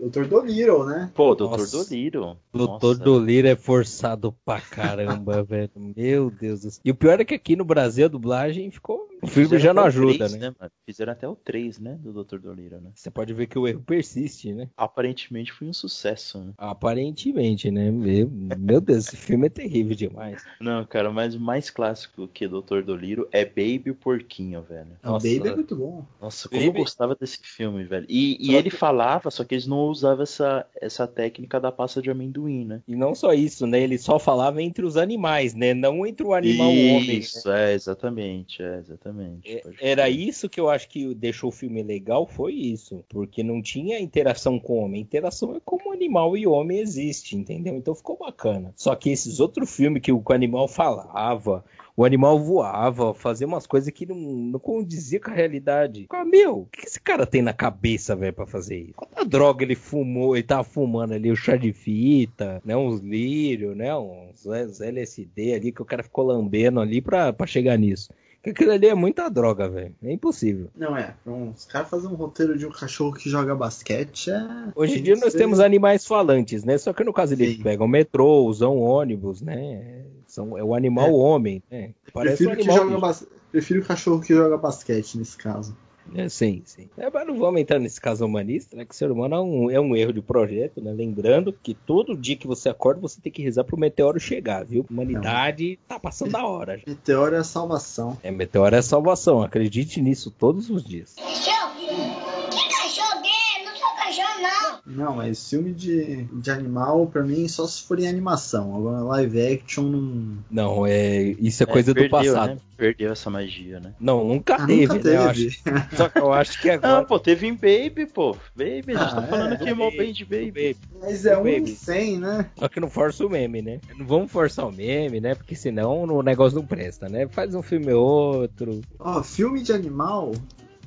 Dr. 0.00 0.04
Do- 0.04 0.10
Dr. 0.10 0.24
Dolittle, 0.28 0.86
né? 0.86 1.10
Pô, 1.14 1.34
Doutor 1.34 1.58
Nossa. 1.58 1.76
Dolittle. 1.84 2.36
Doutor 2.52 2.88
Nossa. 2.96 3.04
Doliro 3.04 3.48
é 3.48 3.56
forçado 3.56 4.32
pra 4.44 4.60
caramba, 4.60 5.42
velho. 5.44 5.70
Meu 5.76 6.30
Deus 6.30 6.60
do 6.62 6.70
céu. 6.70 6.80
E 6.84 6.90
o 6.90 6.94
pior 6.94 7.20
é 7.20 7.24
que 7.24 7.34
aqui 7.34 7.56
no 7.56 7.64
Brasil 7.64 8.04
a 8.06 8.08
dublagem 8.08 8.70
ficou. 8.70 9.08
O 9.20 9.26
filme 9.26 9.48
Fizeram 9.48 9.60
já 9.64 9.74
não 9.74 9.82
ajuda, 9.84 10.28
três, 10.28 10.32
né? 10.34 10.54
mano? 10.60 10.70
Fizeram 10.86 11.12
até 11.12 11.26
o 11.28 11.34
3, 11.34 11.80
né? 11.80 11.98
Do 12.00 12.22
Dr. 12.24 12.38
Dolittle, 12.38 12.80
né? 12.80 12.90
Você 12.94 13.10
pode 13.10 13.34
ver 13.34 13.48
que 13.48 13.58
o 13.58 13.66
erro 13.66 13.82
persiste, 13.82 14.52
né? 14.52 14.68
Aparentemente 14.76 15.52
foi 15.52 15.66
um 15.66 15.72
sucesso, 15.72 16.38
né? 16.38 16.52
Aparentemente, 16.56 17.70
né? 17.70 17.90
Meu, 17.90 18.30
meu 18.30 18.80
Deus, 18.80 19.08
esse 19.08 19.16
filme 19.16 19.46
é 19.46 19.50
terrível 19.50 19.96
demais. 19.96 20.44
Não, 20.60 20.84
cara, 20.84 21.10
mas 21.10 21.34
o 21.34 21.40
mais 21.40 21.68
clássico 21.68 22.28
que 22.28 22.46
Dr. 22.46 22.82
Dolittle 22.84 23.26
é 23.32 23.44
Baby 23.44 23.90
o 23.90 23.94
Porquinho, 23.94 24.62
velho. 24.62 24.96
O 25.04 25.10
Nossa. 25.10 25.26
Baby 25.28 25.48
é 25.48 25.54
muito 25.54 25.74
bom. 25.76 26.06
Nossa, 26.20 26.48
como 26.48 26.60
eu 26.62 26.66
Baby- 26.68 26.78
gostava 26.80 27.14
desse 27.14 27.38
filme, 27.42 27.84
velho. 27.84 28.06
E, 28.08 28.36
e 28.40 28.54
ele 28.54 28.70
falava, 28.70 29.30
só 29.30 29.44
que 29.44 29.54
eles 29.54 29.66
não 29.66 29.78
usavam 29.88 30.22
essa, 30.22 30.66
essa 30.80 31.06
técnica 31.06 31.60
da 31.60 31.72
pasta 31.72 32.00
de 32.00 32.10
amendoim, 32.10 32.64
né? 32.64 32.82
E 32.86 32.94
não 32.94 33.14
só 33.14 33.32
isso, 33.32 33.66
né? 33.66 33.80
Ele 33.80 33.98
só 33.98 34.18
falava 34.18 34.62
entre 34.62 34.84
os 34.84 34.96
animais, 34.96 35.54
né? 35.54 35.74
Não 35.74 36.06
entre 36.06 36.26
o 36.26 36.34
animal 36.34 36.70
homem. 36.70 37.06
né? 37.06 37.14
Isso, 37.14 37.50
é, 37.50 37.74
exatamente, 37.74 38.62
é, 38.62 38.78
exatamente. 38.78 39.50
É- 39.56 39.62
Era 39.80 40.08
isso 40.08 40.48
que 40.48 40.60
eu 40.60 40.68
acho 40.68 40.88
que 40.88 41.14
deixou 41.14 41.48
o 41.48 41.52
filme 41.52 41.82
legal, 41.82 42.26
foi 42.26 42.52
isso. 42.54 43.04
Porque 43.08 43.42
não 43.42 43.60
tinha 43.62 43.98
interação 44.00 44.58
com 44.58 44.74
o 44.74 44.84
homem. 44.84 45.00
Interação 45.00 45.54
é 45.56 45.60
como 45.64 45.92
animal 45.92 46.36
e 46.36 46.46
homem 46.46 46.78
existe, 46.78 47.36
entendeu? 47.36 47.74
Então 47.76 47.94
ficou 47.94 48.16
bacana. 48.16 48.72
Só 48.76 48.94
que 48.94 49.10
esses 49.10 49.40
outros 49.40 49.74
filmes 49.74 50.02
que 50.02 50.12
o 50.12 50.22
animal 50.30 50.68
falava, 50.68 51.64
O 51.98 52.04
animal 52.04 52.38
voava, 52.38 53.12
fazia 53.12 53.44
umas 53.44 53.66
coisas 53.66 53.92
que 53.92 54.06
não, 54.06 54.14
não 54.14 54.60
condizia 54.60 55.18
com 55.18 55.32
a 55.32 55.34
realidade. 55.34 56.06
Ah, 56.10 56.24
meu, 56.24 56.60
o 56.60 56.66
que 56.66 56.86
esse 56.86 57.00
cara 57.00 57.26
tem 57.26 57.42
na 57.42 57.52
cabeça, 57.52 58.14
velho, 58.14 58.32
pra 58.32 58.46
fazer 58.46 58.78
isso? 58.78 58.94
Quanta 58.94 59.24
droga 59.24 59.64
ele 59.64 59.74
fumou, 59.74 60.36
ele 60.36 60.46
tava 60.46 60.62
fumando 60.62 61.14
ali, 61.14 61.28
o 61.28 61.34
chá 61.34 61.56
de 61.56 61.72
fita, 61.72 62.62
né? 62.64 62.76
Uns 62.76 63.00
lírios, 63.00 63.76
né? 63.76 63.92
Uns, 63.96 64.46
uns 64.46 64.80
LSD 64.80 65.54
ali 65.54 65.72
que 65.72 65.82
o 65.82 65.84
cara 65.84 66.04
ficou 66.04 66.24
lambendo 66.24 66.78
ali 66.78 67.02
pra, 67.02 67.32
pra 67.32 67.48
chegar 67.48 67.76
nisso. 67.76 68.10
Aquilo 68.50 68.72
ali 68.72 68.86
é 68.86 68.94
muita 68.94 69.28
droga, 69.28 69.68
velho. 69.68 69.94
É 70.02 70.12
impossível. 70.12 70.68
Não 70.76 70.96
é, 70.96 71.14
os 71.26 71.64
caras 71.64 71.88
fazem 71.88 72.08
um 72.08 72.14
roteiro 72.14 72.56
de 72.56 72.66
um 72.66 72.70
cachorro 72.70 73.12
que 73.14 73.28
joga 73.28 73.54
basquete 73.54 74.30
é. 74.30 74.46
Hoje 74.74 74.98
em 74.98 75.02
dia 75.02 75.16
nós 75.16 75.32
temos 75.34 75.60
animais 75.60 76.06
falantes, 76.06 76.64
né? 76.64 76.78
Só 76.78 76.92
que 76.92 77.04
no 77.04 77.12
caso 77.12 77.34
eles 77.34 77.56
Sim. 77.56 77.62
pegam 77.62 77.86
metrô, 77.88 78.44
usam 78.44 78.78
ônibus, 78.78 79.40
né? 79.40 80.04
São, 80.26 80.56
é 80.58 80.62
o 80.62 80.74
animal 80.74 81.08
É. 81.08 81.12
homem, 81.12 81.62
né? 81.70 81.90
Parece 82.12 82.44
Prefiro, 82.44 82.50
um 82.50 82.54
que 82.54 82.70
animal. 82.70 82.88
joga 82.88 83.00
bas... 83.00 83.26
Prefiro 83.50 83.80
o 83.80 83.84
cachorro 83.84 84.20
que 84.20 84.34
joga 84.34 84.58
basquete 84.58 85.16
nesse 85.16 85.36
caso. 85.36 85.74
É, 86.14 86.28
sim, 86.28 86.62
sim. 86.64 86.88
É, 86.96 87.10
mas 87.10 87.26
não 87.26 87.38
vamos 87.38 87.60
entrar 87.60 87.78
nesse 87.78 88.00
caso 88.00 88.24
humanista, 88.24 88.76
né? 88.76 88.84
Que 88.84 88.94
o 88.94 88.96
ser 88.96 89.10
humano 89.10 89.34
é 89.34 89.40
um, 89.40 89.70
é 89.70 89.80
um 89.80 89.94
erro 89.96 90.12
de 90.12 90.22
projeto, 90.22 90.80
né? 90.80 90.92
Lembrando 90.92 91.52
que 91.52 91.74
todo 91.74 92.16
dia 92.16 92.36
que 92.36 92.46
você 92.46 92.68
acorda, 92.68 93.00
você 93.00 93.20
tem 93.20 93.32
que 93.32 93.42
rezar 93.42 93.64
pro 93.64 93.78
meteoro 93.78 94.18
chegar, 94.18 94.64
viu? 94.64 94.86
Humanidade 94.90 95.78
tá 95.86 95.98
passando 95.98 96.32
da 96.32 96.46
hora 96.46 96.78
já. 96.78 96.84
Meteoro 96.86 97.34
é 97.34 97.38
a 97.38 97.44
salvação. 97.44 98.16
É, 98.22 98.30
meteoro 98.30 98.74
é 98.74 98.82
salvação. 98.82 99.42
Acredite 99.42 100.00
nisso 100.00 100.30
todos 100.30 100.70
os 100.70 100.82
dias. 100.82 101.14
Cachorro? 101.14 102.48
Que 102.50 102.68
cachorro 102.68 103.22
é? 103.24 103.64
Não 103.64 103.76
sou 103.76 103.88
cachorro, 103.96 104.77
não. 104.88 105.08
Não, 105.08 105.16
mas 105.16 105.48
filme 105.48 105.72
de, 105.72 106.24
de 106.24 106.50
animal, 106.50 107.06
pra 107.06 107.22
mim, 107.22 107.46
só 107.48 107.66
se 107.66 107.82
for 107.82 107.98
em 107.98 108.08
animação. 108.08 108.76
Agora, 108.76 109.00
live 109.02 109.40
action 109.54 109.84
não. 109.84 110.38
Não, 110.50 110.86
é 110.86 111.22
isso 111.38 111.62
é 111.62 111.66
coisa 111.66 111.92
do 111.92 112.00
perdeu, 112.00 112.10
passado. 112.10 112.54
Né? 112.54 112.60
Perdeu 112.76 113.12
essa 113.12 113.28
magia, 113.30 113.80
né? 113.80 113.92
Não, 113.98 114.24
nunca 114.24 114.54
Ah, 114.56 114.66
teve, 114.66 114.86
nunca 114.94 115.08
né? 115.10 115.16
Eu 115.16 115.22
acho. 115.22 115.62
Só 115.96 116.08
que 116.08 116.18
eu 116.18 116.32
acho 116.32 116.60
que 116.60 116.70
agora. 116.70 117.04
pô, 117.04 117.18
teve 117.18 117.46
em 117.46 117.54
Baby, 117.54 118.06
pô. 118.06 118.36
Baby, 118.54 118.92
a 118.94 118.98
gente 118.98 119.12
Ah, 119.12 119.14
tá 119.16 119.22
falando 119.22 119.52
é, 119.52 119.54
aqui 119.56 119.74
mal 119.74 119.90
bem 119.90 120.12
de 120.12 120.24
Baby. 120.24 120.50
Baby. 120.50 120.76
Mas 121.00 121.26
é 121.26 121.36
um 121.36 121.46
em 121.46 121.60
Baby. 121.60 121.70
100, 121.74 122.18
né? 122.18 122.50
Só 122.56 122.68
que 122.68 122.80
não 122.80 122.88
força 122.90 123.26
o 123.26 123.30
meme, 123.30 123.62
né? 123.62 123.80
Não 123.98 124.06
vamos 124.06 124.30
forçar 124.30 124.66
o 124.66 124.72
meme, 124.72 125.20
né? 125.20 125.34
Porque 125.34 125.56
senão 125.56 126.04
o 126.04 126.22
negócio 126.22 126.58
não 126.58 126.66
presta, 126.66 127.08
né? 127.08 127.26
Faz 127.28 127.54
um 127.54 127.62
filme 127.62 127.92
ou 127.92 128.36
outro. 128.40 128.80
Ó, 128.98 129.22
filme 129.22 129.60
de 129.62 129.72
animal 129.72 130.32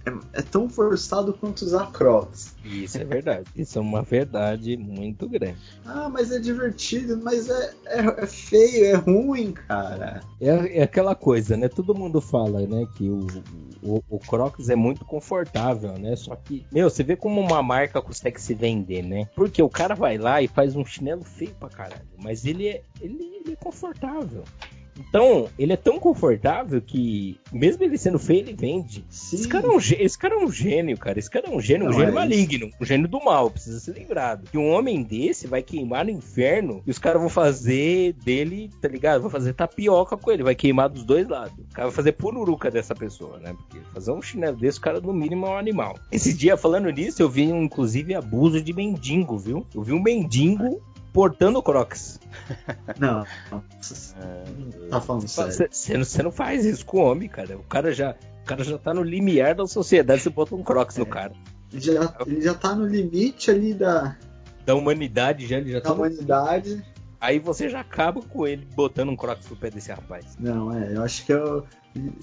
é, 0.06 0.40
é 0.40 0.42
tão 0.42 0.70
forçado 0.70 1.34
quanto 1.34 1.64
usar 1.64 1.92
Crocs. 1.92 2.56
Isso 2.64 2.98
é 2.98 3.04
verdade. 3.04 3.50
Isso 3.56 3.78
é 3.78 3.82
uma 3.82 4.02
verdade 4.02 4.78
muito 4.78 5.28
grande. 5.28 5.58
Ah, 5.86 6.10
mas 6.10 6.32
é 6.32 6.40
divertido, 6.40 7.20
mas 7.24 7.50
é, 7.50 7.74
é, 7.86 8.24
é 8.24 8.28
feio, 8.28 8.86
é 8.86 8.94
ruim, 8.96 9.52
cara. 9.52 10.22
É, 10.40 10.80
é 10.80 10.84
aquela 10.84 11.16
coisa, 11.16 11.56
né? 11.58 11.68
Todo 11.68 11.96
mundo 11.96 12.22
fala, 12.22 12.62
né? 12.62 12.88
Que 12.96 13.10
o, 13.10 13.28
o, 13.82 14.04
o 14.10 14.20
Crocs 14.20 14.70
é 14.70 14.76
muito 14.76 15.06
confortável, 15.06 15.98
né? 15.98 16.16
Só 16.16 16.36
que, 16.36 16.66
meu, 16.72 16.90
você 16.90 17.04
vê 17.04 17.16
como 17.16 17.40
uma 17.40 17.62
marca 17.62 18.02
consegue 18.02 18.42
se 18.42 18.54
vender, 18.54 19.04
né? 19.04 19.28
Porque 19.36 19.62
o 19.62 19.70
cara 19.70 19.96
vai 19.96 20.18
lá 20.18 20.42
e 20.42 20.48
faz 20.48 20.76
um 20.76 20.86
chinelo 20.86 21.24
feio 21.24 21.54
pra 21.60 21.70
caralho. 21.70 22.08
Mas 22.18 22.46
ele 22.46 22.68
é, 22.68 22.82
ele, 23.00 23.24
ele 23.44 23.54
é 23.54 23.56
confortável. 23.56 24.44
Então, 25.08 25.50
ele 25.58 25.74
é 25.74 25.78
tão 25.78 26.00
confortável 26.00 26.82
que, 26.82 27.38
mesmo 27.52 27.84
ele 27.84 27.98
sendo 27.98 28.20
feio, 28.20 28.42
ele 28.42 28.54
vende. 28.54 29.06
Sim. 29.10 29.36
Esse 29.36 29.48
cara, 29.48 29.68
é 29.68 29.70
um, 29.70 29.78
esse 29.78 30.18
cara 30.18 30.36
é 30.36 30.38
um 30.38 30.52
gênio, 30.52 30.98
cara. 30.98 31.20
Esse 31.20 31.30
cara 31.30 31.48
é 31.48 31.50
um 31.50 31.62
gênio, 31.62 31.88
um 31.88 31.90
Não, 31.90 31.98
gênio 31.98 32.12
é 32.12 32.16
maligno, 32.16 32.70
um 32.80 32.86
gênio 32.86 33.08
do 33.08 33.24
mal, 33.24 33.50
precisa 33.50 33.80
ser 33.80 33.94
lembrado. 33.94 34.50
Que 34.50 34.58
um 34.58 34.70
homem 34.70 35.04
desse 35.04 35.48
vai 35.48 35.62
queimar 35.62 36.06
no 36.06 36.12
inferno 36.12 36.82
e 36.86 36.92
os 36.92 37.00
caras 37.00 37.20
vão 37.20 37.30
fazer 37.30 38.14
dele, 38.14 38.70
tá 38.82 38.88
ligado? 38.88 39.22
Vão 39.22 39.30
fazer 39.30 39.54
tapioca 39.54 40.18
com 40.18 40.32
ele, 40.32 40.44
vai 40.44 40.56
queimar 40.56 40.90
dos 40.90 41.04
dois 41.04 41.28
lados. 41.28 41.58
O 41.58 41.74
cara 41.74 41.88
vai 41.88 41.96
fazer 41.96 42.14
pururuca 42.14 42.70
dessa 42.70 42.96
pessoa, 42.96 43.40
né? 43.40 43.54
Porque 43.54 43.80
fazer 43.94 44.12
um 44.12 44.22
chinelo 44.22 44.58
desse, 44.58 44.78
o 44.78 44.82
cara 44.82 45.00
no 45.00 45.14
mínimo 45.14 45.46
é 45.46 45.50
um 45.50 45.58
animal. 45.58 45.98
Esse 46.12 46.34
dia, 46.34 46.58
falando 46.58 46.90
nisso, 46.90 47.22
eu 47.22 47.30
vi, 47.30 47.44
inclusive, 47.44 48.14
abuso 48.14 48.62
de 48.62 48.74
mendigo, 48.74 49.38
viu? 49.38 49.66
Eu 49.74 49.84
vi 49.84 49.94
um 49.94 50.02
mendigo 50.02 50.82
portando 51.14 51.62
crocs. 51.62 52.20
Não, 53.00 53.26
É, 54.18 54.88
tá 54.90 55.02
falando 55.02 55.28
sério. 55.28 56.06
Você 56.06 56.24
não, 56.24 56.32
faz 56.32 56.66
isso 56.66 56.86
com 56.86 56.98
o 56.98 57.12
homem, 57.12 57.30
cara. 57.30 57.58
O 57.58 57.64
cara 57.64 57.94
já, 57.94 58.16
o 58.44 58.46
cara 58.46 58.64
já 58.64 58.78
tá 58.78 58.94
no 58.94 59.04
limiar 59.04 59.56
da 59.56 59.68
sociedade, 59.68 60.22
você 60.22 60.30
bota 60.30 60.56
um 60.56 60.64
crocs 60.64 60.98
no 60.98 61.06
cara. 61.06 61.34
Ele 61.72 61.82
já, 61.82 62.16
ele 62.26 62.42
já 62.42 62.54
tá 62.54 62.76
no 62.76 62.86
limite 62.86 63.50
ali 63.50 63.74
da, 63.74 64.18
Da 64.66 64.76
humanidade 64.76 65.48
já, 65.48 65.58
ele 65.58 65.72
já 65.72 65.80
da 65.80 65.84
tá 65.84 65.90
no... 65.90 65.96
humanidade. 65.96 66.84
Aí 67.22 67.38
você 67.38 67.70
já 67.70 67.82
acaba 67.82 68.20
com 68.20 68.48
ele 68.48 68.68
botando 68.74 69.10
um 69.10 69.16
crocs 69.16 69.48
no 69.48 69.56
pé 69.56 69.70
desse 69.70 69.92
rapaz. 69.92 70.36
Não, 70.40 70.76
é, 70.76 70.96
eu 70.96 71.04
acho 71.04 71.24
que 71.24 71.32
é 71.32 71.38
o, 71.38 71.64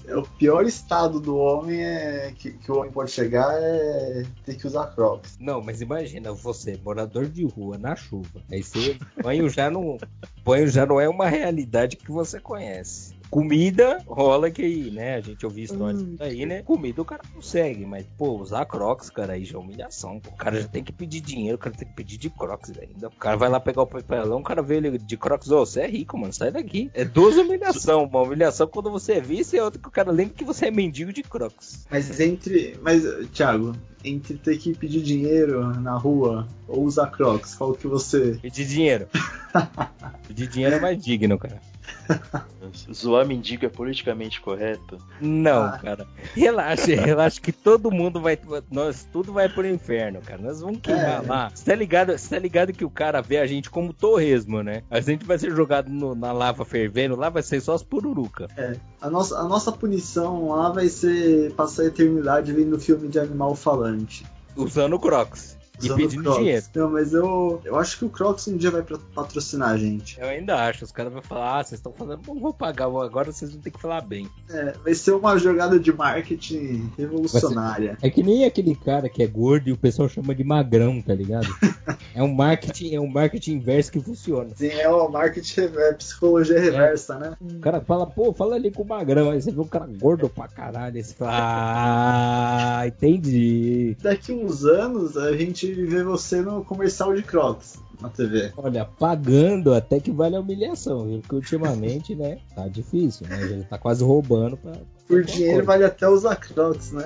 é 0.05 0.17
o 0.17 0.23
pior 0.23 0.65
estado 0.65 1.21
do 1.21 1.37
homem 1.37 1.81
é, 1.81 2.33
que, 2.37 2.51
que 2.51 2.69
o 2.69 2.79
homem 2.79 2.91
pode 2.91 3.09
chegar 3.09 3.47
é 3.53 4.25
ter 4.43 4.55
que 4.55 4.67
usar 4.67 4.87
Crocs. 4.87 5.37
Não, 5.39 5.61
mas 5.61 5.79
imagina 5.79 6.33
você, 6.33 6.77
morador 6.83 7.27
de 7.27 7.45
rua, 7.45 7.77
na 7.77 7.95
chuva. 7.95 8.41
Aí 8.51 8.61
você 8.61 8.97
banho 9.23 9.49
já 9.49 9.71
não. 9.71 9.97
Banho 10.43 10.67
já 10.67 10.85
não 10.85 10.99
é 10.99 11.07
uma 11.07 11.27
realidade 11.27 11.95
que 11.95 12.11
você 12.11 12.37
conhece. 12.37 13.18
Comida 13.29 13.99
rola 14.07 14.49
que, 14.49 14.89
né? 14.91 15.15
A 15.15 15.21
gente 15.21 15.45
ouviu 15.45 15.63
histórias 15.63 16.01
Hum. 16.01 16.15
aí, 16.19 16.45
né? 16.45 16.63
Comida 16.63 17.01
o 17.01 17.05
cara 17.05 17.21
consegue, 17.33 17.85
mas, 17.85 18.05
pô, 18.17 18.31
usar 18.39 18.65
crocs, 18.65 19.09
cara, 19.09 19.33
aí 19.33 19.45
já 19.45 19.57
é 19.57 19.61
humilhação. 19.61 20.19
pô. 20.19 20.29
O 20.29 20.35
cara 20.37 20.59
já 20.61 20.67
tem 20.67 20.83
que 20.83 20.91
pedir 20.91 21.21
dinheiro, 21.21 21.55
o 21.55 21.59
cara 21.59 21.75
tem 21.75 21.87
que 21.87 21.93
pedir 21.93 22.17
de 22.17 22.29
crocs 22.29 22.71
ainda. 22.79 23.07
O 23.07 23.11
cara 23.11 23.37
vai 23.37 23.49
lá 23.49 23.59
pegar 23.59 23.83
o 23.83 23.87
papelão, 23.87 24.39
o 24.39 24.43
cara 24.43 24.61
vê 24.61 24.77
ele 24.77 24.97
de 24.97 25.17
crocs, 25.17 25.51
ô, 25.51 25.65
você 25.65 25.81
é 25.81 25.87
rico, 25.87 26.17
mano, 26.17 26.33
sai 26.33 26.51
daqui. 26.51 26.89
É 26.93 27.05
duas 27.05 27.37
humilhação. 27.37 28.03
Uma 28.05 28.21
humilhação 28.21 28.67
quando 28.67 28.89
você 28.89 29.13
é 29.13 29.21
vice 29.21 29.57
e 29.57 29.59
outra 29.59 29.79
que 29.79 29.87
o 29.87 29.91
cara 29.91 30.11
lembra 30.11 30.33
que 30.33 30.43
você 30.43 30.67
é 30.67 30.71
mendigo 30.71 31.13
de 31.13 31.21
crocs. 31.23 31.85
Mas 31.91 32.19
entre. 32.19 32.77
Mas, 32.81 33.03
Thiago, 33.31 33.73
entre 34.03 34.37
ter 34.37 34.57
que 34.57 34.73
pedir 34.75 35.01
dinheiro 35.01 35.79
na 35.81 35.95
rua 35.97 36.47
ou 36.67 36.83
usar 36.83 37.07
Crocs, 37.07 37.55
qual 37.55 37.73
que 37.73 37.87
você. 37.87 38.39
Pedir 38.41 38.65
dinheiro. 38.65 39.07
pedir 40.27 40.47
dinheiro 40.47 40.75
é 40.75 40.79
mais 40.79 41.03
digno, 41.03 41.37
cara. 41.37 41.59
Zoar 42.93 43.25
mendigo 43.25 43.65
é 43.65 43.69
politicamente 43.69 44.41
correto? 44.41 44.97
Não, 45.21 45.63
Ah. 45.63 45.79
cara. 45.81 46.07
Relaxa, 46.35 46.85
relaxa 46.95 47.39
que 47.41 47.51
todo 47.51 47.91
mundo 47.91 48.19
vai. 48.21 48.37
Nós 48.71 49.07
tudo 49.11 49.33
vai 49.33 49.49
pro 49.49 49.67
inferno, 49.67 50.21
cara. 50.21 50.41
Nós 50.41 50.61
vamos 50.61 50.79
queimar 50.81 51.23
É. 51.23 51.27
lá. 51.27 51.51
Você 51.53 51.65
tá, 51.65 51.75
ligado, 51.75 52.11
você 52.17 52.29
tá 52.29 52.39
ligado 52.39 52.73
que 52.73 52.85
o 52.85 52.89
cara 52.89 53.21
vê 53.21 53.37
a 53.37 53.47
gente 53.47 53.69
como 53.69 53.93
torresmo, 53.93 54.61
né? 54.63 54.83
A 54.89 54.99
gente 54.99 55.25
vai 55.25 55.37
ser 55.37 55.55
jogado 55.55 55.89
no- 55.89 56.15
na 56.15 56.31
lava 56.31 56.63
fervendo, 56.65 57.15
lá 57.15 57.29
vai 57.29 57.43
ser 57.43 57.61
só 57.61 57.73
as 57.73 57.83
pururuca. 57.83 58.47
A 59.01 59.09
nossa, 59.09 59.37
a 59.39 59.43
nossa 59.43 59.71
punição 59.71 60.49
lá 60.49 60.69
vai 60.69 60.87
ser 60.89 61.51
passar 61.53 61.83
a 61.83 61.85
eternidade 61.87 62.51
vendo 62.53 62.79
filme 62.79 63.07
de 63.07 63.19
animal 63.19 63.55
falante. 63.55 64.25
Usando 64.55 64.99
Crocs. 64.99 65.57
E 65.81 65.89
pedindo 65.95 66.23
Crocs. 66.23 66.39
dinheiro. 66.39 66.65
Não, 66.75 66.89
mas 66.89 67.13
eu, 67.13 67.61
eu 67.63 67.75
acho 67.77 67.97
que 67.97 68.05
o 68.05 68.09
Crocs 68.09 68.47
um 68.47 68.57
dia 68.57 68.71
vai 68.71 68.83
patrocinar 69.13 69.69
a 69.69 69.77
gente. 69.77 70.19
Eu 70.19 70.27
ainda 70.27 70.55
acho. 70.55 70.83
Os 70.83 70.91
caras 70.91 71.11
vão 71.11 71.21
falar, 71.21 71.59
ah, 71.59 71.63
vocês 71.63 71.79
estão 71.79 71.93
falando, 71.93 72.21
não 72.27 72.39
vou 72.39 72.53
pagar, 72.53 72.85
agora 72.85 73.31
vocês 73.31 73.51
vão 73.51 73.61
ter 73.61 73.71
que 73.71 73.81
falar 73.81 74.01
bem. 74.01 74.29
É, 74.49 74.73
vai 74.83 74.93
ser 74.93 75.11
uma 75.11 75.37
jogada 75.37 75.79
de 75.79 75.91
marketing 75.93 76.91
revolucionária. 76.97 77.97
É 78.01 78.09
que 78.09 78.23
nem 78.23 78.45
aquele 78.45 78.75
cara 78.75 79.09
que 79.09 79.23
é 79.23 79.27
gordo 79.27 79.69
e 79.69 79.71
o 79.71 79.77
pessoal 79.77 80.09
chama 80.09 80.35
de 80.35 80.43
magrão, 80.43 81.01
tá 81.01 81.13
ligado? 81.13 81.47
é 82.13 82.21
um 82.21 82.33
marketing, 82.33 82.95
é 82.95 82.99
um 82.99 83.07
marketing 83.07 83.53
inverso 83.53 83.91
que 83.91 83.99
funciona. 83.99 84.49
Sim, 84.55 84.67
é 84.67 84.89
o 84.89 85.07
marketing, 85.09 85.61
é 85.61 85.93
psicologia 85.93 86.59
reversa, 86.59 87.17
né? 87.17 87.37
O 87.41 87.59
cara 87.59 87.81
fala, 87.81 88.05
pô, 88.05 88.33
fala 88.33 88.55
ali 88.55 88.71
com 88.71 88.83
o 88.83 88.87
magrão. 88.87 89.31
Aí 89.31 89.41
você 89.41 89.51
vê 89.51 89.59
um 89.59 89.67
cara 89.67 89.87
gordo 89.87 90.29
pra 90.29 90.47
caralho. 90.47 90.95
Aí 90.95 91.03
você 91.03 91.13
fala, 91.13 91.31
ah, 91.33 92.87
entendi. 92.87 93.95
Daqui 94.01 94.31
uns 94.31 94.65
anos 94.65 95.17
a 95.17 95.35
gente 95.35 95.68
vê 95.73 96.03
você 96.03 96.41
no 96.41 96.63
comercial 96.63 97.13
de 97.13 97.21
Crocs 97.21 97.79
na 98.01 98.09
TV. 98.09 98.51
Olha, 98.57 98.85
pagando 98.85 99.73
até 99.73 99.99
que 99.99 100.11
vale 100.11 100.35
a 100.35 100.39
humilhação, 100.39 101.05
viu? 101.05 101.19
Porque 101.19 101.35
ultimamente, 101.35 102.15
né, 102.15 102.39
tá 102.55 102.67
difícil, 102.67 103.27
né? 103.27 103.41
Ele 103.41 103.63
tá 103.63 103.77
quase 103.77 104.03
roubando 104.03 104.57
pra. 104.57 104.73
Por 105.07 105.23
dinheiro 105.23 105.55
coisa. 105.55 105.67
vale 105.67 105.83
até 105.85 106.07
usar 106.07 106.35
Crocs, 106.35 106.91
né? 106.91 107.03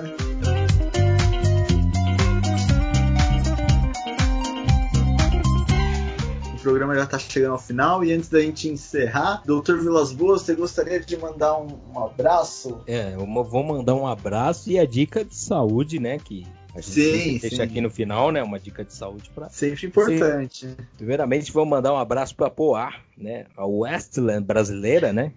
O 6.54 6.60
programa 6.64 6.94
já 6.94 7.06
tá 7.06 7.18
chegando 7.18 7.52
ao 7.52 7.58
final 7.58 8.02
e 8.02 8.12
antes 8.12 8.30
da 8.30 8.40
gente 8.40 8.68
encerrar, 8.68 9.42
Doutor 9.44 9.80
Vilas 9.80 10.12
Boas, 10.12 10.42
você 10.42 10.54
gostaria 10.54 10.98
de 10.98 11.14
mandar 11.16 11.58
um, 11.58 11.68
um 11.94 12.02
abraço? 12.02 12.80
É, 12.86 13.14
eu 13.14 13.26
vou 13.44 13.62
mandar 13.62 13.94
um 13.94 14.06
abraço 14.06 14.70
e 14.70 14.78
a 14.78 14.86
dica 14.86 15.22
de 15.24 15.34
saúde, 15.34 16.00
né? 16.00 16.18
Que 16.18 16.46
a 16.74 16.80
gente 16.80 16.92
Sim, 16.92 17.38
deixa 17.38 17.56
sim. 17.56 17.62
aqui 17.62 17.80
no 17.80 17.88
final, 17.90 18.32
né? 18.32 18.42
Uma 18.42 18.58
dica 18.58 18.84
de 18.84 18.92
saúde 18.92 19.30
pra. 19.34 19.48
Sempre 19.48 19.86
importante. 19.86 20.76
Primeiramente, 20.96 21.52
vou 21.52 21.64
mandar 21.64 21.92
um 21.92 21.96
abraço 21.98 22.34
para 22.34 22.50
Poá, 22.50 22.92
né? 23.16 23.46
A 23.56 23.64
Westland 23.64 24.44
brasileira, 24.44 25.12
né? 25.12 25.32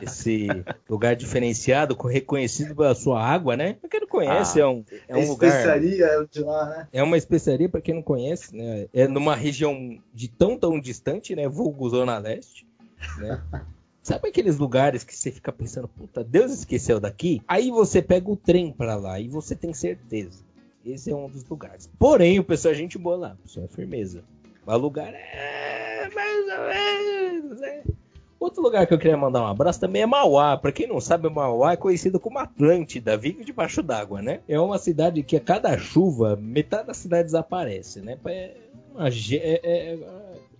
Esse 0.00 0.48
lugar 0.88 1.14
diferenciado, 1.14 1.94
co- 1.94 2.08
reconhecido 2.08 2.74
pela 2.74 2.94
sua 2.94 3.22
água, 3.22 3.56
né? 3.56 3.74
Pra 3.74 3.88
quem 3.90 4.00
não 4.00 4.08
conhece, 4.08 4.58
Ah. 4.60 4.64
é 4.64 4.66
um, 4.66 4.84
é 4.90 5.00
É 5.08 5.16
um 5.16 5.28
lugar. 5.28 5.48
especiaria 5.48 6.26
de 6.30 6.40
lá, 6.40 6.64
né? 6.66 6.88
É 6.92 7.02
uma 7.02 7.16
especiaria, 7.16 7.68
para 7.68 7.80
quem 7.80 7.94
não 7.94 8.02
conhece, 8.02 8.56
né? 8.56 8.86
É 8.92 9.06
numa 9.06 9.36
região 9.36 9.98
de 10.12 10.28
tão, 10.28 10.58
tão 10.58 10.80
distante, 10.80 11.36
né? 11.36 11.46
Vulgo 11.48 11.88
Zona 11.90 12.18
Leste, 12.18 12.66
né? 13.18 13.40
Sabe 14.02 14.28
aqueles 14.30 14.58
lugares 14.58 15.04
que 15.04 15.14
você 15.14 15.30
fica 15.30 15.52
pensando, 15.52 15.86
puta, 15.86 16.24
Deus 16.24 16.50
esqueceu 16.50 16.98
daqui? 16.98 17.40
Aí 17.46 17.70
você 17.70 18.02
pega 18.02 18.28
o 18.28 18.36
trem 18.36 18.72
pra 18.72 18.96
lá 18.96 19.20
e 19.20 19.28
você 19.28 19.54
tem 19.54 19.72
certeza. 19.72 20.40
Esse 20.84 21.10
é 21.10 21.14
um 21.16 21.28
dos 21.28 21.44
lugares. 21.44 21.88
Porém, 21.98 22.38
o 22.38 22.44
pessoal 22.44 22.72
é 22.72 22.76
gente 22.76 22.98
boa 22.98 23.16
lá, 23.16 23.36
o 23.38 23.42
pessoal 23.42 23.66
é 23.66 23.68
firmeza. 23.74 24.22
Mas 24.66 24.76
o 24.76 24.78
lugar 24.80 25.12
é 25.14 26.08
mais 26.14 26.46
ou 26.58 26.68
menos, 26.68 27.62
é. 27.62 27.82
Outro 28.38 28.60
lugar 28.60 28.84
que 28.88 28.92
eu 28.92 28.98
queria 28.98 29.16
mandar 29.16 29.40
um 29.42 29.46
abraço 29.46 29.78
também 29.78 30.02
é 30.02 30.06
Mauá. 30.06 30.56
Pra 30.56 30.72
quem 30.72 30.88
não 30.88 31.00
sabe, 31.00 31.28
Mauá 31.30 31.72
é 31.72 31.76
conhecido 31.76 32.18
como 32.18 32.40
Atlântida, 32.40 33.16
vive 33.16 33.44
debaixo 33.44 33.82
d'água, 33.84 34.20
né? 34.20 34.40
É 34.48 34.58
uma 34.58 34.78
cidade 34.78 35.22
que 35.22 35.36
a 35.36 35.40
cada 35.40 35.78
chuva, 35.78 36.34
metade 36.34 36.88
da 36.88 36.94
cidade 36.94 37.24
desaparece, 37.24 38.00
né? 38.00 38.18
É 38.24 38.54
uma, 38.92 39.08
é- 39.08 39.60
é- 39.62 39.98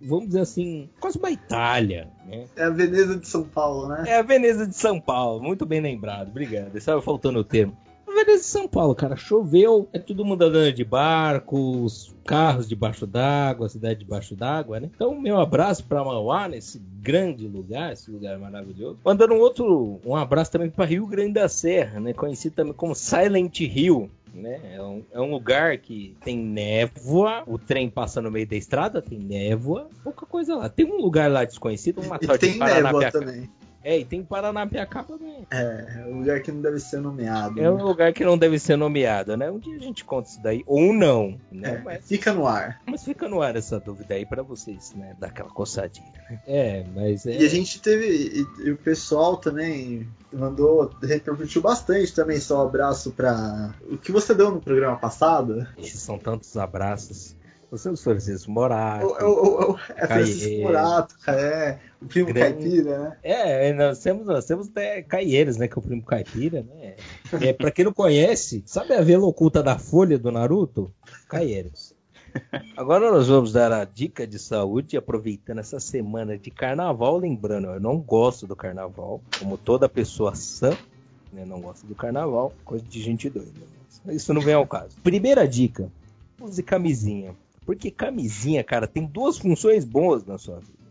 vamos 0.01 0.27
dizer 0.27 0.39
assim, 0.39 0.89
quase 0.97 1.17
uma 1.19 1.29
Itália, 1.29 2.07
né? 2.25 2.45
É 2.55 2.63
a 2.63 2.69
Veneza 2.69 3.17
de 3.17 3.27
São 3.27 3.43
Paulo, 3.43 3.89
né? 3.89 4.05
É 4.07 4.17
a 4.17 4.21
Veneza 4.21 4.65
de 4.65 4.75
São 4.75 4.97
Paulo, 4.99 5.43
muito 5.43 5.65
bem 5.65 5.81
lembrado, 5.81 6.29
obrigado. 6.29 6.73
Estava 6.77 7.01
faltando 7.01 7.39
o 7.39 7.43
termo. 7.43 7.77
A 8.13 8.15
Veneza 8.15 8.41
de 8.41 8.45
São 8.45 8.67
Paulo, 8.67 8.93
cara, 8.93 9.15
choveu, 9.15 9.89
é 9.91 9.97
todo 9.97 10.23
mundo 10.23 10.43
andando 10.43 10.71
de 10.71 10.83
barcos, 10.83 12.13
carros 12.23 12.69
debaixo 12.69 13.07
d'água, 13.07 13.67
cidade 13.67 14.01
debaixo 14.01 14.35
d'água, 14.35 14.79
né? 14.79 14.87
Então, 14.93 15.19
meu 15.19 15.39
abraço 15.39 15.83
para 15.83 16.03
Mauá, 16.03 16.47
nesse 16.47 16.79
grande 17.01 17.47
lugar, 17.47 17.91
esse 17.91 18.11
lugar 18.11 18.37
maravilhoso. 18.37 18.99
Mandando 19.03 19.33
um 19.33 19.39
outro, 19.39 19.99
um 20.05 20.15
abraço 20.15 20.51
também 20.51 20.69
para 20.69 20.85
Rio 20.85 21.07
Grande 21.07 21.33
da 21.33 21.49
Serra, 21.49 21.99
né? 21.99 22.13
Conhecido 22.13 22.53
também 22.53 22.73
como 22.73 22.93
Silent 22.93 23.59
Hill. 23.61 24.11
Né? 24.31 24.59
É, 24.75 24.81
um, 24.81 25.03
é 25.11 25.19
um 25.19 25.31
lugar 25.31 25.77
que 25.79 26.15
tem 26.23 26.37
névoa, 26.37 27.43
o 27.47 27.57
trem 27.57 27.89
passa 27.89 28.21
no 28.21 28.29
meio 28.29 28.47
da 28.47 28.55
estrada, 28.55 29.01
tem 29.01 29.17
névoa, 29.17 29.87
pouca 30.03 30.25
coisa 30.27 30.55
lá. 30.55 30.69
Tem 30.69 30.85
um 30.85 30.97
lugar 31.01 31.31
lá 31.31 31.43
desconhecido, 31.45 31.99
uma 32.01 32.17
E 32.21 32.27
tal 32.27 32.37
de 32.37 32.47
tem 32.47 32.59
névoa 32.59 32.67
Paranapiacaba. 32.69 33.25
também. 33.25 33.49
É, 33.83 33.99
e 33.99 34.05
tem 34.05 34.23
Paranapiacaba 34.23 35.17
também. 35.17 35.45
É, 35.51 36.01
é 36.01 36.05
um 36.07 36.19
lugar 36.19 36.41
que 36.41 36.51
não 36.51 36.61
deve 36.61 36.79
ser 36.79 37.01
nomeado. 37.01 37.59
É 37.59 37.63
né? 37.63 37.69
um 37.69 37.83
lugar 37.83 38.13
que 38.13 38.23
não 38.23 38.37
deve 38.37 38.57
ser 38.57 38.77
nomeado, 38.77 39.35
né? 39.35 39.51
Um 39.51 39.59
dia 39.59 39.75
a 39.75 39.79
gente 39.79 40.05
conta 40.05 40.29
isso 40.29 40.41
daí, 40.41 40.63
ou 40.65 40.93
não, 40.93 41.37
né? 41.51 41.75
É, 41.75 41.81
Mas, 41.83 42.05
Fica 42.07 42.33
no 42.33 42.47
ar. 42.47 42.81
mas 42.87 43.03
fica 43.03 43.27
no 43.27 43.41
ar 43.41 43.55
essa 43.55 43.79
dúvida 43.79 44.13
aí 44.13 44.25
pra 44.25 44.41
vocês, 44.41 44.93
né? 44.95 45.15
Dar 45.19 45.27
aquela 45.27 45.49
coçadinha, 45.49 46.11
né? 46.29 46.39
É, 46.47 46.85
mas 46.95 47.25
é... 47.25 47.41
E 47.41 47.45
a 47.45 47.49
gente 47.49 47.81
teve. 47.81 48.05
E, 48.05 48.67
e 48.67 48.71
o 48.71 48.77
pessoal 48.77 49.37
também 49.37 50.07
mandou, 50.31 50.89
repercutiu 51.01 51.61
bastante 51.61 52.13
também 52.13 52.39
seu 52.39 52.61
abraço 52.61 53.11
pra. 53.11 53.73
O 53.89 53.97
que 53.97 54.11
você 54.11 54.33
deu 54.33 54.51
no 54.51 54.61
programa 54.61 54.97
passado? 54.97 55.67
Ixi, 55.77 55.97
São 55.97 56.17
tantos 56.17 56.55
abraços. 56.57 57.35
Você 57.73 57.89
é 57.89 57.91
o 57.91 57.97
Francisco 57.97 58.51
Morato. 58.51 59.07
O, 59.07 59.09
o, 59.09 59.71
o, 59.71 59.79
é 59.95 60.05
Francisco. 60.05 60.61
Morato, 60.61 61.15
é, 61.27 61.79
o 61.99 62.05
primo 62.05 62.27
Grande. 62.27 62.53
caipira, 62.53 62.99
né? 62.99 63.17
É, 63.23 63.73
nós 63.73 63.97
temos, 63.97 64.27
nós 64.27 64.45
temos 64.45 64.67
até 64.67 65.01
Caieiros, 65.01 65.57
né? 65.57 65.67
Que 65.67 65.73
é 65.73 65.79
o 65.79 65.81
primo 65.81 66.03
caipira, 66.03 66.61
né? 66.61 66.93
É, 67.41 67.51
pra 67.51 67.71
quem 67.71 67.83
não 67.83 67.91
conhece, 67.91 68.61
sabe 68.67 68.93
a 68.93 69.01
vela 69.01 69.25
oculta 69.25 69.63
da 69.63 69.79
folha 69.79 70.19
do 70.19 70.31
Naruto? 70.31 70.93
Caieiros. 71.27 71.95
Agora 72.77 73.11
nós 73.11 73.27
vamos 73.27 73.53
dar 73.53 73.71
a 73.71 73.85
dica 73.85 74.27
de 74.27 74.37
saúde, 74.37 74.95
aproveitando 74.95 75.57
essa 75.57 75.79
semana 75.79 76.37
de 76.37 76.51
carnaval, 76.51 77.17
lembrando, 77.17 77.69
eu 77.69 77.79
não 77.79 77.97
gosto 77.97 78.45
do 78.45 78.55
carnaval, 78.55 79.19
como 79.39 79.57
toda 79.57 79.89
pessoa 79.89 80.35
sã, 80.35 80.77
né, 81.31 81.43
não 81.43 81.59
gosta 81.59 81.87
do 81.87 81.95
carnaval, 81.95 82.53
coisa 82.63 82.85
de 82.87 83.01
gente 83.01 83.31
doida. 83.31 83.51
Isso 84.09 84.31
não 84.31 84.41
vem 84.41 84.53
ao 84.53 84.67
caso. 84.67 84.95
Primeira 85.01 85.47
dica: 85.47 85.91
use 86.39 86.61
camisinha. 86.61 87.35
Porque 87.65 87.91
camisinha, 87.91 88.63
cara, 88.63 88.87
tem 88.87 89.05
duas 89.05 89.37
funções 89.37 89.85
boas 89.85 90.25
na 90.25 90.37
sua 90.37 90.59
vida. 90.59 90.83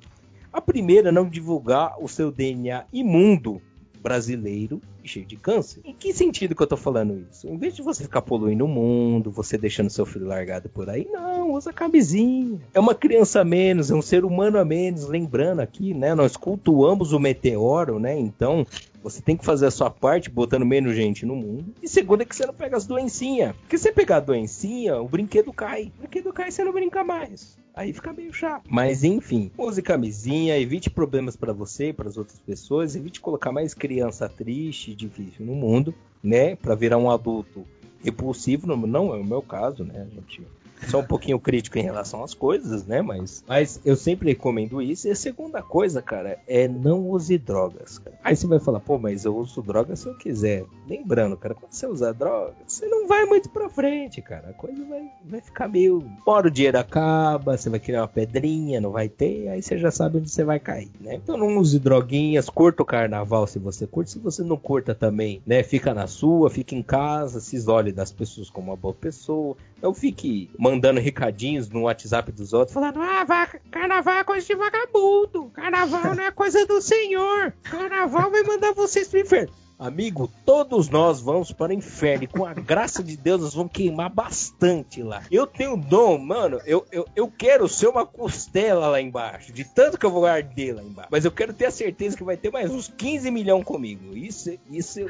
A 0.52 0.60
primeira 0.60 1.08
é 1.08 1.12
não 1.12 1.28
divulgar 1.28 1.96
o 1.98 2.08
seu 2.08 2.30
DNA 2.30 2.84
imundo 2.92 3.60
brasileiro 4.02 4.80
e 5.02 5.08
cheio 5.08 5.24
de 5.24 5.36
câncer. 5.36 5.80
Em 5.84 5.94
que 5.94 6.12
sentido 6.12 6.54
que 6.54 6.62
eu 6.62 6.66
tô 6.66 6.76
falando 6.76 7.24
isso? 7.30 7.48
Em 7.48 7.56
vez 7.56 7.74
de 7.74 7.82
você 7.82 8.02
ficar 8.02 8.20
poluindo 8.20 8.64
o 8.64 8.68
mundo, 8.68 9.30
você 9.30 9.56
deixando 9.56 9.88
seu 9.88 10.04
filho 10.04 10.26
largado 10.26 10.68
por 10.68 10.90
aí, 10.90 11.08
não, 11.10 11.52
usa 11.52 11.72
camisinha. 11.72 12.60
É 12.74 12.80
uma 12.80 12.94
criança 12.94 13.40
a 13.40 13.44
menos, 13.44 13.90
é 13.90 13.94
um 13.94 14.02
ser 14.02 14.24
humano 14.24 14.58
a 14.58 14.64
menos. 14.64 15.06
Lembrando 15.06 15.60
aqui, 15.60 15.94
né? 15.94 16.14
Nós 16.14 16.36
cultuamos 16.36 17.12
o 17.12 17.18
meteoro, 17.20 17.98
né? 17.98 18.18
Então, 18.18 18.66
você 19.02 19.20
tem 19.20 19.36
que 19.36 19.44
fazer 19.44 19.66
a 19.66 19.70
sua 19.70 19.90
parte 19.90 20.30
botando 20.30 20.64
menos 20.64 20.94
gente 20.94 21.26
no 21.26 21.34
mundo. 21.34 21.74
E 21.82 21.88
segundo 21.88 22.22
é 22.22 22.24
que 22.24 22.34
você 22.34 22.46
não 22.46 22.54
pega 22.54 22.76
as 22.76 22.86
doencinhas. 22.86 23.54
Porque 23.56 23.76
se 23.76 23.84
você 23.84 23.92
pegar 23.92 24.18
a 24.18 24.20
doencinha, 24.20 25.00
o 25.00 25.08
brinquedo 25.08 25.52
cai. 25.52 25.92
O 25.98 26.00
brinquedo 26.00 26.32
cai 26.32 26.48
e 26.48 26.52
você 26.52 26.64
não 26.64 26.72
brinca 26.72 27.02
mais. 27.02 27.58
Aí 27.74 27.92
fica 27.92 28.12
meio 28.12 28.32
chato. 28.32 28.64
Mas 28.68 29.02
enfim, 29.02 29.50
use 29.56 29.80
camisinha, 29.80 30.58
evite 30.58 30.90
problemas 30.90 31.36
pra 31.36 31.52
você 31.52 31.88
e 31.88 31.92
para 31.92 32.08
as 32.08 32.18
outras 32.18 32.38
pessoas, 32.38 32.94
evite 32.94 33.20
colocar 33.20 33.50
mais 33.50 33.72
criança 33.72 34.28
triste 34.28 34.90
e 34.90 34.94
difícil 34.94 35.46
no 35.46 35.54
mundo, 35.54 35.94
né? 36.22 36.54
Pra 36.54 36.74
virar 36.74 36.98
um 36.98 37.10
adulto 37.10 37.66
repulsivo, 38.04 38.66
não, 38.66 39.14
é 39.14 39.18
o 39.18 39.24
meu 39.24 39.40
caso, 39.40 39.84
né, 39.84 40.06
gente? 40.12 40.42
Sou 40.88 41.00
um 41.00 41.06
pouquinho 41.06 41.38
crítico 41.38 41.78
em 41.78 41.82
relação 41.82 42.22
às 42.22 42.34
coisas, 42.34 42.86
né? 42.86 43.02
Mas, 43.02 43.44
mas 43.46 43.80
eu 43.84 43.96
sempre 43.96 44.30
recomendo 44.30 44.82
isso. 44.82 45.08
E 45.08 45.10
a 45.10 45.16
segunda 45.16 45.62
coisa, 45.62 46.02
cara, 46.02 46.38
é 46.46 46.68
não 46.68 47.08
use 47.08 47.38
drogas. 47.38 47.98
Cara. 47.98 48.18
Aí 48.22 48.36
você 48.36 48.46
vai 48.46 48.58
falar, 48.58 48.80
pô, 48.80 48.98
mas 48.98 49.24
eu 49.24 49.36
uso 49.36 49.62
droga 49.62 49.96
se 49.96 50.06
eu 50.06 50.14
quiser. 50.14 50.64
Lembrando, 50.88 51.36
cara, 51.36 51.54
quando 51.54 51.72
você 51.72 51.86
usar 51.86 52.12
droga, 52.12 52.54
você 52.66 52.86
não 52.86 53.06
vai 53.06 53.24
muito 53.24 53.48
pra 53.48 53.68
frente, 53.68 54.20
cara. 54.20 54.50
A 54.50 54.52
coisa 54.52 54.84
vai, 54.84 55.10
vai 55.24 55.40
ficar 55.40 55.68
meio. 55.68 56.04
Hora 56.26 56.48
o 56.48 56.50
dinheiro 56.50 56.78
acaba, 56.78 57.56
você 57.56 57.70
vai 57.70 57.80
criar 57.80 58.02
uma 58.02 58.08
pedrinha, 58.08 58.80
não 58.80 58.90
vai 58.90 59.08
ter, 59.08 59.48
aí 59.48 59.62
você 59.62 59.78
já 59.78 59.90
sabe 59.90 60.18
onde 60.18 60.30
você 60.30 60.44
vai 60.44 60.60
cair, 60.60 60.90
né? 61.00 61.14
Então 61.14 61.36
não 61.36 61.56
use 61.58 61.78
droguinhas, 61.78 62.48
curta 62.48 62.82
o 62.82 62.86
carnaval 62.86 63.46
se 63.46 63.58
você 63.58 63.86
curte. 63.86 64.12
Se 64.12 64.18
você 64.18 64.42
não 64.42 64.56
curta 64.56 64.94
também, 64.94 65.42
né? 65.46 65.62
Fica 65.62 65.94
na 65.94 66.06
sua, 66.06 66.50
fica 66.50 66.74
em 66.74 66.82
casa, 66.82 67.40
se 67.40 67.56
isole 67.56 67.92
das 67.92 68.12
pessoas 68.12 68.50
como 68.50 68.70
uma 68.70 68.76
boa 68.76 68.94
pessoa. 68.94 69.56
Não 69.82 69.92
fique 69.92 70.48
mandando 70.56 71.00
recadinhos 71.00 71.68
no 71.68 71.82
WhatsApp 71.82 72.30
dos 72.30 72.52
outros, 72.52 72.72
falando: 72.72 73.02
ah, 73.02 73.24
vai, 73.24 73.48
carnaval 73.68 74.14
é 74.14 74.24
coisa 74.24 74.46
de 74.46 74.54
vagabundo, 74.54 75.50
carnaval 75.50 76.14
não 76.14 76.22
é 76.22 76.30
coisa 76.30 76.64
do 76.64 76.80
senhor, 76.80 77.52
carnaval 77.64 78.30
vai 78.30 78.44
mandar 78.44 78.72
vocês 78.72 79.08
pro 79.08 79.18
inferno. 79.18 79.52
Amigo, 79.82 80.30
todos 80.46 80.88
nós 80.88 81.20
vamos 81.20 81.50
para 81.50 81.72
o 81.72 81.74
inferno 81.74 82.22
e 82.22 82.26
com 82.28 82.46
a 82.46 82.54
graça 82.54 83.02
de 83.02 83.16
Deus 83.16 83.40
nós 83.40 83.54
vamos 83.54 83.72
queimar 83.72 84.08
bastante 84.08 85.02
lá. 85.02 85.24
Eu 85.28 85.44
tenho 85.44 85.76
dom, 85.76 86.18
mano, 86.18 86.60
eu, 86.64 86.86
eu, 86.92 87.04
eu 87.16 87.28
quero 87.28 87.66
ser 87.66 87.88
uma 87.88 88.06
costela 88.06 88.86
lá 88.86 89.00
embaixo, 89.00 89.52
de 89.52 89.64
tanto 89.64 89.98
que 89.98 90.06
eu 90.06 90.10
vou 90.12 90.24
arder 90.24 90.76
lá 90.76 90.84
embaixo. 90.84 91.08
Mas 91.10 91.24
eu 91.24 91.32
quero 91.32 91.52
ter 91.52 91.64
a 91.64 91.72
certeza 91.72 92.16
que 92.16 92.22
vai 92.22 92.36
ter 92.36 92.52
mais 92.52 92.70
uns 92.70 92.86
15 92.86 93.28
milhões 93.32 93.64
comigo. 93.64 94.16
Isso, 94.16 94.56
isso 94.70 95.00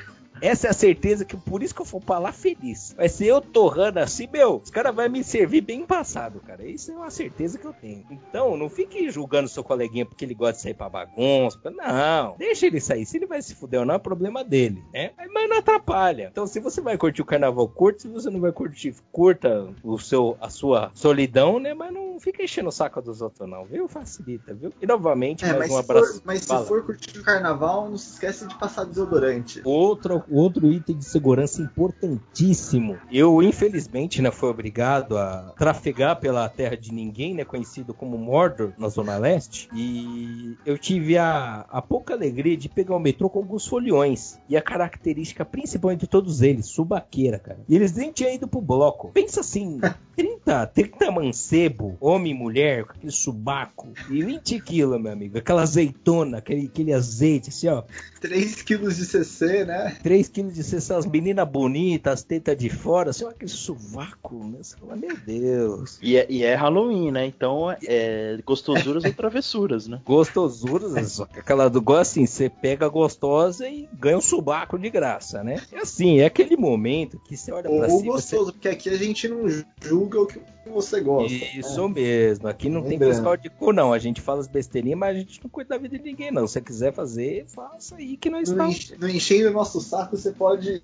essa 0.41 0.67
é 0.67 0.71
a 0.71 0.75
certeza 0.75 1.25
que 1.25 1.37
por 1.37 1.63
isso 1.63 1.75
que 1.75 1.81
eu 1.83 1.87
vou 1.87 2.01
pra 2.01 2.19
lá 2.19 2.33
feliz. 2.33 2.95
Vai 2.97 3.09
ser 3.09 3.27
eu 3.27 3.41
torrando 3.41 3.99
assim, 4.01 4.29
meu, 4.33 4.57
os 4.63 4.71
caras 4.71 4.95
vão 4.95 5.09
me 5.09 5.23
servir 5.23 5.61
bem 5.61 5.85
passado, 5.85 6.41
cara. 6.41 6.65
Isso 6.65 6.91
é 6.93 6.95
uma 6.97 7.11
certeza 7.11 7.59
que 7.59 7.65
eu 7.67 7.73
tenho. 7.73 8.05
Então, 8.11 8.57
não 8.57 8.69
fique 8.69 9.11
julgando 9.11 9.49
seu 9.49 9.63
coleguinha 9.63 10.07
porque 10.07 10.25
ele 10.25 10.35
gosta 10.35 10.55
de 10.55 10.63
sair 10.63 10.75
pra 10.75 10.89
bagunça. 10.89 11.59
Não, 11.71 12.37
deixa 12.39 12.67
ele 12.67 12.81
sair. 12.81 13.05
Se 13.07 13.17
ele 13.17 13.27
vai 13.27 13.41
se 13.43 13.55
fuder 13.55 13.81
ou 13.81 13.87
não, 13.87 13.95
é 13.95 13.99
problema 13.99 14.45
dele, 14.45 14.83
né? 14.93 15.11
Mas 15.33 15.49
não 15.49 15.59
atrapalha. 15.59 16.29
Então, 16.31 16.47
se 16.47 16.61
você 16.61 16.81
vai 16.81 16.97
curtir 16.97 17.23
o 17.23 17.27
carnaval 17.27 17.69
curto, 17.69 18.03
se 18.03 18.09
você 18.09 18.31
não 18.31 18.41
vai 18.41 18.53
curtir, 18.53 18.95
curta 19.11 19.69
o 19.83 19.99
seu, 19.99 20.37
a 20.41 20.49
sua 20.49 20.91
solidão, 20.95 21.59
né? 21.59 21.75
Mas 21.75 21.93
não 21.93 22.19
fica 22.21 22.43
enchendo 22.43 22.69
o 22.69 22.73
saco 22.73 23.01
dos 23.03 23.21
outros, 23.23 23.49
não, 23.49 23.65
viu? 23.65 23.89
Facilita, 23.89 24.55
viu? 24.55 24.73
E 24.81 24.87
novamente, 24.87 25.45
É, 25.45 25.53
mais 25.57 25.71
um 25.71 25.79
abraço. 25.79 26.15
for, 26.15 26.23
mas 26.25 26.41
se 26.43 26.65
for 26.67 26.85
curtir 26.85 27.19
o 27.19 27.23
carnaval, 27.25 27.89
não 27.91 27.97
se 27.97 28.13
esquece 28.13 28.47
de 28.47 28.59
passar 28.59 28.85
desodorante. 28.85 29.61
Outro, 29.65 30.22
outro 30.31 30.71
item 30.71 30.97
de 30.97 31.05
segurança 31.05 31.63
importantíssimo. 31.63 32.99
Eu, 33.11 33.43
infelizmente, 33.43 34.23
né, 34.23 34.31
fui 34.31 34.49
obrigado 34.49 35.17
a 35.17 35.53
trafegar 35.57 36.19
pela 36.21 36.49
terra 36.49 36.77
de 36.77 36.93
ninguém, 36.93 37.35
né, 37.35 37.45
conhecido 37.45 37.95
como 37.95 38.19
Mordor, 38.19 38.73
na 38.79 38.89
Zona 38.89 39.17
Leste. 39.17 39.69
E 39.75 40.57
eu 40.65 40.79
tive 40.79 41.19
a, 41.19 41.67
a 41.69 41.83
pouca 41.83 42.15
alegria 42.15 42.57
de 42.57 42.69
pegar 42.69 42.97
o 42.97 43.01
metrô 43.01 43.29
com 43.29 43.39
alguns 43.39 43.67
foliões. 43.67 44.39
E 44.49 44.57
a 44.57 44.63
característica 44.63 45.45
principal 45.45 45.95
de 45.95 46.07
todos 46.07 46.43
eles, 46.43 46.67
subaqueira, 46.67 47.39
cara. 47.39 47.61
E 47.69 47.75
eles 47.75 47.93
nem 47.95 48.13
tinham 48.13 48.33
ido 48.33 48.49
pro 48.49 48.61
bloco. 48.61 49.11
Pensa 49.13 49.41
assim, 49.41 49.81
30, 50.17 50.67
30 50.67 51.11
mancebo, 51.11 51.97
homem 52.01 52.33
e 52.33 52.35
mulher, 52.35 52.85
com 52.85 52.93
aquele 52.93 53.13
subaco. 53.13 53.89
E 54.09 54.23
20 54.23 54.61
quilos, 54.61 55.01
meu 55.01 55.13
amigo. 55.13 55.39
Aquela 55.39 55.63
azeitona, 55.63 56.39
aquele, 56.39 56.67
aquele 56.67 56.93
azeite, 56.93 57.49
assim, 57.51 57.69
ó. 57.69 57.83
3 58.21 58.63
quilos 58.63 58.97
de 58.97 59.05
CC, 59.05 59.65
né? 59.65 59.97
3 60.03 60.29
quilos 60.29 60.55
de 60.55 60.63
cesta, 60.63 60.97
as 60.97 61.07
meninas 61.07 61.49
bonitas, 61.49 62.13
as 62.13 62.23
tetas 62.23 62.57
de 62.57 62.69
fora, 62.71 63.11
assim, 63.11 63.25
olha 63.25 63.35
aquele 63.35 63.51
sovaco, 63.51 64.37
né? 64.45 64.59
Você 64.63 64.77
fala, 64.77 64.95
meu 64.97 65.17
Deus. 65.17 65.99
E 66.03 66.17
é, 66.17 66.27
e 66.31 66.45
é 66.45 66.55
Halloween, 66.55 67.11
né? 67.11 67.27
Então 67.27 67.69
é 67.83 68.39
gostosuras 68.45 69.05
ou 69.05 69.13
travessuras, 69.13 69.87
né? 69.89 70.01
Gostosuras, 70.05 71.13
só 71.13 71.27
que 71.27 71.39
aquela 71.41 71.69
do 71.69 71.81
gosto 71.81 72.03
assim, 72.13 72.27
você 72.27 72.49
pega 72.49 72.87
a 72.87 72.89
gostosa 72.89 73.69
e 73.69 73.89
ganha 73.95 74.19
um 74.19 74.21
subaco 74.21 74.79
de 74.79 74.89
graça, 74.91 75.43
né? 75.43 75.61
É 75.73 75.79
assim, 75.81 76.21
é 76.21 76.27
aquele 76.27 76.57
momento 76.57 77.19
que 77.29 77.37
você 77.37 77.53
olha 77.53 77.63
pra 77.69 77.73
Ou 77.73 78.01
cima. 78.01 78.13
você- 78.13 78.37
gostoso, 78.37 78.53
porque 78.53 78.69
aqui 78.69 78.89
a 78.89 78.97
gente 78.97 79.29
não 79.29 79.47
julga 79.81 80.02
julga 80.03 80.21
o 80.23 80.27
que 80.27 80.41
você 80.73 81.01
gosta. 81.01 81.33
Isso 81.57 81.89
mesmo. 81.89 82.49
Aqui 82.49 82.69
não 82.69 82.81
tem 82.83 82.93
Lembrando. 82.93 83.13
fiscal 83.15 83.37
de 83.37 83.51
cu, 83.51 83.73
não. 83.73 83.93
A 83.93 83.99
gente 83.99 84.21
fala 84.21 84.41
as 84.41 84.47
besteirinhas, 84.47 84.99
mas 84.99 85.17
a 85.17 85.19
gente 85.19 85.41
não 85.43 85.51
cuida 85.51 85.71
da 85.71 85.79
vida 85.79 85.99
de 85.99 86.05
ninguém, 86.05 86.31
não. 86.31 86.47
Se 86.47 86.55
você 86.55 86.61
quiser 86.61 86.93
fazer, 86.93 87.45
faça 87.49 87.97
aí 87.97 88.17
que 88.17 88.31
nós 88.31 88.49
Não, 88.51 88.69
estamos. 88.69 89.01
não 89.01 89.09
enchendo 89.09 89.49
o 89.51 89.53
nosso 89.53 89.81
saco, 89.81 90.17
você 90.17 90.31
pode 90.33 90.83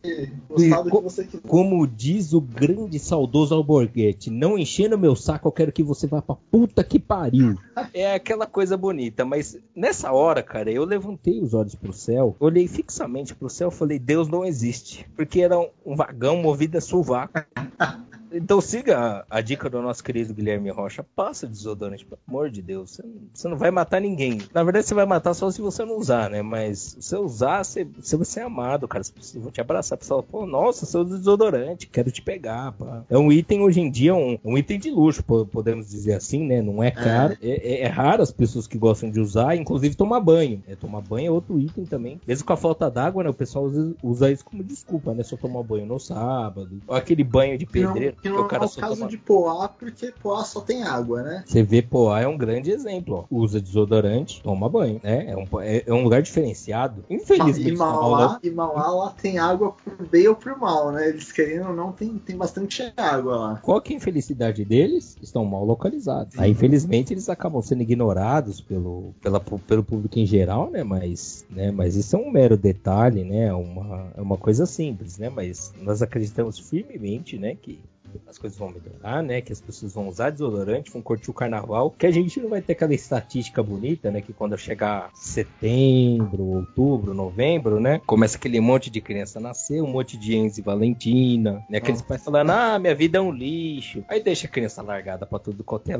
gostar 0.49 0.83
do 0.83 0.91
que 0.91 1.01
você 1.03 1.25
quiser. 1.25 1.47
Como 1.49 1.87
diz 1.87 2.33
o 2.33 2.41
grande 2.41 2.99
saudoso 2.99 3.55
Alborguete, 3.55 4.31
não 4.31 4.59
enchendo 4.59 4.99
meu 4.99 5.15
saco, 5.17 5.49
eu 5.49 5.53
quero 5.53 5.73
que 5.73 5.83
você 5.83 6.07
vá 6.07 6.21
pra 6.23 6.37
puta 6.51 6.83
que 6.85 6.99
pariu. 6.99 7.57
É 7.95 8.15
aquela 8.15 8.45
coisa 8.47 8.77
bonita, 8.77 9.25
mas 9.25 9.57
nessa 9.75 10.11
hora, 10.13 10.43
cara, 10.43 10.71
eu 10.71 10.85
levantei 10.85 11.41
os 11.41 11.55
olhos 11.55 11.75
pro 11.77 11.93
céu, 11.93 12.35
olhei 12.41 12.67
fixamente 12.67 13.35
pro 13.35 13.49
céu 13.49 13.69
e 13.69 13.75
falei, 13.75 13.99
Deus 14.01 14.29
não 14.29 14.45
existe. 14.45 15.09
Porque 15.17 15.41
era 15.41 15.59
um- 15.59 15.69
um 15.87 15.97
vagão 15.97 16.37
movido 16.43 16.77
a 16.77 16.81
sovaco. 16.81 17.33
Então 18.33 18.61
siga 18.61 19.25
a, 19.31 19.39
a 19.39 19.41
dica 19.41 19.69
do 19.71 19.81
nosso 19.81 20.03
querido 20.05 20.35
Guilherme 20.35 20.71
Rocha. 20.71 21.05
Passa 21.17 21.47
desodorante, 21.47 22.05
pelo 22.05 22.21
amor 22.29 22.51
de 22.51 22.61
Deus. 22.63 22.91
Você, 22.91 23.03
não- 23.03 23.13
você 23.33 23.49
não 23.49 23.57
vai 23.57 23.71
matar 23.71 24.01
ninguém. 24.01 24.39
Na 24.53 24.63
verdade, 24.63 24.87
você 24.87 24.95
vai 24.95 25.07
matar 25.07 25.35
só 25.35 25.51
se 25.51 25.61
você 25.61 25.85
não 25.85 25.97
usar, 25.97 26.31
né? 26.31 26.43
Mas 26.43 26.79
se 26.99 27.03
você 27.03 27.17
usar, 27.17 27.65
você, 27.65 27.85
você 27.85 28.17
vai 28.17 28.25
ser 28.27 28.41
amado, 28.41 28.87
cara. 28.87 29.01
As 29.01 29.11
pessoas 29.11 29.43
vão 29.43 29.53
te 29.53 29.61
abraçar. 29.61 29.97
A 29.97 29.99
pessoa, 29.99 30.23
pô, 30.23 30.47
nossa, 30.47 30.85
seu 30.87 31.05
desodorante, 31.05 31.87
quero 31.87 32.11
te 32.11 32.23
pegar. 32.23 32.73
Pá. 32.73 33.05
É 33.09 33.17
um 33.19 33.31
item 33.33 33.61
hoje 33.63 33.81
em 33.81 33.91
dia, 33.91 34.15
um, 34.15 34.39
um 34.45 34.59
item 34.59 34.79
de 34.79 34.91
luxo, 34.91 35.23
po- 35.23 35.47
podemos 35.47 35.89
dizer 35.89 36.15
assim, 36.15 36.45
né? 36.47 36.61
Não 36.63 36.83
é 36.83 36.91
caro. 36.91 37.37
É, 37.43 37.75
é- 37.75 37.81
é 37.83 37.87
raro 37.87 38.23
as 38.23 38.31
pessoas 38.31 38.67
que 38.67 38.77
gostam 38.79 39.11
de 39.11 39.21
usar, 39.21 39.57
inclusive 39.57 39.95
tomar 39.95 40.21
banho. 40.21 40.63
É, 40.69 40.77
tomar 40.77 41.01
banho 41.01 41.29
é 41.29 41.31
outro 41.31 41.59
item 41.59 41.85
também. 41.85 42.21
Mesmo 42.27 42.47
com 42.47 42.53
a 42.53 42.57
falta 42.57 42.91
d'água, 42.91 43.23
né? 43.25 43.31
O 43.31 43.35
pessoal 43.35 43.65
usa, 43.65 43.95
usa 44.03 44.31
isso 44.31 44.45
como 44.45 44.63
desculpa, 44.63 45.15
né? 45.15 45.23
Só 45.23 45.37
tomar 45.37 45.63
banho 45.63 45.87
no 45.87 45.99
sábado. 45.99 46.81
Ou 46.87 46.95
aquele 46.95 47.25
banho 47.25 47.57
de 47.57 47.65
pedreiro. 47.67 48.17
Que 48.23 48.29
não 48.29 48.43
o 48.43 48.49
cara 48.49 48.65
é 48.65 48.67
o 48.67 48.71
caso 48.71 48.97
toma... 48.97 49.09
de 49.09 49.19
Poá, 49.19 49.69
porque 49.69 50.13
Poá 50.23 50.45
só 50.45 50.61
tem 50.61 50.83
água, 50.83 51.23
né? 51.23 51.45
Você 51.47 51.63
vê 51.63 51.83
Poá 51.83 52.21
é 52.21 52.27
um 52.27 52.37
grande 52.37 52.71
exemplo. 52.71 53.27
Ó. 53.31 53.37
Usa 53.37 53.61
desodorante, 53.61 54.43
toma 54.43 54.69
banho. 54.69 55.01
Né? 55.03 55.31
É, 55.31 55.37
um, 55.37 55.61
é, 55.61 55.85
é 55.87 55.93
um 55.93 56.03
lugar 56.03 56.23
diferenciado. 56.23 57.05
E 57.09 57.15
Infelizmente, 57.15 57.77
São 57.77 57.87
Paulo- 57.89 58.17
Mauá, 58.17 58.41
e 58.43 58.51
Mauá 58.51 58.89
lá 58.89 59.11
tem 59.11 59.39
água 59.39 59.73
por 59.73 60.07
bem 60.07 60.29
ou 60.29 60.35
por 60.35 60.57
mal, 60.59 60.93
né? 60.93 61.09
Eles 61.09 61.31
querendo 61.33 61.69
ou 61.69 61.75
não, 61.75 61.93
tem, 61.93 62.19
tem 62.19 62.37
bastante 62.37 62.93
água 62.97 63.37
lá. 63.37 63.57
qual 63.63 63.81
que 63.81 63.93
é 63.93 63.97
a 63.97 63.99
infelicidade 63.99 64.65
deles? 64.65 65.17
Estão 65.23 65.45
mal 65.45 65.65
localizados. 65.65 66.39
Aí, 66.39 66.51
infelizmente, 66.51 67.13
eles 67.13 67.29
acabam 67.29 67.63
sendo 67.63 67.83
ignorados 67.83 68.61
pelo, 68.61 69.15
pela, 69.21 69.41
pelo 69.41 69.83
público 69.83 70.19
em 70.19 70.27
geral, 70.27 70.71
né? 70.71 70.83
Mas, 70.83 71.45
né? 71.51 71.71
Mas 71.71 71.97
isso 71.97 72.17
é 72.17 72.19
um 72.19 72.31
mero 72.31 72.57
detalhe, 72.57 73.25
né? 73.25 73.47
É 73.47 73.55
uma, 73.55 74.13
é 74.17 74.21
uma 74.21 74.37
coisa 74.37 74.67
simples, 74.67 75.19
né? 75.19 75.29
Mas 75.29 75.73
nós 75.81 76.03
acreditamos 76.03 76.59
firmemente, 76.59 77.39
né? 77.39 77.55
Que 77.61 77.81
as 78.27 78.39
coisas 78.39 78.59
vão 78.59 78.71
melhorar, 78.71 79.23
né? 79.23 79.41
Que 79.41 79.53
as 79.53 79.61
pessoas 79.61 79.93
vão 79.93 80.09
usar 80.09 80.31
desodorante, 80.31 80.91
vão 80.91 81.03
curtir 81.03 81.31
o 81.31 81.35
carnaval, 81.35 81.91
que 81.91 82.07
a 82.07 82.11
gente 82.11 82.41
não 82.41 82.49
vai 82.49 82.63
ter 82.63 82.73
aquela 82.73 82.95
estatística 82.95 83.63
bonita, 83.63 84.11
né? 84.11 84.21
Que 84.21 84.33
quando 84.33 84.57
chegar 84.57 85.11
setembro, 85.15 86.43
outubro, 86.45 87.15
novembro, 87.15 87.79
né? 87.81 88.01
Começa 88.07 88.37
aquele 88.37 88.61
monte 88.61 88.91
de 88.91 89.01
criança 89.01 89.39
nascer, 89.39 89.83
um 89.83 89.87
monte 89.87 90.17
de 90.17 90.37
Enzo 90.37 90.61
e 90.61 90.63
Valentina, 90.63 91.65
né? 91.69 91.79
Aqueles 91.79 92.03
pais 92.03 92.25
falando, 92.25 92.51
ah, 92.51 92.79
minha 92.79 92.95
vida 92.95 93.19
é 93.19 93.21
um 93.21 93.31
lixo. 93.31 94.05
Aí 94.09 94.23
deixa 94.23 94.47
a 94.47 94.51
criança 94.51 94.83
largada 94.83 95.27
pra 95.27 95.39
tudo 95.39 95.63
quanto 95.63 95.91
é. 95.91 95.99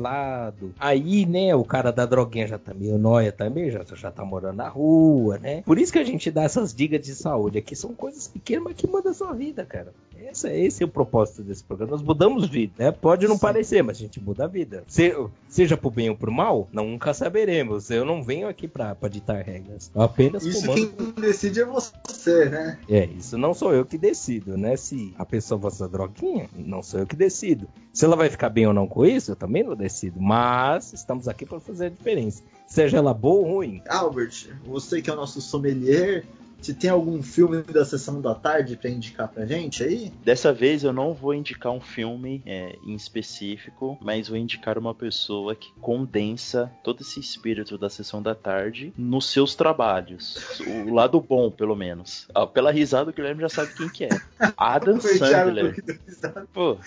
Aí, 0.79 1.25
né, 1.25 1.53
o 1.55 1.63
cara 1.63 1.91
da 1.91 2.05
droguinha 2.05 2.47
já 2.47 2.57
tá 2.57 2.73
meio 2.73 2.97
nóia 2.97 3.31
também, 3.31 3.69
já, 3.69 3.83
já 3.83 4.11
tá 4.11 4.23
morando 4.23 4.57
na 4.57 4.69
rua, 4.69 5.37
né? 5.37 5.61
Por 5.63 5.77
isso 5.77 5.91
que 5.91 5.99
a 5.99 6.03
gente 6.03 6.31
dá 6.31 6.43
essas 6.43 6.73
dicas 6.73 7.01
de 7.01 7.13
saúde 7.13 7.57
aqui. 7.57 7.75
São 7.75 7.93
coisas 7.93 8.27
pequenas, 8.27 8.63
mas 8.63 8.75
que 8.75 8.87
mudam 8.87 9.11
a 9.11 9.15
sua 9.15 9.33
vida, 9.33 9.65
cara. 9.65 9.93
Esse, 10.31 10.47
é- 10.47 10.59
esse 10.59 10.83
é 10.83 10.85
o 10.85 10.89
propósito 10.89 11.43
desse 11.43 11.63
programa. 11.63 11.91
Nós 11.93 12.01
mudamos 12.01 12.47
vida, 12.47 12.73
né? 12.77 12.91
Pode 12.91 13.27
não 13.27 13.37
parecer, 13.37 13.81
mas 13.83 13.97
a 13.97 13.99
gente 13.99 14.19
muda 14.21 14.45
a 14.45 14.47
vida. 14.47 14.83
Se- 14.87 15.15
seja 15.47 15.77
pro 15.77 15.89
bem 15.91 16.09
ou 16.09 16.15
pro 16.17 16.31
mal, 16.31 16.67
nunca 16.71 17.13
saberemos. 17.13 17.89
Eu 17.89 18.05
não 18.05 18.23
venho 18.23 18.47
aqui 18.47 18.67
pra, 18.67 18.95
pra 18.95 19.09
ditar 19.09 19.43
regras. 19.43 19.91
Eu 19.93 20.01
apenas 20.01 20.43
Isso 20.45 20.61
comando. 20.65 20.91
quem 20.95 21.11
decide 21.21 21.61
é 21.61 21.65
você, 21.65 22.45
né? 22.45 22.79
É, 22.89 23.05
isso 23.05 23.37
não 23.37 23.53
sou 23.53 23.73
eu 23.73 23.85
que 23.85 23.97
decido, 23.97 24.57
né? 24.57 24.75
Se 24.75 25.13
a 25.17 25.25
pessoa 25.25 25.59
da 25.59 25.87
droguinha, 25.87 26.49
não 26.55 26.81
sou 26.83 26.99
eu 26.99 27.07
que 27.07 27.15
decido. 27.15 27.67
Se 27.93 28.05
ela 28.05 28.15
vai 28.15 28.29
ficar 28.29 28.49
bem 28.49 28.67
ou 28.67 28.73
não 28.73 28.87
com 28.87 29.05
isso, 29.05 29.31
eu 29.31 29.35
também 29.35 29.63
não 29.63 29.75
decido. 29.75 30.19
Mas 30.21 30.93
estamos 30.93 31.27
aqui 31.27 31.45
para 31.45 31.59
fazer 31.59 31.87
a 31.87 31.89
diferença. 31.89 32.43
Seja 32.67 32.97
ela 32.97 33.13
boa 33.13 33.47
ou 33.47 33.55
ruim. 33.55 33.81
Albert, 33.89 34.47
você 34.65 35.01
que 35.01 35.09
é 35.09 35.13
o 35.13 35.15
nosso 35.15 35.41
sommelier, 35.41 36.23
você 36.61 36.73
tem 36.73 36.89
algum 36.89 37.21
filme 37.23 37.61
da 37.63 37.85
sessão 37.85 38.21
da 38.21 38.35
tarde 38.35 38.75
pra 38.75 38.89
indicar 38.89 39.27
pra 39.27 39.45
gente 39.45 39.83
aí? 39.83 40.11
Dessa 40.23 40.51
vez 40.51 40.83
eu 40.83 40.91
não 40.93 41.13
vou 41.13 41.33
indicar 41.33 41.71
um 41.71 41.79
filme 41.79 42.41
é, 42.45 42.75
em 42.85 42.93
específico, 42.95 43.97
mas 44.01 44.27
vou 44.27 44.37
indicar 44.37 44.77
uma 44.77 44.93
pessoa 44.93 45.55
que 45.55 45.71
condensa 45.79 46.71
todo 46.83 47.01
esse 47.01 47.19
espírito 47.19 47.77
da 47.77 47.89
sessão 47.89 48.21
da 48.21 48.35
tarde 48.35 48.93
nos 48.97 49.27
seus 49.29 49.55
trabalhos. 49.55 50.59
O 50.87 50.93
lado 50.93 51.19
bom, 51.21 51.49
pelo 51.49 51.75
menos. 51.75 52.27
Ah, 52.35 52.45
pela 52.45 52.71
risada, 52.71 53.09
o 53.09 53.13
Guilherme 53.13 53.41
já 53.41 53.49
sabe 53.49 53.73
quem 53.73 53.89
que 53.89 54.03
é. 54.05 54.09
Adam 54.57 54.99
Sandler. 55.01 55.75
Pô. 56.53 56.77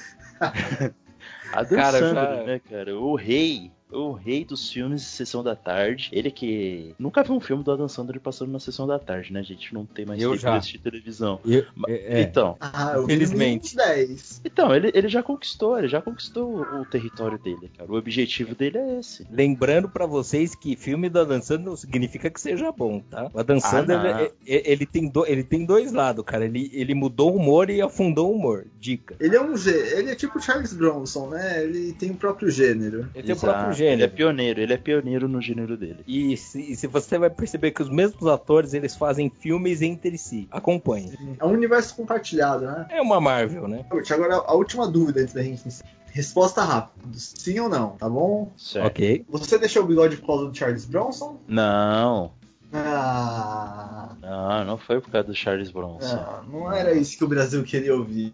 Adam 1.52 1.76
Cara, 1.78 1.98
Sandler, 1.98 2.14
já- 2.14 2.42
né, 2.44 2.58
cara? 2.68 2.98
O 2.98 3.14
rei. 3.14 3.70
O 3.93 4.12
rei 4.12 4.44
dos 4.44 4.70
filmes 4.70 5.02
de 5.02 5.06
sessão 5.09 5.43
da 5.43 5.55
tarde. 5.55 6.09
Ele 6.12 6.31
que. 6.31 6.94
Nunca 6.98 7.23
vi 7.23 7.32
um 7.32 7.40
filme 7.40 7.62
do 7.62 7.70
Adam 7.73 7.89
Sandler 7.89 8.20
passando 8.20 8.51
na 8.51 8.59
sessão 8.59 8.86
da 8.86 8.98
tarde, 8.98 9.32
né? 9.32 9.40
A 9.40 9.44
gente 9.44 9.73
não 9.74 9.85
tem 9.85 10.05
mais 10.06 10.20
Eu 10.20 10.31
tempo 10.31 10.43
já. 10.43 10.51
de 10.52 10.56
assistir 10.59 10.78
televisão. 10.78 11.40
Eu- 11.44 11.64
Ma- 11.74 11.89
é, 11.90 12.20
é. 12.20 12.23
Então, 12.23 12.56
Ah, 12.60 12.94
Infelizmente. 13.02 13.66
uns 13.69 13.74
10. 13.74 14.40
então, 14.44 14.74
ele, 14.74 14.90
ele 14.94 15.09
já 15.09 15.23
conquistou, 15.23 15.78
ele 15.78 15.89
já 15.89 16.01
conquistou 16.01 16.56
o, 16.59 16.81
o 16.81 16.85
território 16.86 17.39
dele, 17.39 17.70
cara. 17.77 17.90
O 17.90 17.97
objetivo 17.97 18.55
dele 18.55 18.78
é 18.78 18.98
esse. 19.01 19.27
Lembrando 19.31 19.89
pra 19.89 20.06
vocês 20.06 20.55
que 20.55 20.77
filme 20.77 21.09
do 21.09 21.20
Adam 21.20 21.40
Sandler 21.43 21.66
não 21.70 21.77
significa 21.77 22.31
que 22.31 22.40
seja 22.40 22.70
bom, 22.73 23.01
tá? 23.01 23.31
O 23.32 23.39
Adam 23.40 23.56
Ah, 23.59 23.60
Sandler, 23.60 23.98
não. 23.98 24.06
é- 24.06 24.32
é- 24.47 24.73
ele, 24.73 24.86
tem 24.86 25.09
do- 25.09 25.27
ele 25.27 25.44
tem 25.44 25.64
dois 25.64 25.93
lados, 25.93 26.24
cara. 26.24 26.44
Ele, 26.44 26.70
ele 26.73 26.94
mudou 26.94 27.32
o 27.32 27.36
humor 27.36 27.70
e 27.70 27.81
afundou 27.82 28.31
o 28.32 28.36
humor. 28.36 28.66
Dica. 28.81 29.14
Ele 29.20 29.36
é 29.36 29.40
um 29.43 29.56
gê- 29.56 29.98
ele 29.98 30.10
é 30.10 30.14
tipo 30.14 30.40
Charles 30.40 30.73
Bronson, 30.73 31.28
né? 31.31 31.62
Ele 31.64 31.93
tem 31.93 32.10
o 32.10 32.14
próprio 32.14 32.51
gênero. 32.51 33.09
Ele 33.14 33.23
tem 33.24 33.35
o 33.35 33.39
Exato. 33.39 33.73
Próprio 33.82 33.92
Ele 33.92 33.92
é 33.94 33.96
gênero. 34.06 34.12
pioneiro, 34.12 34.60
ele 34.60 34.72
é 34.72 34.76
pioneiro 34.76 35.28
no 35.28 35.40
gênero 35.40 35.76
dele. 35.76 36.04
E 36.06 36.36
se, 36.36 36.72
e 36.72 36.76
se 36.76 36.86
você 36.86 37.18
vai 37.18 37.30
perceber 37.30 37.70
que 37.72 37.82
os 37.82 37.90
mesmos 37.90 38.26
atores 38.26 38.74
eles 38.74 38.94
fazem 38.96 39.30
filmes 39.30 39.82
entre 39.82 40.16
si. 40.18 40.46
Acompanhe. 40.50 41.12
É 41.38 41.44
um 41.44 41.50
universo 41.52 41.94
compartilhado, 41.96 42.64
né? 42.66 42.86
É 42.90 43.00
uma 43.00 43.20
Marvel, 43.20 43.66
né? 43.68 43.84
Agora 44.10 44.36
a 44.36 44.54
última 44.54 44.86
dúvida 44.88 45.20
antes 45.20 45.34
da 45.34 45.42
gente 45.42 45.62
iniciar. 45.62 45.86
Resposta 46.10 46.62
rápida, 46.62 47.09
sim 47.16 47.59
ou 47.59 47.70
não, 47.70 47.90
tá 47.92 48.06
bom? 48.09 48.52
Certo. 48.56 48.86
Ok. 48.86 49.24
Você 49.30 49.59
deixou 49.59 49.82
o 49.82 49.86
bigode 49.86 50.18
por 50.18 50.26
causa 50.26 50.46
do 50.48 50.54
Charles 50.54 50.84
Bronson? 50.84 51.38
Não, 51.48 52.32
Ah, 52.70 54.14
não, 54.20 54.64
não 54.64 54.78
foi 54.78 55.00
por 55.00 55.10
causa 55.10 55.28
do 55.28 55.34
Charles 55.34 55.70
Bronson. 55.70 56.16
não, 56.50 56.60
não 56.60 56.72
era 56.72 56.92
isso 56.92 57.16
que 57.16 57.24
o 57.24 57.28
Brasil 57.28 57.62
queria 57.64 57.94
ouvir. 57.94 58.32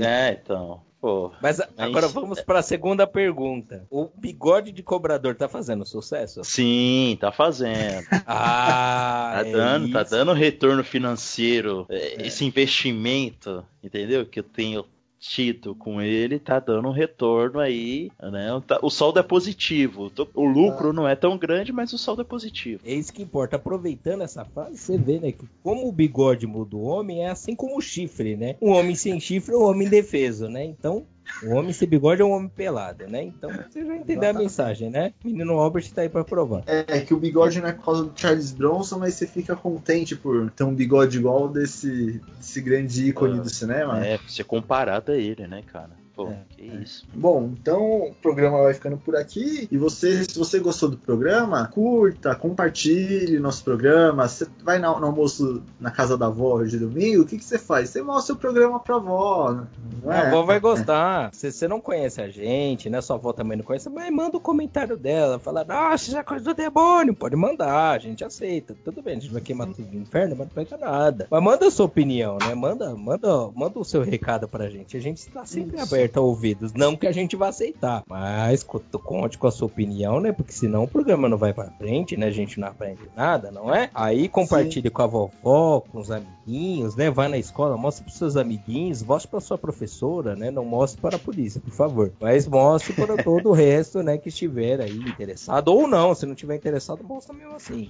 É, 0.00 0.38
então. 0.40 0.80
Pô. 1.06 1.30
Mas 1.40 1.60
a- 1.60 1.68
agora 1.78 2.08
vamos 2.08 2.40
para 2.40 2.58
a 2.58 2.62
segunda 2.62 3.06
pergunta. 3.06 3.86
O 3.88 4.08
bigode 4.16 4.72
de 4.72 4.82
cobrador 4.82 5.36
tá 5.36 5.48
fazendo 5.48 5.86
sucesso? 5.86 6.42
Sim, 6.42 7.16
tá 7.20 7.30
fazendo. 7.30 8.04
Ah, 8.26 9.30
Tá 9.34 9.40
é 9.48 9.52
dando, 9.52 9.92
tá 9.92 10.02
isso. 10.02 10.10
dando 10.10 10.32
retorno 10.32 10.82
financeiro. 10.82 11.86
É, 11.88 12.26
Esse 12.26 12.44
investimento, 12.44 13.64
entendeu? 13.84 14.26
Que 14.26 14.40
eu 14.40 14.42
tenho 14.42 14.84
tido 15.28 15.74
com 15.74 16.00
ele, 16.00 16.38
tá 16.38 16.58
dando 16.58 16.88
um 16.88 16.92
retorno 16.92 17.58
aí, 17.58 18.10
né? 18.22 18.48
Tá- 18.66 18.78
O 18.82 18.90
saldo 18.90 19.18
é 19.18 19.22
positivo. 19.22 20.10
O 20.34 20.44
lucro 20.44 20.92
não 20.92 21.06
é 21.08 21.14
tão 21.16 21.36
grande, 21.36 21.72
mas 21.72 21.92
o 21.92 21.98
saldo 21.98 22.22
é 22.22 22.24
positivo. 22.24 22.80
É 22.84 22.94
isso 22.94 23.12
que 23.12 23.22
importa. 23.22 23.56
Aproveitando 23.56 24.22
essa 24.22 24.44
fase, 24.44 24.78
você 24.78 24.96
vê, 24.96 25.18
né, 25.18 25.32
que 25.32 25.46
como 25.62 25.88
o 25.88 25.92
bigode 25.92 26.46
muda 26.46 26.76
o 26.76 26.82
homem, 26.82 27.24
é 27.24 27.30
assim 27.30 27.54
como 27.54 27.76
o 27.76 27.80
chifre, 27.80 28.36
né? 28.36 28.56
Um 28.60 28.70
homem 28.70 28.94
sem 28.94 29.18
chifre 29.20 29.54
é 29.54 29.58
um 29.58 29.64
homem 29.64 29.86
indefeso, 29.86 30.48
né? 30.48 30.64
Então, 30.64 31.06
o 31.42 31.54
homem 31.54 31.72
sem 31.72 31.88
bigode 31.88 32.22
é 32.22 32.24
um 32.24 32.32
homem 32.32 32.48
pelado, 32.48 33.06
né? 33.06 33.22
Então, 33.22 33.50
você 33.50 33.84
já 33.84 33.96
entendeu 33.96 34.30
a 34.30 34.32
mensagem, 34.32 34.90
né? 34.90 35.12
Menino 35.24 35.58
Albert 35.58 35.90
tá 35.92 36.02
aí 36.02 36.08
pra 36.08 36.24
provar. 36.24 36.62
É 36.66 37.00
que 37.00 37.12
o 37.12 37.18
bigode 37.18 37.60
não 37.60 37.68
é 37.68 37.72
por 37.72 37.84
causa 37.84 38.04
do 38.04 38.12
Charles 38.14 38.52
Bronson, 38.52 38.98
mas 38.98 39.14
você 39.14 39.26
fica 39.26 39.54
contente 39.54 40.16
por 40.16 40.50
ter 40.50 40.64
um 40.64 40.74
bigode 40.74 41.18
igual 41.18 41.48
desse, 41.48 42.20
desse 42.38 42.60
grande 42.60 43.08
ícone 43.08 43.38
Ah, 43.38 43.42
do 43.42 43.50
cinema. 43.50 44.04
É, 44.04 44.18
ser 44.28 44.44
comparado 44.44 45.12
a 45.12 45.16
ele, 45.16 45.46
né, 45.46 45.62
cara? 45.66 45.90
Pô, 46.16 46.28
É, 46.28 46.38
que 46.48 46.62
é. 46.62 46.74
isso. 46.82 47.06
Bom, 47.14 47.50
então 47.60 48.08
o 48.08 48.14
programa 48.22 48.62
vai 48.62 48.72
ficando 48.72 48.96
por 48.96 49.14
aqui. 49.14 49.68
E 49.70 49.76
você, 49.76 50.24
se 50.24 50.38
você 50.38 50.58
gostou 50.58 50.88
do 50.88 50.96
programa, 50.96 51.68
curta, 51.68 52.34
compartilhe 52.34 53.38
nosso 53.38 53.62
programa. 53.62 54.26
Você 54.26 54.46
vai 54.64 54.78
no, 54.78 54.98
no 54.98 55.06
almoço 55.06 55.62
na 55.78 55.90
casa 55.90 56.16
da 56.16 56.26
avó 56.26 56.62
de 56.62 56.78
domingo, 56.78 57.22
o 57.22 57.26
que, 57.26 57.36
que 57.36 57.44
você 57.44 57.58
faz? 57.58 57.90
Você 57.90 58.00
mostra 58.02 58.34
o 58.34 58.38
programa 58.38 58.80
pra 58.80 58.96
avó. 58.96 59.64
Não 60.02 60.10
é? 60.10 60.20
A 60.20 60.28
avó 60.28 60.42
vai 60.42 60.58
gostar. 60.60 61.28
Se 61.34 61.52
você 61.52 61.68
não 61.68 61.82
conhece 61.82 62.22
a 62.22 62.28
gente, 62.30 62.88
né? 62.88 63.02
Sua 63.02 63.16
avó 63.16 63.34
também 63.34 63.58
não 63.58 63.64
conhece, 63.64 63.90
mas 63.90 64.10
manda 64.10 64.38
o 64.38 64.40
comentário 64.40 64.96
dela. 64.96 65.38
Fala, 65.38 65.64
nossa, 65.64 66.10
já 66.10 66.20
é 66.20 66.22
coisa 66.22 66.44
do 66.46 66.54
demônio. 66.54 67.14
Pode 67.14 67.36
mandar, 67.36 67.90
a 67.92 67.98
gente 67.98 68.24
aceita. 68.24 68.74
Tudo 68.82 69.02
bem, 69.02 69.18
a 69.18 69.20
gente 69.20 69.32
vai 69.32 69.42
queimar 69.42 69.66
tudo 69.66 69.86
no 69.92 70.00
inferno, 70.00 70.34
mas 70.34 70.48
não 70.48 70.54
pega 70.54 70.78
nada. 70.78 71.26
Mas 71.30 71.42
manda 71.42 71.66
a 71.66 71.70
sua 71.70 71.84
opinião, 71.84 72.38
né? 72.40 72.54
Manda, 72.54 72.94
manda, 72.94 73.50
manda 73.54 73.78
o 73.78 73.84
seu 73.84 74.00
recado 74.00 74.48
pra 74.48 74.70
gente. 74.70 74.96
A 74.96 75.00
gente 75.00 75.18
está 75.18 75.44
sempre 75.44 75.76
Isso. 75.76 75.84
aberto 75.94 76.05
aberta 76.06 76.20
ouvidos. 76.20 76.72
Não 76.72 76.96
que 76.96 77.06
a 77.06 77.12
gente 77.12 77.36
vá 77.36 77.48
aceitar, 77.48 78.02
mas 78.08 78.62
co- 78.62 78.80
conte 79.02 79.36
com 79.38 79.46
a 79.46 79.50
sua 79.50 79.66
opinião, 79.66 80.20
né? 80.20 80.32
Porque 80.32 80.52
senão 80.52 80.84
o 80.84 80.88
programa 80.88 81.28
não 81.28 81.36
vai 81.36 81.52
pra 81.52 81.70
frente, 81.72 82.16
né? 82.16 82.26
A 82.26 82.30
gente 82.30 82.58
não 82.60 82.68
aprende 82.68 83.02
nada, 83.16 83.50
não 83.50 83.74
é? 83.74 83.90
Aí 83.94 84.28
compartilhe 84.28 84.88
com 84.90 85.02
a 85.02 85.06
vovó, 85.06 85.80
com 85.80 85.98
os 85.98 86.10
amiguinhos, 86.10 86.94
né? 86.96 87.10
Vai 87.10 87.28
na 87.28 87.38
escola, 87.38 87.76
mostre 87.76 88.04
pros 88.04 88.16
seus 88.16 88.36
amiguinhos, 88.36 89.02
mostre 89.02 89.30
pra 89.30 89.40
sua 89.40 89.58
professora, 89.58 90.34
né? 90.36 90.50
Não 90.50 90.64
mostre 90.64 91.00
para 91.00 91.16
a 91.16 91.18
polícia, 91.18 91.60
por 91.60 91.72
favor. 91.72 92.12
Mas 92.20 92.46
mostre 92.46 92.92
para 92.94 93.16
todo 93.22 93.50
o 93.50 93.52
resto, 93.52 94.02
né? 94.02 94.16
Que 94.18 94.28
estiver 94.28 94.80
aí 94.80 94.96
interessado. 94.96 95.68
Ou 95.68 95.86
não, 95.86 96.14
se 96.14 96.24
não 96.26 96.34
tiver 96.34 96.56
interessado, 96.56 97.02
mostra 97.04 97.34
mesmo 97.34 97.54
assim. 97.54 97.88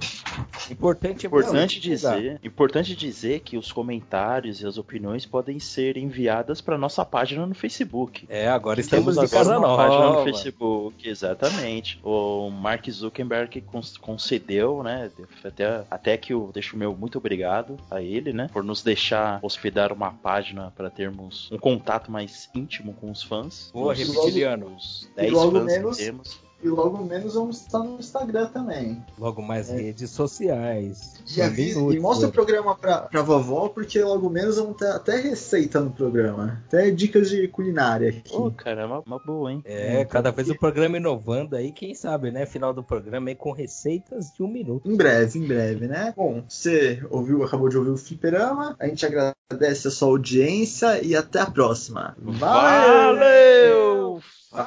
Importante 0.71 1.27
é 1.27 1.29
Importante 1.29 1.81
dizer, 1.81 2.41
importante 2.43 2.97
dizer 2.97 3.41
que 3.41 3.57
os 3.59 3.71
comentários 3.71 4.61
e 4.61 4.67
as 4.67 4.79
opiniões 4.79 5.27
podem 5.27 5.59
ser 5.59 5.97
enviadas 5.97 6.61
para 6.61 6.79
nossa 6.79 7.05
página 7.05 7.47
no 7.47 7.55
Facebook. 7.55 8.06
É, 8.29 8.49
agora 8.49 8.81
estamos 8.81 9.15
Temos 9.17 9.19
agora 9.19 9.45
casa 9.45 9.59
uma 9.59 9.69
nova. 9.69 9.83
página 9.89 10.11
no 10.13 10.25
Facebook, 10.25 11.09
exatamente. 11.09 12.01
O 12.03 12.51
Mark 12.51 12.89
Zuckerberg 12.91 13.63
concedeu, 14.01 14.83
né? 14.83 15.11
Até, 15.45 15.85
até 15.91 16.17
que 16.17 16.33
eu 16.33 16.51
deixo 16.53 16.77
o 16.77 16.79
meu 16.79 16.95
muito 16.97 17.19
obrigado 17.19 17.77
a 17.91 18.01
ele, 18.03 18.33
né? 18.33 18.49
Por 18.53 18.63
nos 18.65 18.83
deixar 18.83 19.39
hospedar 19.43 19.93
uma 19.93 20.13
página 20.13 20.73
para 20.77 20.91
termos 20.91 21.51
um 21.53 21.59
contato 21.59 22.11
mais 22.11 22.49
íntimo 22.55 22.95
com 22.95 23.11
os 23.11 23.23
fãs. 23.23 23.71
Boa, 23.73 23.95
reptiliano. 23.95 24.75
Os 24.77 25.09
E 25.17 25.21
10 25.23 25.33
logo 25.33 25.53
fãs 25.53 25.65
menos- 25.65 25.97
que 25.97 26.05
temos. 26.05 26.46
E 26.63 26.69
logo 26.69 27.05
menos 27.05 27.35
vamos 27.35 27.61
estar 27.61 27.81
no 27.81 27.99
Instagram 27.99 28.47
também. 28.49 29.05
Logo 29.19 29.43
mais 29.43 29.69
redes 29.69 30.11
sociais. 30.11 31.15
E, 31.37 31.43
avisa- 31.43 31.81
e 31.95 32.01
mostra 32.01 32.29
o 32.29 32.33
programa 32.33 32.75
pra, 32.75 33.03
pra 33.03 33.23
vovó, 33.23 33.69
porque 33.69 34.03
logo 34.03 34.29
menos 34.31 34.57
vamos 34.57 34.77
ter 34.77 34.89
até 34.89 35.17
receita 35.21 35.81
no 35.81 35.91
programa. 35.91 36.63
Até 36.67 36.91
dicas 36.91 37.29
de 37.29 37.47
culinária 37.47 38.09
aqui. 38.09 38.31
Pô, 38.33 38.51
cara, 38.51 38.83
é 38.83 38.87
uma, 38.87 39.01
uma 39.07 39.19
boa, 39.19 39.53
hein? 39.53 39.63
É, 39.67 40.05
cada 40.07 40.31
vez 40.33 40.49
o 40.49 40.59
programa 40.59 40.97
inovando 40.97 41.55
aí, 41.55 41.71
quem 41.71 41.95
sabe, 41.95 42.31
né? 42.31 42.47
Final 42.47 42.73
do 42.73 42.83
programa 42.83 43.29
aí 43.29 43.35
com 43.35 43.53
receitas 43.53 44.33
de 44.35 44.43
um 44.43 44.49
minuto. 44.49 44.91
Em 44.91 44.97
breve, 44.97 45.39
em 45.39 45.47
breve, 45.47 45.87
né? 45.87 46.15
Bom, 46.17 46.43
você 46.49 47.05
ouviu, 47.11 47.45
acabou 47.45 47.69
de 47.69 47.77
ouvir 47.77 47.91
o 47.91 47.99
Fliperama. 47.99 48.75
A 48.81 48.87
gente 48.89 49.05
agradece 49.05 49.89
a 49.89 49.91
sua 49.91 50.09
audiência 50.09 51.05
e 51.05 51.15
até 51.15 51.39
a 51.41 51.51
próxima. 51.51 52.17
Valeu! 52.19 54.21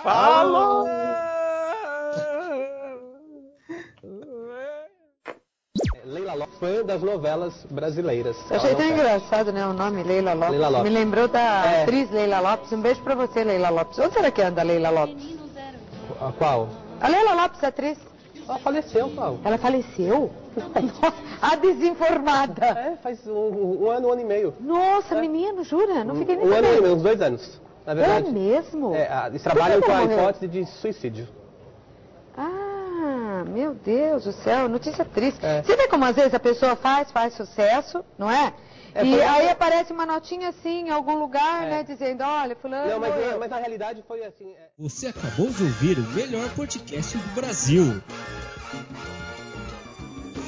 Falou! 0.04 0.88
Leila 6.06 6.34
Lopes, 6.34 6.48
fã 6.60 6.84
das 6.86 7.02
novelas 7.02 7.54
brasileiras. 7.70 8.36
Eu 8.50 8.58
achei 8.58 8.76
tão 8.76 8.86
engraçado, 8.86 9.52
né? 9.52 9.66
O 9.66 9.74
nome 9.74 10.04
Leila 10.04 10.34
Lopes. 10.34 10.52
Leila 10.52 10.70
Lopes. 10.70 10.84
Me 10.92 10.98
lembrou 11.00 11.28
da 11.28 11.40
É. 11.66 11.84
atriz 11.84 12.12
Leila 12.12 12.40
Lopes. 12.40 12.72
Um 12.72 12.82
beijo 12.82 13.02
pra 13.02 13.16
você, 13.16 13.44
Leila 13.44 13.70
Lopes. 13.70 13.98
Onde 14.00 14.14
será 14.14 14.30
que 14.32 14.42
anda 14.42 14.62
a 14.62 14.64
Leila 14.64 14.90
Lopes? 14.90 15.38
A 16.22 16.32
qual? 16.34 16.68
A 17.00 17.08
Leila 17.08 17.34
Lopes, 17.44 17.64
atriz. 17.64 17.98
Ela 18.48 18.60
faleceu, 18.60 19.10
Paulo. 19.12 19.40
Ela 19.46 19.58
faleceu? 19.58 20.32
Nossa, 20.56 21.14
a 21.42 21.56
desinformada. 21.56 22.66
É, 22.66 22.96
faz 23.02 23.26
um, 23.28 23.84
um 23.86 23.92
ano, 23.92 24.08
um 24.08 24.12
ano 24.12 24.22
e 24.22 24.26
meio. 24.26 24.54
Nossa, 24.60 25.16
menino, 25.22 25.64
jura? 25.64 26.04
Não 26.04 26.16
fiquei 26.16 26.36
nem 26.36 26.46
Um 26.48 26.54
ano 26.54 26.68
e 26.68 26.82
meio, 26.82 26.96
uns 26.96 27.02
dois 27.04 27.22
anos. 27.22 27.62
Na 27.86 27.94
É 27.94 27.96
verdade. 27.96 28.32
mesmo? 28.32 28.94
É, 28.96 29.28
eles 29.28 29.42
trabalham 29.44 29.80
com 29.82 29.92
a 29.92 30.02
morreu? 30.02 30.18
hipótese 30.20 30.48
de 30.48 30.66
suicídio. 30.66 31.28
Ah, 32.36 32.69
meu 33.44 33.74
Deus 33.74 34.24
do 34.26 34.32
céu, 34.32 34.68
notícia 34.70 35.04
triste. 35.06 35.46
É. 35.46 35.62
Você 35.64 35.76
vê 35.76 35.88
como 35.88 36.06
às 36.06 36.16
vezes 36.16 36.34
a 36.34 36.40
pessoa 36.40 36.76
faz, 36.76 37.12
faz 37.12 37.34
sucesso, 37.34 38.04
não 38.18 38.30
é? 38.30 38.54
É, 38.96 39.06
e 39.06 39.22
aí 39.22 39.50
aparece 39.50 39.94
uma 39.94 40.06
notinha 40.06 40.50
assim 40.50 40.88
em 40.88 40.90
algum 40.90 41.20
lugar, 41.20 41.64
É. 41.68 41.70
né? 41.70 41.84
Dizendo, 41.84 42.24
olha, 42.24 42.56
fulano. 42.56 42.90
Não, 42.90 43.00
mas, 43.00 43.14
morreu. 43.14 43.40
mas 43.40 43.50
na 43.50 43.58
realidade 43.58 44.04
foi 44.08 44.26
assim. 44.26 44.52
é- 44.56 44.70
Você 44.80 45.08
acabou 45.08 45.48
de 45.50 45.64
ouvir 45.64 45.98
o 46.00 46.02
melhor 46.12 46.50
podcast 46.56 47.16
do 47.18 47.28
Brasil. 47.36 48.02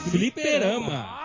Fliperama. 0.09 1.22